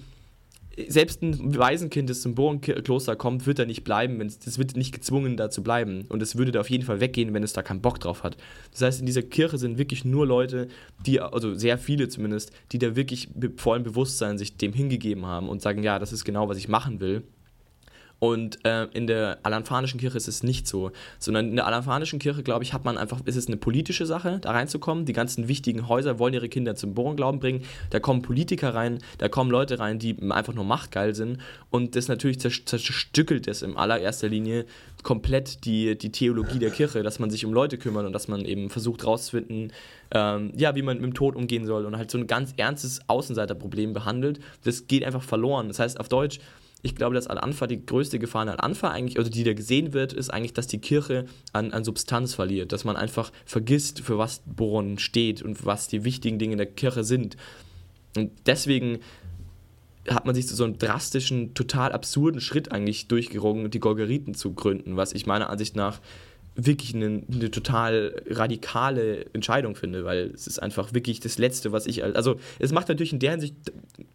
selbst 0.87 1.21
ein 1.21 1.57
Waisenkind, 1.57 2.09
das 2.09 2.21
zum 2.21 2.35
Bohrenkloster 2.35 3.15
kommt, 3.15 3.45
wird 3.45 3.59
da 3.59 3.65
nicht 3.65 3.83
bleiben, 3.83 4.21
es 4.21 4.57
wird 4.57 4.75
nicht 4.75 4.93
gezwungen, 4.93 5.37
da 5.37 5.49
zu 5.49 5.61
bleiben. 5.61 6.05
Und 6.09 6.21
es 6.21 6.35
würde 6.35 6.51
da 6.51 6.61
auf 6.61 6.69
jeden 6.69 6.83
Fall 6.83 6.99
weggehen, 6.99 7.33
wenn 7.33 7.43
es 7.43 7.53
da 7.53 7.61
keinen 7.61 7.81
Bock 7.81 7.99
drauf 7.99 8.23
hat. 8.23 8.37
Das 8.71 8.81
heißt, 8.81 8.99
in 8.99 9.05
dieser 9.05 9.21
Kirche 9.21 9.57
sind 9.57 9.77
wirklich 9.77 10.03
nur 10.05 10.25
Leute, 10.25 10.67
die, 11.05 11.19
also 11.19 11.53
sehr 11.53 11.77
viele 11.77 12.07
zumindest, 12.07 12.51
die 12.71 12.79
da 12.79 12.95
wirklich 12.95 13.35
mit 13.35 13.61
vollem 13.61 13.83
Bewusstsein 13.83 14.37
sich 14.37 14.57
dem 14.57 14.73
hingegeben 14.73 15.25
haben 15.25 15.49
und 15.49 15.61
sagen, 15.61 15.83
ja, 15.83 15.99
das 15.99 16.13
ist 16.13 16.25
genau, 16.25 16.49
was 16.49 16.57
ich 16.57 16.67
machen 16.67 16.99
will. 16.99 17.23
Und 18.23 18.63
äh, 18.63 18.85
in 18.93 19.05
der 19.05 19.39
alanfanischen 19.43 19.99
Kirche 19.99 20.15
ist 20.15 20.29
es 20.29 20.43
nicht 20.43 20.65
so, 20.65 20.93
sondern 21.19 21.49
in 21.49 21.57
der 21.57 21.67
alanfanischen 21.67 22.19
Kirche, 22.19 22.41
glaube 22.41 22.63
ich, 22.63 22.71
hat 22.71 22.85
man 22.85 22.97
einfach, 22.97 23.19
ist 23.25 23.35
es 23.35 23.47
eine 23.47 23.57
politische 23.57 24.05
Sache, 24.05 24.39
da 24.39 24.51
reinzukommen. 24.51 25.03
Die 25.03 25.11
ganzen 25.11 25.49
wichtigen 25.49 25.89
Häuser 25.89 26.19
wollen 26.19 26.33
ihre 26.33 26.47
Kinder 26.47 26.73
zum 26.75 26.93
Bohrenglauben 26.93 27.41
bringen. 27.41 27.65
Da 27.89 27.99
kommen 27.99 28.21
Politiker 28.21 28.73
rein, 28.73 28.99
da 29.17 29.27
kommen 29.27 29.51
Leute 29.51 29.77
rein, 29.77 29.99
die 29.99 30.15
einfach 30.31 30.53
nur 30.53 30.63
machtgeil 30.63 31.13
sind. 31.13 31.39
Und 31.69 31.97
das 31.97 32.07
natürlich 32.07 32.39
zerstückelt 32.39 33.45
es 33.49 33.61
in 33.61 33.75
allererster 33.75 34.29
Linie 34.29 34.67
komplett 35.03 35.65
die, 35.65 35.97
die 35.97 36.13
Theologie 36.13 36.59
der 36.59 36.71
Kirche, 36.71 37.03
dass 37.03 37.19
man 37.19 37.29
sich 37.29 37.45
um 37.45 37.51
Leute 37.51 37.77
kümmert 37.77 38.05
und 38.05 38.13
dass 38.13 38.29
man 38.29 38.45
eben 38.45 38.69
versucht 38.69 39.05
rauszufinden, 39.05 39.73
ähm, 40.11 40.53
ja, 40.55 40.75
wie 40.75 40.81
man 40.81 40.95
mit 40.95 41.07
dem 41.07 41.13
Tod 41.13 41.35
umgehen 41.35 41.65
soll 41.65 41.85
und 41.85 41.97
halt 41.97 42.09
so 42.09 42.17
ein 42.17 42.27
ganz 42.27 42.53
ernstes 42.55 43.01
Außenseiterproblem 43.07 43.91
behandelt. 43.91 44.39
Das 44.63 44.87
geht 44.87 45.03
einfach 45.03 45.23
verloren. 45.23 45.67
Das 45.67 45.79
heißt 45.79 45.99
auf 45.99 46.07
Deutsch, 46.07 46.39
ich 46.85 46.95
glaube, 46.95 47.15
dass 47.15 47.27
Al-Anfa 47.27 47.65
die 47.65 47.83
größte 47.83 48.19
Gefahr 48.19 48.41
an 48.43 48.49
Al-Anfa 48.49 48.91
eigentlich, 48.91 49.17
oder 49.17 49.29
die 49.29 49.45
da 49.45 49.53
gesehen 49.53 49.93
wird, 49.93 50.11
ist 50.11 50.29
eigentlich, 50.29 50.53
dass 50.53 50.67
die 50.67 50.79
Kirche 50.79 51.25
an, 51.53 51.71
an 51.71 51.85
Substanz 51.85 52.35
verliert, 52.35 52.73
dass 52.73 52.83
man 52.83 52.97
einfach 52.97 53.31
vergisst, 53.45 54.01
für 54.01 54.17
was 54.17 54.41
Boron 54.45 54.99
steht 54.99 55.41
und 55.41 55.65
was 55.65 55.87
die 55.87 56.03
wichtigen 56.03 56.39
Dinge 56.39 56.51
in 56.51 56.57
der 56.57 56.67
Kirche 56.67 57.05
sind. 57.05 57.37
Und 58.17 58.31
deswegen 58.45 58.99
hat 60.09 60.25
man 60.25 60.35
sich 60.35 60.45
zu 60.45 60.55
so 60.55 60.65
einem 60.65 60.77
drastischen, 60.77 61.53
total 61.53 61.93
absurden 61.93 62.41
Schritt 62.41 62.73
eigentlich 62.73 63.07
durchgerungen, 63.07 63.71
die 63.71 63.79
Gorgeriten 63.79 64.33
zu 64.33 64.53
gründen, 64.53 64.97
was 64.97 65.13
ich 65.13 65.25
meiner 65.25 65.49
Ansicht 65.49 65.77
nach 65.77 66.01
wirklich 66.55 66.93
eine, 66.93 67.23
eine, 67.31 67.51
total 67.51 68.21
radikale 68.27 69.25
Entscheidung 69.33 69.75
finde, 69.75 70.05
weil 70.05 70.31
es 70.33 70.45
ist 70.45 70.59
einfach 70.59 70.93
wirklich 70.93 71.19
das 71.19 71.37
Letzte, 71.37 71.71
was 71.71 71.87
ich. 71.87 72.03
Also, 72.03 72.35
es 72.59 72.71
macht 72.71 72.89
natürlich 72.89 73.13
in 73.13 73.19
der 73.19 73.31
Hinsicht 73.31 73.55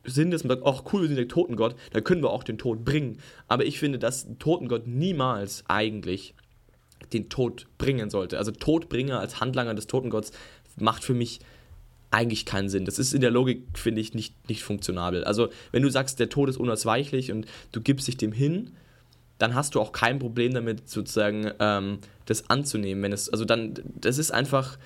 Sinn, 0.04 0.30
dass 0.30 0.44
man 0.44 0.56
sagt, 0.56 0.62
ach 0.66 0.92
cool, 0.92 1.02
wir 1.02 1.08
sind 1.08 1.16
der 1.16 1.28
Totengott, 1.28 1.74
da 1.92 2.00
können 2.00 2.22
wir 2.22 2.30
auch 2.30 2.44
den 2.44 2.58
Tod 2.58 2.84
bringen. 2.84 3.18
Aber 3.48 3.64
ich 3.64 3.78
finde, 3.78 3.98
dass 3.98 4.24
ein 4.24 4.38
Totengott 4.38 4.86
niemals 4.86 5.64
eigentlich 5.68 6.34
den 7.12 7.28
Tod 7.28 7.66
bringen 7.76 8.10
sollte. 8.10 8.38
Also, 8.38 8.52
Todbringer 8.52 9.18
als 9.18 9.40
Handlanger 9.40 9.74
des 9.74 9.86
Totengotts 9.86 10.32
macht 10.76 11.02
für 11.02 11.14
mich 11.14 11.40
eigentlich 12.10 12.46
keinen 12.46 12.68
Sinn. 12.68 12.84
Das 12.84 12.98
ist 12.98 13.12
in 13.12 13.20
der 13.20 13.30
Logik, 13.30 13.64
finde 13.74 14.00
ich, 14.00 14.14
nicht, 14.14 14.48
nicht 14.48 14.62
funktionabel. 14.62 15.24
Also, 15.24 15.48
wenn 15.72 15.82
du 15.82 15.90
sagst, 15.90 16.20
der 16.20 16.28
Tod 16.28 16.48
ist 16.48 16.56
unausweichlich 16.56 17.32
und 17.32 17.46
du 17.72 17.80
gibst 17.80 18.06
dich 18.06 18.16
dem 18.16 18.32
hin, 18.32 18.70
dann 19.38 19.54
hast 19.54 19.74
du 19.74 19.80
auch 19.80 19.92
kein 19.92 20.18
Problem 20.18 20.52
damit, 20.52 20.88
sozusagen 20.88 21.50
ähm, 21.60 21.98
das 22.28 22.50
anzunehmen. 22.50 23.02
Wenn 23.02 23.12
es, 23.12 23.28
also 23.28 23.44
dann, 23.44 23.74
das 24.00 24.18
ist 24.18 24.30
einfach, 24.30 24.78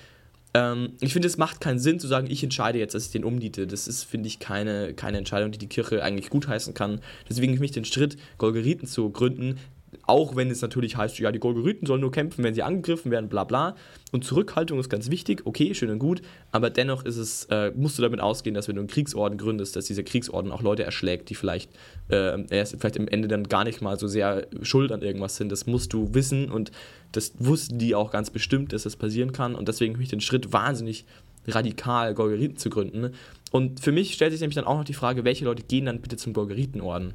ähm, 0.55 0.95
ich 1.01 1.13
finde, 1.13 1.27
es 1.27 1.39
macht 1.39 1.61
keinen 1.61 1.79
Sinn 1.79 1.99
zu 1.99 2.07
sagen, 2.07 2.29
ich 2.31 2.43
entscheide 2.43 2.79
jetzt, 2.79 2.95
dass 2.95 3.07
ich 3.07 3.13
den 3.13 3.25
umniete. 3.25 3.67
Das 3.67 3.89
ist, 3.89 4.05
finde 4.05 4.29
ich, 4.29 4.39
keine, 4.39 4.95
keine 4.95 5.19
Entscheidung, 5.19 5.51
die 5.51 5.59
die 5.59 5.69
Kirche 5.69 6.03
eigentlich 6.03 6.31
gutheißen 6.31 6.75
kann. 6.75 7.01
Deswegen 7.29 7.53
ich 7.55 7.61
mich 7.61 7.73
den 7.73 7.85
Schritt, 7.85 8.17
Golgeriten 8.39 8.87
zu 8.87 9.11
gründen, 9.11 9.59
auch 10.05 10.37
wenn 10.37 10.51
es 10.51 10.63
natürlich 10.63 10.97
heißt, 10.97 11.19
ja, 11.19 11.31
die 11.33 11.39
Golgoriten 11.39 11.87
sollen 11.87 12.01
nur 12.01 12.11
kämpfen, 12.11 12.43
wenn 12.45 12.55
sie 12.55 12.63
angegriffen 12.63 13.11
werden, 13.11 13.29
bla 13.29 13.45
bla. 13.45 13.77
Und 14.11 14.25
Zurückhaltung 14.25 14.79
ist 14.79 14.89
ganz 14.89 15.11
wichtig, 15.11 15.43
okay, 15.45 15.75
schön 15.75 15.91
und 15.91 15.99
gut, 15.99 16.23
aber 16.51 16.71
dennoch 16.71 17.05
ist 17.05 17.17
es, 17.17 17.45
äh, 17.47 17.73
musst 17.75 17.99
du 17.99 18.03
damit 18.03 18.21
ausgehen, 18.21 18.55
dass 18.55 18.69
wenn 18.69 18.77
du 18.77 18.81
einen 18.81 18.89
Kriegsorden 18.89 19.39
gründest, 19.39 19.77
dass 19.77 19.87
dieser 19.87 20.03
Kriegsorden 20.03 20.51
auch 20.51 20.63
Leute 20.63 20.83
erschlägt, 20.83 21.31
die 21.31 21.35
vielleicht 21.35 21.71
äh, 22.09 22.45
erst 22.49 22.77
vielleicht 22.79 22.99
am 22.99 23.09
Ende 23.09 23.29
dann 23.29 23.45
gar 23.45 23.65
nicht 23.65 23.81
mal 23.83 23.99
so 23.99 24.07
sehr 24.07 24.47
schuld 24.63 24.93
an 24.93 25.03
irgendwas 25.03 25.37
sind. 25.37 25.53
Das 25.53 25.67
musst 25.67 25.93
du 25.93 26.15
wissen 26.15 26.51
und 26.51 26.73
das 27.13 27.33
wussten 27.39 27.79
die 27.79 27.95
auch 27.95 28.11
ganz 28.11 28.31
bestimmt, 28.31 28.73
dass 28.73 28.85
das 28.85 28.97
passieren 28.97 29.33
kann. 29.33 29.55
Und 29.55 29.69
deswegen 29.69 29.95
habe 29.95 30.03
ich 30.03 30.09
den 30.09 30.21
Schritt 30.21 30.53
wahnsinnig 30.53 31.05
radikal, 31.47 32.15
Golgeriten 32.15 32.57
zu 32.57 32.71
gründen. 32.71 33.13
Und 33.51 33.81
für 33.81 33.93
mich 33.93 34.15
stellt 34.15 34.33
sich 34.33 34.41
nämlich 34.41 34.55
dann 34.55 34.65
auch 34.65 34.79
noch 34.79 34.85
die 34.85 34.95
Frage, 34.95 35.25
welche 35.25 35.45
Leute 35.45 35.63
gehen 35.63 35.87
dann 35.87 36.01
bitte 36.01 36.17
zum 36.17 36.33
Golgeritenorden? 36.33 37.15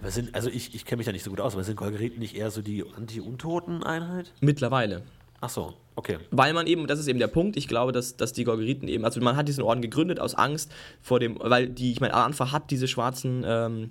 Aber 0.00 0.10
sind, 0.10 0.34
also 0.34 0.48
ich, 0.48 0.74
ich 0.74 0.84
kenne 0.84 0.98
mich 0.98 1.06
da 1.06 1.12
nicht 1.12 1.24
so 1.24 1.30
gut 1.30 1.40
aus, 1.40 1.54
aber 1.54 1.64
sind 1.64 1.76
Golgeriten 1.76 2.18
nicht 2.18 2.34
eher 2.34 2.50
so 2.50 2.62
die 2.62 2.84
Anti-Untoten-Einheit? 2.96 4.32
Mittlerweile. 4.40 5.02
Ach 5.42 5.48
so, 5.48 5.74
okay. 5.96 6.18
Weil 6.30 6.52
man 6.52 6.66
eben, 6.66 6.86
das 6.86 6.98
ist 6.98 7.08
eben 7.08 7.18
der 7.18 7.26
Punkt, 7.28 7.56
ich 7.56 7.66
glaube, 7.66 7.92
dass, 7.92 8.16
dass 8.16 8.32
die 8.32 8.44
Gorgeriten 8.44 8.88
eben, 8.88 9.04
also 9.04 9.20
man 9.20 9.36
hat 9.36 9.48
diesen 9.48 9.62
Orden 9.62 9.80
gegründet 9.80 10.20
aus 10.20 10.34
Angst 10.34 10.70
vor 11.00 11.18
dem, 11.18 11.38
weil 11.40 11.68
die, 11.68 11.92
ich 11.92 12.00
meine, 12.00 12.14
Anfa 12.14 12.52
hat 12.52 12.70
diese 12.70 12.88
schwarzen 12.88 13.42
ähm, 13.46 13.90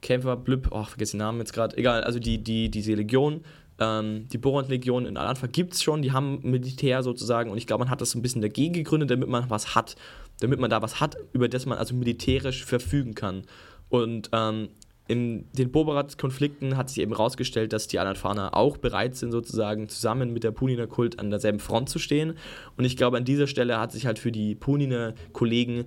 Kämpfer, 0.00 0.36
Blüb, 0.36 0.68
oh, 0.70 0.84
vergesse 0.84 1.12
den 1.12 1.18
Namen 1.18 1.38
jetzt 1.38 1.52
gerade, 1.52 1.76
egal, 1.76 2.02
also 2.02 2.18
die, 2.18 2.42
die, 2.42 2.70
diese 2.70 2.94
Legion, 2.94 3.44
ähm, 3.78 4.26
die 4.28 4.38
Borant-Legion 4.38 5.04
in 5.04 5.18
Al-Anfa 5.18 5.48
gibt 5.48 5.74
es 5.74 5.82
schon, 5.82 6.00
die 6.00 6.12
haben 6.12 6.40
Militär 6.42 7.02
sozusagen 7.02 7.50
und 7.50 7.58
ich 7.58 7.66
glaube, 7.66 7.84
man 7.84 7.90
hat 7.90 8.00
das 8.00 8.12
so 8.12 8.18
ein 8.18 8.22
bisschen 8.22 8.40
dagegen 8.40 8.72
gegründet, 8.72 9.10
damit 9.10 9.28
man 9.28 9.50
was 9.50 9.74
hat, 9.74 9.96
damit 10.40 10.60
man 10.60 10.70
da 10.70 10.80
was 10.80 11.00
hat, 11.00 11.16
über 11.34 11.48
das 11.48 11.66
man 11.66 11.76
also 11.76 11.94
militärisch 11.94 12.64
verfügen 12.64 13.14
kann. 13.14 13.42
Und 13.90 14.30
ähm, 14.32 14.68
in 15.10 15.44
den 15.54 15.72
Boberat-Konflikten 15.72 16.76
hat 16.76 16.88
sich 16.88 17.00
eben 17.00 17.10
herausgestellt, 17.10 17.72
dass 17.72 17.88
die 17.88 17.98
Anatfaner 17.98 18.56
auch 18.56 18.76
bereit 18.76 19.16
sind, 19.16 19.32
sozusagen 19.32 19.88
zusammen 19.88 20.32
mit 20.32 20.44
der 20.44 20.52
Puniner-Kult 20.52 21.18
an 21.18 21.30
derselben 21.30 21.58
Front 21.58 21.88
zu 21.88 21.98
stehen. 21.98 22.34
Und 22.76 22.84
ich 22.84 22.96
glaube, 22.96 23.16
an 23.16 23.24
dieser 23.24 23.48
Stelle 23.48 23.80
hat 23.80 23.90
sich 23.90 24.06
halt 24.06 24.20
für 24.20 24.30
die 24.30 24.54
Puniner-Kollegen 24.54 25.86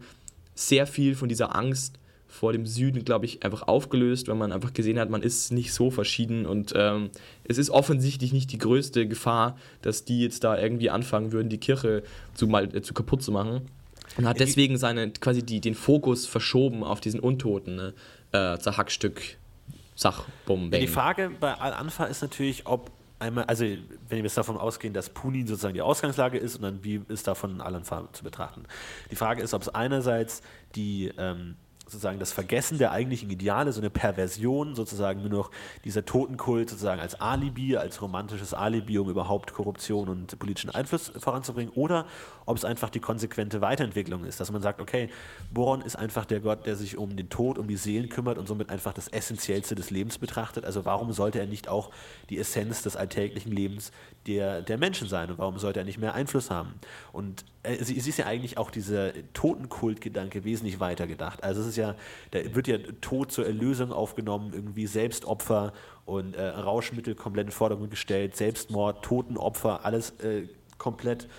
sehr 0.55 0.85
viel 0.85 1.15
von 1.15 1.29
dieser 1.29 1.55
Angst 1.55 1.99
vor 2.27 2.51
dem 2.51 2.65
Süden, 2.65 3.05
glaube 3.05 3.25
ich, 3.25 3.43
einfach 3.45 3.61
aufgelöst, 3.65 4.27
weil 4.27 4.35
man 4.35 4.51
einfach 4.51 4.73
gesehen 4.73 4.99
hat, 4.99 5.09
man 5.09 5.21
ist 5.21 5.53
nicht 5.53 5.71
so 5.71 5.89
verschieden 5.89 6.45
und 6.45 6.73
ähm, 6.75 7.09
es 7.43 7.57
ist 7.57 7.69
offensichtlich 7.69 8.33
nicht 8.33 8.51
die 8.51 8.57
größte 8.57 9.07
Gefahr, 9.07 9.55
dass 9.83 10.03
die 10.03 10.19
jetzt 10.19 10.43
da 10.43 10.59
irgendwie 10.59 10.89
anfangen 10.89 11.31
würden, 11.31 11.47
die 11.47 11.59
Kirche 11.59 12.03
zu, 12.33 12.47
mal, 12.47 12.75
äh, 12.75 12.81
zu 12.81 12.93
kaputt 12.93 13.23
zu 13.23 13.31
machen. 13.31 13.61
Und 14.17 14.25
hat 14.25 14.39
deswegen 14.39 14.77
seine, 14.77 15.11
quasi 15.11 15.43
die, 15.43 15.61
den 15.61 15.75
Fokus 15.75 16.25
verschoben 16.25 16.83
auf 16.83 16.99
diesen 17.01 17.19
Untoten. 17.19 17.75
Ne? 17.75 17.93
Äh, 18.33 18.57
Zerhackstück, 18.57 19.37
Sachbomben. 19.95 20.73
Ja, 20.73 20.79
die 20.79 20.87
Frage 20.87 21.31
bei 21.39 21.53
Al-Anfa 21.53 22.05
ist 22.05 22.21
natürlich, 22.21 22.67
ob 22.67 22.91
einmal, 23.19 23.45
also 23.45 23.63
wenn 23.63 23.79
wir 24.09 24.23
jetzt 24.23 24.37
davon 24.37 24.57
ausgehen, 24.57 24.93
dass 24.93 25.09
Punin 25.09 25.47
sozusagen 25.47 25.73
die 25.73 25.81
Ausgangslage 25.81 26.37
ist 26.37 26.57
und 26.57 26.63
dann 26.63 26.83
wie 26.83 27.01
ist 27.07 27.27
davon 27.27 27.61
Al-Anfa 27.61 28.09
zu 28.11 28.23
betrachten. 28.23 28.63
Die 29.11 29.15
Frage 29.15 29.41
ist, 29.41 29.53
ob 29.53 29.61
es 29.61 29.69
einerseits 29.69 30.41
die 30.75 31.11
ähm, 31.17 31.55
sozusagen 31.93 32.19
das 32.19 32.33
Vergessen 32.33 32.77
der 32.77 32.91
eigentlichen 32.91 33.29
Ideale, 33.29 33.71
so 33.71 33.79
eine 33.79 33.89
Perversion, 33.89 34.75
sozusagen 34.75 35.21
nur 35.21 35.29
noch 35.29 35.51
dieser 35.85 36.03
Totenkult 36.03 36.69
sozusagen 36.69 36.99
als 36.99 37.15
Alibi, 37.19 37.77
als 37.77 38.01
romantisches 38.01 38.53
Alibi, 38.53 38.99
um 38.99 39.09
überhaupt 39.09 39.53
Korruption 39.53 40.09
und 40.09 40.37
politischen 40.37 40.69
Einfluss 40.69 41.11
voranzubringen, 41.17 41.73
oder 41.73 42.05
ob 42.45 42.57
es 42.57 42.65
einfach 42.65 42.89
die 42.89 42.99
konsequente 42.99 43.61
Weiterentwicklung 43.61 44.25
ist, 44.25 44.39
dass 44.39 44.51
man 44.51 44.61
sagt, 44.61 44.81
okay, 44.81 45.09
Boron 45.53 45.81
ist 45.81 45.95
einfach 45.95 46.25
der 46.25 46.41
Gott, 46.41 46.65
der 46.65 46.75
sich 46.75 46.97
um 46.97 47.15
den 47.15 47.29
Tod, 47.29 47.57
um 47.57 47.67
die 47.67 47.77
Seelen 47.77 48.09
kümmert 48.09 48.37
und 48.37 48.47
somit 48.47 48.69
einfach 48.69 48.93
das 48.93 49.07
Essentiellste 49.07 49.75
des 49.75 49.89
Lebens 49.89 50.17
betrachtet. 50.17 50.65
Also 50.65 50.83
warum 50.85 51.13
sollte 51.13 51.39
er 51.39 51.45
nicht 51.45 51.67
auch 51.67 51.91
die 52.29 52.37
Essenz 52.37 52.81
des 52.81 52.95
alltäglichen 52.95 53.51
Lebens 53.51 53.91
der, 54.27 54.61
der 54.61 54.77
Menschen 54.77 55.07
sein 55.07 55.29
und 55.29 55.37
warum 55.37 55.57
sollte 55.59 55.79
er 55.79 55.85
nicht 55.85 55.99
mehr 55.99 56.13
Einfluss 56.13 56.49
haben? 56.49 56.73
Und 57.11 57.45
es 57.63 57.89
ist 57.89 58.17
ja 58.17 58.25
eigentlich 58.25 58.57
auch 58.57 58.69
dieser 58.69 59.13
Totenkultgedanke 59.33 60.43
wesentlich 60.43 60.81
weiter 60.81 61.07
gedacht. 61.07 61.43
Also 61.43 61.61
es 61.61 61.67
ist 61.67 61.77
ja, 61.77 61.95
da 62.31 62.39
wird 62.53 62.67
ja 62.67 62.77
Tod 62.99 63.31
zur 63.31 63.45
Erlösung 63.45 63.93
aufgenommen, 63.93 64.51
irgendwie 64.53 64.85
Selbstopfer 64.85 65.71
und 66.05 66.35
äh, 66.35 66.45
Rauschmittel 66.45 67.15
komplett 67.15 67.47
in 67.47 67.51
Forderung 67.51 67.89
gestellt, 67.89 68.35
Selbstmord, 68.35 69.03
Totenopfer, 69.03 69.85
alles 69.85 70.11
äh, 70.19 70.49
komplett 70.77 71.29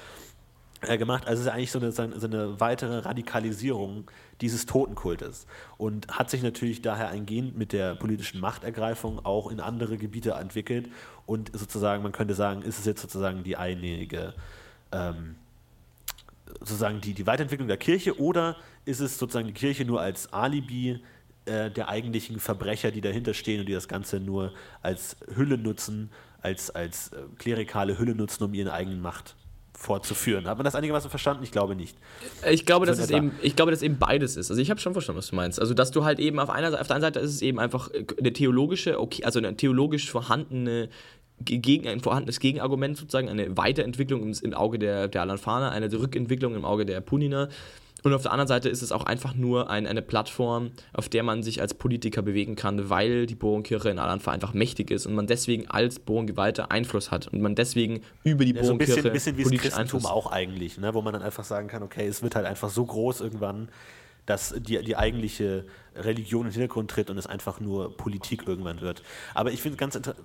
äh, 0.80 0.96
gemacht. 0.96 1.26
Also 1.26 1.42
es 1.42 1.46
ist 1.46 1.52
eigentlich 1.52 1.70
so 1.70 1.78
eine, 1.78 1.92
so 1.92 2.26
eine 2.26 2.58
weitere 2.58 3.00
Radikalisierung 3.00 4.10
dieses 4.40 4.64
Totenkultes 4.64 5.46
und 5.76 6.08
hat 6.08 6.30
sich 6.30 6.42
natürlich 6.42 6.80
daher 6.80 7.08
eingehend 7.08 7.56
mit 7.58 7.72
der 7.74 7.96
politischen 7.96 8.40
Machtergreifung 8.40 9.24
auch 9.24 9.50
in 9.50 9.60
andere 9.60 9.98
Gebiete 9.98 10.32
entwickelt 10.32 10.88
und 11.26 11.50
sozusagen, 11.54 12.02
man 12.02 12.12
könnte 12.12 12.34
sagen, 12.34 12.62
ist 12.62 12.78
es 12.78 12.86
jetzt 12.86 13.02
sozusagen 13.02 13.44
die 13.44 13.58
einige 13.58 14.32
ähm, 14.90 15.36
sozusagen 16.60 17.00
die, 17.00 17.14
die 17.14 17.26
Weiterentwicklung 17.26 17.68
der 17.68 17.76
Kirche 17.76 18.18
oder 18.18 18.56
ist 18.84 19.00
es 19.00 19.18
sozusagen 19.18 19.46
die 19.46 19.54
Kirche 19.54 19.84
nur 19.84 20.00
als 20.00 20.32
Alibi 20.32 21.00
äh, 21.46 21.70
der 21.70 21.88
eigentlichen 21.88 22.40
Verbrecher, 22.40 22.90
die 22.90 23.00
dahinter 23.00 23.34
stehen 23.34 23.60
und 23.60 23.66
die 23.66 23.72
das 23.72 23.88
Ganze 23.88 24.20
nur 24.20 24.52
als 24.82 25.16
Hülle 25.34 25.58
nutzen, 25.58 26.10
als, 26.40 26.70
als 26.70 27.08
äh, 27.08 27.16
klerikale 27.38 27.98
Hülle 27.98 28.14
nutzen, 28.14 28.44
um 28.44 28.54
ihren 28.54 28.68
eigenen 28.68 29.00
Macht 29.00 29.36
fortzuführen. 29.76 30.46
Hat 30.46 30.56
man 30.56 30.64
das 30.64 30.74
einigermaßen 30.74 31.10
verstanden? 31.10 31.42
Ich 31.42 31.50
glaube 31.50 31.74
nicht. 31.74 31.98
Ich 32.48 32.64
glaube, 32.64 32.86
dass 32.86 32.98
es 32.98 33.10
eben, 33.10 33.32
ich 33.42 33.56
glaube, 33.56 33.72
dass 33.72 33.82
eben 33.82 33.98
beides 33.98 34.36
ist. 34.36 34.50
Also 34.50 34.62
ich 34.62 34.70
habe 34.70 34.80
schon 34.80 34.92
verstanden, 34.92 35.18
was 35.18 35.28
du 35.28 35.36
meinst. 35.36 35.60
Also 35.60 35.74
dass 35.74 35.90
du 35.90 36.04
halt 36.04 36.20
eben 36.20 36.38
auf 36.38 36.48
einer 36.48 36.80
auf 36.80 36.86
der 36.86 36.96
einen 36.96 37.02
Seite 37.02 37.20
ist 37.20 37.30
es 37.30 37.42
eben 37.42 37.58
einfach 37.58 37.90
eine 38.18 38.32
theologische, 38.32 39.00
okay, 39.00 39.24
also 39.24 39.38
eine 39.38 39.56
theologisch 39.56 40.10
vorhandene 40.10 40.88
gegen 41.44 41.88
ein 41.88 42.00
vorhandenes 42.00 42.40
Gegenargument 42.40 42.96
sozusagen, 42.96 43.28
eine 43.28 43.56
Weiterentwicklung 43.56 44.22
im, 44.22 44.34
im 44.42 44.54
Auge 44.54 44.78
der, 44.78 45.08
der 45.08 45.22
Alanfaner, 45.22 45.70
eine 45.70 45.92
Rückentwicklung 45.92 46.54
im 46.54 46.64
Auge 46.64 46.86
der 46.86 47.00
Punina. 47.00 47.48
Und 48.04 48.12
auf 48.12 48.20
der 48.20 48.32
anderen 48.32 48.48
Seite 48.48 48.68
ist 48.68 48.82
es 48.82 48.92
auch 48.92 49.04
einfach 49.04 49.34
nur 49.34 49.70
ein, 49.70 49.86
eine 49.86 50.02
Plattform, 50.02 50.72
auf 50.92 51.08
der 51.08 51.22
man 51.22 51.42
sich 51.42 51.62
als 51.62 51.72
Politiker 51.72 52.20
bewegen 52.20 52.54
kann, 52.54 52.90
weil 52.90 53.24
die 53.24 53.34
Bohrenkirche 53.34 53.88
in 53.88 53.98
Al-Anfa 53.98 54.30
einfach 54.30 54.52
mächtig 54.52 54.90
ist 54.90 55.06
und 55.06 55.14
man 55.14 55.26
deswegen 55.26 55.70
als 55.70 56.00
Bohrengeweihter 56.00 56.70
Einfluss 56.70 57.10
hat 57.10 57.28
und 57.28 57.40
man 57.40 57.54
deswegen 57.54 58.02
über 58.22 58.44
die 58.44 58.54
Ja, 58.54 58.62
so 58.62 58.72
ein 58.72 58.78
bisschen, 58.78 59.02
Bohrenkirche 59.02 59.32
bisschen 59.32 59.38
wie 59.38 59.56
das 59.56 59.62
Christentum 59.62 60.04
auch 60.04 60.30
eigentlich, 60.30 60.76
ne? 60.76 60.92
wo 60.92 61.00
man 61.00 61.14
dann 61.14 61.22
einfach 61.22 61.44
sagen 61.44 61.66
kann, 61.68 61.82
okay, 61.82 62.06
es 62.06 62.22
wird 62.22 62.36
halt 62.36 62.44
einfach 62.44 62.68
so 62.68 62.84
groß 62.84 63.22
irgendwann, 63.22 63.70
dass 64.26 64.54
die, 64.56 64.82
die 64.82 64.96
eigentliche 64.96 65.66
Religion 65.94 66.46
in 66.46 66.52
den 66.52 66.60
Hintergrund 66.60 66.90
tritt 66.90 67.10
und 67.10 67.18
es 67.18 67.26
einfach 67.26 67.60
nur 67.60 67.96
Politik 67.96 68.46
irgendwann 68.46 68.80
wird. 68.80 69.02
Aber 69.34 69.52
ich 69.52 69.62
finde 69.62 69.76
ganz 69.76 69.94
inter 69.94 70.16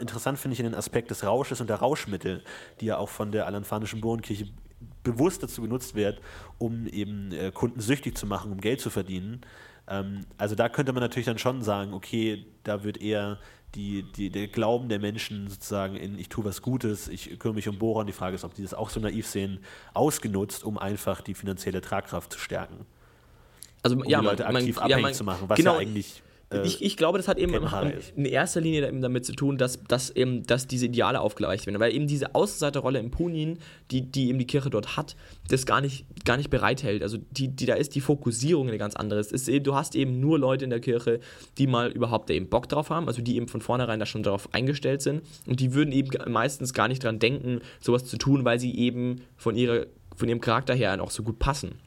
interessant, 0.00 0.38
finde 0.38 0.52
ich 0.54 0.58
den 0.58 0.74
Aspekt 0.74 1.10
des 1.10 1.24
Rausches 1.24 1.60
und 1.60 1.68
der 1.68 1.76
Rauschmittel, 1.76 2.42
die 2.80 2.86
ja 2.86 2.98
auch 2.98 3.08
von 3.08 3.32
der 3.32 3.46
alanfanischen 3.46 4.00
Bohrenkirche 4.00 4.48
bewusst 5.02 5.42
dazu 5.42 5.62
genutzt 5.62 5.94
wird, 5.94 6.20
um 6.58 6.86
eben 6.86 7.32
äh, 7.32 7.50
Kunden 7.52 7.80
süchtig 7.80 8.16
zu 8.16 8.26
machen, 8.26 8.52
um 8.52 8.60
Geld 8.60 8.80
zu 8.80 8.90
verdienen. 8.90 9.40
Ähm, 9.88 10.20
also 10.36 10.54
da 10.54 10.68
könnte 10.68 10.92
man 10.92 11.02
natürlich 11.02 11.26
dann 11.26 11.38
schon 11.38 11.62
sagen, 11.62 11.94
okay, 11.94 12.46
da 12.62 12.84
wird 12.84 13.00
eher 13.00 13.38
die, 13.74 14.02
die, 14.02 14.30
der 14.30 14.48
Glauben 14.48 14.88
der 14.88 14.98
Menschen 14.98 15.48
sozusagen 15.48 15.96
in 15.96 16.18
ich 16.18 16.28
tue 16.28 16.44
was 16.44 16.62
Gutes, 16.62 17.08
ich 17.08 17.38
kümmere 17.38 17.56
mich 17.56 17.68
um 17.68 17.78
Bohrer. 17.78 18.04
Die 18.04 18.12
Frage 18.12 18.34
ist, 18.34 18.44
ob 18.44 18.54
die 18.54 18.62
das 18.62 18.74
auch 18.74 18.90
so 18.90 19.00
naiv 19.00 19.26
sehen, 19.26 19.60
ausgenutzt, 19.94 20.64
um 20.64 20.78
einfach 20.78 21.20
die 21.20 21.34
finanzielle 21.34 21.80
Tragkraft 21.80 22.32
zu 22.32 22.38
stärken. 22.38 22.86
Also 23.82 23.96
Um 23.96 24.04
ja, 24.04 24.20
die 24.20 24.26
Leute 24.26 24.42
man, 24.44 24.56
aktiv 24.56 24.76
man, 24.76 24.84
abhängig 24.84 25.00
ja, 25.00 25.08
man, 25.08 25.14
zu 25.14 25.24
machen, 25.24 25.48
was 25.48 25.56
genau, 25.56 25.74
ja 25.74 25.80
eigentlich 25.80 26.22
äh, 26.50 26.66
ich, 26.66 26.82
ich 26.82 26.96
glaube, 26.96 27.18
das 27.18 27.28
hat 27.28 27.38
eben 27.38 27.54
in, 27.54 27.92
in 28.16 28.24
erster 28.24 28.60
Linie 28.60 28.90
damit 29.00 29.24
zu 29.24 29.32
tun, 29.32 29.58
dass, 29.58 29.82
dass, 29.84 30.10
eben, 30.10 30.44
dass 30.44 30.66
diese 30.66 30.86
Ideale 30.86 31.20
aufgeweicht 31.20 31.66
werden. 31.66 31.80
Weil 31.80 31.94
eben 31.94 32.06
diese 32.06 32.34
Außenseiterrolle 32.34 32.98
im 32.98 33.10
Punin, 33.10 33.58
die, 33.90 34.02
die 34.02 34.28
eben 34.28 34.38
die 34.38 34.46
Kirche 34.46 34.70
dort 34.70 34.96
hat, 34.96 35.16
das 35.48 35.66
gar 35.66 35.80
nicht, 35.80 36.06
gar 36.24 36.36
nicht 36.36 36.50
bereithält. 36.50 37.02
Also 37.02 37.18
die, 37.30 37.48
die, 37.48 37.66
da 37.66 37.74
ist 37.74 37.94
die 37.94 38.00
Fokussierung 38.00 38.68
eine 38.68 38.78
ganz 38.78 38.96
andere. 38.96 39.20
Es 39.20 39.32
ist 39.32 39.48
eben, 39.48 39.64
du 39.64 39.74
hast 39.74 39.94
eben 39.94 40.20
nur 40.20 40.38
Leute 40.38 40.64
in 40.64 40.70
der 40.70 40.80
Kirche, 40.80 41.20
die 41.58 41.66
mal 41.66 41.90
überhaupt 41.90 42.30
eben 42.30 42.48
Bock 42.48 42.68
drauf 42.68 42.90
haben, 42.90 43.08
also 43.08 43.22
die 43.22 43.36
eben 43.36 43.48
von 43.48 43.60
vornherein 43.60 44.00
da 44.00 44.06
schon 44.06 44.22
darauf 44.22 44.52
eingestellt 44.54 45.02
sind. 45.02 45.22
Und 45.46 45.60
die 45.60 45.74
würden 45.74 45.92
eben 45.92 46.10
meistens 46.30 46.72
gar 46.72 46.88
nicht 46.88 47.04
dran 47.04 47.18
denken, 47.18 47.60
sowas 47.80 48.04
zu 48.04 48.16
tun, 48.16 48.44
weil 48.44 48.58
sie 48.58 48.76
eben 48.76 49.22
von, 49.36 49.54
ihrer, 49.56 49.86
von 50.16 50.28
ihrem 50.28 50.40
Charakter 50.40 50.74
her 50.74 51.02
auch 51.02 51.10
so 51.10 51.22
gut 51.22 51.38
passen. 51.38 51.78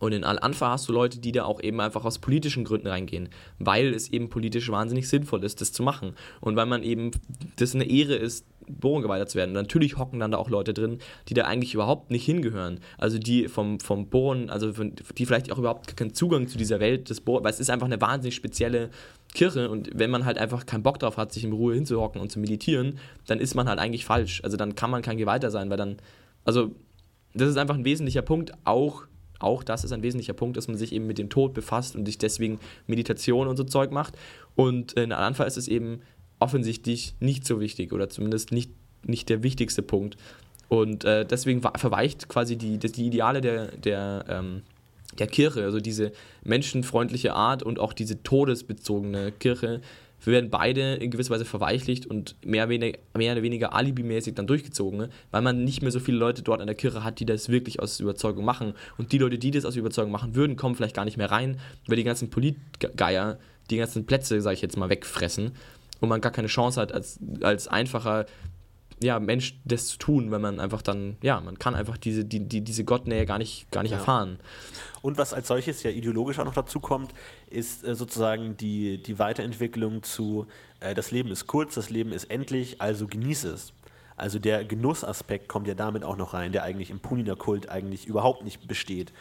Und 0.00 0.12
in 0.12 0.24
Al-Anfa 0.24 0.70
hast 0.70 0.88
du 0.88 0.92
Leute, 0.92 1.20
die 1.20 1.30
da 1.30 1.44
auch 1.44 1.62
eben 1.62 1.80
einfach 1.80 2.04
aus 2.04 2.18
politischen 2.18 2.64
Gründen 2.64 2.88
reingehen, 2.88 3.28
weil 3.58 3.94
es 3.94 4.10
eben 4.10 4.28
politisch 4.28 4.70
wahnsinnig 4.70 5.08
sinnvoll 5.08 5.44
ist, 5.44 5.60
das 5.60 5.72
zu 5.72 5.84
machen. 5.84 6.14
Und 6.40 6.56
weil 6.56 6.66
man 6.66 6.82
eben, 6.82 7.12
das 7.56 7.74
eine 7.74 7.84
Ehre 7.84 8.14
ist, 8.14 8.46
Bohrengeweiht 8.66 9.28
zu 9.28 9.36
werden. 9.38 9.50
Und 9.50 9.62
natürlich 9.62 9.98
hocken 9.98 10.20
dann 10.20 10.30
da 10.30 10.38
auch 10.38 10.48
Leute 10.48 10.72
drin, 10.72 10.98
die 11.28 11.34
da 11.34 11.44
eigentlich 11.44 11.74
überhaupt 11.74 12.10
nicht 12.10 12.24
hingehören. 12.24 12.80
Also 12.98 13.18
die 13.18 13.48
vom, 13.48 13.80
vom 13.80 14.08
Bohren, 14.08 14.48
also 14.48 14.72
von, 14.72 14.94
die 15.16 15.26
vielleicht 15.26 15.52
auch 15.52 15.58
überhaupt 15.58 15.96
keinen 15.96 16.14
Zugang 16.14 16.48
zu 16.48 16.56
dieser 16.56 16.80
Welt 16.80 17.10
des 17.10 17.20
Bohrens, 17.20 17.44
weil 17.44 17.52
es 17.52 17.60
ist 17.60 17.70
einfach 17.70 17.86
eine 17.86 18.00
wahnsinnig 18.00 18.34
spezielle 18.34 18.90
Kirche 19.34 19.70
und 19.70 19.90
wenn 19.94 20.10
man 20.10 20.24
halt 20.24 20.38
einfach 20.38 20.66
keinen 20.66 20.82
Bock 20.82 20.98
drauf 20.98 21.16
hat, 21.16 21.32
sich 21.32 21.44
in 21.44 21.52
Ruhe 21.52 21.74
hinzuhocken 21.74 22.20
und 22.20 22.32
zu 22.32 22.40
meditieren, 22.40 22.98
dann 23.26 23.38
ist 23.38 23.54
man 23.54 23.68
halt 23.68 23.78
eigentlich 23.78 24.04
falsch. 24.04 24.40
Also 24.42 24.56
dann 24.56 24.74
kann 24.74 24.90
man 24.90 25.02
kein 25.02 25.18
Geweihter 25.18 25.50
sein, 25.50 25.70
weil 25.70 25.76
dann, 25.76 25.96
also 26.44 26.72
das 27.34 27.48
ist 27.48 27.56
einfach 27.56 27.76
ein 27.76 27.84
wesentlicher 27.84 28.22
Punkt, 28.22 28.52
auch 28.64 29.04
auch 29.40 29.64
das 29.64 29.84
ist 29.84 29.92
ein 29.92 30.02
wesentlicher 30.02 30.34
Punkt, 30.34 30.56
dass 30.56 30.68
man 30.68 30.76
sich 30.76 30.92
eben 30.92 31.06
mit 31.06 31.18
dem 31.18 31.28
Tod 31.28 31.54
befasst 31.54 31.96
und 31.96 32.06
sich 32.06 32.18
deswegen 32.18 32.60
Meditation 32.86 33.48
und 33.48 33.56
so 33.56 33.64
Zeug 33.64 33.90
macht. 33.90 34.14
Und 34.54 34.92
in 34.92 35.12
Al-Anfa 35.12 35.44
ist 35.44 35.56
es 35.56 35.66
eben 35.66 36.00
offensichtlich 36.38 37.14
nicht 37.20 37.46
so 37.46 37.60
wichtig 37.60 37.92
oder 37.92 38.08
zumindest 38.08 38.52
nicht, 38.52 38.70
nicht 39.04 39.28
der 39.28 39.42
wichtigste 39.42 39.82
Punkt. 39.82 40.16
Und 40.68 41.04
äh, 41.04 41.24
deswegen 41.24 41.62
verweicht 41.62 42.28
quasi 42.28 42.56
die, 42.56 42.78
die 42.78 43.06
Ideale 43.06 43.40
der, 43.40 43.72
der, 43.72 44.24
ähm, 44.28 44.62
der 45.18 45.26
Kirche, 45.26 45.64
also 45.64 45.80
diese 45.80 46.12
menschenfreundliche 46.44 47.34
Art 47.34 47.62
und 47.62 47.80
auch 47.80 47.92
diese 47.92 48.22
todesbezogene 48.22 49.32
Kirche, 49.32 49.80
werden 50.26 50.50
beide 50.50 50.94
in 50.94 51.10
gewisser 51.10 51.34
Weise 51.34 51.44
verweichlicht 51.44 52.06
und 52.06 52.36
mehr, 52.44 52.68
wenig, 52.68 52.98
mehr 53.16 53.32
oder 53.32 53.42
weniger 53.42 53.74
alibimäßig 53.74 54.34
dann 54.34 54.46
durchgezogen, 54.46 54.98
ne? 54.98 55.10
weil 55.30 55.42
man 55.42 55.64
nicht 55.64 55.82
mehr 55.82 55.90
so 55.90 56.00
viele 56.00 56.18
Leute 56.18 56.42
dort 56.42 56.60
an 56.60 56.66
der 56.66 56.76
Kirche 56.76 57.04
hat, 57.04 57.20
die 57.20 57.26
das 57.26 57.48
wirklich 57.48 57.80
aus 57.80 58.00
Überzeugung 58.00 58.44
machen. 58.44 58.74
Und 58.98 59.12
die 59.12 59.18
Leute, 59.18 59.38
die 59.38 59.50
das 59.50 59.64
aus 59.64 59.76
Überzeugung 59.76 60.12
machen 60.12 60.34
würden, 60.34 60.56
kommen 60.56 60.74
vielleicht 60.74 60.96
gar 60.96 61.04
nicht 61.04 61.16
mehr 61.16 61.30
rein, 61.30 61.58
weil 61.86 61.96
die 61.96 62.04
ganzen 62.04 62.30
Politgeier 62.30 63.38
die 63.70 63.76
ganzen 63.76 64.04
Plätze, 64.04 64.40
sage 64.40 64.54
ich 64.54 64.62
jetzt 64.62 64.76
mal, 64.76 64.90
wegfressen 64.90 65.52
und 66.00 66.08
man 66.08 66.20
gar 66.20 66.32
keine 66.32 66.48
Chance 66.48 66.80
hat, 66.80 66.92
als, 66.92 67.18
als 67.42 67.68
einfacher 67.68 68.26
ja, 69.02 69.18
Mensch 69.18 69.58
das 69.64 69.86
zu 69.86 69.98
tun, 69.98 70.30
wenn 70.30 70.40
man 70.42 70.60
einfach 70.60 70.82
dann, 70.82 71.16
ja, 71.22 71.40
man 71.40 71.58
kann 71.58 71.74
einfach 71.74 71.96
diese, 71.96 72.24
die, 72.24 72.40
die, 72.46 72.60
diese 72.60 72.84
Gottnähe 72.84 73.24
gar 73.26 73.38
nicht, 73.38 73.70
gar 73.70 73.82
nicht 73.82 73.92
Ja. 73.92 73.98
erfahren. 73.98 74.38
Und 75.02 75.16
was 75.16 75.32
als 75.32 75.48
solches 75.48 75.82
ja 75.82 75.90
ideologisch 75.90 76.38
auch 76.38 76.44
noch 76.44 76.52
dazu 76.54 76.80
kommt, 76.80 77.14
ist 77.48 77.82
äh, 77.84 77.94
sozusagen 77.94 78.56
die, 78.58 79.02
die 79.02 79.18
Weiterentwicklung 79.18 80.02
zu, 80.02 80.46
äh, 80.80 80.94
das 80.94 81.10
Leben 81.10 81.30
ist 81.30 81.46
kurz, 81.46 81.74
das 81.74 81.88
Leben 81.88 82.12
ist 82.12 82.24
endlich, 82.30 82.80
also 82.82 83.06
genieße 83.06 83.48
es. 83.50 83.72
Also 84.16 84.38
der 84.38 84.64
Genussaspekt 84.66 85.48
kommt 85.48 85.66
ja 85.66 85.74
damit 85.74 86.04
auch 86.04 86.18
noch 86.18 86.34
rein, 86.34 86.52
der 86.52 86.62
eigentlich 86.64 86.90
im 86.90 87.00
Punina-Kult 87.00 87.70
eigentlich 87.70 88.06
überhaupt 88.06 88.44
nicht 88.44 88.68
besteht. 88.68 89.12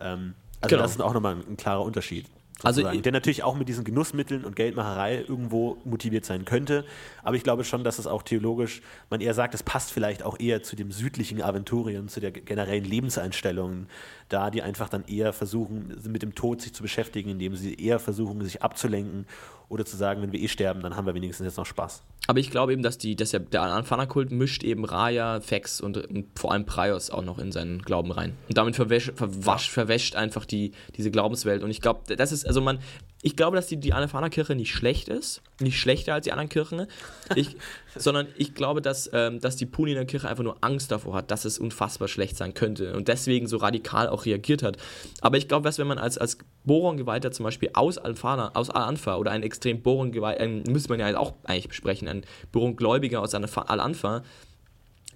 Ähm, 0.00 0.34
also 0.60 0.74
Genau. 0.74 0.82
das 0.82 0.92
ist 0.92 1.00
auch 1.00 1.14
nochmal 1.14 1.36
ein, 1.36 1.44
ein 1.50 1.56
klarer 1.56 1.82
Unterschied. 1.84 2.26
Also 2.64 2.80
sozusagen, 2.80 2.96
ich- 2.98 3.02
der 3.02 3.12
natürlich 3.12 3.42
auch 3.42 3.56
mit 3.56 3.68
diesen 3.68 3.84
Genussmitteln 3.84 4.44
und 4.44 4.56
Geldmacherei 4.56 5.24
irgendwo 5.26 5.78
motiviert 5.84 6.24
sein 6.24 6.44
könnte. 6.44 6.84
Aber 7.22 7.36
ich 7.36 7.42
glaube 7.42 7.64
schon, 7.64 7.84
dass 7.84 7.98
es 7.98 8.06
auch 8.06 8.22
theologisch, 8.22 8.82
man 9.10 9.20
eher 9.20 9.34
sagt, 9.34 9.54
es 9.54 9.62
passt 9.62 9.92
vielleicht 9.92 10.22
auch 10.22 10.38
eher 10.38 10.62
zu 10.62 10.76
dem 10.76 10.92
südlichen 10.92 11.42
Aventurien, 11.42 12.08
zu 12.08 12.20
der 12.20 12.30
generellen 12.30 12.84
Lebenseinstellung, 12.84 13.86
da 14.28 14.50
die 14.50 14.62
einfach 14.62 14.88
dann 14.88 15.04
eher 15.06 15.32
versuchen, 15.32 15.96
mit 16.06 16.22
dem 16.22 16.34
Tod 16.34 16.60
sich 16.60 16.72
zu 16.74 16.82
beschäftigen, 16.82 17.30
indem 17.30 17.56
sie 17.56 17.74
eher 17.74 17.98
versuchen, 17.98 18.40
sich 18.42 18.62
abzulenken 18.62 19.26
oder 19.72 19.86
zu 19.86 19.96
sagen, 19.96 20.20
wenn 20.20 20.32
wir 20.32 20.40
eh 20.40 20.48
sterben, 20.48 20.82
dann 20.82 20.96
haben 20.96 21.06
wir 21.06 21.14
wenigstens 21.14 21.46
jetzt 21.46 21.56
noch 21.56 21.64
Spaß. 21.64 22.02
Aber 22.26 22.38
ich 22.38 22.50
glaube 22.50 22.74
eben, 22.74 22.82
dass, 22.82 22.98
die, 22.98 23.16
dass 23.16 23.30
der 23.30 23.62
Anfana-Kult 23.62 24.30
mischt 24.30 24.62
eben 24.64 24.84
Raya, 24.84 25.40
Fex 25.40 25.80
und, 25.80 26.06
vor 26.36 26.52
allem 26.52 26.66
Praios 26.66 27.10
auch 27.10 27.24
noch 27.24 27.38
in 27.38 27.52
seinen 27.52 27.80
Glauben 27.80 28.12
rein. 28.12 28.36
Und 28.48 28.58
damit 28.58 28.76
verwäsch, 28.76 29.10
verwasch, 29.14 29.70
verwäscht 29.70 30.14
einfach 30.14 30.44
die, 30.44 30.72
diese 30.96 31.10
Glaubenswelt. 31.10 31.62
Und 31.62 31.70
ich 31.70 31.80
glaube, 31.80 32.14
das 32.14 32.32
ist, 32.32 32.46
also 32.46 32.60
man, 32.60 32.80
ich 33.24 33.36
glaube, 33.36 33.56
dass 33.56 33.68
die, 33.68 33.76
die 33.76 33.92
Anafana-Kirche 33.92 34.56
nicht 34.56 34.72
schlecht 34.74 35.08
ist, 35.08 35.42
nicht 35.60 35.78
schlechter 35.78 36.14
als 36.14 36.24
die 36.24 36.32
anderen 36.32 36.48
Kirchen, 36.48 36.88
ich, 37.36 37.56
sondern 37.96 38.26
ich 38.36 38.54
glaube, 38.54 38.82
dass, 38.82 39.08
ähm, 39.12 39.40
dass 39.40 39.54
die 39.54 39.64
Puniner 39.64 40.04
Kirche 40.04 40.28
einfach 40.28 40.42
nur 40.42 40.56
Angst 40.60 40.90
davor 40.90 41.14
hat, 41.14 41.30
dass 41.30 41.44
es 41.44 41.58
unfassbar 41.60 42.08
schlecht 42.08 42.36
sein 42.36 42.52
könnte 42.52 42.94
und 42.94 43.06
deswegen 43.06 43.46
so 43.46 43.58
radikal 43.58 44.08
auch 44.08 44.26
reagiert 44.26 44.64
hat. 44.64 44.76
Aber 45.20 45.36
ich 45.36 45.46
glaube, 45.46 45.64
dass 45.64 45.78
wenn 45.78 45.86
man 45.86 45.98
als, 45.98 46.18
als 46.18 46.36
Boron-Geweihter 46.64 47.30
zum 47.30 47.44
Beispiel 47.44 47.70
aus 47.74 47.96
Alfana, 47.96 48.50
aus 48.54 48.70
Al-Anfa 48.70 49.16
oder 49.16 49.30
ein 49.30 49.44
extrem 49.44 49.82
Boron-Geweihter, 49.82 50.40
äh, 50.40 50.48
müsste 50.68 50.88
man 50.88 50.98
ja 50.98 51.16
auch 51.16 51.34
eigentlich 51.44 51.68
besprechen, 51.68 52.08
ein 52.08 52.24
Boron-Gläubiger 52.50 53.22
aus 53.22 53.34
Al-Anfa- 53.34 53.68
Al-Anfa, 53.68 54.24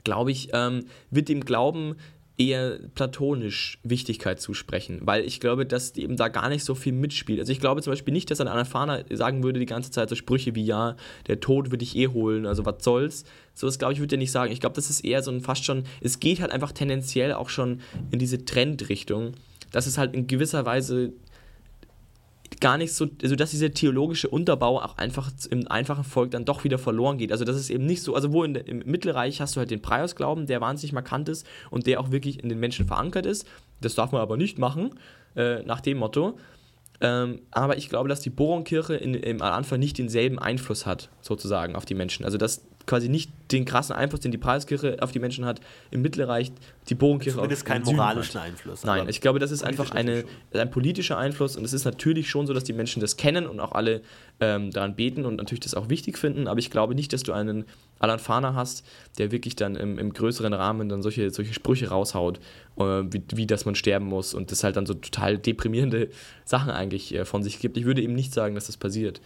glaube 0.05 0.31
ich, 0.31 0.51
ähm, 0.53 0.87
wird 1.11 1.29
dem 1.29 1.45
Glauben 1.45 1.97
eher 2.39 2.79
platonisch 2.95 3.79
Wichtigkeit 3.83 4.41
zusprechen, 4.41 5.01
weil 5.03 5.25
ich 5.25 5.41
glaube, 5.41 5.65
dass 5.65 5.97
eben 5.97 6.17
da 6.17 6.29
gar 6.29 6.49
nicht 6.49 6.65
so 6.65 6.75
viel 6.75 6.93
mitspielt. 6.93 7.41
Also 7.41 7.51
ich 7.51 7.61
glaube 7.61 7.81
zum 7.81 7.93
Beispiel 7.93 8.13
nicht, 8.13 8.31
dass 8.31 8.41
ein 8.41 8.49
Anafana 8.49 9.01
sagen 9.11 9.43
würde 9.43 9.59
die 9.59 9.67
ganze 9.67 9.91
Zeit 9.91 10.11
so 10.11 10.15
Sprüche 10.15 10.55
wie 10.55 10.65
ja, 10.65 10.97
der 11.29 11.41
Tod 11.41 11.67
würde 11.67 11.79
dich 11.79 11.97
eh 11.97 12.09
holen, 12.09 12.47
also 12.47 12.67
was 12.67 12.85
soll's. 12.85 13.25
So 13.55 13.67
das 13.67 13.79
glaube 13.79 13.95
ich, 13.95 14.01
würde 14.01 14.17
er 14.17 14.19
nicht 14.19 14.33
sagen. 14.33 14.53
Ich 14.53 14.61
glaube, 14.61 14.77
das 14.77 14.91
ist 14.91 15.01
eher 15.01 15.23
so 15.23 15.31
ein 15.31 15.41
fast 15.41 15.65
schon, 15.65 15.85
es 16.03 16.21
geht 16.21 16.41
halt 16.41 16.53
einfach 16.53 16.73
tendenziell 16.73 17.33
auch 17.33 17.49
schon 17.49 17.81
in 18.11 18.19
diese 18.19 18.45
Trendrichtung, 18.45 19.33
dass 19.73 19.87
es 19.87 19.97
halt 19.97 20.15
in 20.15 20.27
gewisser 20.27 20.67
Weise 20.67 21.13
gar 22.61 22.79
nicht 22.79 22.93
so, 22.93 23.07
also 23.23 23.37
dass 23.37 23.51
dieser 23.51 23.73
theologische 23.73 24.29
Unterbau 24.29 24.81
auch 24.81 24.99
einfach 24.99 25.31
im 25.51 25.69
einfachen 25.69 26.05
Volk 26.05 26.31
dann 26.31 26.45
doch 26.45 26.65
wieder 26.65 26.79
verloren 26.79 27.19
geht. 27.19 27.33
Also 27.33 27.45
das 27.45 27.57
ist 27.57 27.71
eben 27.71 27.87
nicht 27.87 28.03
so, 28.03 28.15
also 28.15 28.33
wo 28.33 28.45
in, 28.45 28.55
im 28.55 28.79
Mittelreich 28.85 29.41
hast 29.41 29.57
du 29.57 29.61
halt 29.61 29.71
den 29.71 29.83
Preios-Glauben, 29.83 30.47
der 30.47 30.61
wahnsinnig 30.61 30.93
markant 30.93 31.29
ist 31.29 31.47
und 31.71 31.87
der 31.87 32.01
auch 32.01 32.11
wirklich 32.11 32.43
in 32.43 32.49
den 32.49 32.59
Menschen 32.59 32.87
verankert 32.87 33.27
ist. 33.27 33.47
Das 33.81 33.95
darf 33.95 34.13
man 34.13 34.21
aber 34.21 34.37
nicht 34.37 34.59
machen, 34.59 34.91
äh, 35.35 35.63
nach 35.63 35.81
dem 35.81 35.99
Motto. 35.99 36.39
Ähm, 37.01 37.41
aber 37.51 37.77
ich 37.77 37.89
glaube, 37.89 38.09
dass 38.09 38.21
die 38.21 38.31
Boronkirche 38.31 38.95
in, 38.95 39.15
im 39.15 39.43
Anfang 39.43 39.79
nicht 39.79 39.99
denselben 39.99 40.39
Einfluss 40.39 40.87
hat, 40.87 41.11
sozusagen, 41.21 41.77
auf 41.77 41.85
die 41.85 41.95
Menschen. 41.95 42.25
Also 42.25 42.39
dass 42.39 42.63
quasi 42.87 43.09
nicht 43.09 43.31
den 43.53 43.65
krassen 43.65 43.95
Einfluss, 43.95 44.21
den 44.21 44.33
die 44.33 44.39
Preiskirche 44.39 44.97
auf 45.01 45.13
die 45.13 45.19
Menschen 45.19 45.45
hat, 45.45 45.61
im 45.91 46.03
Mittelreich 46.03 46.53
die 46.89 46.95
Zumindest 47.35 47.63
auf 47.63 47.67
keinen 47.69 47.81
im 47.81 47.87
Süden 47.87 47.99
hat. 47.99 48.07
moralischen 48.07 48.41
Einfluss. 48.41 48.85
Nein, 48.85 49.09
ich 49.09 49.21
glaube, 49.21 49.39
das 49.39 49.51
ist 49.51 49.63
einfach 49.63 49.91
eine, 49.91 50.25
ein 50.53 50.71
politischer 50.71 51.19
Einfluss 51.19 51.57
und 51.57 51.65
es 51.65 51.73
ist 51.73 51.85
natürlich 51.85 52.31
schon 52.31 52.47
so, 52.47 52.53
dass 52.53 52.65
die 52.65 52.73
Menschen 52.73 53.01
das 53.01 53.17
kennen 53.17 53.47
und 53.47 53.61
auch 53.61 53.73
alle 53.73 54.03
ähm, 54.41 54.71
daran 54.71 54.97
beten 54.97 55.25
und 55.25 55.37
natürlich 55.37 55.61
das 55.61 55.75
auch 55.75 55.89
wichtig 55.89 56.19
finden, 56.19 56.49
aber 56.49 56.59
ich 56.59 56.71
glaube 56.71 56.95
nicht, 56.95 57.13
dass 57.13 57.23
du 57.23 57.33
einen 57.33 57.65
Alan 57.99 58.19
Fana 58.19 58.55
hast, 58.55 58.85
der 59.19 59.33
wirklich 59.33 59.57
dann 59.57 59.75
im, 59.77 59.99
im 59.99 60.13
größeren 60.13 60.53
Rahmen 60.53 60.89
dann 60.89 61.03
solche, 61.03 61.31
solche 61.31 61.55
Sprüche 61.55 61.89
raushaut, 61.89 62.39
äh, 62.77 62.83
wie, 62.83 63.23
wie 63.35 63.47
dass 63.47 63.65
man 63.65 63.75
sterben 63.75 64.07
muss 64.07 64.35
und 64.35 64.51
das 64.53 64.65
halt 64.65 64.77
dann 64.77 64.87
so 64.87 64.95
total 64.95 65.39
deprimierende 65.39 66.11
Sachen 66.45 66.71
eigentlich 66.71 67.15
äh, 67.15 67.25
von 67.25 67.43
sich 67.43 67.59
gibt. 67.59 67.77
Ich 67.77 67.85
würde 67.85 68.03
eben 68.03 68.15
nicht 68.15 68.33
sagen, 68.33 68.55
dass 68.55 68.67
das 68.67 68.77
passiert. 68.77 69.21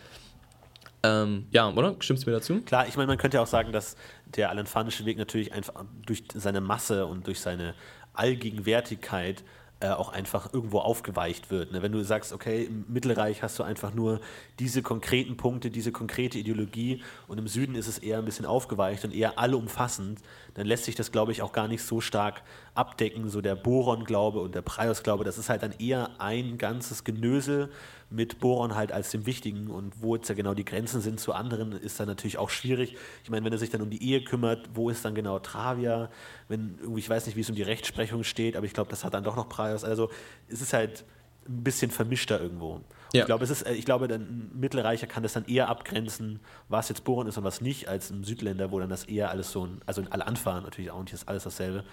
Ähm, 1.03 1.47
ja, 1.51 1.71
oder? 1.71 1.97
Stimmst 2.01 2.27
du 2.27 2.31
mir 2.31 2.37
dazu? 2.37 2.61
Klar, 2.63 2.87
ich 2.87 2.97
meine, 2.97 3.07
man 3.07 3.19
könnte 3.19 3.39
ja 3.39 3.43
auch 3.43 3.47
sagen, 3.47 3.73
dass 3.73 3.97
der 4.27 4.51
alanfanische 4.51 5.05
Weg 5.07 5.19
natürlich 5.19 5.53
einfach 5.53 5.85
durch 6.07 6.25
seine 6.35 6.61
Masse 6.61 7.07
und 7.07 7.27
durch 7.27 7.41
seine 7.41 7.75
Allgegenwärtigkeit 8.13 9.43
äh, 9.83 9.89
auch 9.89 10.13
einfach 10.13 10.53
irgendwo 10.53 10.81
aufgeweicht 10.81 11.51
wird. 11.51 11.73
Ne? 11.73 11.81
Wenn 11.81 11.93
du 11.93 12.03
sagst, 12.03 12.35
okay, 12.35 12.65
im 12.65 12.85
Mittelreich 12.89 13.43
hast 13.43 13.59
du 13.59 13.63
einfach 13.63 13.95
nur 13.95 14.21
diese 14.59 14.83
konkreten 14.83 15.39
Punkte, 15.39 15.71
diese 15.71 15.91
konkrete 15.91 16.39
Ideologie 16.39 17.03
und 17.29 17.39
im 17.39 17.49
Süden 17.49 17.75
ist 17.75 17.89
es 17.89 17.97
eher 17.97 18.19
ein 18.19 18.27
bisschen 18.27 18.45
aufgeweicht 18.45 19.07
und 19.07 19.15
eher 19.15 19.39
allumfassend, 19.39 20.21
dann 20.53 20.67
lässt 20.67 20.85
sich 20.85 20.97
das, 20.97 21.13
glaube 21.13 21.33
ich, 21.33 21.41
auch 21.41 21.53
gar 21.53 21.67
nicht 21.67 21.83
so 21.83 22.03
stark 22.03 22.43
abdecken. 22.75 23.31
So 23.31 23.41
der 23.41 23.55
Boron-Glaube 23.55 24.41
und 24.41 24.55
der 24.55 24.61
Preios-Glaube, 24.61 25.25
das 25.25 25.39
ist 25.39 25.49
halt 25.49 25.63
dann 25.63 25.73
eher 25.79 26.11
ein 26.21 26.59
ganzes 26.59 27.03
Genösel 27.03 27.71
mit 28.11 28.41
Boron 28.41 28.75
halt 28.75 28.91
als 28.91 29.11
dem 29.11 29.25
Wichtigen 29.25 29.69
und 29.69 30.03
wo 30.03 30.17
jetzt 30.17 30.29
ja 30.29 30.35
genau 30.35 30.53
die 30.53 30.65
Grenzen 30.65 31.01
sind 31.01 31.21
zu 31.21 31.33
anderen, 31.33 31.73
ist 31.73 32.01
dann 32.01 32.09
natürlich 32.09 32.39
auch 32.39 32.51
schwierig. 32.51 32.97
Ich 33.23 33.31
meine, 33.31 33.45
wenn 33.45 33.53
er 33.53 33.59
sich 33.59 33.71
dann 33.71 33.83
um 33.83 33.91
die 33.91 34.03
Ehe 34.03 34.23
kümmert, 34.25 34.71
wo 34.75 34.91
ist 34.91 35.05
dann 35.05 35.15
genau 35.15 35.39
Travia? 35.39 36.11
Wenn 36.49 36.77
irgendwie, 36.81 37.01
ich 37.01 37.09
weiß 37.09 37.27
nicht, 37.27 37.37
wie 37.37 37.41
es 37.41 37.49
um 37.49 37.55
die 37.55 37.63
Rechtsprechung 37.63 38.25
steht, 38.25 38.57
aber 38.57 38.67
ich 38.67 38.75
glaube, 38.75 38.91
das 38.91 39.05
hat 39.05 39.15
dann 39.15 39.23
doch 39.23 39.37
noch 39.37 39.49
Preios. 39.49 39.85
Also 39.85 40.11
es 40.49 40.61
ist 40.61 40.73
halt 40.73 41.05
ein 41.49 41.63
bisschen 41.63 41.91
vermischter 41.91 42.41
irgendwo. 42.41 42.81
Ja. 43.13 43.23
Ich 43.23 43.27
glaube, 43.27 43.45
es 43.45 43.51
ist, 43.51 43.63
äh, 43.63 43.75
ich 43.75 43.85
glaube, 43.85 44.07
ein 44.13 44.51
Mittelreicher 44.55 45.07
kann 45.07 45.23
das 45.23 45.33
dann 45.33 45.45
eher 45.47 45.69
abgrenzen, 45.69 46.41
was 46.69 46.89
jetzt 46.89 47.05
Boron 47.05 47.27
ist 47.27 47.39
und 47.39 47.45
was 47.45 47.61
nicht, 47.61 47.89
als 47.89 48.11
ein 48.11 48.25
Südländer, 48.25 48.71
wo 48.71 48.79
dann 48.79 48.91
das 48.91 49.05
eher 49.05 49.31
alles 49.31 49.53
so 49.53 49.67
ein, 49.67 49.81
also 49.87 50.03
alle 50.11 50.27
anfahren 50.27 50.65
natürlich 50.65 50.91
auch 50.91 51.03
nicht, 51.03 51.13
ist 51.13 51.29
alles 51.29 51.45
dasselbe, 51.45 51.85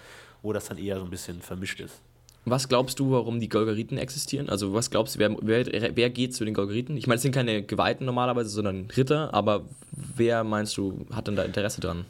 wo 0.41 0.53
das 0.53 0.65
dann 0.65 0.77
eher 0.77 0.97
so 0.97 1.03
ein 1.03 1.09
bisschen 1.09 1.41
vermischt 1.41 1.79
ist. 1.79 2.01
Was 2.49 2.69
glaubst 2.69 2.99
du, 2.99 3.11
warum 3.11 3.39
die 3.39 3.49
Golgariten 3.49 3.97
existieren? 3.97 4.47
Also 4.47 4.73
was 4.73 4.89
glaubst 4.89 5.15
du, 5.15 5.19
wer, 5.19 5.35
wer, 5.41 5.95
wer 5.95 6.09
geht 6.09 6.33
zu 6.33 6.45
den 6.45 6.53
Golgariten? 6.53 6.95
Ich 6.95 7.05
meine, 7.05 7.17
es 7.17 7.21
sind 7.21 7.33
keine 7.33 7.61
Geweihten 7.61 8.05
normalerweise, 8.05 8.49
sondern 8.49 8.87
Ritter, 8.95 9.33
aber 9.33 9.65
wer 9.91 10.43
meinst 10.45 10.77
du, 10.77 11.05
hat 11.11 11.27
denn 11.27 11.35
da 11.35 11.43
Interesse 11.43 11.81
dran? 11.81 12.05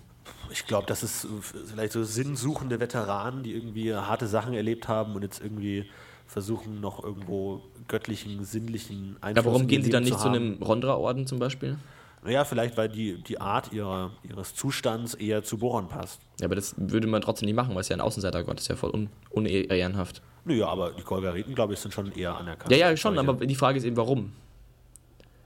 Ich 0.52 0.66
glaube, 0.68 0.86
das 0.88 1.02
ist 1.02 1.28
vielleicht 1.66 1.92
so 1.92 2.04
sinnsuchende 2.04 2.80
Veteranen, 2.80 3.44
die 3.44 3.54
irgendwie 3.54 3.94
harte 3.94 4.28
Sachen 4.28 4.54
erlebt 4.54 4.88
haben 4.88 5.16
und 5.16 5.24
jetzt 5.24 5.42
irgendwie 5.42 5.86
versuchen, 6.28 6.82
noch 6.82 7.04
irgendwo 7.04 7.62
göttlichen, 7.88 8.44
sinnlichen 8.46 9.18
Einfluss 9.22 9.46
Ja, 9.46 9.52
warum 9.52 9.68
gehen 9.68 9.84
sie 9.84 9.90
dann 9.90 10.04
nicht 10.04 10.14
zu, 10.14 10.24
zu 10.24 10.30
einem 10.30 10.62
Rondra-Orden 10.62 11.26
zum 11.26 11.40
Beispiel? 11.40 11.78
Naja, 12.28 12.44
vielleicht, 12.44 12.76
weil 12.76 12.90
die, 12.90 13.24
die 13.24 13.40
Art 13.40 13.72
ihrer, 13.72 14.12
ihres 14.22 14.54
Zustands 14.54 15.14
eher 15.14 15.44
zu 15.44 15.58
Boron 15.58 15.88
passt. 15.88 16.20
Ja, 16.42 16.48
aber 16.48 16.56
das 16.56 16.76
würde 16.76 17.08
man 17.08 17.22
trotzdem 17.22 17.46
nicht 17.46 17.56
machen, 17.56 17.74
weil 17.74 17.80
es 17.80 17.88
ja 17.88 17.96
ein 17.96 18.02
Außenseitergott 18.02 18.60
ist, 18.60 18.68
ja 18.68 18.76
voll 18.76 18.90
un 18.90 19.10
unehrenhaft. 19.30 20.22
Naja, 20.44 20.68
aber 20.68 20.92
die 20.92 21.04
Golgariten, 21.04 21.56
glaube 21.56 21.74
ich, 21.74 21.80
sind 21.80 21.94
schon 21.94 22.12
eher 22.12 22.36
anerkannt. 22.36 22.70
Ja, 22.70 22.90
ja, 22.90 22.98
schon, 22.98 23.18
aber 23.18 23.46
die 23.46 23.56
Frage 23.56 23.78
ist 23.78 23.86
eben, 23.86 23.96
warum? 23.96 24.34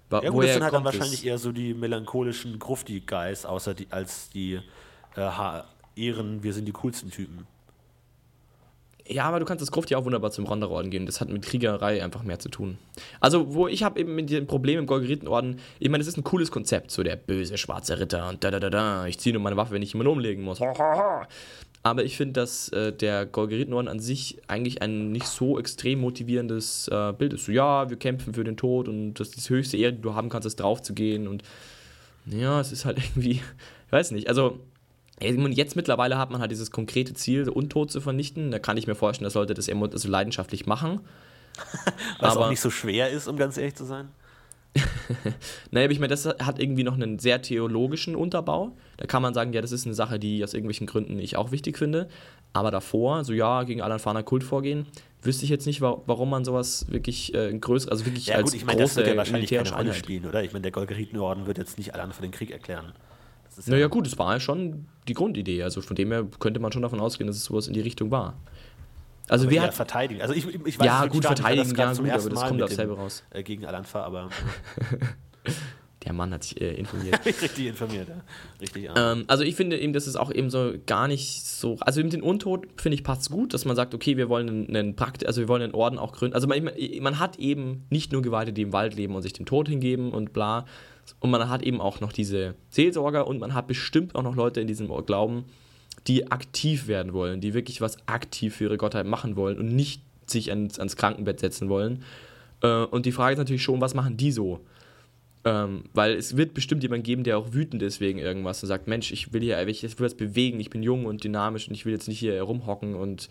Wa 0.10 0.24
ja, 0.24 0.32
gut, 0.32 0.46
das 0.46 0.54
sind 0.54 0.64
halt 0.64 0.74
dann 0.74 0.84
wahrscheinlich 0.84 1.24
eher 1.24 1.38
so 1.38 1.52
die 1.52 1.76
melancholischen 1.76 2.58
Grufti-Guys, 2.58 3.46
außer 3.46 3.76
die, 3.76 3.86
als 3.92 4.32
die 4.32 4.60
äh, 5.16 5.62
Ehren, 5.96 6.42
wir 6.42 6.54
sind 6.54 6.66
die 6.66 6.72
coolsten 6.72 7.12
Typen. 7.12 7.46
Ja, 9.12 9.26
aber 9.26 9.40
du 9.40 9.46
kannst 9.46 9.62
das 9.62 9.72
Gruft 9.72 9.90
ja 9.92 9.98
auch 9.98 10.06
wunderbar 10.06 10.32
zum 10.32 10.46
Ronderorden 10.46 10.90
gehen. 10.90 11.06
Das 11.06 11.20
hat 11.20 11.30
mit 11.30 11.42
Kriegerei 11.42 12.02
einfach 12.02 12.24
mehr 12.24 12.40
zu 12.40 12.48
tun. 12.48 12.78
Also, 13.20 13.54
wo 13.54 13.68
ich 13.68 13.84
habe 13.84 14.00
eben 14.00 14.16
mit 14.16 14.30
dem 14.30 14.48
Problem 14.48 14.80
im 14.80 14.86
Golgeritenorden, 14.86 15.60
ich 15.80 15.90
meine, 15.90 16.02
das 16.02 16.08
ist 16.08 16.18
ein 16.18 16.24
cooles 16.24 16.50
Konzept, 16.50 16.92
so 16.92 17.04
der 17.04 17.18
böse 17.18 17.58
schwarze 17.58 18.00
Ritter 18.00 18.30
und 18.30 18.44
da 18.44 18.52
da 18.52 18.60
da 18.60 18.70
da. 18.70 19.08
Ich 19.08 19.20
ziehe 19.20 19.34
nur 19.34 19.42
meine 19.42 19.58
Waffe, 19.58 19.74
wenn 19.74 19.82
ich 19.82 19.92
jemanden 19.92 20.14
umlegen 20.14 20.44
muss. 20.44 20.62
Aber 21.84 22.04
ich 22.06 22.16
finde, 22.16 22.34
dass 22.34 22.70
äh, 22.70 22.94
der 22.94 23.26
Golgeritenorden 23.26 23.90
an 23.90 24.00
sich 24.00 24.38
eigentlich 24.48 24.82
ein 24.82 25.12
nicht 25.12 25.26
so 25.26 25.60
extrem 25.60 26.00
motivierendes 26.00 26.88
äh, 26.90 27.12
Bild 27.12 27.34
ist. 27.34 27.46
So, 27.46 27.52
ja, 27.52 27.90
wir 27.90 27.98
kämpfen 27.98 28.34
für 28.34 28.44
den 28.44 28.56
Tod 28.56 28.88
und 28.88 29.16
das 29.16 29.30
ist 29.30 29.50
die 29.50 29.54
höchste 29.54 29.78
Ehre, 29.78 29.94
die 29.94 30.02
du 30.02 30.14
haben 30.14 30.30
kannst, 30.30 30.46
ist 30.46 30.60
drauf 30.60 30.82
zu 30.82 30.94
gehen. 30.94 31.28
Und 31.28 31.44
ja, 32.28 32.62
es 32.62 32.72
ist 32.72 32.86
halt 32.86 32.98
irgendwie, 33.04 33.42
ich 33.88 33.92
weiß 33.92 34.12
nicht, 34.12 34.30
also 34.30 34.60
Jetzt 35.22 35.76
mittlerweile 35.76 36.18
hat 36.18 36.32
man 36.32 36.42
halt 36.42 36.52
dieses 36.52 36.72
konkrete 36.72 37.14
Ziel, 37.14 37.48
Untot 37.50 37.92
zu 37.92 38.02
vernichten. 38.02 38.52
Da 38.52 38.60
kann 38.60 38.78
ich 38.78 38.88
mir 38.88 38.96
vorstellen, 38.96 39.26
dass 39.26 39.36
Leute 39.36 39.54
das 39.54 39.70
also 39.70 40.10
leidenschaftlich 40.10 40.66
machen. 40.66 41.02
Was 42.20 42.36
aber, 42.36 42.46
auch 42.46 42.50
nicht 42.50 42.62
so 42.62 42.70
schwer 42.70 43.10
ist, 43.10 43.28
um 43.28 43.38
ganz 43.38 43.58
ehrlich 43.58 43.76
zu 43.76 43.86
sein. 43.86 44.10
naja, 45.72 45.86
aber 45.86 45.92
ich 45.92 46.00
meine, 46.00 46.10
das 46.10 46.26
hat 46.26 46.60
irgendwie 46.60 46.84
noch 46.84 46.94
einen 46.94 47.20
sehr 47.20 47.42
theologischen 47.42 48.16
Unterbau. 48.16 48.72
Da 48.98 49.06
kann 49.06 49.22
man 49.22 49.34
sagen, 49.34 49.52
ja, 49.54 49.62
das 49.62 49.72
ist 49.72 49.86
eine 49.86 49.94
Sache, 49.94 50.18
die 50.18 50.44
aus 50.44 50.54
irgendwelchen 50.54 50.88
Gründen 50.88 51.20
ich 51.20 51.36
auch 51.36 51.52
wichtig 51.52 51.78
finde. 51.78 52.08
Aber 52.54 52.72
davor, 52.72 53.24
so 53.24 53.34
ja, 53.34 53.64
gegen 53.64 53.82
Alanfaner 53.82 54.24
Kult 54.24 54.44
vorgehen, 54.44 54.86
wüsste 55.22 55.44
ich 55.44 55.50
jetzt 55.50 55.66
nicht, 55.66 55.82
warum 55.82 56.30
man 56.30 56.46
sowas 56.46 56.86
wirklich 56.90 57.34
äh, 57.34 57.54
größer, 57.58 57.92
also 57.92 58.06
wirklich 58.06 58.28
ja, 58.28 58.36
als 58.36 58.52
gut, 58.52 58.56
ich 58.56 58.66
meine, 58.66 58.82
das 58.82 58.96
wird 58.96 59.08
ja 59.08 59.16
wahrscheinlich 59.16 59.50
keine 59.50 59.72
Rolle 59.72 59.94
spielen, 59.94 60.26
oder? 60.26 60.44
Ich 60.44 60.52
meine, 60.52 60.64
der 60.64 60.72
Golgeritenorden 60.72 61.48
wird 61.48 61.58
jetzt 61.58 61.78
nicht 61.78 61.94
Alan 61.94 62.12
für 62.12 62.22
den 62.22 62.32
Krieg 62.32 62.52
erklären. 62.52 62.94
Naja, 63.68 63.88
gut, 63.88 64.08
es 64.08 64.18
war 64.18 64.34
ja 64.34 64.40
schon 64.40 64.86
die 65.08 65.14
Grundidee. 65.14 65.64
Also 65.64 65.82
von 65.82 65.96
dem 65.96 66.12
her 66.12 66.26
könnte 66.40 66.60
man 66.60 66.72
schon 66.72 66.82
davon 66.82 67.00
ausgehen, 67.00 67.28
dass 67.28 67.38
es 67.38 67.46
sowas 67.46 67.68
in 67.68 67.74
die 67.74 67.82
Richtung 67.82 68.12
war. 68.12 68.36
Also 69.30 69.46
aber 69.46 69.52
wir 69.52 69.62
hat 69.62 69.74
verteidigen. 69.74 70.22
Also 70.22 70.34
ich, 70.34 70.46
ich 70.48 70.80
weiß 70.80 70.86
ja, 70.86 71.06
gut 71.06 71.26
verteidigen, 71.26 71.76
ja, 71.76 71.94
gut, 71.94 72.10
aber 72.10 72.30
das 72.30 72.48
kommt 72.48 72.62
aufs 72.62 72.76
selbe 72.76 72.96
raus. 72.96 73.24
Äh, 73.30 73.44
gegen 73.44 73.66
Alanfa, 73.66 74.04
aber 74.04 74.30
der 76.04 76.14
Mann 76.14 76.34
hat 76.34 76.44
sich 76.44 76.60
äh, 76.60 76.74
informiert. 76.74 77.20
Richtig 77.26 77.68
informiert, 77.68 78.10
ja. 78.10 78.16
Richtig. 78.60 78.90
Ähm, 78.96 79.24
also 79.28 79.44
ich 79.44 79.56
finde 79.56 79.80
eben, 79.80 79.94
das 79.94 80.08
ist 80.08 80.16
auch 80.16 80.32
eben 80.32 80.50
so 80.50 80.74
gar 80.86 81.08
nicht 81.08 81.46
so. 81.46 81.78
Also 81.80 82.02
mit 82.02 82.12
dem 82.14 82.24
Untod 82.24 82.68
finde 82.76 82.96
ich 82.96 83.04
passt 83.04 83.30
gut, 83.30 83.54
dass 83.54 83.64
man 83.66 83.76
sagt, 83.76 83.94
okay, 83.94 84.18
wir 84.18 84.28
wollen 84.28 84.50
einen, 84.50 84.76
einen 84.76 84.96
Prakt 84.96 85.26
also 85.26 85.40
wir 85.40 85.48
wollen 85.48 85.62
einen 85.62 85.76
Orden 85.76 85.98
auch 85.98 86.12
gründen. 86.14 86.36
Also 86.36 86.48
man, 86.48 86.70
man 87.00 87.20
hat 87.20 87.38
eben 87.40 87.86
nicht 87.90 88.12
nur 88.12 88.22
Geweihte, 88.22 88.52
die 88.52 88.64
im 88.64 88.74
Wald 88.74 88.96
leben 88.96 89.16
und 89.16 89.22
sich 89.22 89.34
dem 89.34 89.46
Tod 89.46 89.70
hingeben 89.70 90.12
und 90.12 90.34
bla, 90.34 90.66
und 91.20 91.30
man 91.30 91.50
hat 91.50 91.62
eben 91.64 91.82
auch 91.82 92.00
noch 92.00 92.12
diese 92.12 92.56
Seelsorger 92.70 93.28
und 93.28 93.40
man 93.40 93.54
hat 93.54 93.68
bestimmt 93.68 94.16
auch 94.16 94.24
noch 94.24 94.36
Leute 94.36 94.62
in 94.62 94.68
diesem 94.68 94.88
Glauben, 95.06 95.46
die 96.08 96.32
aktiv 96.32 96.88
werden 96.88 97.14
wollen, 97.14 97.42
die 97.42 97.54
wirklich 97.54 97.82
was 97.82 97.98
aktiv 98.08 98.56
für 98.56 98.66
ihre 98.66 98.78
Gottheit 98.78 99.06
machen 99.06 99.36
wollen 99.36 99.58
und 99.58 99.76
nicht 99.76 100.02
sich 100.26 100.50
ans, 100.50 100.80
ans 100.80 100.96
Krankenbett 100.96 101.40
setzen 101.40 101.70
wollen. 101.70 102.04
Äh, 102.62 102.86
und 102.86 103.06
die 103.06 103.12
Frage 103.12 103.34
ist 103.34 103.40
natürlich 103.40 103.64
schon, 103.64 103.82
was 103.82 103.94
machen 103.94 104.18
die 104.18 104.32
so? 104.32 104.62
Ähm, 105.44 105.86
weil 105.94 106.14
es 106.14 106.38
wird 106.38 106.54
bestimmt 106.54 106.84
jemanden 106.84 107.04
geben, 107.04 107.24
der 107.24 107.38
auch 107.38 107.54
wütend 107.54 107.82
ist 107.82 108.00
wegen 108.00 108.20
irgendwas 108.20 108.62
und 108.62 108.68
sagt, 108.68 108.88
Mensch, 108.88 109.12
ich 109.12 109.34
will 109.34 109.42
hier, 109.42 109.68
ich 109.68 109.84
will 109.84 110.06
was 110.06 110.16
bewegen, 110.16 110.60
ich 110.60 110.70
bin 110.70 110.84
jung 110.84 111.06
und 111.06 111.24
dynamisch 111.24 111.68
und 111.68 111.74
ich 111.74 111.86
will 111.86 111.94
jetzt 111.94 112.08
nicht 112.08 112.20
hier 112.20 112.42
rumhocken 112.42 112.96
und 112.96 113.30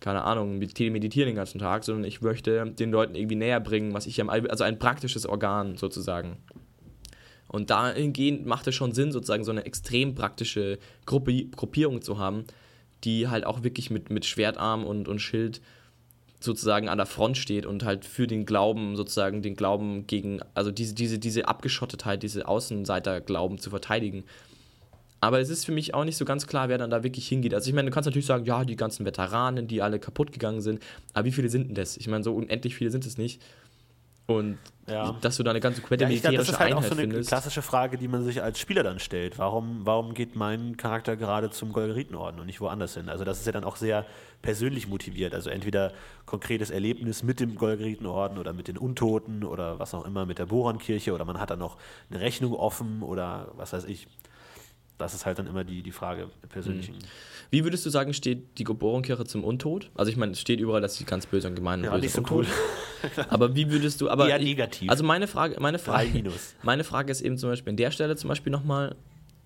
keine 0.00 0.24
Ahnung, 0.24 0.58
meditieren 0.58 0.94
den 1.28 1.36
ganzen 1.36 1.60
Tag, 1.60 1.84
sondern 1.84 2.04
ich 2.04 2.20
möchte 2.20 2.66
den 2.66 2.90
Leuten 2.90 3.14
irgendwie 3.14 3.36
näher 3.36 3.60
bringen, 3.60 3.94
was 3.94 4.06
ich 4.06 4.20
am, 4.20 4.28
also 4.28 4.64
ein 4.64 4.80
praktisches 4.80 5.26
Organ 5.26 5.76
sozusagen. 5.76 6.38
Und 7.52 7.70
dahingehend 7.70 8.46
macht 8.46 8.66
es 8.66 8.74
schon 8.74 8.92
Sinn, 8.92 9.12
sozusagen 9.12 9.44
so 9.44 9.52
eine 9.52 9.66
extrem 9.66 10.14
praktische 10.14 10.78
Gruppe, 11.06 11.44
Gruppierung 11.44 12.02
zu 12.02 12.18
haben, 12.18 12.44
die 13.04 13.28
halt 13.28 13.44
auch 13.44 13.62
wirklich 13.62 13.90
mit, 13.90 14.10
mit 14.10 14.24
Schwertarm 14.24 14.84
und, 14.84 15.06
und 15.06 15.20
Schild 15.20 15.60
sozusagen 16.40 16.88
an 16.88 16.98
der 16.98 17.06
Front 17.06 17.38
steht 17.38 17.66
und 17.66 17.84
halt 17.84 18.04
für 18.04 18.26
den 18.26 18.46
Glauben, 18.46 18.96
sozusagen 18.96 19.42
den 19.42 19.54
Glauben 19.54 20.06
gegen, 20.06 20.40
also 20.54 20.70
diese, 20.70 20.94
diese, 20.94 21.18
diese 21.18 21.46
Abgeschottetheit, 21.46 22.22
diese 22.22 22.48
Außenseiterglauben 22.48 23.58
zu 23.58 23.70
verteidigen. 23.70 24.24
Aber 25.20 25.38
es 25.38 25.50
ist 25.50 25.64
für 25.64 25.72
mich 25.72 25.94
auch 25.94 26.04
nicht 26.04 26.16
so 26.16 26.24
ganz 26.24 26.48
klar, 26.48 26.68
wer 26.68 26.78
dann 26.78 26.90
da 26.90 27.04
wirklich 27.04 27.28
hingeht. 27.28 27.54
Also 27.54 27.68
ich 27.68 27.74
meine, 27.74 27.90
du 27.90 27.94
kannst 27.94 28.06
natürlich 28.06 28.26
sagen, 28.26 28.44
ja, 28.44 28.64
die 28.64 28.74
ganzen 28.74 29.06
Veteranen, 29.06 29.68
die 29.68 29.80
alle 29.80 30.00
kaputt 30.00 30.32
gegangen 30.32 30.60
sind, 30.60 30.82
aber 31.12 31.26
wie 31.26 31.32
viele 31.32 31.48
sind 31.48 31.68
denn 31.68 31.74
das? 31.76 31.96
Ich 31.96 32.08
meine, 32.08 32.24
so 32.24 32.34
unendlich 32.34 32.74
viele 32.74 32.90
sind 32.90 33.06
es 33.06 33.18
nicht. 33.18 33.40
Und 34.26 34.58
ja. 34.88 35.16
dass 35.20 35.36
du 35.36 35.42
da 35.42 35.50
eine 35.50 35.60
ganze 35.60 35.80
komplette 35.80 36.04
ja, 36.04 36.08
militärische 36.08 36.36
glaub, 36.36 36.46
das 36.46 36.54
ist 36.54 36.60
halt 36.60 36.70
Einheit 36.70 36.84
auch 36.84 36.88
so 36.88 36.92
eine 36.92 37.02
findest. 37.02 37.28
klassische 37.28 37.62
Frage, 37.62 37.98
die 37.98 38.08
man 38.08 38.24
sich 38.24 38.42
als 38.42 38.58
Spieler 38.58 38.82
dann 38.82 38.98
stellt. 38.98 39.38
Warum, 39.38 39.80
warum 39.84 40.14
geht 40.14 40.36
mein 40.36 40.76
Charakter 40.76 41.16
gerade 41.16 41.50
zum 41.50 41.72
Golgeritenorden 41.72 42.40
und 42.40 42.46
nicht 42.46 42.60
woanders 42.60 42.94
hin? 42.94 43.08
Also 43.08 43.24
das 43.24 43.40
ist 43.40 43.46
ja 43.46 43.52
dann 43.52 43.64
auch 43.64 43.76
sehr 43.76 44.06
persönlich 44.40 44.88
motiviert. 44.88 45.34
Also 45.34 45.50
entweder 45.50 45.92
konkretes 46.26 46.70
Erlebnis 46.70 47.22
mit 47.22 47.40
dem 47.40 47.54
Golgeritenorden 47.56 48.38
oder 48.38 48.52
mit 48.52 48.68
den 48.68 48.78
Untoten 48.78 49.44
oder 49.44 49.78
was 49.78 49.94
auch 49.94 50.04
immer, 50.04 50.26
mit 50.26 50.38
der 50.38 50.46
Borankirche 50.46 51.12
oder 51.12 51.24
man 51.24 51.40
hat 51.40 51.50
dann 51.50 51.58
noch 51.58 51.76
eine 52.10 52.20
Rechnung 52.20 52.54
offen 52.54 53.02
oder 53.02 53.48
was 53.56 53.72
weiß 53.72 53.84
ich 53.84 54.08
das 55.02 55.14
ist 55.14 55.26
halt 55.26 55.38
dann 55.38 55.46
immer 55.46 55.64
die, 55.64 55.82
die 55.82 55.90
Frage 55.90 56.28
der 56.42 56.48
persönlichen. 56.48 56.94
Mhm. 56.94 57.00
Wie 57.50 57.64
würdest 57.64 57.84
du 57.84 57.90
sagen, 57.90 58.14
steht 58.14 58.58
die 58.58 58.64
Geborenkirche 58.64 59.24
zum 59.24 59.44
Untod? 59.44 59.90
Also 59.94 60.10
ich 60.10 60.16
meine, 60.16 60.32
es 60.32 60.40
steht 60.40 60.60
überall, 60.60 60.80
dass 60.80 60.94
sie 60.94 61.04
ganz 61.04 61.26
böse 61.26 61.48
und 61.48 61.54
gemein 61.54 61.80
und 61.80 61.86
ja, 61.86 61.90
böse 61.90 62.02
nicht 62.02 62.14
so 62.14 62.22
cool. 62.34 62.46
aber 63.28 63.54
wie 63.54 63.70
würdest 63.70 64.00
du, 64.00 64.08
aber 64.08 64.28
eher 64.28 64.38
negativ. 64.38 64.88
Also 64.88 65.04
meine 65.04 65.26
Frage, 65.26 65.56
meine 65.60 65.78
Frage, 65.78 66.08
meine 66.62 66.84
Frage 66.84 67.12
ist 67.12 67.20
eben 67.20 67.36
zum 67.36 67.50
Beispiel 67.50 67.70
an 67.70 67.76
der 67.76 67.90
Stelle 67.90 68.16
zum 68.16 68.28
Beispiel 68.28 68.52
nochmal, 68.52 68.96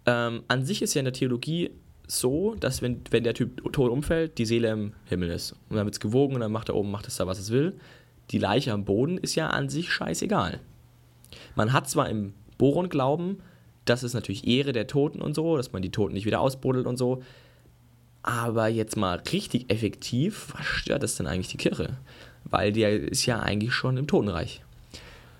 ähm, 0.04 0.44
an 0.48 0.64
sich 0.64 0.82
ist 0.82 0.94
ja 0.94 1.00
in 1.00 1.06
der 1.06 1.14
Theologie 1.14 1.70
so, 2.06 2.54
dass 2.54 2.82
wenn, 2.82 3.00
wenn 3.10 3.24
der 3.24 3.34
Typ 3.34 3.72
tot 3.72 3.90
umfällt, 3.90 4.38
die 4.38 4.46
Seele 4.46 4.70
im 4.70 4.92
Himmel 5.06 5.30
ist. 5.30 5.52
Und 5.68 5.76
dann 5.76 5.86
wird 5.86 5.96
es 5.96 6.00
gewogen 6.00 6.34
und 6.34 6.40
dann 6.40 6.52
macht 6.52 6.68
er 6.68 6.76
oben, 6.76 6.90
macht 6.90 7.08
es 7.08 7.16
da, 7.16 7.26
was 7.26 7.38
es 7.38 7.50
will. 7.50 7.74
Die 8.30 8.38
Leiche 8.38 8.72
am 8.72 8.84
Boden 8.84 9.18
ist 9.18 9.34
ja 9.34 9.48
an 9.48 9.68
sich 9.68 9.92
scheißegal. 9.92 10.60
Man 11.54 11.72
hat 11.72 11.88
zwar 11.88 12.08
im 12.08 12.34
Boron-Glauben 12.58 13.38
das 13.86 14.02
ist 14.02 14.14
natürlich 14.14 14.46
Ehre 14.46 14.72
der 14.72 14.86
Toten 14.86 15.22
und 15.22 15.34
so, 15.34 15.56
dass 15.56 15.72
man 15.72 15.82
die 15.82 15.90
Toten 15.90 16.14
nicht 16.14 16.26
wieder 16.26 16.40
ausbuddelt 16.40 16.86
und 16.86 16.96
so. 16.96 17.22
Aber 18.22 18.68
jetzt 18.68 18.96
mal 18.96 19.22
richtig 19.32 19.70
effektiv, 19.70 20.52
was 20.56 20.66
stört 20.66 21.02
das 21.02 21.16
denn 21.16 21.26
eigentlich 21.26 21.48
die 21.48 21.56
Kirche? 21.56 21.96
Weil 22.44 22.72
der 22.72 23.00
ist 23.00 23.24
ja 23.24 23.40
eigentlich 23.40 23.72
schon 23.72 23.96
im 23.96 24.06
Totenreich. 24.06 24.62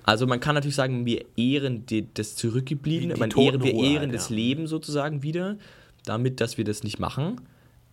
Also 0.04 0.26
man 0.28 0.38
kann 0.38 0.54
natürlich 0.54 0.76
sagen, 0.76 1.04
wir 1.04 1.24
ehren 1.36 1.84
die, 1.86 2.06
das 2.14 2.36
Zurückgebliebene, 2.36 3.16
man 3.16 3.32
ehren, 3.32 3.62
wir 3.62 3.74
ehren 3.74 4.02
halt, 4.02 4.14
das 4.14 4.30
ja. 4.30 4.36
Leben 4.36 4.68
sozusagen 4.68 5.24
wieder, 5.24 5.56
damit, 6.04 6.40
dass 6.40 6.58
wir 6.58 6.64
das 6.64 6.84
nicht 6.84 7.00
machen. 7.00 7.40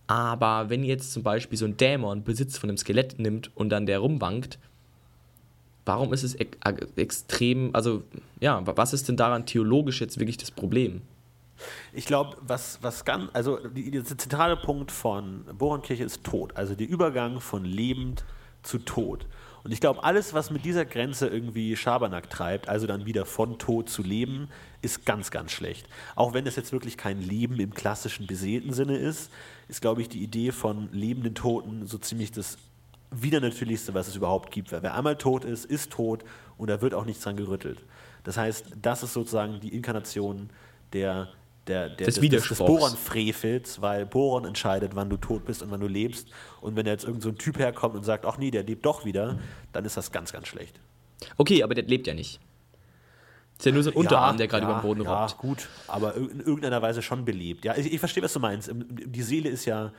Aber 0.06 0.70
wenn 0.70 0.84
jetzt 0.84 1.12
zum 1.12 1.24
Beispiel 1.24 1.58
so 1.58 1.64
ein 1.64 1.76
Dämon 1.76 2.22
Besitz 2.22 2.56
von 2.56 2.70
einem 2.70 2.76
Skelett 2.76 3.18
nimmt 3.18 3.50
und 3.56 3.70
dann 3.70 3.86
der 3.86 3.98
rumwankt, 3.98 4.58
warum 5.84 6.12
ist 6.12 6.22
es 6.22 6.34
ek- 6.34 6.58
extrem, 6.96 7.70
also 7.74 8.02
ja, 8.40 8.66
wa- 8.66 8.74
was 8.76 8.92
ist 8.92 9.08
denn 9.08 9.16
daran 9.16 9.46
theologisch 9.46 10.00
jetzt 10.00 10.18
wirklich 10.18 10.36
das 10.36 10.50
Problem? 10.50 11.02
Ich 11.92 12.06
glaube, 12.06 12.36
was, 12.40 12.78
was 12.82 13.04
ganz, 13.04 13.30
also 13.32 13.58
der 13.58 14.04
zentrale 14.04 14.56
Punkt 14.56 14.90
von 14.90 15.44
Bohrenkirche 15.56 16.04
ist 16.04 16.24
Tod, 16.24 16.56
also 16.56 16.74
der 16.74 16.88
Übergang 16.88 17.40
von 17.40 17.64
lebend 17.64 18.24
zu 18.62 18.78
Tod. 18.78 19.26
Und 19.62 19.72
ich 19.72 19.80
glaube, 19.80 20.04
alles, 20.04 20.34
was 20.34 20.50
mit 20.50 20.64
dieser 20.64 20.84
Grenze 20.84 21.26
irgendwie 21.28 21.74
Schabernack 21.76 22.28
treibt, 22.28 22.68
also 22.68 22.86
dann 22.86 23.06
wieder 23.06 23.24
von 23.24 23.58
Tod 23.58 23.88
zu 23.88 24.02
Leben, 24.02 24.48
ist 24.82 25.06
ganz, 25.06 25.30
ganz 25.30 25.52
schlecht. 25.52 25.86
Auch 26.16 26.34
wenn 26.34 26.46
es 26.46 26.56
jetzt 26.56 26.72
wirklich 26.72 26.98
kein 26.98 27.22
Leben 27.22 27.58
im 27.58 27.72
klassischen 27.72 28.26
beseelten 28.26 28.74
Sinne 28.74 28.98
ist, 28.98 29.30
ist, 29.68 29.80
glaube 29.80 30.02
ich, 30.02 30.08
die 30.10 30.22
Idee 30.22 30.52
von 30.52 30.90
lebenden 30.92 31.34
Toten 31.34 31.86
so 31.86 31.96
ziemlich 31.96 32.30
das 32.32 32.58
Widernatürlichste, 33.22 33.94
was 33.94 34.08
es 34.08 34.16
überhaupt 34.16 34.50
gibt. 34.50 34.72
Weil 34.72 34.82
wer 34.82 34.94
einmal 34.94 35.16
tot 35.16 35.44
ist, 35.44 35.64
ist 35.64 35.92
tot 35.92 36.24
und 36.56 36.70
da 36.70 36.80
wird 36.80 36.94
auch 36.94 37.04
nichts 37.04 37.22
dran 37.22 37.36
gerüttelt. 37.36 37.82
Das 38.24 38.36
heißt, 38.36 38.72
das 38.80 39.02
ist 39.02 39.12
sozusagen 39.12 39.60
die 39.60 39.74
Inkarnation 39.74 40.50
der, 40.92 41.28
der, 41.66 41.90
der, 41.90 42.06
Des 42.06 42.16
des, 42.16 42.48
des. 42.48 42.58
Boron-Frevels, 42.58 43.80
weil 43.80 44.06
Boron 44.06 44.44
entscheidet, 44.44 44.94
wann 44.94 45.10
du 45.10 45.16
tot 45.16 45.44
bist 45.44 45.62
und 45.62 45.70
wann 45.70 45.80
du 45.80 45.88
lebst. 45.88 46.28
Und 46.60 46.76
wenn 46.76 46.86
jetzt 46.86 47.04
irgend 47.04 47.22
so 47.22 47.30
ein 47.30 47.38
Typ 47.38 47.58
herkommt 47.58 47.94
und 47.96 48.04
sagt, 48.04 48.24
ach 48.26 48.38
nee, 48.38 48.50
der 48.50 48.62
lebt 48.62 48.84
doch 48.84 49.04
wieder, 49.04 49.38
dann 49.72 49.84
ist 49.84 49.96
das 49.96 50.12
ganz, 50.12 50.32
ganz 50.32 50.48
schlecht. 50.48 50.80
Okay, 51.36 51.62
aber 51.62 51.74
der 51.74 51.84
lebt 51.84 52.06
ja 52.06 52.14
nicht. 52.14 52.40
Ist 53.58 53.66
ja 53.66 53.72
nur 53.72 53.82
so 53.82 53.90
ein 53.90 53.96
Unterarm, 53.96 54.36
der 54.36 54.48
gerade 54.48 54.64
ja, 54.64 54.70
über 54.70 54.80
den 54.80 54.82
Boden 54.82 55.02
ja, 55.04 55.24
robbt. 55.26 55.38
gut, 55.38 55.68
aber 55.86 56.16
in 56.16 56.40
irgendeiner 56.40 56.82
Weise 56.82 57.02
schon 57.02 57.24
belebt. 57.24 57.64
Ja, 57.64 57.76
ich, 57.76 57.92
ich 57.92 58.00
verstehe, 58.00 58.22
was 58.22 58.32
du 58.32 58.40
meinst. 58.40 58.70
Die 58.74 59.22
Seele 59.22 59.48
ist 59.48 59.64
ja 59.64 59.92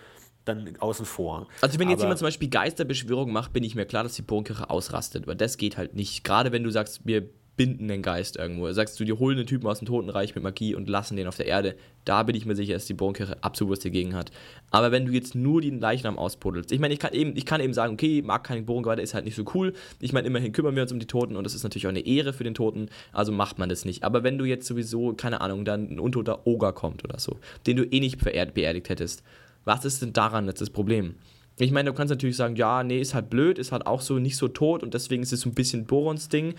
dann 0.45 0.75
außen 0.79 1.05
vor. 1.05 1.47
Also 1.61 1.79
wenn 1.79 1.89
jetzt 1.89 1.99
Aber- 1.99 2.05
jemand 2.05 2.19
zum 2.19 2.27
Beispiel 2.27 2.49
Geisterbeschwörung 2.49 3.31
macht, 3.31 3.51
bin 3.53 3.63
ich 3.63 3.75
mir 3.75 3.85
klar, 3.85 4.03
dass 4.03 4.13
die 4.13 4.21
Bohrenkirche 4.21 4.69
ausrastet. 4.69 5.23
Aber 5.23 5.35
das 5.35 5.57
geht 5.57 5.77
halt 5.77 5.95
nicht. 5.95 6.23
Gerade 6.23 6.51
wenn 6.51 6.63
du 6.63 6.69
sagst, 6.69 7.01
wir 7.03 7.27
binden 7.57 7.87
den 7.87 8.01
Geist 8.01 8.35
irgendwo. 8.35 8.69
Sagst 8.73 8.99
du, 8.99 9.05
die 9.05 9.13
holen 9.13 9.37
den 9.37 9.47
Typen 9.47 9.65
aus 9.67 9.79
dem 9.79 9.87
Totenreich 9.87 10.35
mit 10.35 10.43
Magie 10.43 10.75
und 10.75 10.89
lassen 10.89 11.15
den 11.15 11.25
auf 11.25 11.37
der 11.37 11.45
Erde. 11.45 11.75
Da 12.03 12.23
bin 12.23 12.35
ich 12.35 12.45
mir 12.45 12.53
sicher, 12.53 12.73
dass 12.73 12.85
die 12.85 12.93
Bohrenkirche 12.93 13.41
absolut 13.41 13.71
was 13.71 13.79
dagegen 13.79 14.13
hat. 14.13 14.29
Aber 14.71 14.91
wenn 14.91 15.05
du 15.05 15.13
jetzt 15.13 15.35
nur 15.35 15.61
den 15.61 15.79
Leichnam 15.79 16.17
auspuddelst, 16.19 16.73
ich 16.73 16.79
meine, 16.81 16.93
ich 16.93 16.99
kann 16.99 17.13
eben, 17.13 17.33
ich 17.37 17.45
kann 17.45 17.61
eben 17.61 17.73
sagen, 17.73 17.93
okay, 17.93 18.21
mag 18.21 18.43
keinen 18.43 18.65
Bohrengeweih, 18.65 18.95
der 18.97 19.05
ist 19.05 19.13
halt 19.13 19.23
nicht 19.23 19.35
so 19.35 19.45
cool. 19.53 19.71
Ich 20.01 20.11
meine, 20.11 20.27
immerhin 20.27 20.51
kümmern 20.51 20.75
wir 20.75 20.81
uns 20.83 20.91
um 20.91 20.99
die 20.99 21.07
Toten 21.07 21.37
und 21.37 21.45
das 21.45 21.55
ist 21.55 21.63
natürlich 21.63 21.85
auch 21.87 21.91
eine 21.91 22.05
Ehre 22.05 22.33
für 22.33 22.43
den 22.43 22.55
Toten, 22.55 22.89
also 23.13 23.31
macht 23.31 23.57
man 23.57 23.69
das 23.69 23.85
nicht. 23.85 24.03
Aber 24.03 24.23
wenn 24.23 24.37
du 24.37 24.43
jetzt 24.43 24.67
sowieso, 24.67 25.13
keine 25.13 25.39
Ahnung, 25.39 25.63
dann 25.63 25.89
ein 25.89 25.99
untoter 25.99 26.45
Oger 26.45 26.73
kommt 26.73 27.05
oder 27.05 27.19
so, 27.19 27.39
den 27.67 27.77
du 27.77 27.83
eh 27.85 28.01
nicht 28.01 28.19
beerdigt 28.21 28.89
hättest, 28.89 29.23
was 29.65 29.85
ist 29.85 30.01
denn 30.01 30.13
daran 30.13 30.47
jetzt 30.47 30.61
das 30.61 30.69
Problem? 30.69 31.15
Ich 31.57 31.71
meine, 31.71 31.89
du 31.89 31.95
kannst 31.95 32.09
natürlich 32.09 32.35
sagen, 32.37 32.55
ja, 32.55 32.83
nee, 32.83 32.99
ist 32.99 33.13
halt 33.13 33.29
blöd, 33.29 33.59
ist 33.59 33.71
halt 33.71 33.87
auch 33.87 34.01
so 34.01 34.19
nicht 34.19 34.37
so 34.37 34.47
tot 34.47 34.83
und 34.83 34.93
deswegen 34.93 35.23
ist 35.23 35.31
es 35.33 35.41
so 35.41 35.49
ein 35.49 35.53
bisschen 35.53 35.85
Borons 35.85 36.29
Ding. 36.29 36.55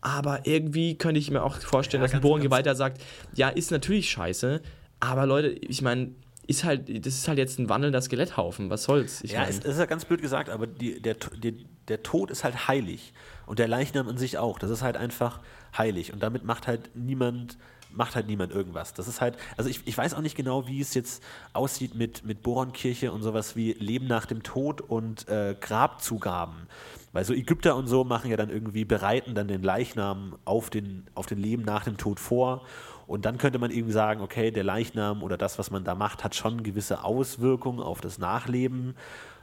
Aber 0.00 0.46
irgendwie 0.46 0.96
könnte 0.96 1.18
ich 1.18 1.30
mir 1.30 1.42
auch 1.42 1.56
vorstellen, 1.56 2.02
Ja, 2.02 2.06
dass 2.06 2.14
ein 2.14 2.20
Bohrengeweihter 2.20 2.74
sagt, 2.74 3.02
ja, 3.34 3.48
ist 3.48 3.70
natürlich 3.70 4.10
scheiße, 4.10 4.60
aber 5.00 5.26
Leute, 5.26 5.48
ich 5.48 5.82
meine, 5.82 6.12
ist 6.46 6.64
halt, 6.64 6.88
das 7.04 7.14
ist 7.14 7.28
halt 7.28 7.38
jetzt 7.38 7.58
ein 7.58 7.68
wandelnder 7.68 8.00
Skeletthaufen, 8.00 8.70
was 8.70 8.84
soll's? 8.84 9.22
Ich 9.24 9.32
ja, 9.32 9.40
mein, 9.40 9.48
ist 9.48 9.78
ja 9.78 9.86
ganz 9.86 10.04
blöd 10.04 10.22
gesagt, 10.22 10.48
aber 10.48 10.66
die, 10.66 11.00
der, 11.00 11.14
der, 11.14 11.52
der 11.88 12.02
Tod 12.02 12.30
ist 12.30 12.44
halt 12.44 12.68
heilig. 12.68 13.12
Und 13.46 13.58
der 13.58 13.68
Leichnam 13.68 14.08
an 14.08 14.16
sich 14.16 14.38
auch. 14.38 14.58
Das 14.58 14.70
ist 14.70 14.82
halt 14.82 14.96
einfach 14.96 15.40
heilig. 15.76 16.12
Und 16.12 16.22
damit 16.22 16.44
macht 16.44 16.66
halt 16.66 16.90
niemand, 16.94 17.58
macht 17.96 18.14
halt 18.14 18.26
niemand 18.26 18.52
irgendwas. 18.52 18.94
Das 18.94 19.08
ist 19.08 19.20
halt, 19.20 19.36
also 19.56 19.68
ich, 19.68 19.86
ich 19.86 19.96
weiß 19.96 20.14
auch 20.14 20.20
nicht 20.20 20.36
genau, 20.36 20.66
wie 20.66 20.80
es 20.80 20.94
jetzt 20.94 21.22
aussieht 21.52 21.94
mit, 21.94 22.24
mit 22.24 22.42
Borankirche 22.42 23.12
und 23.12 23.22
sowas 23.22 23.56
wie 23.56 23.72
Leben 23.72 24.06
nach 24.06 24.26
dem 24.26 24.42
Tod 24.42 24.80
und 24.80 25.28
äh, 25.28 25.56
Grabzugaben. 25.60 26.68
Weil 27.12 27.24
so 27.24 27.32
Ägypter 27.32 27.76
und 27.76 27.86
so 27.86 28.04
machen 28.04 28.30
ja 28.30 28.36
dann 28.36 28.50
irgendwie, 28.50 28.84
bereiten 28.84 29.34
dann 29.34 29.48
den 29.48 29.62
Leichnam 29.62 30.36
auf 30.44 30.70
den, 30.70 31.06
auf 31.14 31.26
den 31.26 31.38
Leben 31.38 31.62
nach 31.62 31.84
dem 31.84 31.96
Tod 31.96 32.20
vor. 32.20 32.62
Und 33.06 33.24
dann 33.24 33.38
könnte 33.38 33.58
man 33.58 33.70
irgendwie 33.70 33.92
sagen, 33.92 34.20
okay, 34.20 34.50
der 34.50 34.64
Leichnam 34.64 35.22
oder 35.22 35.36
das, 35.36 35.58
was 35.58 35.70
man 35.70 35.84
da 35.84 35.94
macht, 35.94 36.24
hat 36.24 36.34
schon 36.34 36.62
gewisse 36.62 37.04
Auswirkungen 37.04 37.80
auf 37.80 38.00
das 38.00 38.18
Nachleben 38.18 38.96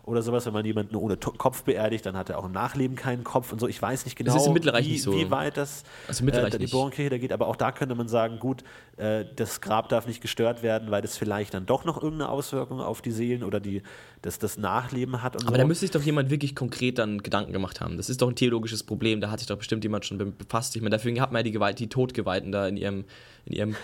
oder 0.03 0.21
sowas. 0.21 0.45
Wenn 0.45 0.53
man 0.53 0.65
jemanden 0.65 0.95
ohne 0.95 1.17
Kopf 1.17 1.63
beerdigt, 1.63 2.05
dann 2.05 2.15
hat 2.17 2.29
er 2.29 2.37
auch 2.39 2.45
im 2.45 2.51
Nachleben 2.51 2.95
keinen 2.95 3.23
Kopf 3.23 3.51
und 3.51 3.59
so. 3.59 3.67
Ich 3.67 3.81
weiß 3.81 4.05
nicht 4.05 4.15
genau, 4.15 4.33
wie, 4.33 4.97
so. 4.97 5.13
wie 5.15 5.31
weit 5.31 5.57
das 5.57 5.83
Also 6.07 6.25
äh, 6.25 6.57
die. 6.57 6.67
Bohrenkirche 6.67 7.09
da 7.09 7.17
geht. 7.17 7.31
Aber 7.31 7.47
auch 7.47 7.55
da 7.55 7.71
könnte 7.71 7.95
man 7.95 8.07
sagen, 8.07 8.39
gut, 8.39 8.63
äh, 8.97 9.25
das 9.35 9.61
Grab 9.61 9.89
darf 9.89 10.05
nicht 10.07 10.21
gestört 10.21 10.61
werden, 10.63 10.91
weil 10.91 11.01
das 11.01 11.17
vielleicht 11.17 11.53
dann 11.53 11.65
doch 11.65 11.85
noch 11.85 12.01
irgendeine 12.01 12.29
Auswirkung 12.29 12.79
auf 12.81 13.01
die 13.01 13.11
Seelen 13.11 13.43
oder 13.43 13.59
die, 13.59 13.81
das, 14.21 14.39
das 14.39 14.57
Nachleben 14.57 15.23
hat. 15.23 15.35
Aber 15.35 15.51
so. 15.51 15.57
da 15.57 15.65
müsste 15.65 15.85
sich 15.85 15.91
doch 15.91 16.01
jemand 16.01 16.29
wirklich 16.29 16.55
konkret 16.55 16.99
dann 16.99 17.23
Gedanken 17.23 17.53
gemacht 17.53 17.81
haben. 17.81 17.97
Das 17.97 18.09
ist 18.09 18.21
doch 18.21 18.29
ein 18.29 18.35
theologisches 18.35 18.83
Problem, 18.83 19.21
da 19.21 19.31
hat 19.31 19.39
sich 19.39 19.47
doch 19.47 19.57
bestimmt 19.57 19.83
jemand 19.83 20.05
schon 20.05 20.17
be- 20.17 20.25
befasst. 20.25 20.75
Ich 20.75 20.81
meine, 20.81 20.95
dafür 20.95 21.19
hat 21.21 21.31
man 21.31 21.39
ja 21.39 21.43
die, 21.43 21.51
Gewalt, 21.51 21.79
die 21.79 21.87
Todgeweihten 21.87 22.51
da 22.51 22.67
in 22.67 22.77
ihrem. 22.77 23.05
In 23.45 23.53
ihrem 23.53 23.75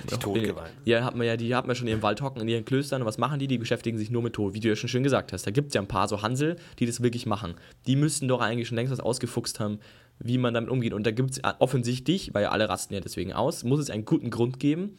Die. 0.86 0.92
Ja, 0.92 1.04
hat 1.04 1.16
man 1.16 1.28
ja, 1.28 1.36
die 1.36 1.54
hat 1.54 1.68
man 1.68 1.76
schon 1.76 1.88
in 1.88 1.92
ihrem 1.92 2.02
Wald 2.02 2.22
hocken, 2.22 2.42
in 2.42 2.48
ihren 2.48 2.66
Klöstern. 2.66 3.02
Und 3.02 3.08
was 3.08 3.18
machen 3.18 3.40
die? 3.40 3.48
Die 3.48 3.58
beschäftigen 3.58 3.98
sich 3.98 4.10
nur 4.10 4.22
mit 4.22 4.34
Tod, 4.34 4.54
wie 4.54 4.60
du 4.60 4.70
ja 4.70 4.76
schon 4.76 4.90
schön 4.90 5.04
gesagt 5.04 5.34
hast. 5.34 5.46
Da 5.46 5.52
gibt 5.52 5.70
es 5.70 5.74
ja 5.74 5.82
ein 5.82 5.88
paar 5.88 6.08
so 6.08 6.22
Hansel, 6.22 6.56
die 6.80 6.86
das 6.86 7.02
wirklich 7.02 7.26
machen. 7.26 7.56
Die 7.86 7.96
müssten 7.96 8.28
doch 8.28 8.40
eigentlich 8.40 8.68
schon 8.70 8.78
längst 8.78 8.92
was 8.92 9.02
ausgefuchst 9.02 9.60
haben, 9.60 9.80
wie 10.20 10.38
man 10.38 10.54
damit 10.54 10.70
umgeht. 10.70 10.94
Und 10.94 11.06
da 11.06 11.12
gibt 11.12 11.32
es 11.32 11.42
offensichtlich, 11.60 12.34
weil 12.34 12.44
ja 12.44 12.52
alle 12.52 12.70
rasten 12.70 12.94
ja 12.94 13.02
deswegen 13.02 13.34
aus, 13.34 13.64
muss 13.64 13.80
es 13.80 13.90
einen 13.90 14.06
guten 14.06 14.30
Grund 14.30 14.60
geben, 14.60 14.98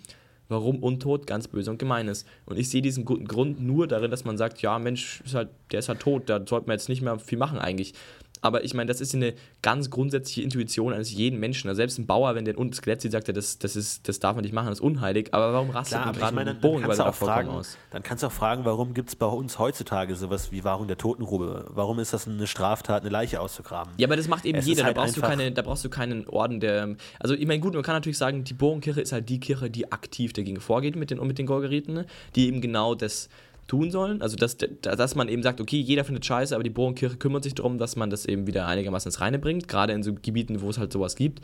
warum 0.48 0.82
Untot 0.82 1.26
ganz 1.26 1.48
böse 1.48 1.70
und 1.70 1.78
gemein 1.78 2.08
ist. 2.08 2.26
Und 2.44 2.58
ich 2.58 2.68
sehe 2.68 2.82
diesen 2.82 3.04
guten 3.04 3.26
Grund 3.26 3.60
nur 3.60 3.86
darin, 3.86 4.10
dass 4.10 4.24
man 4.24 4.36
sagt, 4.36 4.60
ja, 4.60 4.78
Mensch, 4.78 5.22
ist 5.24 5.34
halt, 5.34 5.48
der 5.72 5.78
ist 5.78 5.88
halt 5.88 6.00
tot, 6.00 6.28
da 6.28 6.44
sollte 6.46 6.66
man 6.66 6.74
jetzt 6.74 6.88
nicht 6.88 7.02
mehr 7.02 7.18
viel 7.18 7.38
machen 7.38 7.58
eigentlich. 7.58 7.94
Aber 8.40 8.64
ich 8.64 8.74
meine, 8.74 8.88
das 8.88 9.00
ist 9.00 9.14
eine 9.14 9.34
ganz 9.62 9.90
grundsätzliche 9.90 10.42
Intuition 10.42 10.92
eines 10.92 11.12
jeden 11.12 11.38
Menschen. 11.38 11.68
Also 11.68 11.78
selbst 11.78 11.98
ein 11.98 12.06
Bauer, 12.06 12.34
wenn 12.34 12.44
der 12.44 12.58
ein 12.58 12.72
Skelett 12.72 13.00
sieht, 13.00 13.12
sagt 13.12 13.28
er, 13.28 13.34
das, 13.34 13.58
das, 13.58 13.76
ist, 13.76 14.08
das 14.08 14.18
darf 14.18 14.34
man 14.34 14.42
nicht 14.42 14.52
machen, 14.52 14.68
das 14.68 14.78
ist 14.78 14.84
unheilig. 14.84 15.28
Aber 15.32 15.52
warum 15.52 15.70
rastet 15.70 16.04
man 16.04 16.14
gerade 16.14 16.34
meine, 16.34 16.54
da 16.54 16.68
auch 16.68 17.14
vollkommen 17.14 17.16
fragen, 17.16 17.48
aus? 17.48 17.76
dann 17.90 18.02
kannst 18.02 18.22
du 18.22 18.28
auch 18.28 18.32
fragen, 18.32 18.64
warum 18.64 18.94
gibt 18.94 19.10
es 19.10 19.16
bei 19.16 19.26
uns 19.26 19.58
heutzutage 19.58 20.16
sowas 20.16 20.52
wie 20.52 20.64
Wahrung 20.64 20.88
der 20.88 20.98
Totenruhe? 20.98 21.66
Warum 21.68 21.98
ist 21.98 22.12
das 22.12 22.26
eine 22.26 22.46
Straftat, 22.46 23.02
eine 23.02 23.10
Leiche 23.10 23.40
auszugraben? 23.40 23.92
Ja, 23.96 24.06
aber 24.06 24.16
das 24.16 24.28
macht 24.28 24.44
eben 24.44 24.58
Es 24.58 24.66
jeder. 24.66 24.84
halt 24.84 24.96
da, 24.96 25.02
brauchst 25.02 25.16
du 25.16 25.20
keine, 25.20 25.52
da 25.52 25.62
brauchst 25.62 25.84
du 25.84 25.90
keinen 25.90 26.26
Orden, 26.28 26.60
der. 26.60 26.96
Also, 27.18 27.34
ich 27.34 27.46
meine, 27.46 27.60
gut, 27.60 27.74
man 27.74 27.82
kann 27.82 27.94
natürlich 27.94 28.18
sagen, 28.18 28.44
die 28.44 28.54
Bohrenkirche 28.54 29.00
ist 29.00 29.12
halt 29.12 29.28
die 29.28 29.40
Kirche, 29.40 29.70
die 29.70 29.92
aktiv 29.92 30.32
dagegen 30.32 30.60
vorgeht 30.60 30.96
mit 30.96 31.10
den, 31.10 31.24
mit 31.26 31.38
den 31.38 31.46
Gorgeriten, 31.46 31.94
ne? 31.94 32.06
die 32.34 32.48
eben 32.48 32.60
genau 32.60 32.94
das 32.94 33.28
tun 33.70 33.92
sollen. 33.92 34.20
Also, 34.20 34.36
dass, 34.36 34.56
dass 34.56 35.14
man 35.14 35.28
eben 35.28 35.44
sagt, 35.44 35.60
okay, 35.60 35.78
jeder 35.80 36.04
findet 36.04 36.26
Scheiße, 36.26 36.54
aber 36.54 36.64
die 36.64 36.70
Bohrenkirche 36.70 37.16
kümmert 37.16 37.44
sich 37.44 37.54
darum, 37.54 37.78
dass 37.78 37.94
man 37.94 38.10
das 38.10 38.26
eben 38.26 38.48
wieder 38.48 38.66
einigermaßen 38.66 39.08
ins 39.10 39.20
Reine 39.20 39.38
bringt, 39.38 39.68
gerade 39.68 39.92
in 39.92 40.02
so 40.02 40.12
Gebieten, 40.12 40.60
wo 40.60 40.70
es 40.70 40.78
halt 40.78 40.92
sowas 40.92 41.14
gibt. 41.14 41.40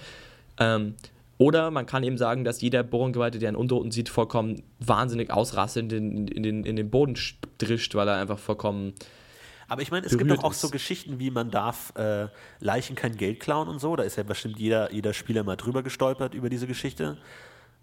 Ähm, 0.59 0.95
oder 1.39 1.71
man 1.71 1.87
kann 1.87 2.03
eben 2.03 2.19
sagen, 2.19 2.45
dass 2.45 2.61
jeder 2.61 2.83
Bohrengeweihte, 2.83 3.39
der 3.39 3.51
einen 3.51 3.57
Untoten 3.57 3.93
sieht, 3.93 4.09
vollkommen 4.09 4.63
wahnsinnig 4.81 5.31
ausrastet 5.31 5.85
in 5.85 5.89
den, 5.89 6.29
in 6.29 6.43
den, 6.43 6.65
in 6.65 6.77
den 6.77 6.91
Boden 6.91 7.15
drischt, 7.59 7.95
weil 7.95 8.09
er 8.09 8.17
einfach 8.17 8.39
vollkommen. 8.39 8.95
Aber 9.69 9.83
ich 9.83 9.93
meine, 9.93 10.07
es 10.07 10.17
gibt 10.17 10.31
doch 10.31 10.43
auch 10.43 10.53
ist. 10.53 10.61
so 10.61 10.71
Geschichten 10.71 11.21
wie 11.21 11.31
man 11.31 11.51
darf 11.51 11.93
äh, 11.97 12.29
Leichen 12.59 12.97
kein 12.97 13.17
Geld 13.17 13.39
klauen 13.39 13.69
und 13.69 13.81
so. 13.81 13.95
Da 13.95 14.03
ist 14.03 14.17
ja 14.17 14.23
bestimmt 14.25 14.59
jeder, 14.59 14.93
jeder 14.93 15.13
Spieler 15.13 15.45
mal 15.45 15.57
drüber 15.57 15.83
gestolpert 15.83 16.35
über 16.35 16.49
diese 16.49 16.67
Geschichte. 16.67 17.19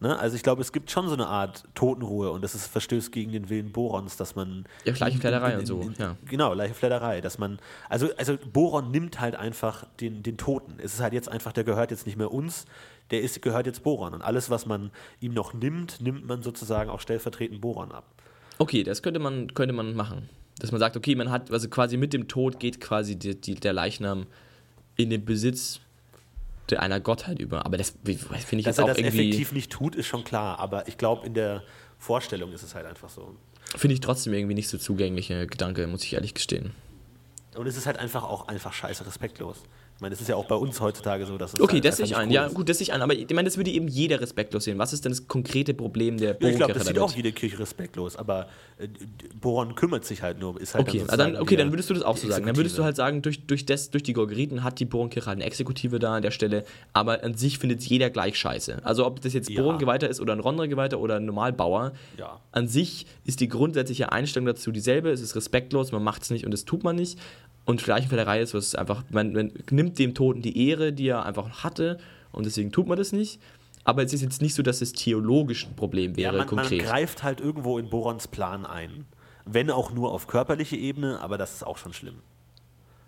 Ne? 0.04 0.20
Also 0.20 0.36
ich 0.36 0.44
glaube, 0.44 0.62
es 0.62 0.74
gibt 0.74 0.92
schon 0.92 1.08
so 1.08 1.14
eine 1.14 1.28
Art 1.28 1.64
Totenruhe 1.76 2.30
und 2.32 2.44
das 2.44 2.56
ist 2.56 2.68
Verstößt 2.68 3.10
gegen 3.14 3.32
den 3.32 3.50
Willen 3.50 3.72
Borons, 3.72 4.18
dass 4.18 4.36
man 4.36 4.66
Ja, 4.84 4.94
Leichenfledderei 4.98 5.58
und 5.58 5.66
so, 5.66 5.90
ja. 5.98 6.18
Genau, 6.26 6.54
Leichenfledderei, 6.54 7.22
dass 7.22 7.38
man 7.38 7.58
also 7.88 8.10
also 8.18 8.38
Boron 8.52 8.92
nimmt 8.92 9.22
halt 9.22 9.36
einfach 9.36 9.86
den, 10.02 10.22
den 10.22 10.36
Toten. 10.36 10.74
Es 10.78 10.94
ist 10.94 11.00
halt 11.00 11.14
jetzt 11.14 11.30
einfach, 11.30 11.54
der 11.54 11.64
gehört 11.64 11.90
jetzt 11.90 12.06
nicht 12.06 12.18
mehr 12.18 12.34
uns, 12.34 12.66
der 13.12 13.22
ist 13.22 13.42
gehört 13.42 13.66
jetzt 13.66 13.82
Boron 13.82 14.14
und 14.14 14.22
alles, 14.22 14.50
was 14.50 14.66
man 14.66 14.92
ihm 15.22 15.34
noch 15.34 15.54
nimmt, 15.54 16.02
nimmt 16.02 16.28
man 16.28 16.44
sozusagen 16.44 16.90
auch 16.90 17.00
stellvertretend 17.00 17.62
Boron 17.62 17.94
ab. 17.94 18.04
Okay, 18.58 18.84
das 18.84 19.04
könnte 19.04 19.22
man, 19.22 19.54
könnte 19.54 19.74
man 19.74 19.96
machen. 19.96 20.28
Dass 20.60 20.74
man 20.74 20.80
sagt, 20.80 20.98
okay, 20.98 21.16
man 21.16 21.32
hat, 21.32 21.50
also 21.50 21.70
quasi 21.70 21.96
mit 21.96 22.12
dem 22.12 22.28
Tod 22.28 22.60
geht 22.60 22.82
quasi 22.82 23.16
die, 23.16 23.40
die, 23.40 23.56
der 23.56 23.72
Leichnam 23.72 24.26
in 24.98 25.10
den 25.10 25.24
Besitz 25.24 25.80
einer 26.72 27.00
Gottheit 27.00 27.40
über. 27.40 27.66
Aber 27.66 27.78
das 27.78 27.92
finde 27.92 28.12
ich 28.12 28.22
Dass 28.48 28.56
jetzt 28.66 28.78
er 28.78 28.84
auch 28.86 28.88
das 28.90 28.98
irgendwie, 28.98 29.30
effektiv 29.30 29.52
nicht 29.52 29.72
tut, 29.72 29.96
ist 29.96 30.08
schon 30.08 30.24
klar, 30.24 30.60
aber 30.60 30.88
ich 30.88 30.98
glaube, 30.98 31.26
in 31.26 31.34
der 31.34 31.64
Vorstellung 31.98 32.52
ist 32.54 32.64
es 32.64 32.76
halt 32.76 32.86
einfach 32.86 33.10
so. 33.10 33.36
finde 33.76 33.94
ich 33.94 34.00
trotzdem 34.00 34.34
irgendwie 34.34 34.56
nicht 34.56 34.70
so 34.70 34.78
zugängliche 34.78 35.48
Gedanke, 35.48 35.86
muss 35.88 36.04
ich 36.04 36.14
ehrlich 36.14 36.34
gestehen. 36.34 36.72
Und 37.56 37.68
es 37.68 37.78
ist 37.78 37.86
halt 37.86 37.98
einfach 37.98 38.24
auch 38.24 38.48
einfach 38.48 38.74
scheiße 38.74 39.06
respektlos. 39.06 39.58
Ich 39.96 40.02
meine, 40.02 40.16
es 40.16 40.22
ist 40.22 40.28
ja 40.28 40.36
auch 40.36 40.46
bei 40.46 40.56
uns 40.56 40.82
heutzutage 40.82 41.26
so, 41.26 41.38
dass 41.38 41.54
es 41.54 41.62
Okay, 41.62 41.76
halt 41.76 41.86
das 41.86 41.98
sehe 41.98 42.06
ich 42.06 42.16
ein. 42.16 42.28
cool 42.28 42.34
Ja, 42.34 42.48
gut, 42.50 42.68
das 42.68 42.80
sehe 42.80 42.84
ich 42.86 42.94
ein. 42.94 43.02
Aber 43.02 43.14
ich 43.14 43.30
meine, 43.30 43.44
das 43.44 43.58
würde 43.58 43.70
eben 43.72 43.88
jeder 43.88 44.20
respektlos 44.20 44.66
sehen. 44.66 44.78
Was 44.78 44.92
ist 44.92 45.06
denn 45.06 45.12
das 45.12 45.28
konkrete 45.28 45.74
Problem 45.74 46.18
der 46.18 46.36
Ja, 46.42 46.50
ich 46.50 46.58
glaube, 46.58 46.74
das 46.74 46.88
sieht 46.88 47.00
auch 47.00 47.14
jede 47.16 47.32
Kirche 47.32 47.60
respektlos, 47.60 48.16
aber 48.18 48.48
äh, 48.80 48.88
Boron 49.40 49.76
kümmert 49.76 50.04
sich 50.04 50.22
halt 50.22 50.40
nur. 50.40 50.60
Ist 50.60 50.74
halt 50.76 50.88
Okay, 50.88 50.98
dann 51.00 51.10
also 51.10 51.24
dann, 51.24 51.36
okay, 51.42 51.56
dann 51.56 51.72
würdest 51.72 51.90
du 51.90 51.94
das 51.94 52.04
auch 52.04 52.18
so 52.18 52.28
sagen. 52.28 52.46
Dann 52.46 52.58
würdest 52.58 52.78
du 52.78 52.84
halt 52.84 52.96
sagen, 52.96 53.22
durch, 53.22 53.46
durch, 53.46 53.66
das, 53.66 53.92
durch 53.92 54.04
die 54.04 54.14
Gorgeriten 54.14 54.64
hat 54.64 54.80
die 54.80 54.86
Bohrenkirche 54.86 55.28
halt 55.28 55.38
eine 55.38 55.46
Exekutive 55.46 56.00
da 56.00 56.16
an 56.16 56.22
der 56.22 56.32
Stelle, 56.32 56.66
aber 56.92 57.24
an 57.24 57.36
sich 57.36 57.60
findet 57.60 57.82
jeder 57.84 58.10
gleich 58.10 58.36
scheiße. 58.38 58.80
Also 58.84 59.06
ob 59.06 59.22
das 59.22 59.34
jetzt 59.34 59.50
Ja. 59.50 59.62
Bohrengeweihter 59.62 60.10
ist 60.10 60.20
oder 60.20 60.34
ein 60.34 60.40
Rondergeweihter 60.40 61.00
oder 61.00 61.18
ein 61.18 61.26
Normalbauer, 61.26 61.94
Ja. 62.18 62.40
an 62.52 62.68
sich 62.68 63.06
ist 63.26 63.40
die 63.40 63.48
grundsätzliche 63.48 64.12
Einstellung 64.12 64.48
dazu 64.48 64.72
dieselbe. 64.72 65.12
Es 65.12 65.22
ist 65.22 65.36
respektlos, 65.36 65.92
man 65.92 66.04
macht 66.04 66.24
es 66.24 66.30
nicht 66.32 66.46
und 66.46 66.52
das 66.52 66.66
tut 66.66 66.84
man 66.84 66.96
nicht. 66.96 67.18
Und 67.66 67.82
Fleichenfellerei 67.82 68.42
ist, 68.42 68.54
was 68.54 68.76
einfach, 68.76 69.04
man, 69.10 69.32
man 69.34 69.52
nimmt 69.70 69.98
dem 70.00 70.14
Toten 70.14 70.42
die 70.42 70.68
Ehre, 70.70 70.92
die 70.92 71.08
er 71.08 71.26
einfach 71.26 71.64
hatte 71.64 71.98
und 72.32 72.46
deswegen 72.46 72.72
tut 72.72 72.88
man 72.88 72.98
das 72.98 73.12
nicht. 73.12 73.40
Aber 73.86 74.04
es 74.04 74.14
ist 74.14 74.22
jetzt 74.22 74.42
nicht 74.42 74.54
so, 74.54 74.64
dass 74.64 74.82
es 74.82 74.94
theologisch 74.94 75.66
ein 75.68 75.76
Problem 75.76 76.12
Ja, 76.12 76.18
wäre, 76.18 76.32
man, 76.32 76.40
man 76.40 76.48
konkret. 76.48 76.82
greift 76.84 77.24
halt 77.24 77.40
irgendwo 77.42 77.78
in 77.78 77.90
Borons 77.90 78.28
Plan 78.28 78.66
ein. 78.66 79.06
Wenn 79.46 79.70
auch 79.70 79.92
nur 79.92 80.12
auf 80.14 80.28
körperliche 80.28 80.78
Ebene, 80.78 81.20
aber 81.22 81.38
das 81.38 81.54
ist 81.54 81.64
auch 81.68 81.78
schon 81.78 81.92
schlimm. 81.94 82.16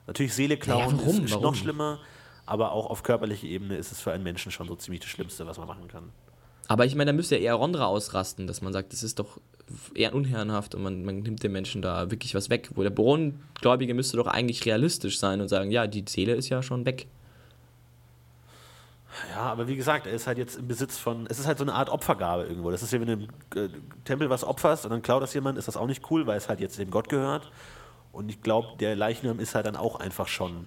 Natürlich 0.08 0.34
Seele 0.34 0.58
klauen 0.58 0.98
Naja, 0.98 1.10
ist, 1.10 1.32
Warum? 1.32 1.42
noch 1.44 1.56
schlimmer, 1.56 2.00
aber 2.46 2.74
auch 2.74 2.90
auf 2.90 3.04
körperliche 3.04 3.48
Ebene 3.48 3.76
ist 3.78 3.92
es 3.92 4.02
für 4.02 4.12
einen 4.12 4.24
Menschen 4.24 4.52
schon 4.52 4.68
so 4.68 4.76
ziemlich 4.76 5.02
das 5.02 5.10
Schlimmste, 5.10 5.48
was 5.48 5.58
man 5.58 5.68
machen 5.68 5.88
kann. 5.88 6.12
Aber 6.68 6.86
ich 6.86 6.96
meine, 6.96 7.12
da 7.12 7.16
müsste 7.16 7.36
ja 7.36 7.42
eher 7.42 7.54
Rondra 7.56 7.86
ausrasten, 7.86 8.48
dass 8.48 8.62
man 8.62 8.74
sagt, 8.74 8.92
das 8.92 9.04
ist 9.04 9.20
doch 9.20 9.40
eher 9.94 10.14
unherrenhaft 10.14 10.76
und 10.76 10.84
man, 10.84 11.04
man 11.06 11.20
nimmt 11.20 11.44
den 11.44 11.52
Menschen 11.52 11.82
da 11.82 12.12
wirklich 12.12 12.36
was 12.36 12.50
weg. 12.50 12.70
Wo 12.76 12.84
der 12.84 12.90
Borongläubige 12.90 13.94
müsste 13.94 14.18
doch 14.18 14.28
eigentlich 14.28 14.66
realistisch 14.66 15.20
sein 15.20 15.42
und 15.42 15.48
sagen, 15.48 15.72
ja, 15.72 15.88
die 15.88 16.06
Seele 16.08 16.34
ist 16.34 16.50
ja 16.50 16.64
schon 16.64 16.86
weg. 16.86 17.08
Ja, 19.32 19.44
aber 19.44 19.68
wie 19.68 19.76
gesagt, 19.76 20.08
er 20.08 20.14
ist 20.14 20.28
halt 20.28 20.38
jetzt 20.38 20.58
im 20.58 20.68
Besitz 20.68 20.98
von. 20.98 21.26
Es 21.30 21.40
ist 21.40 21.48
halt 21.48 21.58
so 21.58 21.64
eine 21.64 21.74
Art 21.74 21.90
Opfergabe 21.90 22.44
irgendwo. 22.44 22.70
Das 22.70 22.84
ist 22.84 22.92
ja, 22.92 23.00
wenn 23.00 23.08
du 23.08 23.14
im 23.14 23.24
äh, 23.56 23.70
Tempel 24.04 24.30
was 24.30 24.44
opferst 24.44 24.86
und 24.86 24.92
dann 24.92 25.02
klaut 25.02 25.24
das 25.24 25.34
jemand, 25.34 25.58
ist 25.58 25.68
das 25.68 25.78
auch 25.78 25.88
nicht 25.88 26.10
cool, 26.12 26.28
weil 26.28 26.38
es 26.38 26.50
halt 26.50 26.60
jetzt 26.60 26.78
dem 26.78 26.92
Gott 26.92 27.10
gehört. 27.10 27.50
Und 28.12 28.30
ich 28.30 28.42
glaube, 28.42 28.70
der 28.80 28.96
Leichnam 28.96 29.40
ist 29.40 29.56
halt 29.56 29.66
dann 29.66 29.76
auch 29.76 30.00
einfach 30.00 30.28
schon 30.28 30.66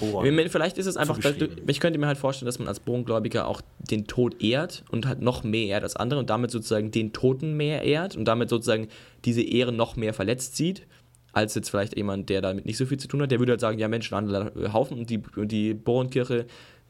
Meine, 0.00 0.48
Vielleicht 0.50 0.78
ist 0.78 0.86
es 0.86 0.96
einfach, 0.96 1.18
ich 1.66 1.80
könnte 1.80 1.98
mir 1.98 2.06
halt 2.06 2.18
vorstellen, 2.18 2.46
dass 2.46 2.58
man 2.58 2.68
als 2.68 2.80
Borongläubiger 2.80 3.46
auch 3.48 3.60
den 3.78 4.06
Tod 4.06 4.42
ehrt 4.42 4.84
und 4.90 5.06
halt 5.06 5.20
noch 5.20 5.42
mehr 5.42 5.66
ehrt 5.66 5.82
als 5.82 5.96
andere 5.96 6.20
und 6.20 6.30
damit 6.30 6.50
sozusagen 6.50 6.90
den 6.90 7.12
Toten 7.12 7.56
mehr 7.56 7.82
ehrt 7.82 8.16
und 8.16 8.26
damit 8.26 8.50
sozusagen 8.50 8.88
diese 9.24 9.42
Ehre 9.42 9.72
noch 9.72 9.96
mehr 9.96 10.14
verletzt 10.14 10.56
sieht, 10.56 10.86
als 11.32 11.54
jetzt 11.54 11.70
vielleicht 11.70 11.96
jemand, 11.96 12.28
der 12.28 12.40
damit 12.40 12.66
nicht 12.66 12.76
so 12.76 12.86
viel 12.86 12.98
zu 12.98 13.08
tun 13.08 13.22
hat. 13.22 13.30
Der 13.30 13.38
würde 13.38 13.52
halt 13.52 13.60
sagen, 13.60 13.78
ja 13.78 13.88
Mensch, 13.88 14.12
ein 14.12 14.72
Haufen 14.72 14.98
und 14.98 15.10
die, 15.10 15.22
und 15.36 15.52
die 15.52 15.74
Borenkirche 15.74 16.46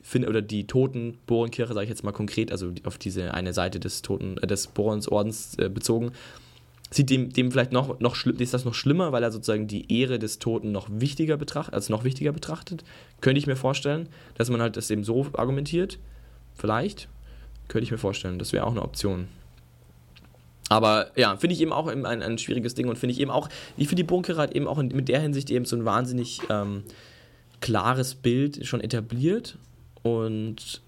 find, 0.06 0.26
oder 0.28 0.42
die 0.42 0.66
toten 0.66 1.18
Borenkirche, 1.26 1.74
sage 1.74 1.84
ich 1.84 1.90
jetzt 1.90 2.04
mal 2.04 2.12
konkret, 2.12 2.52
also 2.52 2.72
auf 2.84 2.98
diese 2.98 3.34
eine 3.34 3.52
Seite 3.52 3.80
des 3.80 4.02
Toten, 4.02 4.38
äh, 4.38 4.46
des 4.46 4.68
Borensordens 4.68 5.58
äh, 5.58 5.68
bezogen, 5.68 6.12
sieht 6.90 7.10
dem, 7.10 7.32
dem 7.32 7.50
vielleicht 7.50 7.72
noch, 7.72 8.00
noch 8.00 8.16
ist 8.26 8.54
das 8.54 8.64
noch 8.64 8.74
schlimmer, 8.74 9.12
weil 9.12 9.22
er 9.22 9.32
sozusagen 9.32 9.66
die 9.66 9.92
Ehre 9.92 10.18
des 10.18 10.38
Toten 10.38 10.72
noch 10.72 10.88
wichtiger 10.90 11.36
betrachtet, 11.36 11.74
als 11.74 11.88
noch 11.88 12.04
wichtiger 12.04 12.32
betrachtet. 12.32 12.84
Könnte 13.20 13.38
ich 13.38 13.46
mir 13.46 13.56
vorstellen, 13.56 14.08
dass 14.36 14.50
man 14.50 14.60
halt 14.60 14.76
das 14.76 14.90
eben 14.90 15.04
so 15.04 15.26
argumentiert. 15.32 15.98
Vielleicht. 16.54 17.08
Könnte 17.68 17.84
ich 17.84 17.90
mir 17.90 17.98
vorstellen. 17.98 18.38
Das 18.38 18.52
wäre 18.52 18.64
auch 18.64 18.70
eine 18.70 18.82
Option. 18.82 19.28
Aber 20.68 21.10
ja, 21.16 21.36
finde 21.36 21.54
ich 21.54 21.60
eben 21.60 21.72
auch 21.72 21.86
ein, 21.86 22.04
ein 22.04 22.38
schwieriges 22.38 22.74
Ding 22.74 22.88
und 22.88 22.98
finde 22.98 23.12
ich 23.12 23.20
eben 23.20 23.30
auch, 23.30 23.48
ich 23.76 23.88
finde 23.88 24.02
die 24.02 24.06
Bunker 24.06 24.36
hat 24.36 24.54
eben 24.54 24.66
auch 24.66 24.78
in, 24.78 24.88
mit 24.88 25.08
der 25.08 25.20
Hinsicht 25.20 25.50
eben 25.50 25.64
so 25.64 25.76
ein 25.76 25.84
wahnsinnig 25.84 26.40
ähm, 26.50 26.82
klares 27.60 28.14
Bild 28.16 28.66
schon 28.66 28.80
etabliert 28.80 29.58
und 30.02 30.82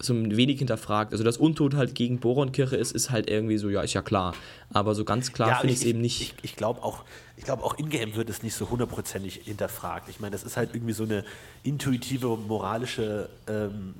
so 0.00 0.14
ein 0.14 0.36
wenig 0.36 0.58
hinterfragt. 0.58 1.12
Also, 1.12 1.24
dass 1.24 1.36
Untot 1.36 1.74
halt 1.74 1.94
gegen 1.94 2.18
Boronkirche 2.18 2.76
ist, 2.76 2.92
ist 2.92 3.10
halt 3.10 3.28
irgendwie 3.28 3.58
so, 3.58 3.68
ja, 3.68 3.82
ist 3.82 3.94
ja 3.94 4.02
klar. 4.02 4.34
Aber 4.72 4.94
so 4.94 5.04
ganz 5.04 5.32
klar 5.32 5.60
finde 5.60 5.74
ich 5.74 5.80
es 5.80 5.86
eben 5.86 6.00
nicht. 6.00 6.20
Ich, 6.20 6.34
ich 6.42 6.56
glaube 6.56 6.82
auch, 6.82 7.04
ich 7.38 7.44
glaube 7.44 7.62
auch 7.62 7.78
in-game 7.78 8.16
wird 8.16 8.28
es 8.28 8.42
nicht 8.42 8.54
so 8.54 8.68
hundertprozentig 8.68 9.42
hinterfragt. 9.44 10.08
Ich 10.08 10.18
meine, 10.18 10.32
das 10.32 10.42
ist 10.42 10.56
halt 10.56 10.74
irgendwie 10.74 10.92
so 10.92 11.04
eine 11.04 11.24
intuitive, 11.62 12.36
moralische, 12.36 13.30
ähm, 13.46 13.94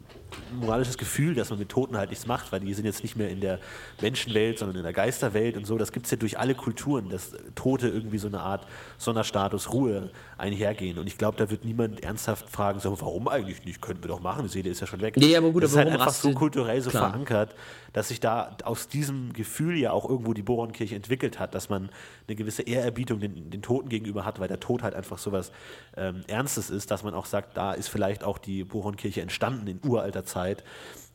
moralisches 0.53 0.99
Gefühl, 0.99 1.35
dass 1.35 1.51
man 1.51 1.61
mit 1.61 1.69
Toten 1.69 1.97
halt 1.97 2.11
nichts 2.11 2.27
macht, 2.27 2.51
weil 2.51 2.61
die 2.61 2.75
sind 2.75 2.85
jetzt 2.85 3.03
nicht 3.03 3.17
mehr 3.17 3.31
in 3.31 3.41
der 3.41 3.61
Menschenwelt, 4.01 4.59
sondern 4.59 4.79
in 4.79 4.83
der 4.83 4.93
Geisterwelt 4.93 5.57
und 5.57 5.67
so. 5.67 5.79
Das 5.79 5.93
gibt 5.93 6.07
es 6.07 6.11
ja 6.11 6.19
durch 6.19 6.39
alle 6.39 6.57
Kulturen, 6.57 7.11
dass 7.11 7.33
Tote 7.55 7.89
irgendwie 7.89 8.19
so 8.19 8.27
eine 8.27 8.41
Art 8.41 8.67
Sonderstatus, 8.99 9.73
Ruhe 9.73 10.11
einhergehen. 10.37 10.99
Und 10.99 11.07
ich 11.07 11.17
glaube, 11.17 11.37
da 11.39 11.49
wird 11.49 11.65
niemand 11.65 12.03
ernsthaft 12.03 12.51
fragen, 12.51 12.81
so, 12.81 13.01
warum 13.01 13.29
eigentlich 13.29 13.65
nicht? 13.65 13.81
Könnten 13.81 14.03
wir 14.03 14.09
doch 14.09 14.21
machen, 14.21 14.43
die 14.43 14.49
Seele 14.49 14.71
ist 14.71 14.81
ja 14.81 14.89
schon 14.89 15.01
weg. 15.01 15.17
Ja, 15.17 15.39
aber 15.39 15.53
gut, 15.53 15.63
das 15.63 15.71
ist 15.71 15.77
aber 15.77 15.91
halt 15.91 16.01
warum 16.01 16.09
einfach 16.09 16.21
so 16.21 16.33
kulturell 16.33 16.81
so 16.81 16.91
Klar. 16.91 17.11
verankert, 17.11 17.55
dass 17.93 18.09
sich 18.09 18.21
da 18.21 18.57
aus 18.65 18.89
diesem 18.89 19.33
Gefühl 19.33 19.77
ja 19.77 19.93
auch 19.93 20.09
irgendwo 20.09 20.35
die 20.35 20.43
Boronkirche 20.43 20.95
entwickelt 20.95 21.39
hat, 21.39 21.55
dass 21.55 21.69
man 21.69 21.89
eine 22.27 22.37
gewisse 22.37 22.63
Ehrerbietung 22.63 23.21
den, 23.35 23.51
den 23.51 23.63
Toten 23.63 23.89
gegenüber 23.89 24.25
hat, 24.25 24.41
weil 24.41 24.49
der 24.49 24.61
Tod 24.61 24.83
halt 24.83 24.95
einfach 24.95 25.19
so 25.19 25.33
was 25.33 25.53
ähm, 25.97 26.23
Ernstes 26.27 26.71
ist, 26.71 26.91
dass 26.91 27.03
man 27.03 27.15
auch 27.15 27.27
sagt, 27.27 27.57
da 27.57 27.73
ist 27.73 27.89
vielleicht 27.89 28.25
auch 28.25 28.39
die 28.39 28.65
Boronkirche 28.65 29.23
entstanden 29.23 29.67
in 29.67 29.81
uralter 29.85 30.25
Zeit, 30.25 30.65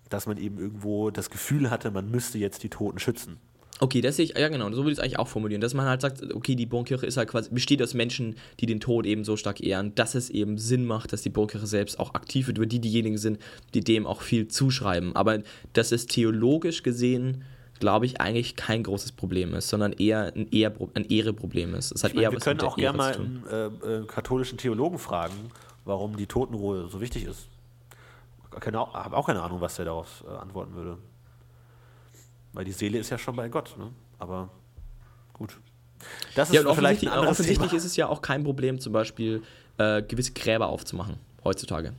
dass 0.10 0.28
man 0.28 0.38
eben 0.38 0.60
irgendwo 0.60 1.10
das 1.10 1.30
Gefühl 1.30 1.70
hatte, 1.70 1.92
man 1.92 2.10
müsste 2.10 2.38
jetzt 2.38 2.64
die 2.64 2.70
Toten 2.70 3.00
schützen. 3.00 3.40
Okay, 3.80 4.02
das 4.02 4.16
sehe 4.16 4.26
ich, 4.26 4.38
ja 4.38 4.48
genau, 4.50 4.72
so 4.72 4.78
würde 4.78 4.92
ich 4.92 4.98
es 5.00 5.04
eigentlich 5.04 5.20
auch 5.20 5.28
formulieren, 5.28 5.60
dass 5.60 5.74
man 5.74 5.88
halt 5.88 6.02
sagt, 6.02 6.34
okay, 6.34 6.56
die 6.56 6.68
Burgkirche 6.68 7.06
ist 7.06 7.18
halt 7.18 7.28
quasi, 7.28 7.50
besteht 7.50 7.82
aus 7.82 7.94
Menschen, 7.94 8.36
die 8.60 8.66
den 8.66 8.80
Tod 8.80 9.06
eben 9.06 9.24
so 9.24 9.36
stark 9.36 9.62
ehren, 9.62 9.96
dass 9.96 10.16
es 10.16 10.30
eben 10.30 10.58
Sinn 10.58 10.86
macht, 10.86 11.12
dass 11.12 11.24
die 11.24 11.30
Burgkirche 11.30 11.68
selbst 11.68 12.00
auch 12.00 12.14
aktiv 12.14 12.48
wird, 12.48 12.60
über 12.60 12.68
die 12.68 12.80
diejenigen 12.80 13.18
sind, 13.18 13.40
die 13.74 13.82
dem 13.82 14.06
auch 14.06 14.22
viel 14.22 14.48
zuschreiben. 14.48 15.16
Aber 15.16 15.42
dass 15.74 15.92
es 15.92 16.06
theologisch 16.06 16.84
gesehen, 16.84 17.44
glaube 17.84 18.06
ich, 18.06 18.22
eigentlich 18.22 18.56
kein 18.56 18.82
großes 18.82 19.12
Problem 19.12 19.54
ist, 19.54 19.68
sondern 19.68 19.92
eher 19.92 20.32
ein, 20.34 20.50
eher, 20.52 20.72
ein 20.94 21.04
Ehreproblem 21.04 21.76
ist. 21.76 21.92
Es 21.92 22.06
hat 22.06 22.12
Ich 22.12 22.16
meine, 22.16 22.24
eher 22.28 22.32
wir 22.32 22.38
was 22.38 22.44
können 22.46 22.62
auch 22.62 22.78
gerne 22.78 22.98
mal 22.98 23.14
einen 23.14 23.46
äh, 23.46 23.66
äh, 23.66 24.06
katholischen 24.06 24.58
Theologen 24.58 24.98
fragen, 25.00 25.52
warum 25.84 26.16
die 26.16 26.26
Totenruhe 26.26 26.88
so 26.88 27.02
wichtig 27.02 27.26
ist. 27.26 27.50
Ich 28.58 28.66
habe 28.74 29.18
auch 29.18 29.26
keine 29.26 29.42
Ahnung, 29.42 29.60
was 29.60 29.76
der 29.76 29.84
darauf 29.84 30.24
äh, 30.26 30.32
antworten 30.32 30.76
würde. 30.76 30.98
Weil 32.54 32.64
die 32.64 32.72
Seele 32.72 33.00
ist 33.00 33.10
ja 33.10 33.18
schon 33.18 33.36
bei 33.36 33.50
Gott, 33.50 33.76
ne? 33.78 33.90
Aber 34.18 34.48
gut. 35.34 35.60
Das 36.36 36.50
ist 36.50 36.56
Ja, 36.56 36.62
vielleicht 36.74 37.06
offensichtlich, 37.06 37.12
offensichtlich 37.12 37.74
ist 37.74 37.84
es 37.84 37.98
ja 37.98 38.08
auch 38.08 38.22
kein 38.22 38.46
Problem, 38.46 38.80
zum 38.80 38.94
Beispiel 38.94 39.44
äh, 39.78 40.02
gewisse 40.04 40.32
Gräber 40.32 40.68
aufzumachen, 40.68 41.18
heutzutage. 41.44 41.94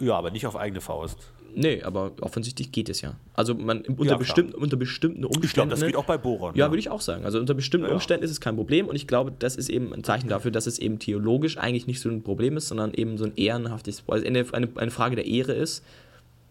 Ja, 0.00 0.14
aber 0.14 0.30
nicht 0.30 0.46
auf 0.46 0.56
eigene 0.56 0.80
Faust. 0.80 1.32
Nee, 1.60 1.82
aber 1.82 2.12
offensichtlich 2.20 2.70
geht 2.70 2.88
es 2.88 3.00
ja. 3.00 3.16
Also 3.34 3.52
man 3.52 3.80
unter, 3.80 4.04
klar. 4.04 4.18
bestimmten, 4.18 4.54
unter 4.54 4.76
bestimmten 4.76 5.24
Umständen. 5.24 5.46
Ich 5.46 5.54
glaube, 5.54 5.70
das 5.70 5.80
geht 5.80 5.96
auch 5.96 6.04
bei 6.04 6.16
Bohrern. 6.16 6.54
Ja, 6.54 6.70
würde 6.70 6.78
ich 6.78 6.88
auch 6.88 7.00
sagen. 7.00 7.24
Also 7.24 7.40
unter 7.40 7.54
bestimmten 7.54 7.88
Ja. 7.88 7.94
Umständen 7.94 8.24
ist 8.24 8.30
es 8.30 8.40
kein 8.40 8.54
Problem 8.54 8.86
und 8.86 8.94
ich 8.94 9.08
glaube, 9.08 9.32
das 9.36 9.56
ist 9.56 9.68
eben 9.68 9.92
ein 9.92 10.04
Zeichen 10.04 10.28
dafür, 10.28 10.52
dass 10.52 10.68
es 10.68 10.78
eben 10.78 11.00
theologisch 11.00 11.58
eigentlich 11.58 11.88
nicht 11.88 12.00
so 12.00 12.10
ein 12.10 12.22
Problem 12.22 12.56
ist, 12.56 12.68
sondern 12.68 12.94
eben 12.94 13.18
so 13.18 13.24
ein 13.24 13.32
ehrenhaftes, 13.34 14.04
also 14.06 14.24
eine, 14.24 14.46
eine, 14.52 14.90
Frage 14.92 15.16
der 15.16 15.26
Ehre 15.26 15.52
ist, 15.52 15.82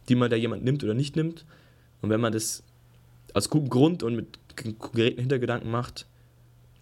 die 0.10 0.16
man 0.16 0.30
da 0.30 0.36
jemand 0.36 0.66
nimmt 0.66 0.84
oder 0.84 0.94
nicht 0.94 1.16
nimmt. 1.16 1.46
Und 2.02 2.10
wenn 2.10 2.20
man 2.20 2.34
das 2.34 2.64
aus 3.34 3.50
gutem 3.50 3.70
Grund 3.70 4.04
und 4.04 4.14
mit 4.14 4.28
konkreten 4.58 5.22
Hintergedanken 5.22 5.72
macht, 5.72 6.06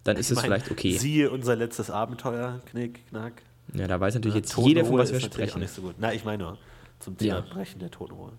dann 0.02 0.16
ist 0.16 0.32
Ich 0.32 0.36
es 0.36 0.42
vielleicht 0.42 0.68
okay. 0.68 0.98
Siehe 0.98 1.30
unser 1.30 1.54
letztes 1.54 1.90
Abenteuer, 1.90 2.60
Knick, 2.70 3.06
Knack. 3.08 3.42
Ja, 3.72 3.86
da 3.86 4.00
weiß 4.00 4.16
natürlich 4.16 4.34
Ja, 4.34 4.40
jetzt 4.40 4.56
jeder, 4.56 4.84
von 4.84 4.98
was 4.98 5.12
wir 5.12 5.20
sprechen. 5.20 5.60
Nicht 5.60 5.72
so 5.72 5.82
gut. 5.82 5.94
Na, 5.98 6.12
ich 6.12 6.24
meine 6.24 6.42
nur 6.42 6.58
zum 7.00 7.16
Thema 7.16 7.36
Ja. 7.36 7.40
Brechen 7.40 7.78
der 7.78 7.90
Totenruhe. 7.90 8.32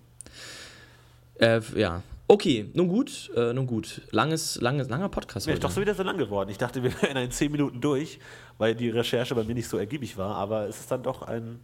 Äh, 1.40 1.62
ja. 1.76 2.02
Okay, 2.30 2.70
nun 2.74 2.90
gut, 2.90 3.32
äh, 3.36 3.54
nun 3.54 3.68
gut. 3.68 4.02
Langes, 4.12 4.60
langes, 4.60 4.90
langer 4.90 5.08
Podcast 5.08 5.48
Ja, 5.48 5.54
ist 5.54 5.64
doch 5.64 5.72
so 5.72 5.80
wieder 5.80 5.96
so 5.96 6.04
lang 6.04 6.18
geworden. 6.18 6.50
Ich 6.50 6.58
dachte, 6.58 6.84
wir 6.84 6.92
wären 7.02 7.16
in 7.18 7.32
10 7.32 7.52
Minuten 7.52 7.80
durch, 7.80 8.20
weil 8.58 8.76
die 8.76 8.90
Recherche 8.90 9.34
bei 9.34 9.44
mir 9.44 9.54
nicht 9.54 9.70
so 9.70 9.78
ergiebig 9.78 10.18
war, 10.18 10.36
aber 10.36 10.68
es 10.68 10.80
ist 10.80 10.92
dann 10.92 11.04
doch 11.04 11.22
ein 11.22 11.60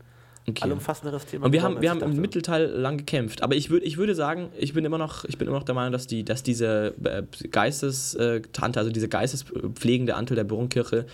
Okay. 0.46 0.64
allumfassenderes 0.64 1.26
Thema. 1.26 1.46
Und 1.46 1.54
wir 1.54 1.60
geworden, 1.60 1.76
haben, 1.76 1.82
wir 1.82 1.90
haben 1.90 2.02
im. 2.02 2.20
Mittelteil 2.20 2.66
lang 2.66 2.98
gekämpft. 2.98 3.42
Aber 3.44 3.56
ich, 3.56 3.70
würd, 3.70 3.82
ich 3.84 3.96
würde 3.96 4.14
sagen, 4.14 4.50
ich 4.58 4.74
bin 4.74 4.84
immer 4.84 4.98
noch, 4.98 5.24
ich 5.24 5.38
bin 5.38 5.48
immer 5.48 5.58
noch 5.58 5.64
der 5.64 5.74
Meinung, 5.74 5.94
dass, 5.94 6.06
die, 6.06 6.26
dass 6.26 6.44
diese 6.44 6.94
äh, 7.04 7.24
Geistestante, 7.48 8.78
also 8.78 8.92
diese 8.92 9.08
geistespflegende 9.08 10.16
Anteil 10.16 10.36
der 10.36 10.44
Burgenkirche, 10.44 11.06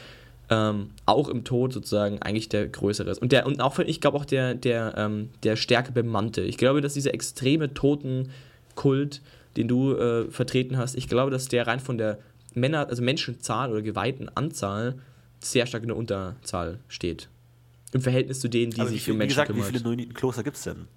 ähm, 0.50 0.90
auch 1.06 1.30
im 1.30 1.44
Tod 1.44 1.74
sozusagen 1.74 2.22
eigentlich 2.22 2.50
der 2.50 2.68
größere 2.68 3.10
ist. 3.10 3.22
Und, 3.22 3.32
der, 3.32 3.46
und 3.46 3.62
auch, 3.62 3.78
ich 3.80 4.02
glaube, 4.02 4.18
auch 4.18 4.26
der, 4.26 4.56
der, 4.56 4.96
ähm, 4.98 5.30
der 5.44 5.56
Stärke 5.56 5.92
bemannte. 5.92 6.42
Ich 6.42 6.58
glaube, 6.58 6.82
dass 6.82 6.94
dieser 6.94 7.14
extreme 7.14 7.74
Totenkult, 7.74 9.22
den 9.58 9.68
du 9.68 9.94
äh, 9.96 10.30
vertreten 10.32 10.78
hast, 10.78 10.96
ich 10.96 11.08
glaube, 11.08 11.32
dass 11.32 11.48
der 11.48 11.68
rein 11.68 11.80
von 11.80 11.98
der 11.98 12.20
Männer, 12.56 12.88
also 12.88 13.04
Menschenzahl 13.04 13.72
oder 13.72 13.82
geweihten 13.82 14.30
Anzahl 14.36 14.96
sehr 15.40 15.66
stark 15.68 15.84
in 15.84 15.90
der 15.90 15.98
Unterzahl 15.98 16.80
steht. 16.88 17.30
Im 17.92 18.02
Verhältnis 18.02 18.40
zu 18.40 18.50
denen, 18.50 18.72
die 18.72 18.82
Aber 18.82 18.90
wie, 18.90 18.94
sich 18.96 19.04
viel, 19.04 19.14
um 19.14 19.18
wie 19.18 19.20
Menschen 19.20 19.36
gesagt, 19.36 19.50
wie 19.50 19.54
kümmern. 19.54 19.72
viele 19.72 19.84
Neuniten-Kloster 19.84 20.44
gibt 20.44 20.58
es 20.58 20.64
denn? 20.64 20.88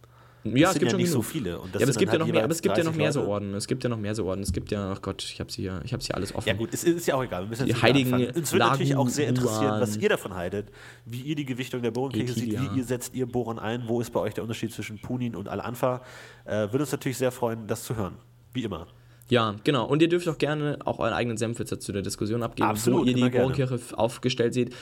Ja, 0.44 0.70
es 0.70 0.78
gibt 0.78 0.90
schon 0.90 1.00
nicht 1.00 1.10
genug. 1.10 1.24
so 1.24 1.30
viele. 1.30 1.58
Und 1.58 1.74
das 1.74 1.80
ja, 1.80 1.84
aber 1.84 1.90
es 1.90 1.94
sind 1.94 2.00
gibt 2.00 2.12
ja 2.12 2.18
noch 2.18 2.26
halt 2.26 2.34
mehr, 2.34 2.44
aber 2.44 2.52
es 2.52 2.62
gibt 2.62 2.76
ja 2.76 2.84
noch 2.84 2.94
mehr 2.94 3.12
so 3.12 3.20
30 3.20 3.28
Leute. 3.28 3.32
Orden. 3.32 3.54
Es 3.54 3.66
gibt 3.66 3.84
ja 3.84 3.90
noch 3.90 3.98
mehr 3.98 4.14
so 4.14 4.24
Orden. 4.26 4.42
Es 4.42 4.52
gibt 4.52 4.70
ja, 4.70 4.92
ach 4.92 5.02
Gott, 5.02 5.22
ich 5.22 5.40
hab's 5.40 5.54
hier, 5.54 5.80
ich 5.84 5.92
hab's 5.92 6.06
hier 6.06 6.16
alles 6.16 6.34
offen. 6.34 6.48
Ja 6.48 6.54
gut, 6.54 6.70
es 6.72 6.84
ist 6.84 7.06
ja 7.06 7.14
auch 7.14 7.22
egal. 7.22 7.42
Wir 7.42 7.48
müssen 7.48 7.66
Die 7.66 7.70
jetzt 7.72 7.82
heiligen 7.82 8.12
anfangen. 8.12 8.34
Uns 8.34 8.52
würde 8.52 8.64
natürlich 8.64 8.96
auch 8.96 9.08
sehr 9.08 9.28
interessieren, 9.28 9.80
was 9.80 9.96
ihr 9.96 10.08
davon 10.08 10.34
haltet, 10.34 10.68
wie 11.04 11.20
ihr 11.20 11.36
die 11.36 11.44
Gewichtung 11.44 11.82
der 11.82 11.92
Bohrenkirche 11.92 12.32
seht, 12.32 12.60
wie 12.60 12.78
ihr 12.78 12.84
setzt 12.84 13.14
ihr 13.14 13.26
Bohren 13.26 13.58
ein, 13.58 13.84
wo 13.86 14.00
ist 14.00 14.10
bei 14.10 14.20
euch 14.20 14.34
der 14.34 14.42
Unterschied 14.42 14.72
zwischen 14.72 15.00
Punin 15.00 15.36
und 15.36 15.48
Al-Anfa. 15.48 16.02
Äh, 16.44 16.50
würde 16.50 16.80
uns 16.80 16.92
natürlich 16.92 17.18
sehr 17.18 17.30
freuen, 17.30 17.66
das 17.66 17.84
zu 17.84 17.96
hören. 17.96 18.16
Wie 18.52 18.64
immer. 18.64 18.88
Ja, 19.28 19.54
genau. 19.64 19.86
Und 19.86 20.02
ihr 20.02 20.08
dürft 20.08 20.28
auch 20.28 20.38
gerne 20.38 20.78
auch 20.84 20.98
euren 20.98 21.14
eigenen 21.14 21.38
Senf 21.38 21.64
zu 21.64 21.92
der 21.92 22.02
Diskussion 22.02 22.42
abgeben, 22.42 22.68
Absolut, 22.68 23.02
wo 23.02 23.04
ihr 23.04 23.14
die. 23.14 23.30
Bohrenkirche 23.30 23.78
aufgestellt 23.92 24.54
seht. 24.54 24.74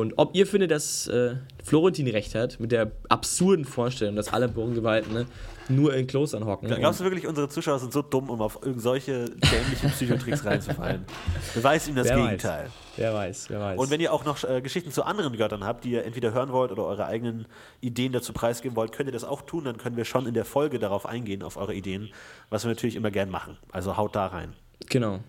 Und 0.00 0.14
ob 0.16 0.34
ihr 0.34 0.46
findet, 0.46 0.70
dass 0.70 1.06
äh, 1.06 1.36
Florentin 1.62 2.08
recht 2.08 2.34
hat 2.34 2.60
mit 2.60 2.72
der 2.72 2.92
absurden 3.08 3.64
Vorstellung, 3.64 4.16
dass 4.16 4.32
alle 4.32 4.48
Bohrengeweihten 4.48 5.12
ne, 5.12 5.26
nur 5.68 5.94
in 5.94 6.06
Klostern 6.06 6.44
hocken. 6.44 6.68
Glaubst 6.68 7.00
du 7.00 7.04
wirklich, 7.04 7.26
unsere 7.26 7.48
Zuschauer 7.48 7.78
sind 7.78 7.92
so 7.92 8.02
dumm, 8.02 8.30
um 8.30 8.40
auf 8.40 8.60
irgend 8.62 8.80
solche 8.80 9.24
dämlichen 9.24 9.90
Psychotricks 9.90 10.44
reinzufallen? 10.44 11.04
Beweist 11.54 11.88
ihnen 11.88 11.96
das 11.96 12.08
Wer 12.08 12.16
Gegenteil. 12.16 12.64
Weiß. 12.64 12.72
Wer 12.96 13.14
weiß, 13.14 13.50
wer 13.50 13.60
weiß. 13.60 13.78
Und 13.78 13.90
wenn 13.90 14.00
ihr 14.00 14.12
auch 14.12 14.24
noch 14.24 14.42
äh, 14.44 14.60
Geschichten 14.60 14.90
zu 14.90 15.04
anderen 15.04 15.36
Göttern 15.36 15.64
habt, 15.64 15.84
die 15.84 15.90
ihr 15.92 16.04
entweder 16.04 16.32
hören 16.32 16.52
wollt 16.52 16.70
oder 16.72 16.84
eure 16.84 17.06
eigenen 17.06 17.46
Ideen 17.80 18.12
dazu 18.12 18.32
preisgeben 18.32 18.76
wollt, 18.76 18.92
könnt 18.92 19.08
ihr 19.08 19.12
das 19.12 19.24
auch 19.24 19.42
tun. 19.42 19.64
Dann 19.64 19.76
können 19.76 19.96
wir 19.96 20.04
schon 20.04 20.26
in 20.26 20.34
der 20.34 20.44
Folge 20.44 20.78
darauf 20.78 21.06
eingehen, 21.06 21.42
auf 21.42 21.56
eure 21.56 21.74
Ideen, 21.74 22.10
was 22.50 22.64
wir 22.64 22.70
natürlich 22.70 22.96
immer 22.96 23.10
gern 23.10 23.30
machen. 23.30 23.58
Also 23.70 23.96
haut 23.96 24.14
da 24.14 24.26
rein. 24.26 24.54
genau. 24.88 25.20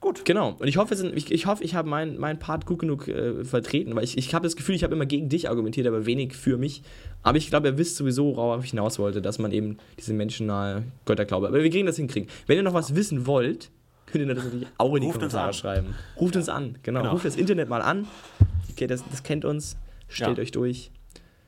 Gut. 0.00 0.24
Genau. 0.24 0.54
Und 0.58 0.68
ich 0.68 0.76
hoffe, 0.76 0.94
ich, 1.14 1.30
ich, 1.32 1.46
hoffe, 1.46 1.64
ich 1.64 1.74
habe 1.74 1.88
meinen 1.88 2.18
mein 2.18 2.38
Part 2.38 2.66
gut 2.66 2.78
genug 2.78 3.08
äh, 3.08 3.44
vertreten, 3.44 3.96
weil 3.96 4.04
ich, 4.04 4.16
ich 4.16 4.32
habe 4.32 4.44
das 4.44 4.54
Gefühl, 4.54 4.74
ich 4.76 4.84
habe 4.84 4.94
immer 4.94 5.06
gegen 5.06 5.28
dich 5.28 5.48
argumentiert, 5.48 5.86
aber 5.88 6.06
wenig 6.06 6.34
für 6.34 6.56
mich. 6.56 6.82
Aber 7.22 7.36
ich 7.36 7.48
glaube, 7.50 7.68
ihr 7.68 7.78
wisst 7.78 7.96
sowieso, 7.96 8.36
worauf 8.36 8.64
ich 8.64 8.70
hinaus 8.70 8.98
wollte, 8.98 9.20
dass 9.20 9.38
man 9.38 9.50
eben 9.50 9.78
diese 9.98 10.12
menschennahe 10.14 10.84
Götterglaube. 11.04 11.48
Aber 11.48 11.62
wir 11.62 11.70
kriegen 11.70 11.86
das 11.86 11.96
hinkriegen. 11.96 12.28
Wenn 12.46 12.56
ihr 12.58 12.62
noch 12.62 12.74
was 12.74 12.94
wissen 12.94 13.26
wollt, 13.26 13.70
könnt 14.06 14.26
ihr 14.26 14.34
das 14.34 14.44
natürlich 14.44 14.68
auch 14.78 14.94
in 14.94 15.00
die 15.00 15.06
Ruft 15.08 15.18
Kommentare 15.18 15.52
schreiben. 15.52 15.94
Ruft 16.18 16.36
uns 16.36 16.48
an, 16.48 16.76
genau. 16.84 17.00
Genau. 17.00 17.12
Ruft 17.12 17.24
das 17.24 17.36
Internet 17.36 17.68
mal 17.68 17.82
an. 17.82 18.06
Okay, 18.70 18.86
das, 18.86 19.02
das 19.10 19.22
kennt 19.24 19.44
uns. 19.44 19.76
Stellt 20.06 20.38
Ja. 20.38 20.42
euch 20.42 20.52
durch. 20.52 20.90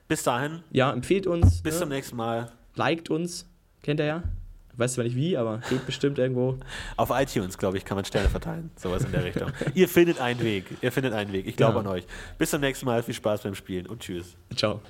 Bis 0.08 0.24
dahin, 0.24 0.60
Ja, 0.72 0.92
empfehlt 0.92 1.26
uns. 1.28 1.62
bis 1.62 1.74
ne? 1.74 1.80
zum 1.80 1.88
nächsten 1.90 2.16
Mal. 2.16 2.50
Liked 2.74 3.10
uns. 3.10 3.46
Kennt 3.82 4.00
ihr 4.00 4.06
ja? 4.06 4.22
Weiß 4.76 4.94
zwar 4.94 5.04
nicht 5.04 5.16
wie, 5.16 5.36
aber 5.36 5.60
geht 5.68 5.84
bestimmt 5.86 6.18
irgendwo. 6.18 6.58
Auf 6.96 7.10
iTunes, 7.10 7.58
glaube 7.58 7.76
ich, 7.76 7.84
kann 7.84 7.96
man 7.96 8.04
Sterne 8.04 8.28
verteilen. 8.28 8.70
Sowas 8.76 9.04
in 9.04 9.12
der 9.12 9.24
Richtung. 9.24 9.50
ihr 9.74 9.88
findet 9.88 10.20
einen 10.20 10.40
Weg. 10.42 10.64
Ihr 10.80 10.92
findet 10.92 11.12
einen 11.12 11.32
Weg. 11.32 11.46
Ich 11.46 11.56
glaube 11.56 11.74
Ja. 11.74 11.80
an 11.80 11.86
euch. 11.86 12.04
Bis 12.38 12.50
zum 12.50 12.60
nächsten 12.60 12.86
Mal. 12.86 13.02
Viel 13.02 13.14
Spaß 13.14 13.42
beim 13.42 13.54
Spielen 13.54 13.86
und 13.86 14.00
tschüss. 14.00 14.36
Ciao. 14.56 14.80